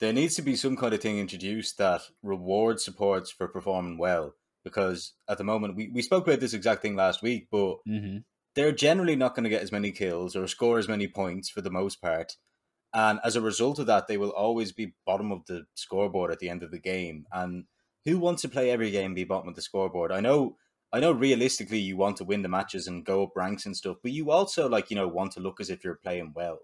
there 0.00 0.12
needs 0.12 0.34
to 0.36 0.42
be 0.42 0.56
some 0.56 0.76
kind 0.76 0.92
of 0.94 1.00
thing 1.00 1.18
introduced 1.18 1.78
that 1.78 2.02
rewards 2.22 2.84
supports 2.84 3.30
for 3.30 3.46
performing 3.48 3.98
well. 3.98 4.34
Because 4.64 5.12
at 5.28 5.36
the 5.38 5.44
moment, 5.44 5.76
we, 5.76 5.90
we 5.90 6.00
spoke 6.00 6.26
about 6.26 6.40
this 6.40 6.54
exact 6.54 6.80
thing 6.82 6.96
last 6.96 7.22
week, 7.22 7.48
but 7.50 7.76
Mm-hmm. 7.86 8.18
they're 8.54 8.72
generally 8.72 9.14
not 9.14 9.34
going 9.34 9.44
to 9.44 9.50
get 9.50 9.62
as 9.62 9.70
many 9.70 9.92
kills 9.92 10.34
or 10.34 10.46
score 10.46 10.78
as 10.78 10.88
many 10.88 11.06
points 11.06 11.50
for 11.50 11.60
the 11.60 11.70
most 11.70 12.00
part. 12.00 12.36
And 12.94 13.20
as 13.24 13.36
a 13.36 13.42
result 13.42 13.78
of 13.78 13.86
that, 13.86 14.06
they 14.08 14.16
will 14.16 14.30
always 14.30 14.72
be 14.72 14.94
bottom 15.04 15.32
of 15.32 15.44
the 15.46 15.66
scoreboard 15.74 16.30
at 16.30 16.38
the 16.38 16.48
end 16.48 16.62
of 16.62 16.70
the 16.70 16.78
game. 16.78 17.26
And 17.30 17.64
who 18.05 18.18
wants 18.18 18.43
to 18.43 18.48
play 18.48 18.70
every 18.70 18.90
game 18.90 19.14
be 19.14 19.24
bottom 19.24 19.48
of 19.48 19.55
the 19.55 19.62
scoreboard? 19.62 20.12
I 20.12 20.20
know 20.20 20.56
I 20.93 21.01
know 21.01 21.10
realistically 21.10 21.81
you 21.81 21.97
want 21.97 22.18
to 22.18 22.24
win 22.24 22.43
the 22.43 22.48
matches 22.48 22.86
and 22.86 23.05
go 23.05 23.24
up 23.24 23.35
ranks 23.35 23.66
and 23.66 23.76
stuff, 23.76 23.97
but 24.01 24.12
you 24.12 24.31
also 24.31 24.68
like, 24.68 24.90
you 24.90 24.97
know, 24.97 25.09
want 25.09 25.32
to 25.32 25.40
look 25.40 25.60
as 25.60 25.68
if 25.68 25.82
you're 25.82 25.97
playing 25.97 26.32
well. 26.36 26.60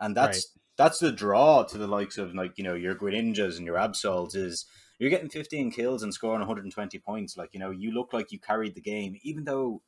And 0.00 0.16
that's 0.16 0.56
that's 0.78 0.98
the 0.98 1.12
draw 1.12 1.62
to 1.64 1.76
the 1.76 1.86
likes 1.86 2.16
of 2.16 2.34
like, 2.34 2.56
you 2.56 2.64
know, 2.64 2.74
your 2.74 2.94
Greninjas 2.94 3.58
and 3.58 3.66
your 3.66 3.76
Absols 3.76 4.34
is 4.34 4.64
you're 4.98 5.10
getting 5.10 5.28
15 5.28 5.70
kills 5.72 6.02
and 6.02 6.14
scoring 6.14 6.40
120 6.40 6.98
points. 7.00 7.36
Like, 7.36 7.50
you 7.52 7.60
know, 7.60 7.70
you 7.70 7.92
look 7.92 8.12
like 8.14 8.32
you 8.32 8.38
carried 8.38 8.74
the 8.74 8.80
game, 8.80 9.18
even 9.22 9.44
though 9.44 9.82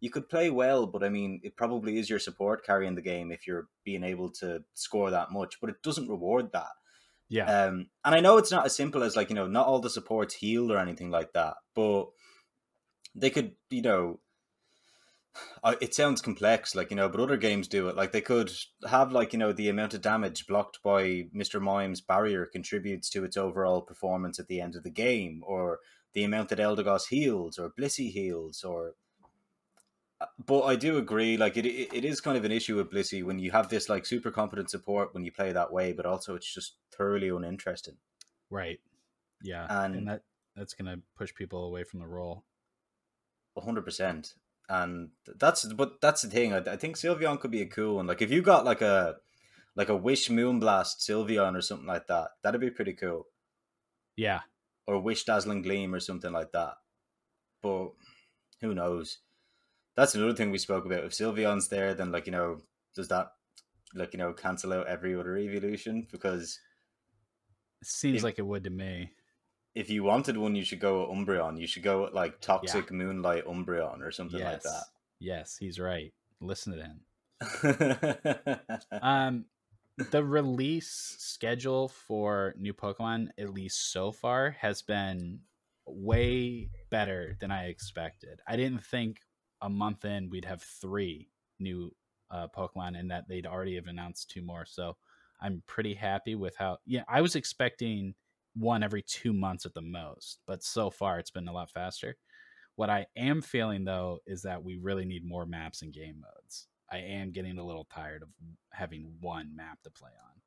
you 0.00 0.10
could 0.10 0.28
play 0.28 0.50
well, 0.50 0.86
but 0.86 1.02
I 1.02 1.08
mean, 1.08 1.40
it 1.42 1.56
probably 1.56 1.98
is 1.98 2.10
your 2.10 2.18
support 2.18 2.64
carrying 2.64 2.94
the 2.94 3.02
game 3.02 3.32
if 3.32 3.46
you're 3.46 3.68
being 3.84 4.04
able 4.04 4.30
to 4.34 4.62
score 4.74 5.10
that 5.10 5.32
much, 5.32 5.60
but 5.60 5.70
it 5.70 5.82
doesn't 5.82 6.08
reward 6.08 6.52
that. 6.52 6.72
Yeah. 7.32 7.46
Um, 7.46 7.86
and 8.04 8.14
I 8.14 8.20
know 8.20 8.36
it's 8.36 8.50
not 8.50 8.66
as 8.66 8.76
simple 8.76 9.02
as 9.02 9.16
like, 9.16 9.30
you 9.30 9.34
know, 9.34 9.46
not 9.46 9.66
all 9.66 9.80
the 9.80 9.88
supports 9.88 10.34
healed 10.34 10.70
or 10.70 10.76
anything 10.76 11.10
like 11.10 11.32
that, 11.32 11.54
but 11.74 12.08
they 13.14 13.30
could, 13.30 13.52
you 13.70 13.80
know, 13.80 14.20
it 15.80 15.94
sounds 15.94 16.20
complex, 16.20 16.74
like, 16.74 16.90
you 16.90 16.96
know, 16.96 17.08
but 17.08 17.20
other 17.20 17.38
games 17.38 17.68
do 17.68 17.88
it. 17.88 17.96
Like, 17.96 18.12
they 18.12 18.20
could 18.20 18.52
have, 18.86 19.12
like, 19.12 19.32
you 19.32 19.38
know, 19.38 19.50
the 19.50 19.70
amount 19.70 19.94
of 19.94 20.02
damage 20.02 20.46
blocked 20.46 20.82
by 20.82 21.24
Mr. 21.34 21.58
Mime's 21.58 22.02
barrier 22.02 22.44
contributes 22.44 23.08
to 23.08 23.24
its 23.24 23.38
overall 23.38 23.80
performance 23.80 24.38
at 24.38 24.48
the 24.48 24.60
end 24.60 24.76
of 24.76 24.82
the 24.82 24.90
game, 24.90 25.42
or 25.46 25.78
the 26.12 26.24
amount 26.24 26.50
that 26.50 26.58
Eldegoss 26.58 27.08
heals, 27.08 27.58
or 27.58 27.72
Blissey 27.72 28.12
heals, 28.12 28.62
or. 28.62 28.92
But 30.44 30.62
I 30.62 30.76
do 30.76 30.98
agree, 30.98 31.36
like, 31.36 31.56
it, 31.56 31.66
it, 31.66 31.92
it 31.94 32.04
is 32.04 32.20
kind 32.20 32.36
of 32.36 32.44
an 32.44 32.52
issue 32.52 32.76
with 32.76 32.90
Blissey 32.90 33.22
when 33.24 33.38
you 33.38 33.50
have 33.52 33.68
this, 33.68 33.88
like, 33.88 34.04
super 34.06 34.30
competent 34.30 34.70
support 34.70 35.14
when 35.14 35.24
you 35.24 35.32
play 35.32 35.52
that 35.52 35.72
way, 35.72 35.92
but 35.92 36.06
also 36.06 36.34
it's 36.34 36.52
just 36.52 36.76
thoroughly 36.96 37.28
uninteresting. 37.28 37.96
right. 38.50 38.80
Yeah. 39.44 39.66
and- 39.84 39.96
and 39.96 40.08
that 40.08 40.22
that's 40.54 40.74
gonna 40.74 40.98
push 41.16 41.34
people 41.34 41.64
away 41.64 41.82
from 41.84 41.98
the 42.00 42.06
role. 42.06 42.44
hundred 43.58 43.82
percent. 43.84 44.34
And 44.68 45.10
that's 45.26 45.64
but 45.72 46.00
that's 46.00 46.22
the 46.22 46.28
thing. 46.28 46.52
I, 46.54 46.58
I 46.58 46.76
think 46.76 46.96
Sylveon 46.96 47.40
could 47.40 47.50
be 47.50 47.62
a 47.62 47.66
cool 47.66 47.96
one. 47.96 48.06
Like 48.06 48.22
if 48.22 48.30
you 48.30 48.40
got 48.42 48.64
like 48.64 48.80
a 48.82 49.16
like 49.74 49.88
a 49.88 49.96
Wish 49.96 50.28
Moonblast 50.28 51.00
Sylveon 51.00 51.56
or 51.56 51.60
something 51.62 51.86
like 51.88 52.06
that, 52.06 52.28
that'd 52.42 52.60
be 52.60 52.70
pretty 52.70 52.92
cool. 52.92 53.26
Yeah. 54.16 54.40
Or 54.86 55.00
Wish 55.00 55.24
Dazzling 55.24 55.62
Gleam 55.62 55.94
or 55.94 56.00
something 56.00 56.32
like 56.32 56.52
that. 56.52 56.74
But 57.62 57.92
who 58.60 58.74
knows? 58.74 59.18
That's 59.96 60.14
another 60.14 60.34
thing 60.34 60.50
we 60.50 60.58
spoke 60.58 60.86
about. 60.86 61.04
If 61.04 61.12
Sylveon's 61.12 61.68
there, 61.68 61.94
then 61.94 62.12
like 62.12 62.26
you 62.26 62.32
know, 62.32 62.58
does 62.94 63.08
that 63.08 63.32
like 63.94 64.12
you 64.14 64.18
know 64.18 64.32
cancel 64.32 64.72
out 64.72 64.86
every 64.86 65.14
other 65.14 65.36
evolution? 65.36 66.06
Because 66.10 66.58
It 67.80 67.86
seems 67.88 68.18
If- 68.18 68.22
like 68.24 68.38
it 68.38 68.46
would 68.46 68.64
to 68.64 68.70
me. 68.70 69.10
if 69.74 69.90
you 69.90 70.02
wanted 70.04 70.36
one, 70.36 70.54
you 70.56 70.64
should 70.64 70.80
go 70.80 71.00
with 71.00 71.10
Umbreon. 71.16 71.58
You 71.60 71.66
should 71.66 71.82
go 71.82 72.04
with 72.04 72.12
like 72.14 72.40
Toxic 72.40 72.90
Moonlight 72.90 73.44
Umbreon 73.46 74.00
or 74.00 74.10
something 74.12 74.38
yes. 74.38 74.52
like 74.52 74.62
that. 74.62 74.84
Yes, 75.18 75.56
he's 75.58 75.78
right. 75.78 76.12
Listen 76.40 76.72
to 76.76 76.82
him. 76.82 78.58
Um, 79.02 79.44
the 80.10 80.24
release 80.24 81.16
schedule 81.18 81.88
for 81.88 82.54
new 82.58 82.72
Pokemon, 82.72 83.28
at 83.38 83.52
least 83.52 83.92
so 83.92 84.10
far, 84.12 84.52
has 84.60 84.80
been 84.82 85.40
way 85.86 86.70
better 86.90 87.36
than 87.40 87.50
I 87.50 87.66
expected. 87.66 88.40
I 88.46 88.56
didn't 88.56 88.84
think 88.84 89.18
a 89.62 89.70
month 89.70 90.04
in 90.04 90.28
we'd 90.28 90.44
have 90.44 90.62
three 90.62 91.30
new 91.58 91.94
uh, 92.30 92.48
Pokemon, 92.48 92.98
and 92.98 93.10
that 93.10 93.28
they'd 93.28 93.46
already 93.46 93.76
have 93.76 93.86
announced 93.86 94.30
two 94.30 94.42
more. 94.42 94.66
So 94.66 94.96
I'm 95.40 95.62
pretty 95.66 95.94
happy 95.94 96.34
with 96.34 96.56
how. 96.56 96.78
Yeah, 96.84 97.04
I 97.08 97.20
was 97.22 97.36
expecting 97.36 98.14
one 98.54 98.82
every 98.82 99.02
two 99.02 99.32
months 99.32 99.64
at 99.64 99.74
the 99.74 99.82
most, 99.82 100.40
but 100.46 100.62
so 100.62 100.90
far 100.90 101.18
it's 101.18 101.30
been 101.30 101.48
a 101.48 101.52
lot 101.52 101.70
faster. 101.70 102.16
What 102.76 102.90
I 102.90 103.06
am 103.16 103.42
feeling 103.42 103.84
though 103.84 104.20
is 104.26 104.42
that 104.42 104.64
we 104.64 104.76
really 104.76 105.04
need 105.04 105.24
more 105.24 105.46
maps 105.46 105.82
and 105.82 105.92
game 105.92 106.20
modes. 106.20 106.68
I 106.90 106.98
am 106.98 107.32
getting 107.32 107.58
a 107.58 107.64
little 107.64 107.84
tired 107.84 108.22
of 108.22 108.28
having 108.72 109.16
one 109.20 109.56
map 109.56 109.82
to 109.82 109.90
play 109.90 110.10
on. 110.10 110.42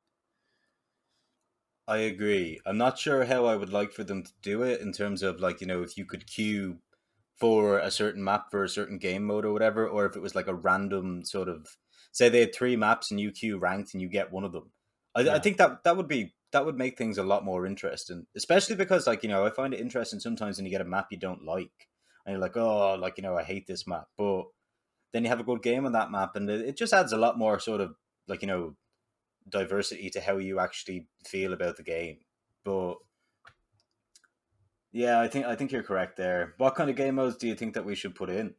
I 1.88 1.98
agree. 1.98 2.60
I'm 2.66 2.78
not 2.78 2.98
sure 2.98 3.24
how 3.24 3.46
I 3.46 3.56
would 3.56 3.72
like 3.72 3.92
for 3.92 4.04
them 4.04 4.22
to 4.24 4.32
do 4.42 4.62
it 4.62 4.80
in 4.80 4.92
terms 4.92 5.22
of 5.22 5.40
like, 5.40 5.60
you 5.60 5.66
know, 5.66 5.82
if 5.82 5.96
you 5.96 6.04
could 6.04 6.26
queue 6.26 6.80
for 7.38 7.78
a 7.78 7.90
certain 7.90 8.24
map 8.24 8.46
for 8.50 8.64
a 8.64 8.68
certain 8.68 8.98
game 8.98 9.24
mode 9.24 9.44
or 9.44 9.52
whatever, 9.52 9.86
or 9.88 10.06
if 10.06 10.16
it 10.16 10.22
was 10.22 10.34
like 10.34 10.46
a 10.48 10.54
random 10.54 11.24
sort 11.24 11.48
of 11.48 11.76
say 12.12 12.28
they 12.28 12.40
had 12.40 12.54
three 12.54 12.76
maps 12.76 13.10
and 13.10 13.20
you 13.20 13.30
queue 13.30 13.58
ranked 13.58 13.92
and 13.94 14.00
you 14.02 14.08
get 14.08 14.32
one 14.32 14.44
of 14.44 14.52
them. 14.52 14.72
I, 15.14 15.20
Yeah. 15.20 15.34
I 15.34 15.38
think 15.38 15.56
that 15.58 15.84
that 15.84 15.96
would 15.96 16.08
be 16.08 16.34
that 16.52 16.64
would 16.64 16.76
make 16.76 16.96
things 16.96 17.18
a 17.18 17.22
lot 17.22 17.44
more 17.44 17.66
interesting, 17.66 18.26
especially 18.36 18.76
because 18.76 19.06
like 19.06 19.22
you 19.22 19.28
know 19.28 19.44
I 19.44 19.50
find 19.50 19.74
it 19.74 19.80
interesting 19.80 20.20
sometimes 20.20 20.56
when 20.56 20.64
you 20.66 20.70
get 20.70 20.80
a 20.80 20.84
map 20.84 21.08
you 21.10 21.18
don't 21.18 21.44
like. 21.44 21.88
and 22.24 22.32
you're 22.34 22.40
like, 22.40 22.56
oh, 22.56 22.96
like 22.96 23.16
you 23.18 23.22
know, 23.22 23.36
I 23.36 23.42
hate 23.44 23.66
this 23.66 23.86
map. 23.86 24.06
But 24.18 24.44
then 25.12 25.22
you 25.24 25.28
have 25.30 25.40
a 25.40 25.44
good 25.44 25.62
game 25.62 25.86
on 25.86 25.92
that 25.92 26.10
map, 26.10 26.36
and 26.36 26.48
it 26.50 26.60
it 26.62 26.76
just 26.76 26.92
adds 26.92 27.12
a 27.12 27.16
lot 27.18 27.38
more 27.38 27.58
sort 27.60 27.80
of 27.80 27.94
like 28.28 28.42
you 28.42 28.48
know 28.48 28.76
diversity 29.48 30.10
to 30.10 30.20
how 30.20 30.38
you 30.38 30.58
actually 30.60 31.08
feel 31.26 31.52
about 31.52 31.76
the 31.76 31.82
game. 31.82 32.18
But 32.64 32.96
yeah, 34.96 35.20
I 35.20 35.28
think 35.28 35.44
I 35.44 35.56
think 35.56 35.72
you're 35.72 35.82
correct 35.82 36.16
there. 36.16 36.54
What 36.56 36.74
kind 36.74 36.88
of 36.88 36.96
game 36.96 37.16
modes 37.16 37.36
do 37.36 37.46
you 37.46 37.54
think 37.54 37.74
that 37.74 37.84
we 37.84 37.94
should 37.94 38.14
put 38.14 38.30
in? 38.30 38.54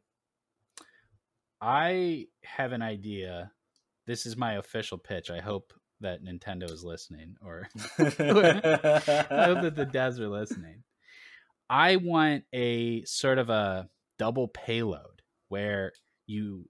I 1.60 2.26
have 2.44 2.70
an 2.70 2.80
idea. 2.80 3.50
This 4.06 4.24
is 4.24 4.36
my 4.36 4.54
official 4.54 4.98
pitch. 4.98 5.30
I 5.30 5.40
hope 5.40 5.72
that 6.00 6.22
Nintendo 6.22 6.70
is 6.70 6.84
listening, 6.84 7.34
or 7.44 7.68
I 7.98 8.04
hope 8.04 9.62
that 9.62 9.74
the 9.74 9.86
devs 9.92 10.20
are 10.20 10.28
listening. 10.28 10.84
I 11.68 11.96
want 11.96 12.44
a 12.54 13.02
sort 13.04 13.38
of 13.38 13.50
a 13.50 13.88
double 14.16 14.46
payload 14.46 15.22
where 15.48 15.92
you 16.28 16.68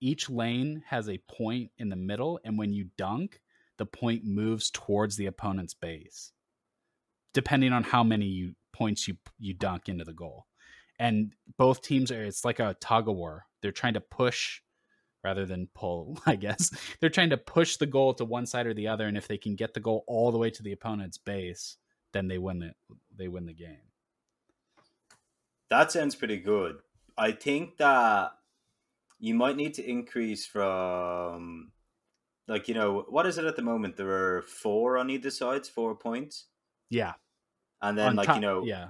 each 0.00 0.28
lane 0.28 0.82
has 0.88 1.08
a 1.08 1.22
point 1.30 1.70
in 1.78 1.88
the 1.88 1.96
middle, 1.96 2.40
and 2.44 2.58
when 2.58 2.72
you 2.72 2.88
dunk, 2.96 3.38
the 3.76 3.86
point 3.86 4.24
moves 4.24 4.70
towards 4.70 5.16
the 5.16 5.26
opponent's 5.26 5.74
base, 5.74 6.32
depending 7.32 7.72
on 7.72 7.84
how 7.84 8.02
many 8.02 8.26
you 8.26 8.54
points 8.78 9.08
you 9.08 9.16
you 9.38 9.54
dunk 9.54 9.88
into 9.88 10.04
the 10.04 10.12
goal. 10.14 10.46
And 11.00 11.32
both 11.56 11.82
teams 11.82 12.10
are 12.10 12.24
it's 12.24 12.44
like 12.44 12.60
a 12.60 12.76
tug 12.80 13.08
of 13.08 13.16
war. 13.16 13.46
They're 13.60 13.72
trying 13.72 13.94
to 13.94 14.00
push 14.00 14.60
rather 15.24 15.44
than 15.46 15.68
pull, 15.74 16.18
I 16.26 16.36
guess. 16.36 16.70
They're 17.00 17.10
trying 17.10 17.30
to 17.30 17.36
push 17.36 17.76
the 17.76 17.86
goal 17.86 18.14
to 18.14 18.24
one 18.24 18.46
side 18.46 18.66
or 18.66 18.74
the 18.74 18.88
other, 18.88 19.06
and 19.06 19.16
if 19.16 19.28
they 19.28 19.38
can 19.38 19.56
get 19.56 19.74
the 19.74 19.80
goal 19.80 20.04
all 20.06 20.30
the 20.32 20.38
way 20.38 20.50
to 20.50 20.62
the 20.62 20.72
opponent's 20.72 21.18
base, 21.18 21.76
then 22.12 22.28
they 22.28 22.38
win 22.38 22.58
the 22.60 22.72
they 23.16 23.28
win 23.28 23.46
the 23.46 23.52
game. 23.54 23.88
That 25.70 25.92
sounds 25.92 26.14
pretty 26.14 26.38
good. 26.38 26.76
I 27.16 27.32
think 27.32 27.76
that 27.78 28.32
you 29.18 29.34
might 29.34 29.56
need 29.56 29.74
to 29.74 29.88
increase 29.88 30.46
from 30.46 31.72
like 32.46 32.68
you 32.68 32.74
know 32.74 33.04
what 33.08 33.26
is 33.26 33.38
it 33.38 33.44
at 33.44 33.56
the 33.56 33.62
moment? 33.62 33.96
There 33.96 34.36
are 34.36 34.42
four 34.42 34.96
on 34.98 35.10
either 35.10 35.30
sides 35.30 35.68
four 35.68 35.94
points, 35.94 36.46
Yeah. 36.90 37.14
And 37.82 37.96
then 37.96 38.08
On 38.08 38.16
like 38.16 38.26
top- 38.26 38.36
you 38.36 38.42
know 38.42 38.64
yeah. 38.64 38.88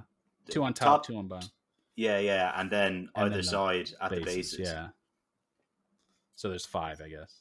Two 0.51 0.63
on 0.65 0.73
top, 0.73 1.05
two 1.07 1.17
on 1.17 1.29
bottom. 1.29 1.51
yeah, 1.95 2.19
yeah, 2.19 2.53
and 2.59 2.71
then 2.71 3.11
And 3.15 3.27
either 3.27 3.29
then 3.31 3.39
the 3.39 3.43
side 3.45 3.91
at 4.01 4.11
the 4.11 4.17
Bases, 4.21 4.53
bases. 4.57 4.61
Yeah. 4.61 4.89
So 6.37 6.49
there's 6.49 6.65
five, 6.65 7.01
I 7.03 7.09
guess. 7.09 7.41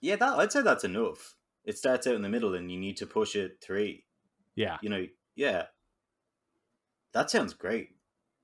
yeah. 0.00 0.16
That 0.16 0.38
I'd 0.38 0.52
say 0.52 0.62
that's 0.62 0.84
enough. 0.84 1.34
It 1.64 1.78
starts 1.78 2.06
out 2.06 2.14
in 2.14 2.22
the 2.22 2.28
middle, 2.28 2.54
and 2.54 2.70
you 2.70 2.78
need 2.78 2.96
to 2.98 3.06
push 3.06 3.34
it 3.36 3.58
three. 3.60 4.04
Yeah. 4.54 4.76
You 4.82 4.88
know, 4.90 5.06
yeah. 5.34 5.64
That 7.12 7.30
sounds 7.30 7.54
great. 7.54 7.90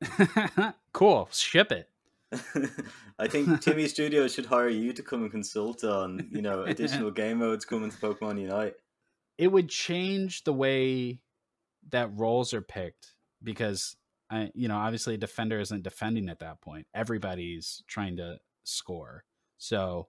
cool. 0.92 1.28
Ship 1.32 1.70
it. 1.72 1.88
I 3.18 3.26
think 3.28 3.48
TiMi 3.48 3.88
Studios 3.88 4.34
should 4.34 4.46
hire 4.46 4.68
you 4.68 4.92
to 4.92 5.02
come 5.02 5.22
and 5.22 5.30
consult 5.30 5.82
on, 5.84 6.28
you 6.30 6.42
know, 6.42 6.62
additional 6.64 7.10
game 7.10 7.38
modes 7.38 7.64
coming 7.64 7.90
to 7.90 7.96
Pokemon 7.96 8.40
Unite. 8.40 8.74
It 9.38 9.48
would 9.48 9.68
change 9.68 10.44
the 10.44 10.52
way 10.52 11.20
that 11.90 12.16
roles 12.16 12.52
are 12.54 12.60
picked 12.60 13.14
because 13.42 13.96
I, 14.30 14.50
you 14.54 14.68
know, 14.68 14.76
obviously 14.76 15.14
a 15.14 15.18
defender 15.18 15.58
isn't 15.60 15.82
defending 15.82 16.28
at 16.28 16.40
that 16.40 16.60
point. 16.60 16.86
Everybody's 16.94 17.82
trying 17.86 18.16
to 18.16 18.38
score. 18.64 19.24
So, 19.56 20.08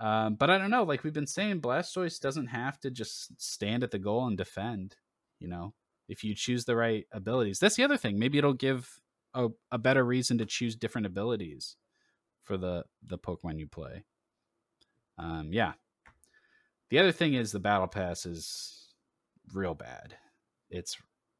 um, 0.00 0.36
but 0.36 0.50
I 0.50 0.58
don't 0.58 0.70
know. 0.70 0.84
Like 0.84 1.04
we've 1.04 1.12
been 1.12 1.26
saying, 1.26 1.60
Blastoise 1.60 2.20
doesn't 2.20 2.46
have 2.46 2.78
to 2.80 2.90
just 2.90 3.40
stand 3.40 3.82
at 3.82 3.90
the 3.90 3.98
goal 3.98 4.26
and 4.26 4.36
defend. 4.36 4.96
You 5.38 5.48
know, 5.48 5.74
if 6.08 6.24
you 6.24 6.34
choose 6.34 6.64
the 6.64 6.76
right 6.76 7.06
abilities, 7.12 7.58
that's 7.58 7.76
the 7.76 7.84
other 7.84 7.96
thing. 7.96 8.18
Maybe 8.18 8.38
it'll 8.38 8.54
give 8.54 9.00
a, 9.34 9.48
a 9.70 9.78
better 9.78 10.04
reason 10.04 10.38
to 10.38 10.46
choose 10.46 10.74
different 10.74 11.06
abilities 11.06 11.76
for 12.42 12.56
the 12.56 12.84
the 13.06 13.18
Pokemon 13.18 13.58
you 13.58 13.66
play. 13.66 14.04
Um, 15.18 15.52
yeah. 15.52 15.72
The 16.90 16.98
other 16.98 17.12
thing 17.12 17.34
is 17.34 17.52
the 17.52 17.60
battle 17.60 17.86
pass 17.86 18.24
is 18.24 18.94
real 19.52 19.74
bad. 19.74 20.16
It's 20.70 20.96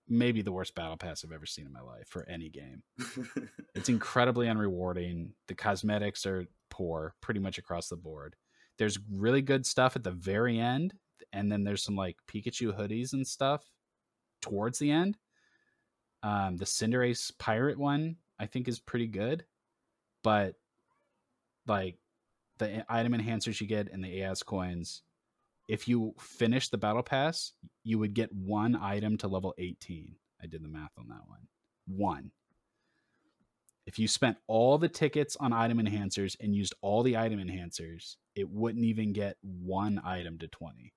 maybe 0.09 0.43
the 0.43 0.53
worst 0.53 0.75
battle 0.75 0.97
pass 0.97 1.25
I've 1.25 1.33
ever 1.33 1.47
seen 1.47 1.67
in 1.67 1.73
my 1.73 1.81
life 1.81 2.09
for 2.09 2.27
any 2.29 2.49
game. 2.49 2.83
It's 3.75 3.89
incredibly 3.89 4.49
unrewarding. 4.49 5.31
The 5.47 5.55
cosmetics 5.55 6.27
are 6.27 6.47
poor 6.69 7.15
pretty 7.21 7.39
much 7.39 7.59
across 7.59 7.89
the 7.89 7.97
board. 7.97 8.35
There's 8.77 8.99
really 9.09 9.41
good 9.41 9.65
stuff 9.67 9.95
at 9.95 10.03
the 10.03 10.11
very 10.11 10.59
end, 10.59 10.95
and 11.33 11.53
then 11.53 11.63
there's 11.63 11.85
some 11.85 11.95
like 11.95 12.17
Pikachu 12.29 12.77
hoodies 12.77 13.13
and 13.13 13.25
stuff 13.25 13.65
towards 14.41 14.81
the 14.81 14.91
end. 14.91 15.17
Um, 16.25 16.57
the 16.57 16.65
Cinderace 16.65 17.31
pirate 17.39 17.79
one 17.79 18.17
I 18.41 18.47
think 18.47 18.67
is 18.67 18.81
pretty 18.81 19.07
good, 19.07 19.45
but 20.25 20.55
like 21.67 21.99
the 22.59 22.85
item 22.89 23.13
enhancers 23.13 23.61
you 23.61 23.67
get 23.67 23.93
and 23.93 24.03
the 24.03 24.09
Aeos 24.09 24.43
coins, 24.43 25.03
if 25.69 25.87
you 25.87 26.15
finish 26.19 26.71
the 26.71 26.79
battle 26.79 27.03
pass, 27.03 27.53
you 27.85 27.99
would 27.99 28.15
get 28.15 28.33
one 28.33 28.75
item 28.75 29.19
to 29.19 29.29
level 29.29 29.55
18. 29.59 30.17
I 30.43 30.47
did 30.47 30.65
the 30.65 30.69
math 30.69 30.93
on 30.99 31.09
that 31.09 31.27
one. 31.27 31.47
One. 31.87 32.31
If 33.87 33.99
you 33.99 34.09
spent 34.09 34.39
all 34.47 34.79
the 34.79 34.89
tickets 34.89 35.37
on 35.37 35.53
item 35.53 35.79
enhancers 35.79 36.37
and 36.41 36.55
used 36.55 36.75
all 36.81 37.03
the 37.03 37.17
item 37.17 37.39
enhancers, 37.39 38.17
it 38.35 38.49
wouldn't 38.49 38.85
even 38.85 39.13
get 39.13 39.37
one 39.43 40.01
item 40.05 40.39
to 40.39 40.49
20. 40.49 40.93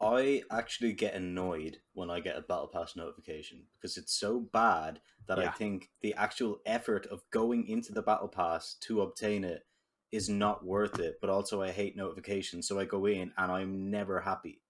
I 0.00 0.42
actually 0.50 0.92
get 0.92 1.14
annoyed 1.14 1.78
when 1.94 2.10
I 2.10 2.20
get 2.20 2.36
a 2.36 2.42
Battle 2.42 2.68
Pass 2.68 2.96
notification 2.96 3.62
because 3.74 3.96
it's 3.96 4.12
so 4.12 4.40
bad 4.40 5.00
that 5.26 5.38
I 5.38 5.48
think 5.48 5.88
the 6.02 6.14
actual 6.14 6.60
effort 6.66 7.06
of 7.06 7.22
going 7.30 7.66
into 7.66 7.92
the 7.92 8.02
Battle 8.02 8.28
Pass 8.28 8.74
to 8.82 9.00
obtain 9.00 9.42
it 9.42 9.64
is 10.16 10.28
not 10.28 10.64
worth 10.64 10.98
it. 10.98 11.18
But 11.20 11.30
also, 11.30 11.62
I 11.62 11.70
hate 11.70 11.96
notifications, 11.96 12.66
so 12.66 12.78
I 12.80 12.84
go 12.84 13.06
in 13.06 13.32
and 13.36 13.52
I'm 13.52 13.90
never 13.90 14.20
happy 14.20 14.60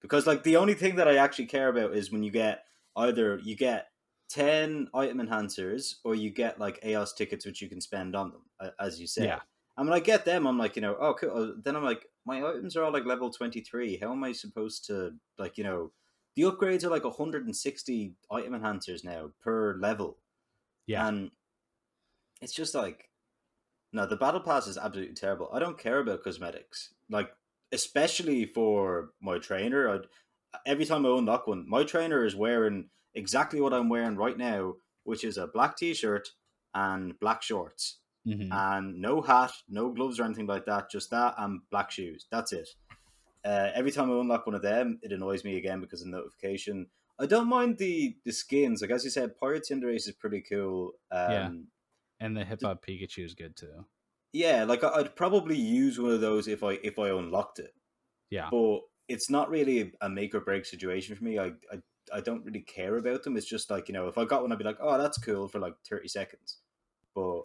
because, 0.00 0.26
like, 0.26 0.42
the 0.42 0.56
only 0.56 0.74
thing 0.74 0.96
that 0.96 1.08
I 1.08 1.16
actually 1.16 1.46
care 1.46 1.68
about 1.68 1.94
is 1.94 2.12
when 2.12 2.22
you 2.22 2.30
get 2.30 2.64
either 2.96 3.38
you 3.42 3.56
get 3.56 3.88
10 4.30 4.88
item 4.94 5.18
enhancers 5.18 5.96
or 6.04 6.14
you 6.14 6.30
get 6.30 6.58
like 6.58 6.80
Aeos 6.84 7.14
tickets 7.14 7.46
which 7.46 7.62
you 7.62 7.68
can 7.68 7.80
spend 7.80 8.16
on 8.16 8.32
them, 8.32 8.72
as 8.80 9.00
you 9.00 9.06
say. 9.06 9.24
Yeah. 9.24 9.40
And 9.76 9.88
when 9.88 9.96
I 9.96 10.00
get 10.00 10.24
them, 10.24 10.46
I'm 10.46 10.58
like, 10.58 10.74
you 10.74 10.82
know, 10.82 10.96
oh, 10.98 11.14
cool. 11.14 11.30
Uh, 11.30 11.52
Then 11.62 11.76
I'm 11.76 11.84
like, 11.84 12.06
my 12.24 12.38
items 12.38 12.76
are 12.76 12.84
all 12.84 12.92
like 12.92 13.04
level 13.04 13.30
23. 13.30 13.98
How 13.98 14.12
am 14.12 14.24
I 14.24 14.32
supposed 14.32 14.86
to, 14.86 15.12
like, 15.38 15.58
you 15.58 15.64
know, 15.64 15.92
the 16.34 16.42
upgrades 16.42 16.82
are 16.84 16.90
like 16.90 17.04
160 17.04 18.14
item 18.30 18.52
enhancers 18.52 19.04
now 19.04 19.30
per 19.40 19.76
level. 19.78 20.18
Yeah. 20.86 21.06
And 21.06 21.30
it's 22.40 22.54
just 22.54 22.74
like, 22.74 23.05
no, 23.96 24.06
the 24.06 24.16
battle 24.16 24.40
pass 24.40 24.66
is 24.66 24.76
absolutely 24.78 25.14
terrible. 25.14 25.48
I 25.52 25.58
don't 25.58 25.78
care 25.78 25.98
about 26.00 26.22
cosmetics. 26.22 26.92
Like, 27.10 27.30
especially 27.72 28.44
for 28.46 29.10
my 29.20 29.38
trainer. 29.38 29.88
I'd, 29.88 30.06
every 30.64 30.84
time 30.84 31.04
I 31.06 31.10
unlock 31.18 31.46
one, 31.46 31.68
my 31.68 31.82
trainer 31.84 32.24
is 32.24 32.36
wearing 32.36 32.90
exactly 33.14 33.60
what 33.60 33.72
I'm 33.74 33.88
wearing 33.88 34.16
right 34.16 34.36
now, 34.38 34.74
which 35.04 35.24
is 35.24 35.36
a 35.38 35.46
black 35.46 35.76
t 35.76 35.94
shirt 35.94 36.28
and 36.74 37.18
black 37.20 37.42
shorts 37.42 38.00
Mhm. 38.26 38.48
and 38.52 39.00
no 39.00 39.22
hat, 39.22 39.52
no 39.68 39.90
gloves 39.92 40.20
or 40.20 40.24
anything 40.24 40.46
like 40.46 40.66
that. 40.66 40.90
Just 40.90 41.10
that 41.10 41.34
and 41.38 41.60
black 41.70 41.90
shoes. 41.90 42.26
That's 42.30 42.52
it. 42.52 42.68
Uh, 43.44 43.70
every 43.74 43.92
time 43.92 44.10
I 44.10 44.20
unlock 44.20 44.46
one 44.46 44.56
of 44.56 44.62
them, 44.62 44.98
it 45.02 45.12
annoys 45.12 45.44
me 45.44 45.56
again 45.56 45.80
because 45.80 46.02
of 46.02 46.08
notification. 46.08 46.88
I 47.18 47.26
don't 47.26 47.48
mind 47.48 47.78
the 47.78 48.16
the 48.24 48.32
skins. 48.32 48.82
Like 48.82 48.90
as 48.90 49.04
you 49.04 49.10
said, 49.10 49.38
Pirate 49.38 49.64
Cinderace 49.70 50.06
is 50.08 50.12
pretty 50.12 50.42
cool. 50.42 50.92
Um, 51.10 51.32
Yeah. 51.32 51.50
And 52.20 52.36
the 52.36 52.44
Hip 52.44 52.60
Hop 52.62 52.84
Pikachu 52.86 53.24
is 53.24 53.34
good 53.34 53.56
too. 53.56 53.84
yeah, 54.32 54.64
like 54.64 54.82
I'd 54.84 55.14
probably 55.16 55.56
use 55.56 55.98
one 56.00 56.12
of 56.12 56.20
those 56.20 56.48
if 56.48 56.62
I 56.62 56.72
if 56.82 56.98
I 56.98 57.08
unlocked 57.10 57.58
it. 57.58 57.74
Yeah. 58.30 58.48
But 58.50 58.80
it's 59.08 59.30
not 59.30 59.50
really 59.50 59.92
a 60.00 60.08
make 60.08 60.34
or 60.34 60.40
break 60.40 60.64
situation 60.64 61.14
for 61.14 61.24
me. 61.24 61.38
I, 61.38 61.52
I 61.72 61.80
I 62.12 62.20
don't 62.20 62.44
really 62.44 62.60
care 62.60 62.96
about 62.96 63.22
them. 63.22 63.36
It's 63.36 63.46
just 63.46 63.70
like 63.70 63.88
you 63.88 63.94
know, 63.94 64.08
if 64.08 64.16
I 64.18 64.24
got 64.24 64.42
one, 64.42 64.52
I'd 64.52 64.58
be 64.58 64.64
like, 64.64 64.78
oh, 64.80 64.96
that's 64.98 65.18
cool 65.18 65.48
for 65.48 65.58
like 65.58 65.74
thirty 65.88 66.08
seconds. 66.08 66.58
But 67.14 67.42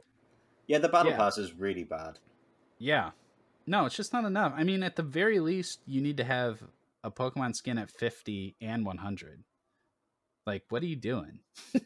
yeah, 0.67 0.77
the 0.79 0.89
battle 0.89 1.11
Yeah. 1.11 1.17
pass 1.17 1.37
is 1.37 1.53
really 1.53 1.83
bad. 1.83 2.19
Yeah. 2.79 3.11
No, 3.67 3.85
it's 3.85 3.95
just 3.95 4.13
not 4.13 4.25
enough. 4.25 4.53
I 4.55 4.63
mean, 4.63 4.81
at 4.83 4.95
the 4.95 5.03
very 5.03 5.39
least, 5.39 5.79
you 5.85 6.01
need 6.01 6.17
to 6.17 6.23
have 6.23 6.63
a 7.03 7.11
Pokemon 7.11 7.55
skin 7.55 7.77
at 7.77 7.91
50 7.91 8.55
and 8.61 8.85
100. 8.85 9.43
Like, 10.47 10.63
what 10.69 10.81
are 10.81 10.87
you 10.87 10.95
doing? 10.95 11.39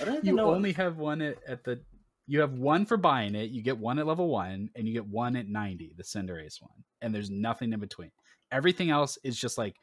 I 0.00 0.04
don't 0.04 0.24
You 0.24 0.32
know. 0.34 0.50
only 0.54 0.72
have 0.72 0.96
one 0.98 1.20
at, 1.22 1.38
at 1.46 1.64
the. 1.64 1.80
You 2.26 2.40
have 2.40 2.52
one 2.52 2.86
for 2.86 2.96
buying 2.96 3.34
it. 3.34 3.50
You 3.50 3.60
get 3.62 3.78
one 3.78 3.98
at 3.98 4.06
level 4.06 4.28
one, 4.28 4.70
and 4.76 4.86
you 4.86 4.94
get 4.94 5.06
one 5.06 5.34
at 5.34 5.48
90, 5.48 5.94
the 5.96 6.04
Cinderace 6.04 6.62
one. 6.62 6.84
And 7.02 7.12
there's 7.14 7.28
nothing 7.30 7.72
in 7.72 7.80
between. 7.80 8.12
Everything 8.52 8.90
else 8.90 9.18
is 9.24 9.36
just 9.38 9.58
like 9.58 9.74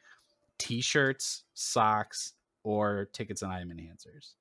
t 0.58 0.80
shirts, 0.80 1.44
socks, 1.54 2.32
or 2.64 3.08
tickets 3.12 3.42
and 3.42 3.52
item 3.52 3.68
enhancers. 3.70 4.32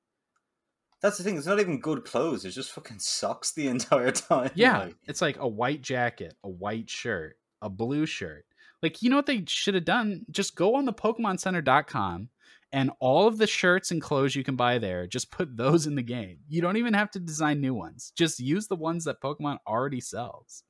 That's 1.02 1.18
the 1.18 1.24
thing. 1.24 1.38
It's 1.38 1.46
not 1.46 1.60
even 1.60 1.80
good 1.80 2.06
clothes. 2.06 2.44
It 2.46 2.52
just 2.52 2.72
fucking 2.72 3.00
sucks 3.00 3.52
the 3.52 3.68
entire 3.76 4.12
time. 4.12 4.52
Yeah, 4.56 4.80
Like, 4.86 4.96
it's 5.08 5.22
like 5.22 5.38
a 5.40 5.48
white 5.48 5.82
jacket, 5.82 6.34
a 6.44 6.50
white 6.50 6.90
shirt, 6.90 7.38
a 7.62 7.70
blue 7.70 8.06
shirt. 8.06 8.46
Like, 8.82 9.02
you 9.02 9.10
know 9.10 9.16
what 9.16 9.26
they 9.26 9.44
should 9.48 9.76
have 9.76 9.86
done? 9.86 10.26
Just 10.32 10.56
go 10.56 10.76
on 10.76 10.86
the 10.86 10.94
PokemonCenter.com 10.94 12.30
And 12.74 12.92
all 13.00 13.28
of 13.28 13.38
the 13.38 13.48
shirts 13.48 13.92
and 13.92 14.02
clothes 14.02 14.36
you 14.36 14.44
can 14.44 14.56
buy 14.58 14.78
there, 14.78 15.08
just 15.08 15.32
put 15.32 15.56
those 15.56 15.88
in 15.88 15.96
the 15.96 16.02
game. 16.04 16.40
You 16.50 16.62
don't 16.62 16.76
even 16.78 16.94
have 16.94 17.10
to 17.12 17.20
design 17.20 17.62
new 17.62 17.74
ones. 17.74 18.12
Just 18.18 18.40
use 18.40 18.68
the 18.68 18.76
ones 18.76 19.06
that 19.06 19.22
Pokemon 19.22 19.60
already 19.66 20.02
sells. 20.02 20.64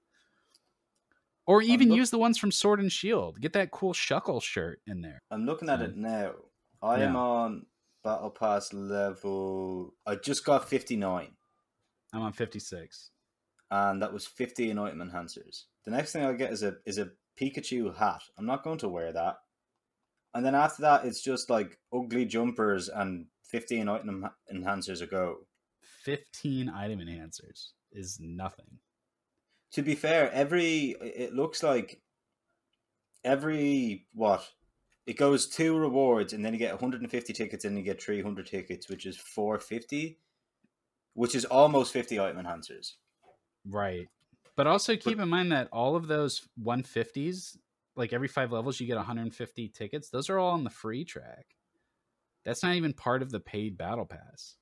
Or 1.47 1.61
even 1.61 1.89
look- 1.89 1.97
use 1.97 2.09
the 2.11 2.17
ones 2.17 2.37
from 2.37 2.51
Sword 2.51 2.79
and 2.81 2.91
Shield. 2.91 3.39
Get 3.39 3.53
that 3.53 3.71
cool 3.71 3.93
Shuckle 3.93 4.41
shirt 4.43 4.81
in 4.85 5.01
there. 5.01 5.21
I'm 5.31 5.45
looking 5.45 5.69
at 5.69 5.79
So- 5.79 5.85
it 5.85 5.95
now. 5.97 6.35
I 6.81 7.01
am 7.01 7.15
on 7.15 7.65
Battle 8.03 8.29
Pass 8.29 8.71
level. 8.73 9.95
I 10.05 10.15
just 10.15 10.45
got 10.45 10.69
59, 10.69 11.35
I'm 12.13 12.21
on 12.21 12.33
56. 12.33 13.11
and 13.71 14.01
that 14.01 14.13
was 14.13 14.27
15 14.27 14.77
item 14.77 14.99
enhancers. 14.99 15.65
The 15.85 15.91
next 15.91 16.11
thing 16.13 16.23
I 16.23 16.33
get 16.33 16.51
is 16.53 16.61
a 16.63 16.77
is 16.85 16.99
a 16.99 17.11
Pikachu 17.37 17.95
hat. 17.95 18.21
I'm 18.37 18.45
not 18.45 18.63
going 18.63 18.77
to 18.79 18.89
wear 18.89 19.11
that. 19.13 19.37
And 20.37 20.45
then 20.45 20.53
after 20.53 20.83
that, 20.83 21.03
it's 21.03 21.19
just 21.19 21.49
like 21.49 21.79
ugly 21.91 22.23
jumpers 22.23 22.89
and 22.89 23.25
15 23.45 23.89
item 23.89 24.29
enhancers 24.53 25.01
a 25.01 25.07
go. 25.07 25.47
15 26.03 26.69
item 26.69 26.99
enhancers 26.99 27.71
is 27.91 28.19
nothing. 28.21 28.77
to 29.71 29.81
be 29.81 29.95
fair, 29.95 30.31
every 30.31 30.95
it 31.01 31.33
looks 31.33 31.63
like 31.63 32.01
every 33.23 34.05
what 34.13 34.47
it 35.05 35.17
goes 35.17 35.47
two 35.47 35.77
rewards, 35.77 36.33
and 36.33 36.43
then 36.43 36.53
you 36.53 36.59
get 36.59 36.73
150 36.73 37.33
tickets, 37.33 37.65
and 37.65 37.77
you 37.77 37.83
get 37.83 38.01
300 38.01 38.45
tickets, 38.45 38.89
which 38.89 39.05
is 39.05 39.17
450, 39.17 40.19
which 41.13 41.35
is 41.35 41.45
almost 41.45 41.93
50 41.93 42.19
item 42.19 42.43
enhancers. 42.43 42.93
Right. 43.65 44.07
But 44.55 44.67
also 44.67 44.95
keep 44.95 45.19
in 45.19 45.29
mind 45.29 45.51
that 45.51 45.69
all 45.71 45.95
of 45.95 46.07
those 46.07 46.47
150s, 46.63 47.57
like 47.97 48.13
every 48.13 48.27
five 48.27 48.51
levels, 48.51 48.79
you 48.79 48.87
get 48.87 48.97
150 48.97 49.69
tickets. 49.69 50.09
Those 50.09 50.29
are 50.29 50.37
all 50.37 50.51
on 50.51 50.63
the 50.63 50.69
free 50.69 51.03
track. 51.03 51.55
That's 52.45 52.63
not 52.63 52.75
even 52.75 52.93
part 52.93 53.21
of 53.21 53.31
the 53.31 53.39
paid 53.39 53.77
battle 53.77 54.05
pass. 54.05 54.55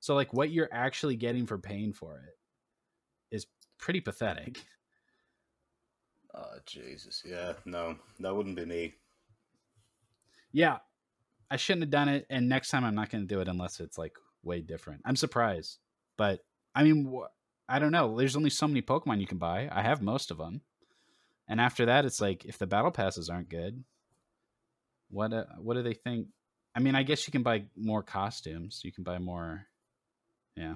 So, 0.00 0.14
like, 0.14 0.32
what 0.32 0.50
you're 0.50 0.68
actually 0.72 1.16
getting 1.16 1.46
for 1.46 1.58
paying 1.58 1.92
for 1.92 2.18
it 2.26 3.36
is 3.36 3.46
pretty 3.78 4.00
pathetic. 4.00 4.60
Oh 6.34 6.58
Jesus, 6.66 7.22
yeah, 7.26 7.54
no, 7.64 7.96
that 8.20 8.34
wouldn't 8.34 8.56
be 8.56 8.64
me. 8.64 8.94
Yeah, 10.52 10.78
I 11.50 11.56
shouldn't 11.56 11.82
have 11.82 11.90
done 11.90 12.08
it. 12.08 12.26
And 12.30 12.48
next 12.48 12.70
time, 12.70 12.84
I'm 12.84 12.94
not 12.94 13.10
going 13.10 13.26
to 13.26 13.34
do 13.34 13.40
it 13.40 13.48
unless 13.48 13.80
it's 13.80 13.98
like 13.98 14.16
way 14.42 14.60
different. 14.60 15.02
I'm 15.04 15.16
surprised. 15.16 15.78
But 16.16 16.40
I 16.74 16.84
mean, 16.84 17.12
wh- 17.12 17.28
I 17.68 17.78
don't 17.78 17.92
know. 17.92 18.16
There's 18.16 18.36
only 18.36 18.50
so 18.50 18.68
many 18.68 18.82
Pokemon 18.82 19.20
you 19.20 19.26
can 19.26 19.38
buy. 19.38 19.68
I 19.72 19.82
have 19.82 20.00
most 20.02 20.30
of 20.30 20.38
them. 20.38 20.62
And 21.48 21.60
after 21.60 21.86
that, 21.86 22.04
it's 22.04 22.20
like 22.20 22.44
if 22.44 22.58
the 22.58 22.66
battle 22.66 22.90
passes 22.90 23.30
aren't 23.30 23.48
good, 23.48 23.82
what 25.10 25.32
uh, 25.32 25.44
what 25.58 25.74
do 25.74 25.82
they 25.82 25.94
think? 25.94 26.28
I 26.74 26.80
mean, 26.80 26.94
I 26.94 27.02
guess 27.02 27.26
you 27.26 27.32
can 27.32 27.42
buy 27.42 27.64
more 27.76 28.02
costumes. 28.02 28.82
You 28.84 28.92
can 28.92 29.04
buy 29.04 29.18
more. 29.18 29.66
Yeah. 30.54 30.74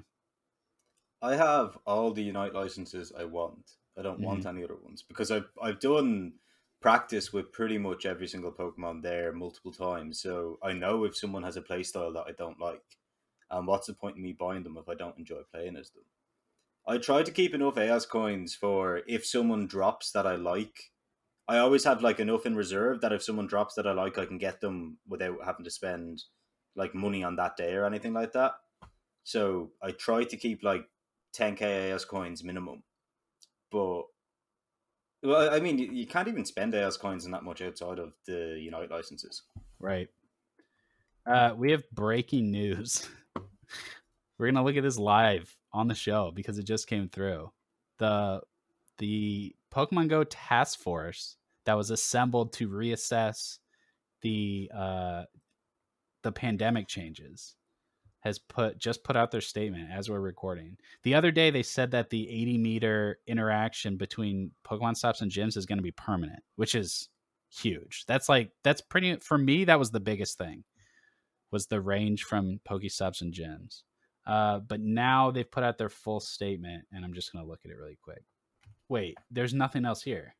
I 1.21 1.35
have 1.35 1.77
all 1.85 2.11
the 2.11 2.23
Unite 2.23 2.53
licenses 2.53 3.13
I 3.17 3.25
want. 3.25 3.71
I 3.97 4.01
don't 4.01 4.19
want 4.19 4.45
any 4.45 4.63
other 4.63 4.75
ones 4.75 5.03
because 5.07 5.29
I've 5.29 5.49
I've 5.61 5.79
done 5.79 6.33
practice 6.81 7.31
with 7.31 7.53
pretty 7.53 7.77
much 7.77 8.05
every 8.05 8.27
single 8.27 8.51
Pokemon 8.51 9.03
there 9.03 9.31
multiple 9.31 9.71
times. 9.71 10.19
So 10.19 10.57
I 10.61 10.73
know 10.73 11.05
if 11.05 11.15
someone 11.15 11.43
has 11.43 11.55
a 11.55 11.61
playstyle 11.61 12.13
that 12.13 12.25
I 12.27 12.31
don't 12.37 12.59
like, 12.59 12.83
and 13.49 13.67
what's 13.67 13.87
the 13.87 13.93
point 13.93 14.17
in 14.17 14.23
me 14.23 14.33
buying 14.33 14.63
them 14.63 14.77
if 14.77 14.89
I 14.89 14.95
don't 14.95 15.17
enjoy 15.17 15.41
playing 15.51 15.77
as 15.77 15.91
them? 15.91 16.03
I 16.87 16.97
try 16.97 17.23
to 17.23 17.31
keep 17.31 17.53
enough 17.53 17.77
Aeos 17.77 18.05
coins 18.05 18.53
for 18.53 19.01
if 19.07 19.25
someone 19.25 19.67
drops 19.67 20.11
that 20.11 20.27
I 20.27 20.35
like. 20.35 20.91
I 21.47 21.57
always 21.57 21.83
have 21.85 22.01
like 22.01 22.19
enough 22.19 22.45
in 22.45 22.55
reserve 22.55 23.01
that 23.01 23.13
if 23.13 23.23
someone 23.23 23.47
drops 23.47 23.75
that 23.75 23.87
I 23.87 23.93
like, 23.93 24.17
I 24.17 24.25
can 24.25 24.37
get 24.37 24.61
them 24.61 24.97
without 25.07 25.37
having 25.45 25.65
to 25.65 25.71
spend 25.71 26.23
like 26.75 26.93
money 26.95 27.23
on 27.23 27.35
that 27.37 27.55
day 27.55 27.73
or 27.73 27.85
anything 27.85 28.13
like 28.13 28.33
that. 28.33 28.53
So 29.23 29.71
I 29.81 29.91
try 29.91 30.23
to 30.25 30.37
keep 30.37 30.63
like 30.63 30.85
10k 31.37 31.61
Aeos 31.61 32.05
coins 32.05 32.43
minimum. 32.43 32.83
But 33.71 34.03
well, 35.23 35.53
I 35.53 35.59
mean, 35.61 35.79
you, 35.79 36.05
can't 36.05 36.27
even 36.27 36.43
spend 36.43 36.73
Aeos 36.73 36.97
coins 36.97 37.25
in 37.25 37.31
that 37.31 37.43
much 37.43 37.61
outside 37.61 37.97
of 37.97 38.13
the 38.27 38.59
Unite 38.61 38.91
licenses. 38.91 39.43
Right. 39.79 40.09
Uh, 41.25 41.53
we 41.55 41.71
have 41.71 41.89
breaking 41.91 42.51
news. 42.51 43.07
We're 44.37 44.47
gonna 44.47 44.65
look 44.65 44.75
at 44.75 44.83
this 44.83 44.97
live 44.97 45.55
on 45.73 45.87
the 45.87 45.95
show 45.95 46.31
because 46.33 46.57
it 46.57 46.65
just 46.65 46.87
came 46.87 47.09
through. 47.09 47.51
The 47.99 48.41
the 48.97 49.55
Pokemon 49.73 50.09
Go 50.09 50.23
task 50.23 50.79
force 50.79 51.37
that 51.65 51.77
was 51.77 51.89
assembled 51.89 52.53
to 52.53 52.69
reassess 52.69 53.59
the 54.21 54.69
uh, 54.75 55.23
the 56.23 56.31
pandemic 56.31 56.87
changes 56.87 57.55
has 58.21 58.39
put 58.39 58.77
just 58.77 59.03
put 59.03 59.17
out 59.17 59.31
their 59.31 59.41
statement 59.41 59.89
as 59.91 60.09
we're 60.09 60.19
recording. 60.19 60.77
The 61.03 61.15
other 61.15 61.31
day 61.31 61.49
they 61.49 61.63
said 61.63 61.91
that 61.91 62.09
the 62.09 62.29
80 62.29 62.57
meter 62.57 63.19
interaction 63.27 63.97
between 63.97 64.51
Pokemon 64.65 64.95
stops 64.95 65.21
and 65.21 65.31
gyms 65.31 65.57
is 65.57 65.65
going 65.65 65.77
to 65.77 65.83
be 65.83 65.91
permanent, 65.91 66.41
which 66.55 66.73
is 66.73 67.09
huge. 67.49 68.05
That's 68.07 68.29
like 68.29 68.51
that's 68.63 68.81
pretty 68.81 69.17
for 69.17 69.37
me 69.37 69.65
that 69.65 69.79
was 69.79 69.91
the 69.91 69.99
biggest 69.99 70.37
thing 70.37 70.63
was 71.51 71.67
the 71.67 71.81
range 71.81 72.23
from 72.23 72.59
Pokestops 72.67 73.21
and 73.21 73.33
gyms. 73.33 73.83
Uh, 74.25 74.59
but 74.59 74.79
now 74.79 75.31
they've 75.31 75.49
put 75.49 75.63
out 75.63 75.77
their 75.77 75.89
full 75.89 76.19
statement, 76.19 76.85
and 76.91 77.03
I'm 77.03 77.13
just 77.13 77.31
gonna 77.31 77.45
look 77.45 77.61
at 77.65 77.71
it 77.71 77.77
really 77.77 77.97
quick. 78.01 78.23
Wait, 78.89 79.17
there's 79.31 79.53
nothing 79.53 79.85
else 79.85 80.03
here. 80.03 80.35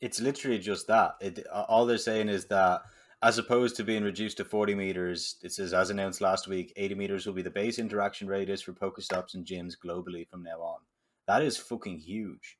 It's 0.00 0.20
literally 0.20 0.58
just 0.58 0.86
that. 0.86 1.16
It 1.20 1.46
all 1.48 1.86
they're 1.86 1.98
saying 1.98 2.28
is 2.28 2.46
that 2.46 2.82
as 3.22 3.38
opposed 3.38 3.76
to 3.76 3.84
being 3.84 4.04
reduced 4.04 4.36
to 4.36 4.44
40 4.44 4.74
meters, 4.74 5.36
it 5.42 5.52
says 5.52 5.74
as 5.74 5.90
announced 5.90 6.20
last 6.20 6.46
week, 6.46 6.72
80 6.76 6.94
meters 6.94 7.26
will 7.26 7.32
be 7.34 7.42
the 7.42 7.50
base 7.50 7.78
interaction 7.78 8.28
radius 8.28 8.62
for 8.62 8.72
Pokestops 8.72 9.34
and 9.34 9.44
gyms 9.44 9.74
globally 9.76 10.28
from 10.28 10.44
now 10.44 10.60
on. 10.60 10.80
That 11.26 11.42
is 11.42 11.56
fucking 11.56 11.98
huge. 11.98 12.56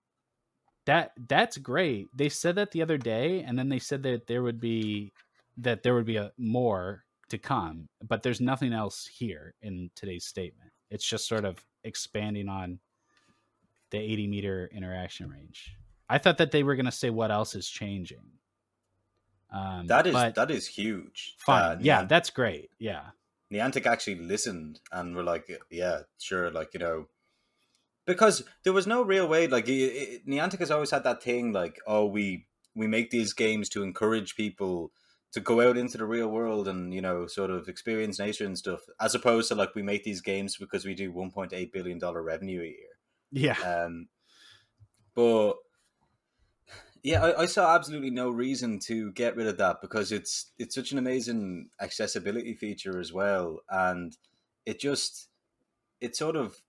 That 0.87 1.13
that's 1.29 1.59
great. 1.59 2.09
They 2.15 2.29
said 2.29 2.57
that 2.57 2.73
the 2.73 2.83
other 2.83 2.99
day, 2.99 3.43
and 3.43 3.59
then 3.59 3.69
they 3.69 3.79
said 3.79 4.03
that 4.05 4.27
there 4.27 4.43
would 4.43 4.61
be 4.61 5.13
that 5.59 5.83
there 5.83 5.95
would 5.95 6.07
be 6.07 6.17
a 6.17 6.33
more 6.39 7.05
to 7.31 7.39
come, 7.39 7.89
but 8.07 8.23
there's 8.23 8.41
nothing 8.41 8.73
else 8.73 9.07
here 9.07 9.55
in 9.63 9.91
today's 9.95 10.25
statement. 10.25 10.71
It's 10.91 11.05
just 11.07 11.29
sort 11.29 11.45
of 11.45 11.65
expanding 11.85 12.49
on 12.49 12.79
the 13.91 13.99
80 13.99 14.27
meter 14.27 14.71
interaction 14.73 15.31
range. 15.31 15.75
I 16.09 16.19
thought 16.19 16.39
that 16.39 16.51
they 16.51 16.63
were 16.63 16.75
going 16.75 16.87
to 16.87 16.93
say 16.93 17.11
what 17.11 17.31
else 17.31 17.55
is 17.55 17.69
changing. 17.69 18.39
Um, 19.51 19.87
that 19.87 20.07
is 20.07 20.15
that 20.15 20.51
is 20.51 20.67
huge. 20.67 21.35
fine. 21.39 21.63
Uh, 21.63 21.79
yeah, 21.81 22.03
Niantic- 22.03 22.09
that's 22.09 22.31
great. 22.31 22.71
Yeah, 22.79 23.03
Niantic 23.53 23.87
actually 23.87 24.17
listened 24.17 24.81
and 24.93 25.17
were 25.17 25.23
like, 25.23 25.51
yeah, 25.71 26.01
sure, 26.19 26.51
like 26.51 26.75
you 26.75 26.81
know, 26.81 27.07
because 28.07 28.45
there 28.65 28.75
was 28.75 28.87
no 28.87 29.03
real 29.03 29.27
way. 29.27 29.47
Like 29.47 29.69
it, 29.69 29.73
it, 29.73 30.27
Niantic 30.27 30.59
has 30.59 30.71
always 30.71 30.91
had 30.91 31.05
that 31.05 31.23
thing, 31.23 31.53
like, 31.53 31.79
oh, 31.87 32.05
we 32.05 32.47
we 32.75 32.87
make 32.87 33.11
these 33.11 33.33
games 33.33 33.69
to 33.71 33.83
encourage 33.83 34.37
people 34.37 34.93
to 35.33 35.41
go 35.41 35.61
out 35.61 35.77
into 35.77 35.99
the 35.99 36.07
real 36.07 36.29
world 36.29 36.69
and 36.69 36.95
you 36.95 37.01
know 37.01 37.27
sort 37.27 37.51
of 37.51 37.69
experience 37.69 38.19
nature 38.19 38.45
and 38.47 38.59
stuff, 38.59 38.83
as 39.01 39.15
opposed 39.15 39.49
to 39.49 39.55
like 39.55 39.75
we 39.75 39.83
make 39.83 40.05
these 40.05 40.21
games 40.21 40.57
because 40.57 40.85
we 40.85 40.95
do 40.95 41.13
one 41.13 41.31
point 41.31 41.53
eight 41.53 41.73
billion 41.73 41.99
dollar 41.99 42.23
revenue 42.23 42.61
a 42.63 42.65
year. 42.65 42.99
yeah, 43.31 43.59
Um, 43.63 44.09
but 45.15 45.57
yeah, 47.03 47.23
I, 47.25 47.43
I 47.43 47.47
saw 47.47 47.75
absolutely 47.75 48.11
no 48.11 48.31
reason 48.31 48.79
to 48.81 49.13
get 49.13 49.37
rid 49.37 49.47
of 49.47 49.59
that 49.59 49.81
because 49.81 50.11
it's 50.13 50.53
it's 50.59 50.75
such 50.75 50.93
an 50.93 50.99
amazing 50.99 51.71
accessibility 51.81 52.55
feature 52.55 52.99
as 52.99 53.13
well, 53.13 53.61
and 53.69 54.17
it 54.67 54.81
just 54.81 55.29
it 56.01 56.17
sort 56.17 56.37
of 56.37 56.63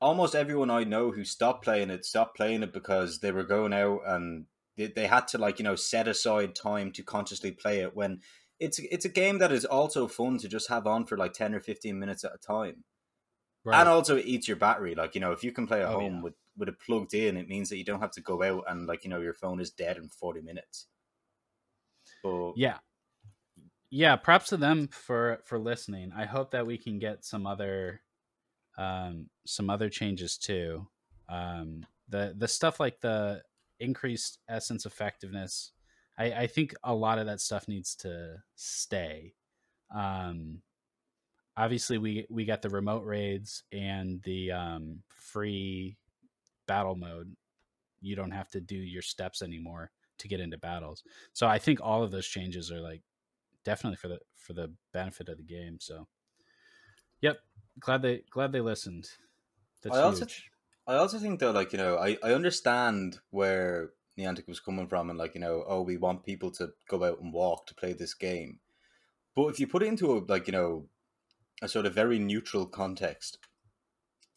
almost 0.00 0.34
everyone 0.34 0.70
I 0.70 0.84
know 0.84 1.12
who 1.12 1.24
stopped 1.24 1.64
playing 1.64 1.90
it 1.90 2.04
stopped 2.04 2.36
playing 2.36 2.62
it 2.64 2.72
because 2.72 3.20
they 3.20 3.32
were 3.32 3.44
going 3.44 3.72
out 3.72 4.00
and 4.06 4.46
they, 4.78 4.86
they 4.86 5.06
had 5.06 5.28
to 5.28 5.38
like 5.38 5.58
you 5.58 5.64
know 5.64 5.76
set 5.76 6.08
aside 6.08 6.54
time 6.54 6.90
to 6.92 7.02
consciously 7.02 7.50
play 7.52 7.80
it 7.80 7.94
when 7.94 8.20
it's 8.58 8.78
it's 8.78 9.04
a 9.04 9.10
game 9.10 9.38
that 9.38 9.52
is 9.52 9.64
also 9.64 10.08
fun 10.08 10.38
to 10.38 10.48
just 10.48 10.68
have 10.68 10.86
on 10.86 11.04
for 11.04 11.16
like 11.18 11.32
10 11.34 11.54
or 11.54 11.60
15 11.60 11.98
minutes 11.98 12.24
at 12.24 12.34
a 12.34 12.38
time 12.38 12.84
right. 13.64 13.78
and 13.80 13.88
also 13.88 14.16
it 14.16 14.26
eats 14.26 14.48
your 14.48 14.56
battery. 14.56 14.94
Like 14.94 15.14
you 15.14 15.20
know, 15.20 15.32
if 15.32 15.44
you 15.44 15.52
can 15.52 15.66
play 15.66 15.82
at 15.82 15.88
Oh, 15.88 16.00
home 16.00 16.16
yeah. 16.16 16.22
with 16.22 16.34
with 16.56 16.68
it 16.68 16.80
plugged 16.80 17.14
in, 17.14 17.36
it 17.36 17.48
means 17.48 17.68
that 17.68 17.76
you 17.76 17.84
don't 17.84 18.00
have 18.00 18.10
to 18.12 18.20
go 18.20 18.42
out 18.42 18.64
and 18.68 18.86
like 18.86 19.04
you 19.04 19.10
know 19.10 19.20
your 19.20 19.34
phone 19.34 19.60
is 19.60 19.70
dead 19.70 19.96
in 19.96 20.08
forty 20.08 20.40
minutes. 20.40 20.86
But 22.22 22.54
yeah 22.56 22.78
yeah 23.90 24.16
props 24.16 24.48
to 24.48 24.56
them 24.56 24.88
for 24.88 25.38
for 25.44 25.58
listening 25.58 26.12
i 26.14 26.24
hope 26.24 26.50
that 26.50 26.66
we 26.66 26.76
can 26.76 26.98
get 26.98 27.24
some 27.24 27.46
other 27.46 28.00
um 28.76 29.28
some 29.46 29.70
other 29.70 29.88
changes 29.88 30.36
too 30.36 30.86
um 31.28 31.86
the 32.08 32.34
the 32.36 32.48
stuff 32.48 32.80
like 32.80 33.00
the 33.00 33.42
increased 33.80 34.38
essence 34.48 34.86
effectiveness 34.86 35.72
i 36.18 36.32
i 36.32 36.46
think 36.46 36.74
a 36.84 36.94
lot 36.94 37.18
of 37.18 37.26
that 37.26 37.40
stuff 37.40 37.68
needs 37.68 37.94
to 37.94 38.36
stay 38.56 39.34
um 39.94 40.60
obviously 41.56 41.98
we 41.98 42.26
we 42.30 42.44
got 42.44 42.62
the 42.62 42.70
remote 42.70 43.04
raids 43.04 43.62
and 43.72 44.22
the 44.22 44.50
um 44.52 44.98
free 45.08 45.96
battle 46.66 46.96
mode 46.96 47.34
you 48.00 48.14
don't 48.14 48.30
have 48.30 48.48
to 48.48 48.60
do 48.60 48.76
your 48.76 49.02
steps 49.02 49.42
anymore 49.42 49.90
to 50.18 50.28
get 50.28 50.40
into 50.40 50.58
battles 50.58 51.02
so 51.32 51.46
I 51.46 51.58
think 51.58 51.80
all 51.80 52.02
of 52.02 52.10
those 52.10 52.26
changes 52.26 52.70
are 52.72 52.80
like 52.80 53.02
definitely 53.68 53.96
for 53.96 54.08
the 54.08 54.18
for 54.34 54.54
the 54.54 54.72
benefit 54.92 55.28
of 55.28 55.36
the 55.36 55.42
game. 55.42 55.76
So, 55.78 56.06
yep, 57.20 57.38
glad 57.78 58.00
they 58.00 58.22
glad 58.30 58.50
they 58.50 58.60
listened. 58.60 59.10
That's 59.82 59.98
I 59.98 60.02
also 60.02 60.20
huge. 60.20 60.50
I 60.88 60.96
also 60.96 61.18
think 61.18 61.38
though, 61.38 61.52
like 61.52 61.72
you 61.72 61.78
know, 61.78 61.98
I 61.98 62.16
I 62.22 62.32
understand 62.32 63.18
where 63.30 63.90
Niantic 64.18 64.48
was 64.48 64.58
coming 64.58 64.88
from, 64.88 65.10
and 65.10 65.18
like 65.18 65.34
you 65.34 65.40
know, 65.40 65.64
oh, 65.68 65.82
we 65.82 65.96
want 65.98 66.24
people 66.24 66.50
to 66.52 66.70
go 66.88 67.04
out 67.04 67.20
and 67.20 67.32
walk 67.32 67.66
to 67.66 67.74
play 67.74 67.92
this 67.92 68.14
game. 68.14 68.60
But 69.36 69.48
if 69.48 69.60
you 69.60 69.66
put 69.68 69.82
it 69.82 69.88
into 69.88 70.12
a 70.12 70.18
like 70.26 70.48
you 70.48 70.52
know, 70.52 70.88
a 71.62 71.68
sort 71.68 71.86
of 71.86 71.94
very 71.94 72.18
neutral 72.18 72.66
context, 72.66 73.38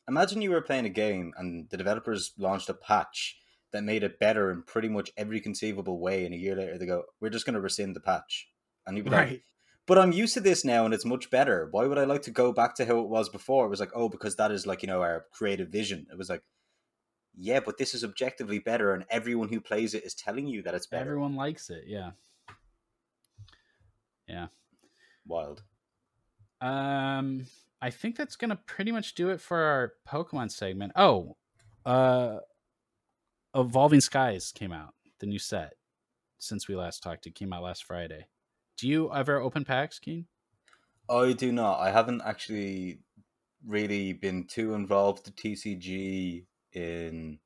imagine 0.07 0.41
you 0.41 0.51
were 0.51 0.61
playing 0.61 0.85
a 0.85 0.89
game 0.89 1.33
and 1.37 1.69
the 1.69 1.77
developers 1.77 2.33
launched 2.37 2.69
a 2.69 2.73
patch 2.73 3.39
that 3.71 3.83
made 3.83 4.03
it 4.03 4.19
better 4.19 4.51
in 4.51 4.63
pretty 4.63 4.89
much 4.89 5.11
every 5.17 5.39
conceivable 5.39 5.99
way, 5.99 6.25
and 6.25 6.35
a 6.35 6.37
year 6.37 6.55
later 6.55 6.77
they 6.77 6.85
go, 6.85 7.05
"We're 7.21 7.29
just 7.29 7.45
going 7.45 7.55
to 7.55 7.61
rescind 7.61 7.95
the 7.95 8.01
patch," 8.01 8.49
and 8.85 8.97
you'd 8.97 9.05
be 9.05 9.11
like, 9.11 9.29
right. 9.29 9.41
But 9.87 9.97
I'm 9.97 10.11
used 10.11 10.33
to 10.35 10.39
this 10.39 10.63
now 10.63 10.85
and 10.85 10.93
it's 10.93 11.05
much 11.05 11.29
better. 11.29 11.67
Why 11.71 11.85
would 11.85 11.97
I 11.97 12.03
like 12.05 12.21
to 12.23 12.31
go 12.31 12.51
back 12.51 12.75
to 12.75 12.85
how 12.85 12.99
it 12.99 13.09
was 13.09 13.29
before? 13.29 13.65
It 13.65 13.69
was 13.69 13.79
like, 13.79 13.91
oh, 13.95 14.09
because 14.09 14.35
that 14.35 14.51
is 14.51 14.67
like, 14.67 14.81
you 14.81 14.87
know, 14.87 15.01
our 15.01 15.25
creative 15.31 15.69
vision. 15.69 16.07
It 16.11 16.17
was 16.17 16.29
like, 16.29 16.43
yeah, 17.35 17.59
but 17.59 17.77
this 17.77 17.93
is 17.93 18.03
objectively 18.03 18.59
better 18.59 18.93
and 18.93 19.05
everyone 19.09 19.49
who 19.49 19.61
plays 19.61 19.93
it 19.93 20.05
is 20.05 20.13
telling 20.13 20.47
you 20.47 20.61
that 20.63 20.75
it's 20.75 20.87
better. 20.87 21.11
Everyone 21.11 21.35
likes 21.35 21.69
it. 21.69 21.85
Yeah. 21.87 22.11
Yeah. 24.27 24.47
Wild. 25.25 25.63
Um, 26.59 27.47
I 27.81 27.89
think 27.89 28.15
that's 28.15 28.35
gonna 28.35 28.59
pretty 28.65 28.91
much 28.91 29.15
do 29.15 29.29
it 29.29 29.41
for 29.41 29.57
our 29.61 29.93
Pokemon 30.07 30.51
segment. 30.51 30.91
Oh, 30.95 31.37
uh, 31.85 32.37
Evolving 33.55 34.01
Skies 34.01 34.51
came 34.53 34.71
out, 34.71 34.93
the 35.19 35.25
new 35.25 35.39
set. 35.39 35.73
Since 36.37 36.67
we 36.67 36.75
last 36.75 37.03
talked, 37.03 37.25
it 37.27 37.35
came 37.35 37.51
out 37.51 37.63
last 37.63 37.83
Friday. 37.83 38.27
Do 38.81 38.87
you 38.87 39.13
ever 39.13 39.39
open 39.39 39.63
packs, 39.63 39.99
Kian? 39.99 40.25
I 41.07 41.33
do 41.33 41.51
not. 41.51 41.79
I 41.79 41.91
haven't 41.91 42.23
actually 42.25 43.01
really 43.63 44.11
been 44.11 44.47
too 44.47 44.73
involved 44.73 45.25
with 45.25 45.35
TCG 45.35 46.45
in 46.73 47.37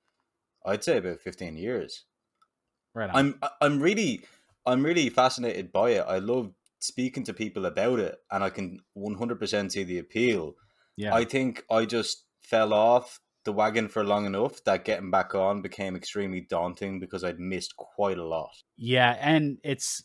I'd 0.66 0.84
say 0.86 0.98
about 0.98 1.20
15 1.20 1.58
years. 1.58 2.06
Right 2.94 3.10
on. 3.10 3.16
I'm 3.18 3.50
I'm 3.60 3.80
really 3.82 4.22
I'm 4.66 4.86
really 4.86 5.10
fascinated 5.10 5.74
by 5.74 5.90
it. 5.90 6.06
I 6.08 6.20
love 6.20 6.54
speaking 6.80 7.26
to 7.26 7.34
people 7.34 7.66
about 7.66 8.00
it 8.00 8.16
and 8.32 8.42
I 8.42 8.50
can 8.50 8.80
100% 8.98 9.72
see 9.74 9.84
the 9.84 10.00
appeal. 10.00 10.56
yeah. 10.96 11.14
I 11.14 11.26
think 11.26 11.66
I 11.70 11.84
just 11.84 12.24
fell 12.40 12.72
off 12.72 13.20
the 13.44 13.52
wagon 13.52 13.90
for 13.90 14.06
long 14.06 14.26
enough 14.26 14.64
that 14.64 14.86
getting 14.86 15.12
back 15.12 15.36
on 15.36 15.62
became 15.62 15.98
extremely 15.98 16.48
daunting 16.50 17.02
because 17.02 17.26
I'd 17.26 17.42
missed 17.42 17.76
quite 17.76 18.18
a 18.18 18.26
lot. 18.26 18.52
yeah, 18.78 19.18
and 19.20 19.58
it's 19.64 20.02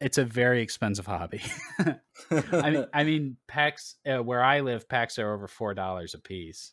it's 0.00 0.18
a 0.18 0.24
very 0.24 0.62
expensive 0.62 1.06
hobby. 1.06 1.42
I 2.30 2.70
mean, 2.70 2.86
I 2.94 3.04
mean, 3.04 3.36
packs 3.46 3.96
uh, 4.06 4.22
where 4.22 4.42
I 4.42 4.60
live, 4.60 4.88
packs 4.88 5.18
are 5.18 5.32
over 5.32 5.48
four 5.48 5.74
dollars 5.74 6.14
a 6.14 6.18
piece. 6.18 6.72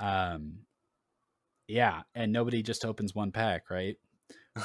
Um, 0.00 0.60
yeah, 1.66 2.02
and 2.14 2.32
nobody 2.32 2.62
just 2.62 2.84
opens 2.84 3.14
one 3.14 3.32
pack, 3.32 3.70
right? 3.70 3.96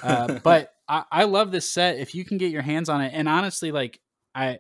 Uh, 0.01 0.39
but 0.43 0.73
I, 0.87 1.03
I 1.11 1.23
love 1.25 1.51
this 1.51 1.69
set. 1.71 1.97
If 1.97 2.15
you 2.15 2.25
can 2.25 2.37
get 2.37 2.51
your 2.51 2.61
hands 2.61 2.89
on 2.89 3.01
it, 3.01 3.11
and 3.13 3.27
honestly, 3.27 3.71
like 3.71 3.99
I, 4.35 4.59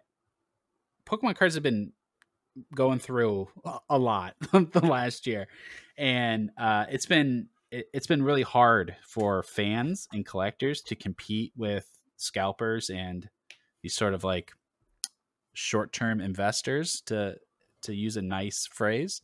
Pokemon 1.05 1.35
cards 1.35 1.53
have 1.55 1.63
been 1.63 1.93
going 2.75 2.99
through 2.99 3.47
a- 3.89 3.97
lot 3.97 4.35
the 4.51 4.81
last 4.83 5.27
year, 5.27 5.47
and 5.97 6.51
uh, 6.57 6.85
it's 6.89 7.05
been 7.05 7.49
it, 7.71 7.87
it's 7.93 8.07
been 8.07 8.23
really 8.23 8.43
hard 8.43 8.95
for 9.05 9.43
fans 9.43 10.07
and 10.11 10.25
collectors 10.25 10.81
to 10.83 10.95
compete 10.95 11.53
with 11.55 11.89
scalpers 12.23 12.89
and 12.89 13.29
these 13.81 13.95
sort 13.95 14.13
of 14.13 14.23
like 14.23 14.53
short-term 15.53 16.19
investors 16.21 17.01
to 17.01 17.35
to 17.81 17.93
use 17.93 18.17
a 18.17 18.21
nice 18.21 18.67
phrase. 18.71 19.21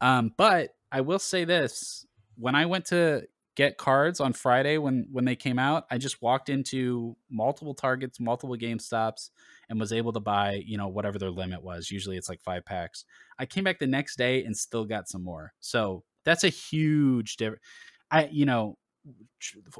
Um 0.00 0.32
but 0.36 0.74
i 0.92 1.00
will 1.00 1.18
say 1.18 1.44
this 1.44 2.06
when 2.38 2.54
i 2.54 2.64
went 2.64 2.84
to 2.84 3.26
get 3.56 3.76
cards 3.76 4.20
on 4.20 4.32
friday 4.32 4.78
when 4.78 5.08
when 5.10 5.24
they 5.24 5.34
came 5.34 5.58
out 5.58 5.84
i 5.90 5.98
just 5.98 6.22
walked 6.22 6.48
into 6.48 7.16
multiple 7.28 7.74
targets 7.74 8.20
multiple 8.20 8.56
GameStops 8.56 9.30
and 9.68 9.80
was 9.80 9.92
able 9.92 10.12
to 10.12 10.20
buy 10.20 10.62
you 10.64 10.78
know 10.78 10.86
whatever 10.88 11.18
their 11.18 11.30
limit 11.30 11.62
was. 11.62 11.90
Usually 11.90 12.16
it's 12.16 12.28
like 12.28 12.40
five 12.42 12.64
packs. 12.64 13.04
I 13.38 13.46
came 13.46 13.64
back 13.64 13.80
the 13.80 13.86
next 13.86 14.16
day 14.16 14.44
and 14.44 14.56
still 14.56 14.84
got 14.84 15.08
some 15.08 15.24
more. 15.24 15.52
So 15.58 16.04
that's 16.26 16.44
a 16.44 16.48
huge 16.48 17.36
difference 17.36 17.62
i 18.10 18.28
you 18.30 18.44
know 18.44 18.76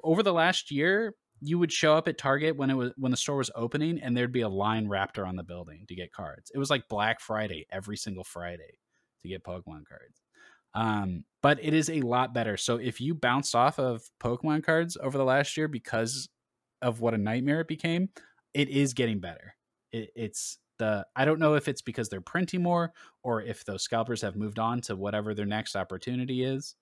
over 0.02 0.22
the 0.22 0.32
last 0.32 0.70
year 0.70 1.14
you 1.40 1.58
would 1.58 1.72
show 1.72 1.94
up 1.94 2.08
at 2.08 2.18
Target 2.18 2.56
when 2.56 2.70
it 2.70 2.74
was 2.74 2.92
when 2.96 3.10
the 3.10 3.16
store 3.16 3.36
was 3.36 3.50
opening 3.54 4.00
and 4.00 4.16
there'd 4.16 4.32
be 4.32 4.40
a 4.40 4.48
line 4.48 4.88
wrapped 4.88 5.18
around 5.18 5.36
the 5.36 5.42
building 5.42 5.84
to 5.88 5.94
get 5.94 6.12
cards. 6.12 6.50
It 6.54 6.58
was 6.58 6.70
like 6.70 6.88
Black 6.88 7.20
Friday 7.20 7.66
every 7.70 7.96
single 7.96 8.24
Friday 8.24 8.78
to 9.22 9.28
get 9.28 9.44
Pokemon 9.44 9.86
cards. 9.88 10.22
Um, 10.74 11.24
but 11.42 11.58
it 11.62 11.72
is 11.72 11.88
a 11.88 12.02
lot 12.02 12.34
better. 12.34 12.56
So 12.56 12.76
if 12.76 13.00
you 13.00 13.14
bounced 13.14 13.54
off 13.54 13.78
of 13.78 14.02
Pokemon 14.22 14.64
cards 14.64 14.96
over 15.02 15.16
the 15.16 15.24
last 15.24 15.56
year 15.56 15.68
because 15.68 16.28
of 16.82 17.00
what 17.00 17.14
a 17.14 17.18
nightmare 17.18 17.60
it 17.60 17.68
became, 17.68 18.10
it 18.52 18.68
is 18.68 18.92
getting 18.92 19.20
better. 19.20 19.54
It, 19.92 20.10
it's 20.14 20.58
the 20.78 21.06
I 21.16 21.24
don't 21.24 21.40
know 21.40 21.54
if 21.54 21.68
it's 21.68 21.82
because 21.82 22.08
they're 22.08 22.20
printing 22.20 22.62
more 22.62 22.92
or 23.22 23.42
if 23.42 23.64
those 23.64 23.82
scalpers 23.82 24.22
have 24.22 24.36
moved 24.36 24.58
on 24.58 24.80
to 24.82 24.96
whatever 24.96 25.34
their 25.34 25.46
next 25.46 25.76
opportunity 25.76 26.44
is. 26.44 26.74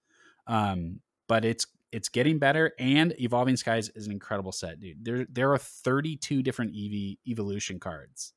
Um, 0.46 1.00
but 1.28 1.44
it's 1.44 1.66
it's 1.94 2.08
getting 2.08 2.40
better 2.40 2.72
and 2.80 3.14
evolving 3.20 3.56
skies 3.56 3.88
is 3.90 4.06
an 4.06 4.12
incredible 4.12 4.50
set 4.50 4.80
dude. 4.80 5.04
There 5.04 5.26
there 5.30 5.52
are 5.52 5.58
32 5.58 6.42
different 6.42 6.72
ev 6.76 7.16
evolution 7.28 7.78
cards 7.78 8.32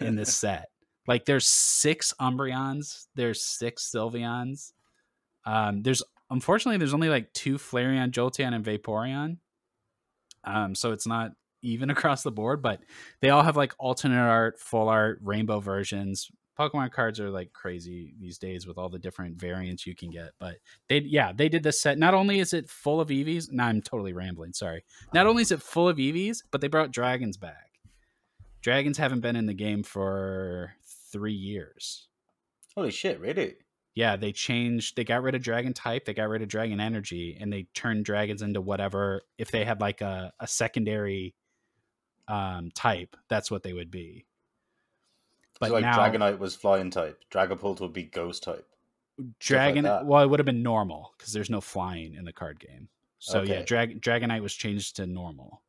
in 0.00 0.14
this 0.14 0.32
set. 0.36 0.68
Like 1.08 1.24
there's 1.24 1.48
six 1.48 2.14
umbreons 2.20 3.06
there's 3.16 3.42
six 3.42 3.90
sylveons. 3.92 4.74
Um 5.44 5.82
there's 5.82 6.04
unfortunately 6.30 6.78
there's 6.78 6.94
only 6.94 7.08
like 7.08 7.32
two 7.32 7.58
flareon 7.58 8.12
jolteon 8.12 8.54
and 8.54 8.64
vaporeon. 8.64 9.38
Um 10.44 10.76
so 10.76 10.92
it's 10.92 11.06
not 11.06 11.32
even 11.62 11.90
across 11.96 12.22
the 12.22 12.30
board 12.30 12.62
but 12.62 12.80
they 13.20 13.30
all 13.30 13.42
have 13.42 13.56
like 13.56 13.74
alternate 13.80 14.20
art 14.20 14.60
full 14.60 14.88
art 14.88 15.18
rainbow 15.20 15.58
versions 15.58 16.30
Pokemon 16.58 16.90
cards 16.90 17.20
are 17.20 17.30
like 17.30 17.52
crazy 17.52 18.14
these 18.18 18.38
days 18.38 18.66
with 18.66 18.78
all 18.78 18.88
the 18.88 18.98
different 18.98 19.36
variants 19.36 19.86
you 19.86 19.94
can 19.94 20.10
get. 20.10 20.30
But 20.40 20.56
they, 20.88 20.98
yeah, 21.00 21.32
they 21.32 21.48
did 21.48 21.62
this 21.62 21.80
set. 21.80 21.98
Not 21.98 22.14
only 22.14 22.40
is 22.40 22.52
it 22.52 22.68
full 22.68 23.00
of 23.00 23.08
Eevees, 23.08 23.52
now 23.52 23.66
I'm 23.66 23.80
totally 23.80 24.12
rambling. 24.12 24.52
Sorry. 24.52 24.84
Not 25.14 25.26
only 25.26 25.42
is 25.42 25.52
it 25.52 25.62
full 25.62 25.88
of 25.88 25.98
Eevees, 25.98 26.42
but 26.50 26.60
they 26.60 26.68
brought 26.68 26.90
dragons 26.90 27.36
back. 27.36 27.78
Dragons 28.60 28.98
haven't 28.98 29.20
been 29.20 29.36
in 29.36 29.46
the 29.46 29.54
game 29.54 29.84
for 29.84 30.74
three 31.12 31.32
years. 31.32 32.08
Holy 32.74 32.90
shit, 32.90 33.20
really? 33.20 33.54
Yeah, 33.94 34.16
they 34.16 34.32
changed. 34.32 34.96
They 34.96 35.04
got 35.04 35.22
rid 35.22 35.34
of 35.34 35.42
dragon 35.42 35.72
type. 35.72 36.04
They 36.04 36.14
got 36.14 36.28
rid 36.28 36.42
of 36.42 36.48
dragon 36.48 36.80
energy, 36.80 37.36
and 37.40 37.52
they 37.52 37.66
turned 37.74 38.04
dragons 38.04 38.42
into 38.42 38.60
whatever. 38.60 39.22
If 39.38 39.50
they 39.50 39.64
had 39.64 39.80
like 39.80 40.00
a, 40.00 40.32
a 40.38 40.46
secondary 40.46 41.34
um, 42.28 42.70
type, 42.74 43.16
that's 43.28 43.50
what 43.50 43.62
they 43.62 43.72
would 43.72 43.90
be. 43.90 44.26
But 45.60 45.68
so 45.68 45.74
like 45.74 45.82
now, 45.82 45.98
Dragonite 45.98 46.38
was 46.38 46.54
flying 46.54 46.90
type. 46.90 47.20
Dragapult 47.30 47.80
would 47.80 47.92
be 47.92 48.04
ghost 48.04 48.42
type. 48.44 48.66
Dragon 49.40 49.84
like 49.84 50.04
well, 50.04 50.22
it 50.22 50.30
would 50.30 50.38
have 50.38 50.46
been 50.46 50.62
normal 50.62 51.12
because 51.18 51.32
there's 51.32 51.50
no 51.50 51.60
flying 51.60 52.14
in 52.14 52.24
the 52.24 52.32
card 52.32 52.60
game. 52.60 52.88
So 53.18 53.42
yeah, 53.42 53.54
Okay. 53.56 53.64
Drag 53.64 54.00
Dragonite 54.00 54.42
was 54.42 54.54
changed 54.54 54.96
to 54.96 55.06
normal. 55.06 55.62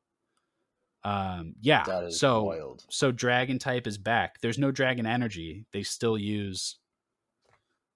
Um 1.04 1.56
yeah. 1.62 1.84
That 1.86 2.04
is 2.06 2.20
so 2.20 2.44
wild. 2.44 2.86
so 2.90 3.12
dragon 3.12 3.58
type 3.58 3.88
is 3.88 3.98
back. 3.98 4.40
There's 4.42 4.60
no 4.60 4.70
dragon 4.72 5.06
energy. 5.08 5.66
They 5.74 5.82
still 5.84 6.18
use 6.18 6.78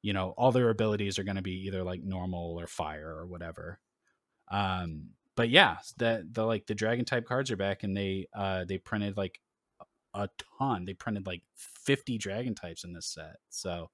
you 0.02 0.12
know, 0.12 0.34
all 0.38 0.52
their 0.52 0.70
abilities 0.70 1.18
are 1.18 1.24
going 1.24 1.38
to 1.38 1.42
be 1.42 1.66
either 1.68 1.82
like 1.82 2.04
normal 2.04 2.60
or 2.60 2.68
fire 2.68 3.08
or 3.16 3.26
whatever. 3.28 3.80
Um 4.50 5.10
but 5.36 5.50
yeah, 5.50 5.78
the 5.98 6.28
the 6.32 6.46
like 6.46 6.66
the 6.66 6.76
dragon 6.76 7.06
type 7.06 7.26
cards 7.26 7.52
are 7.52 7.58
back 7.58 7.84
and 7.84 7.96
they 7.96 8.28
uh 8.34 8.66
they 8.66 8.78
printed 8.80 9.18
like 9.18 9.40
a 10.14 10.30
ton. 10.60 10.86
They 10.86 10.94
printed 10.94 11.26
like 11.26 11.42
50 11.56 12.18
dragon 12.18 12.56
types 12.56 12.84
in 12.84 12.94
this 12.94 13.08
set. 13.08 13.38
So 13.50 13.90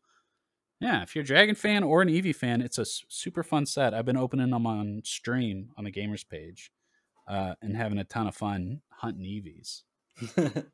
yeah, 0.79 1.03
if 1.03 1.13
you're 1.13 1.23
a 1.23 1.27
dragon 1.27 1.55
fan 1.55 1.83
or 1.83 2.01
an 2.01 2.07
Eevee 2.07 2.35
fan, 2.35 2.61
it's 2.61 2.77
a 2.77 2.85
super 2.85 3.43
fun 3.43 3.65
set. 3.65 3.93
I've 3.93 4.05
been 4.05 4.17
opening 4.17 4.49
them 4.49 4.65
on 4.65 5.01
stream 5.03 5.71
on 5.77 5.83
the 5.83 5.91
gamers 5.91 6.27
page 6.27 6.71
uh, 7.27 7.55
and 7.61 7.75
having 7.75 7.97
a 7.97 8.05
ton 8.05 8.27
of 8.27 8.35
fun 8.35 8.81
hunting 8.89 9.25
Eevees. 9.25 9.83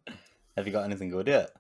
Have 0.56 0.68
you 0.68 0.72
got 0.72 0.86
anything 0.86 1.10
good 1.10 1.28
yet? 1.28 1.52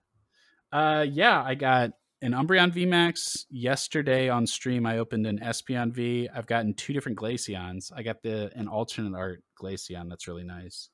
Uh, 0.71 1.05
yeah, 1.09 1.41
I 1.43 1.55
got 1.55 1.91
an 2.21 2.31
Umbreon 2.31 2.71
VMAX 2.71 3.45
yesterday 3.49 4.29
on 4.29 4.47
stream. 4.47 4.85
I 4.85 4.99
opened 4.99 5.27
an 5.27 5.39
Espeon 5.39 5.91
V. 5.91 6.29
I've 6.33 6.47
gotten 6.47 6.73
two 6.73 6.93
different 6.93 7.17
Glaceons. 7.17 7.91
I 7.95 8.03
got 8.03 8.21
the 8.21 8.51
an 8.55 8.67
alternate 8.67 9.17
art 9.17 9.43
Glaceon 9.61 10.09
that's 10.09 10.27
really 10.27 10.43
nice. 10.43 10.89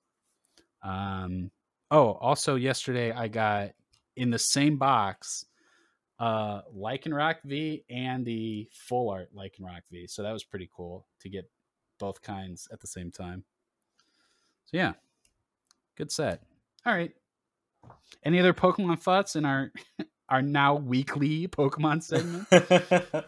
Um, 0.83 1.51
oh, 1.91 2.13
also 2.13 2.55
yesterday 2.55 3.11
I 3.11 3.27
got 3.27 3.71
in 4.15 4.29
the 4.29 4.39
same 4.39 4.77
box 4.77 5.45
uh 6.19 6.61
Lycanroc 6.75 7.37
V 7.45 7.83
and 7.89 8.25
the 8.25 8.69
full 8.71 9.09
art 9.09 9.29
Lycanroc 9.35 9.81
V. 9.91 10.07
So 10.07 10.23
that 10.23 10.31
was 10.31 10.43
pretty 10.43 10.69
cool 10.75 11.05
to 11.19 11.29
get 11.29 11.49
both 11.99 12.21
kinds 12.21 12.67
at 12.71 12.79
the 12.79 12.87
same 12.87 13.11
time. 13.11 13.43
So 14.65 14.77
yeah. 14.77 14.93
Good 15.97 16.11
set. 16.11 16.41
All 16.85 16.93
right. 16.93 17.11
Any 18.23 18.39
other 18.39 18.53
Pokemon 18.53 18.99
thoughts 18.99 19.35
in 19.35 19.45
our 19.45 19.71
our 20.29 20.41
now 20.41 20.75
weekly 20.75 21.47
Pokemon 21.47 22.03
segment? 22.03 22.47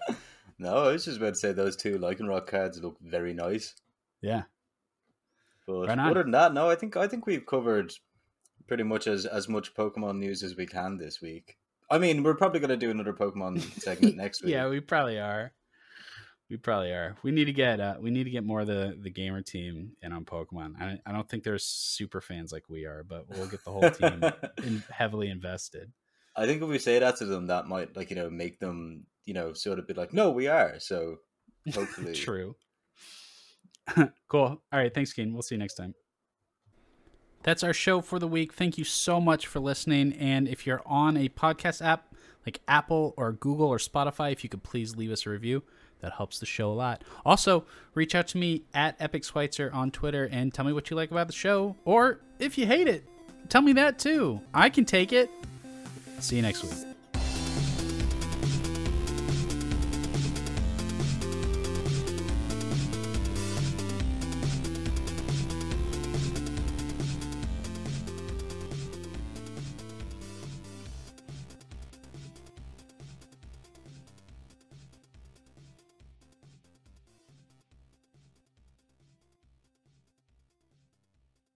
no, 0.59 0.77
I 0.77 0.91
was 0.91 1.05
just 1.05 1.17
about 1.17 1.33
to 1.33 1.39
say 1.39 1.51
those 1.51 1.75
two 1.75 1.97
Lycanroc 1.97 2.47
cards 2.47 2.81
look 2.81 2.97
very 3.01 3.33
nice. 3.33 3.75
Yeah. 4.21 4.43
But 5.67 5.87
Right 5.87 5.99
other 5.99 6.23
than 6.23 6.31
that, 6.31 6.53
no, 6.53 6.69
I 6.69 6.75
think 6.75 6.97
I 6.97 7.07
think 7.07 7.25
we've 7.25 7.45
covered 7.45 7.93
pretty 8.67 8.83
much 8.83 9.07
as 9.07 9.25
as 9.25 9.47
much 9.47 9.73
Pokemon 9.75 10.17
news 10.17 10.43
as 10.43 10.55
we 10.55 10.65
can 10.65 10.97
this 10.97 11.21
week. 11.21 11.57
I 11.89 11.97
mean, 11.97 12.23
we're 12.23 12.35
probably 12.35 12.59
going 12.59 12.69
to 12.69 12.77
do 12.77 12.89
another 12.91 13.13
Pokemon 13.13 13.61
segment 13.81 14.15
next 14.17 14.41
week. 14.43 14.51
yeah, 14.53 14.67
we 14.67 14.79
probably 14.79 15.19
are. 15.19 15.53
We 16.49 16.57
probably 16.57 16.91
are. 16.91 17.15
We 17.23 17.31
need 17.31 17.45
to 17.45 17.53
get 17.53 17.79
uh, 17.79 17.95
we 17.99 18.11
need 18.11 18.25
to 18.25 18.29
get 18.29 18.43
more 18.43 18.61
of 18.61 18.67
the 18.67 18.97
the 19.01 19.09
gamer 19.09 19.41
team 19.41 19.93
in 20.01 20.11
on 20.13 20.25
Pokemon. 20.25 20.79
I 20.79 20.99
I 21.05 21.11
don't 21.11 21.27
think 21.27 21.43
they're 21.43 21.57
super 21.57 22.21
fans 22.21 22.51
like 22.51 22.69
we 22.69 22.85
are, 22.85 23.03
but 23.03 23.25
we'll 23.29 23.47
get 23.47 23.63
the 23.63 23.71
whole 23.71 23.89
team 23.89 24.23
in, 24.63 24.83
heavily 24.91 25.29
invested. 25.29 25.91
I 26.35 26.45
think 26.45 26.61
if 26.61 26.67
we 26.67 26.79
say 26.79 26.99
that 26.99 27.17
to 27.17 27.25
them, 27.25 27.47
that 27.47 27.67
might 27.67 27.95
like 27.95 28.09
you 28.09 28.15
know 28.15 28.29
make 28.29 28.59
them 28.59 29.05
you 29.25 29.33
know 29.33 29.53
sort 29.53 29.79
of 29.79 29.87
be 29.87 29.93
like, 29.93 30.13
no, 30.13 30.31
we 30.31 30.47
are. 30.47 30.79
So 30.79 31.17
hopefully, 31.73 32.13
True. 32.15 32.55
cool. 34.27 34.61
All 34.71 34.79
right. 34.79 34.93
Thanks, 34.93 35.13
Kian. 35.13 35.33
We'll 35.33 35.41
see 35.41 35.55
you 35.55 35.59
next 35.59 35.75
time. 35.75 35.93
That's 37.43 37.63
our 37.63 37.73
show 37.73 38.01
for 38.01 38.19
the 38.19 38.27
week. 38.27 38.53
Thank 38.53 38.77
you 38.77 38.83
so 38.83 39.19
much 39.19 39.47
for 39.47 39.59
listening. 39.59 40.13
And 40.13 40.47
if 40.47 40.65
you're 40.65 40.81
on 40.85 41.17
a 41.17 41.29
podcast 41.29 41.85
app 41.85 42.13
like 42.45 42.61
Apple 42.67 43.13
or 43.17 43.33
Google 43.33 43.67
or 43.67 43.77
Spotify, 43.77 44.31
if 44.31 44.43
you 44.43 44.49
could 44.49 44.63
please 44.63 44.95
leave 44.95 45.11
us 45.11 45.25
a 45.25 45.29
review, 45.29 45.63
that 45.99 46.13
helps 46.13 46.39
the 46.39 46.45
show 46.45 46.71
a 46.71 46.73
lot. 46.73 47.03
Also, 47.25 47.65
reach 47.93 48.15
out 48.15 48.27
to 48.27 48.37
me 48.37 48.63
at 48.73 48.95
Epic 48.99 49.23
Schweitzer 49.23 49.71
on 49.73 49.91
Twitter 49.91 50.27
and 50.31 50.53
tell 50.53 50.65
me 50.65 50.73
what 50.73 50.89
you 50.89 50.95
like 50.95 51.11
about 51.11 51.27
the 51.27 51.33
show. 51.33 51.75
Or 51.85 52.19
if 52.39 52.57
you 52.57 52.65
hate 52.65 52.87
it, 52.87 53.05
tell 53.49 53.61
me 53.61 53.73
that 53.73 53.99
too. 53.99 54.41
I 54.53 54.69
can 54.69 54.85
take 54.85 55.13
it. 55.13 55.29
See 56.19 56.35
you 56.37 56.41
next 56.41 56.63
week. 56.63 56.92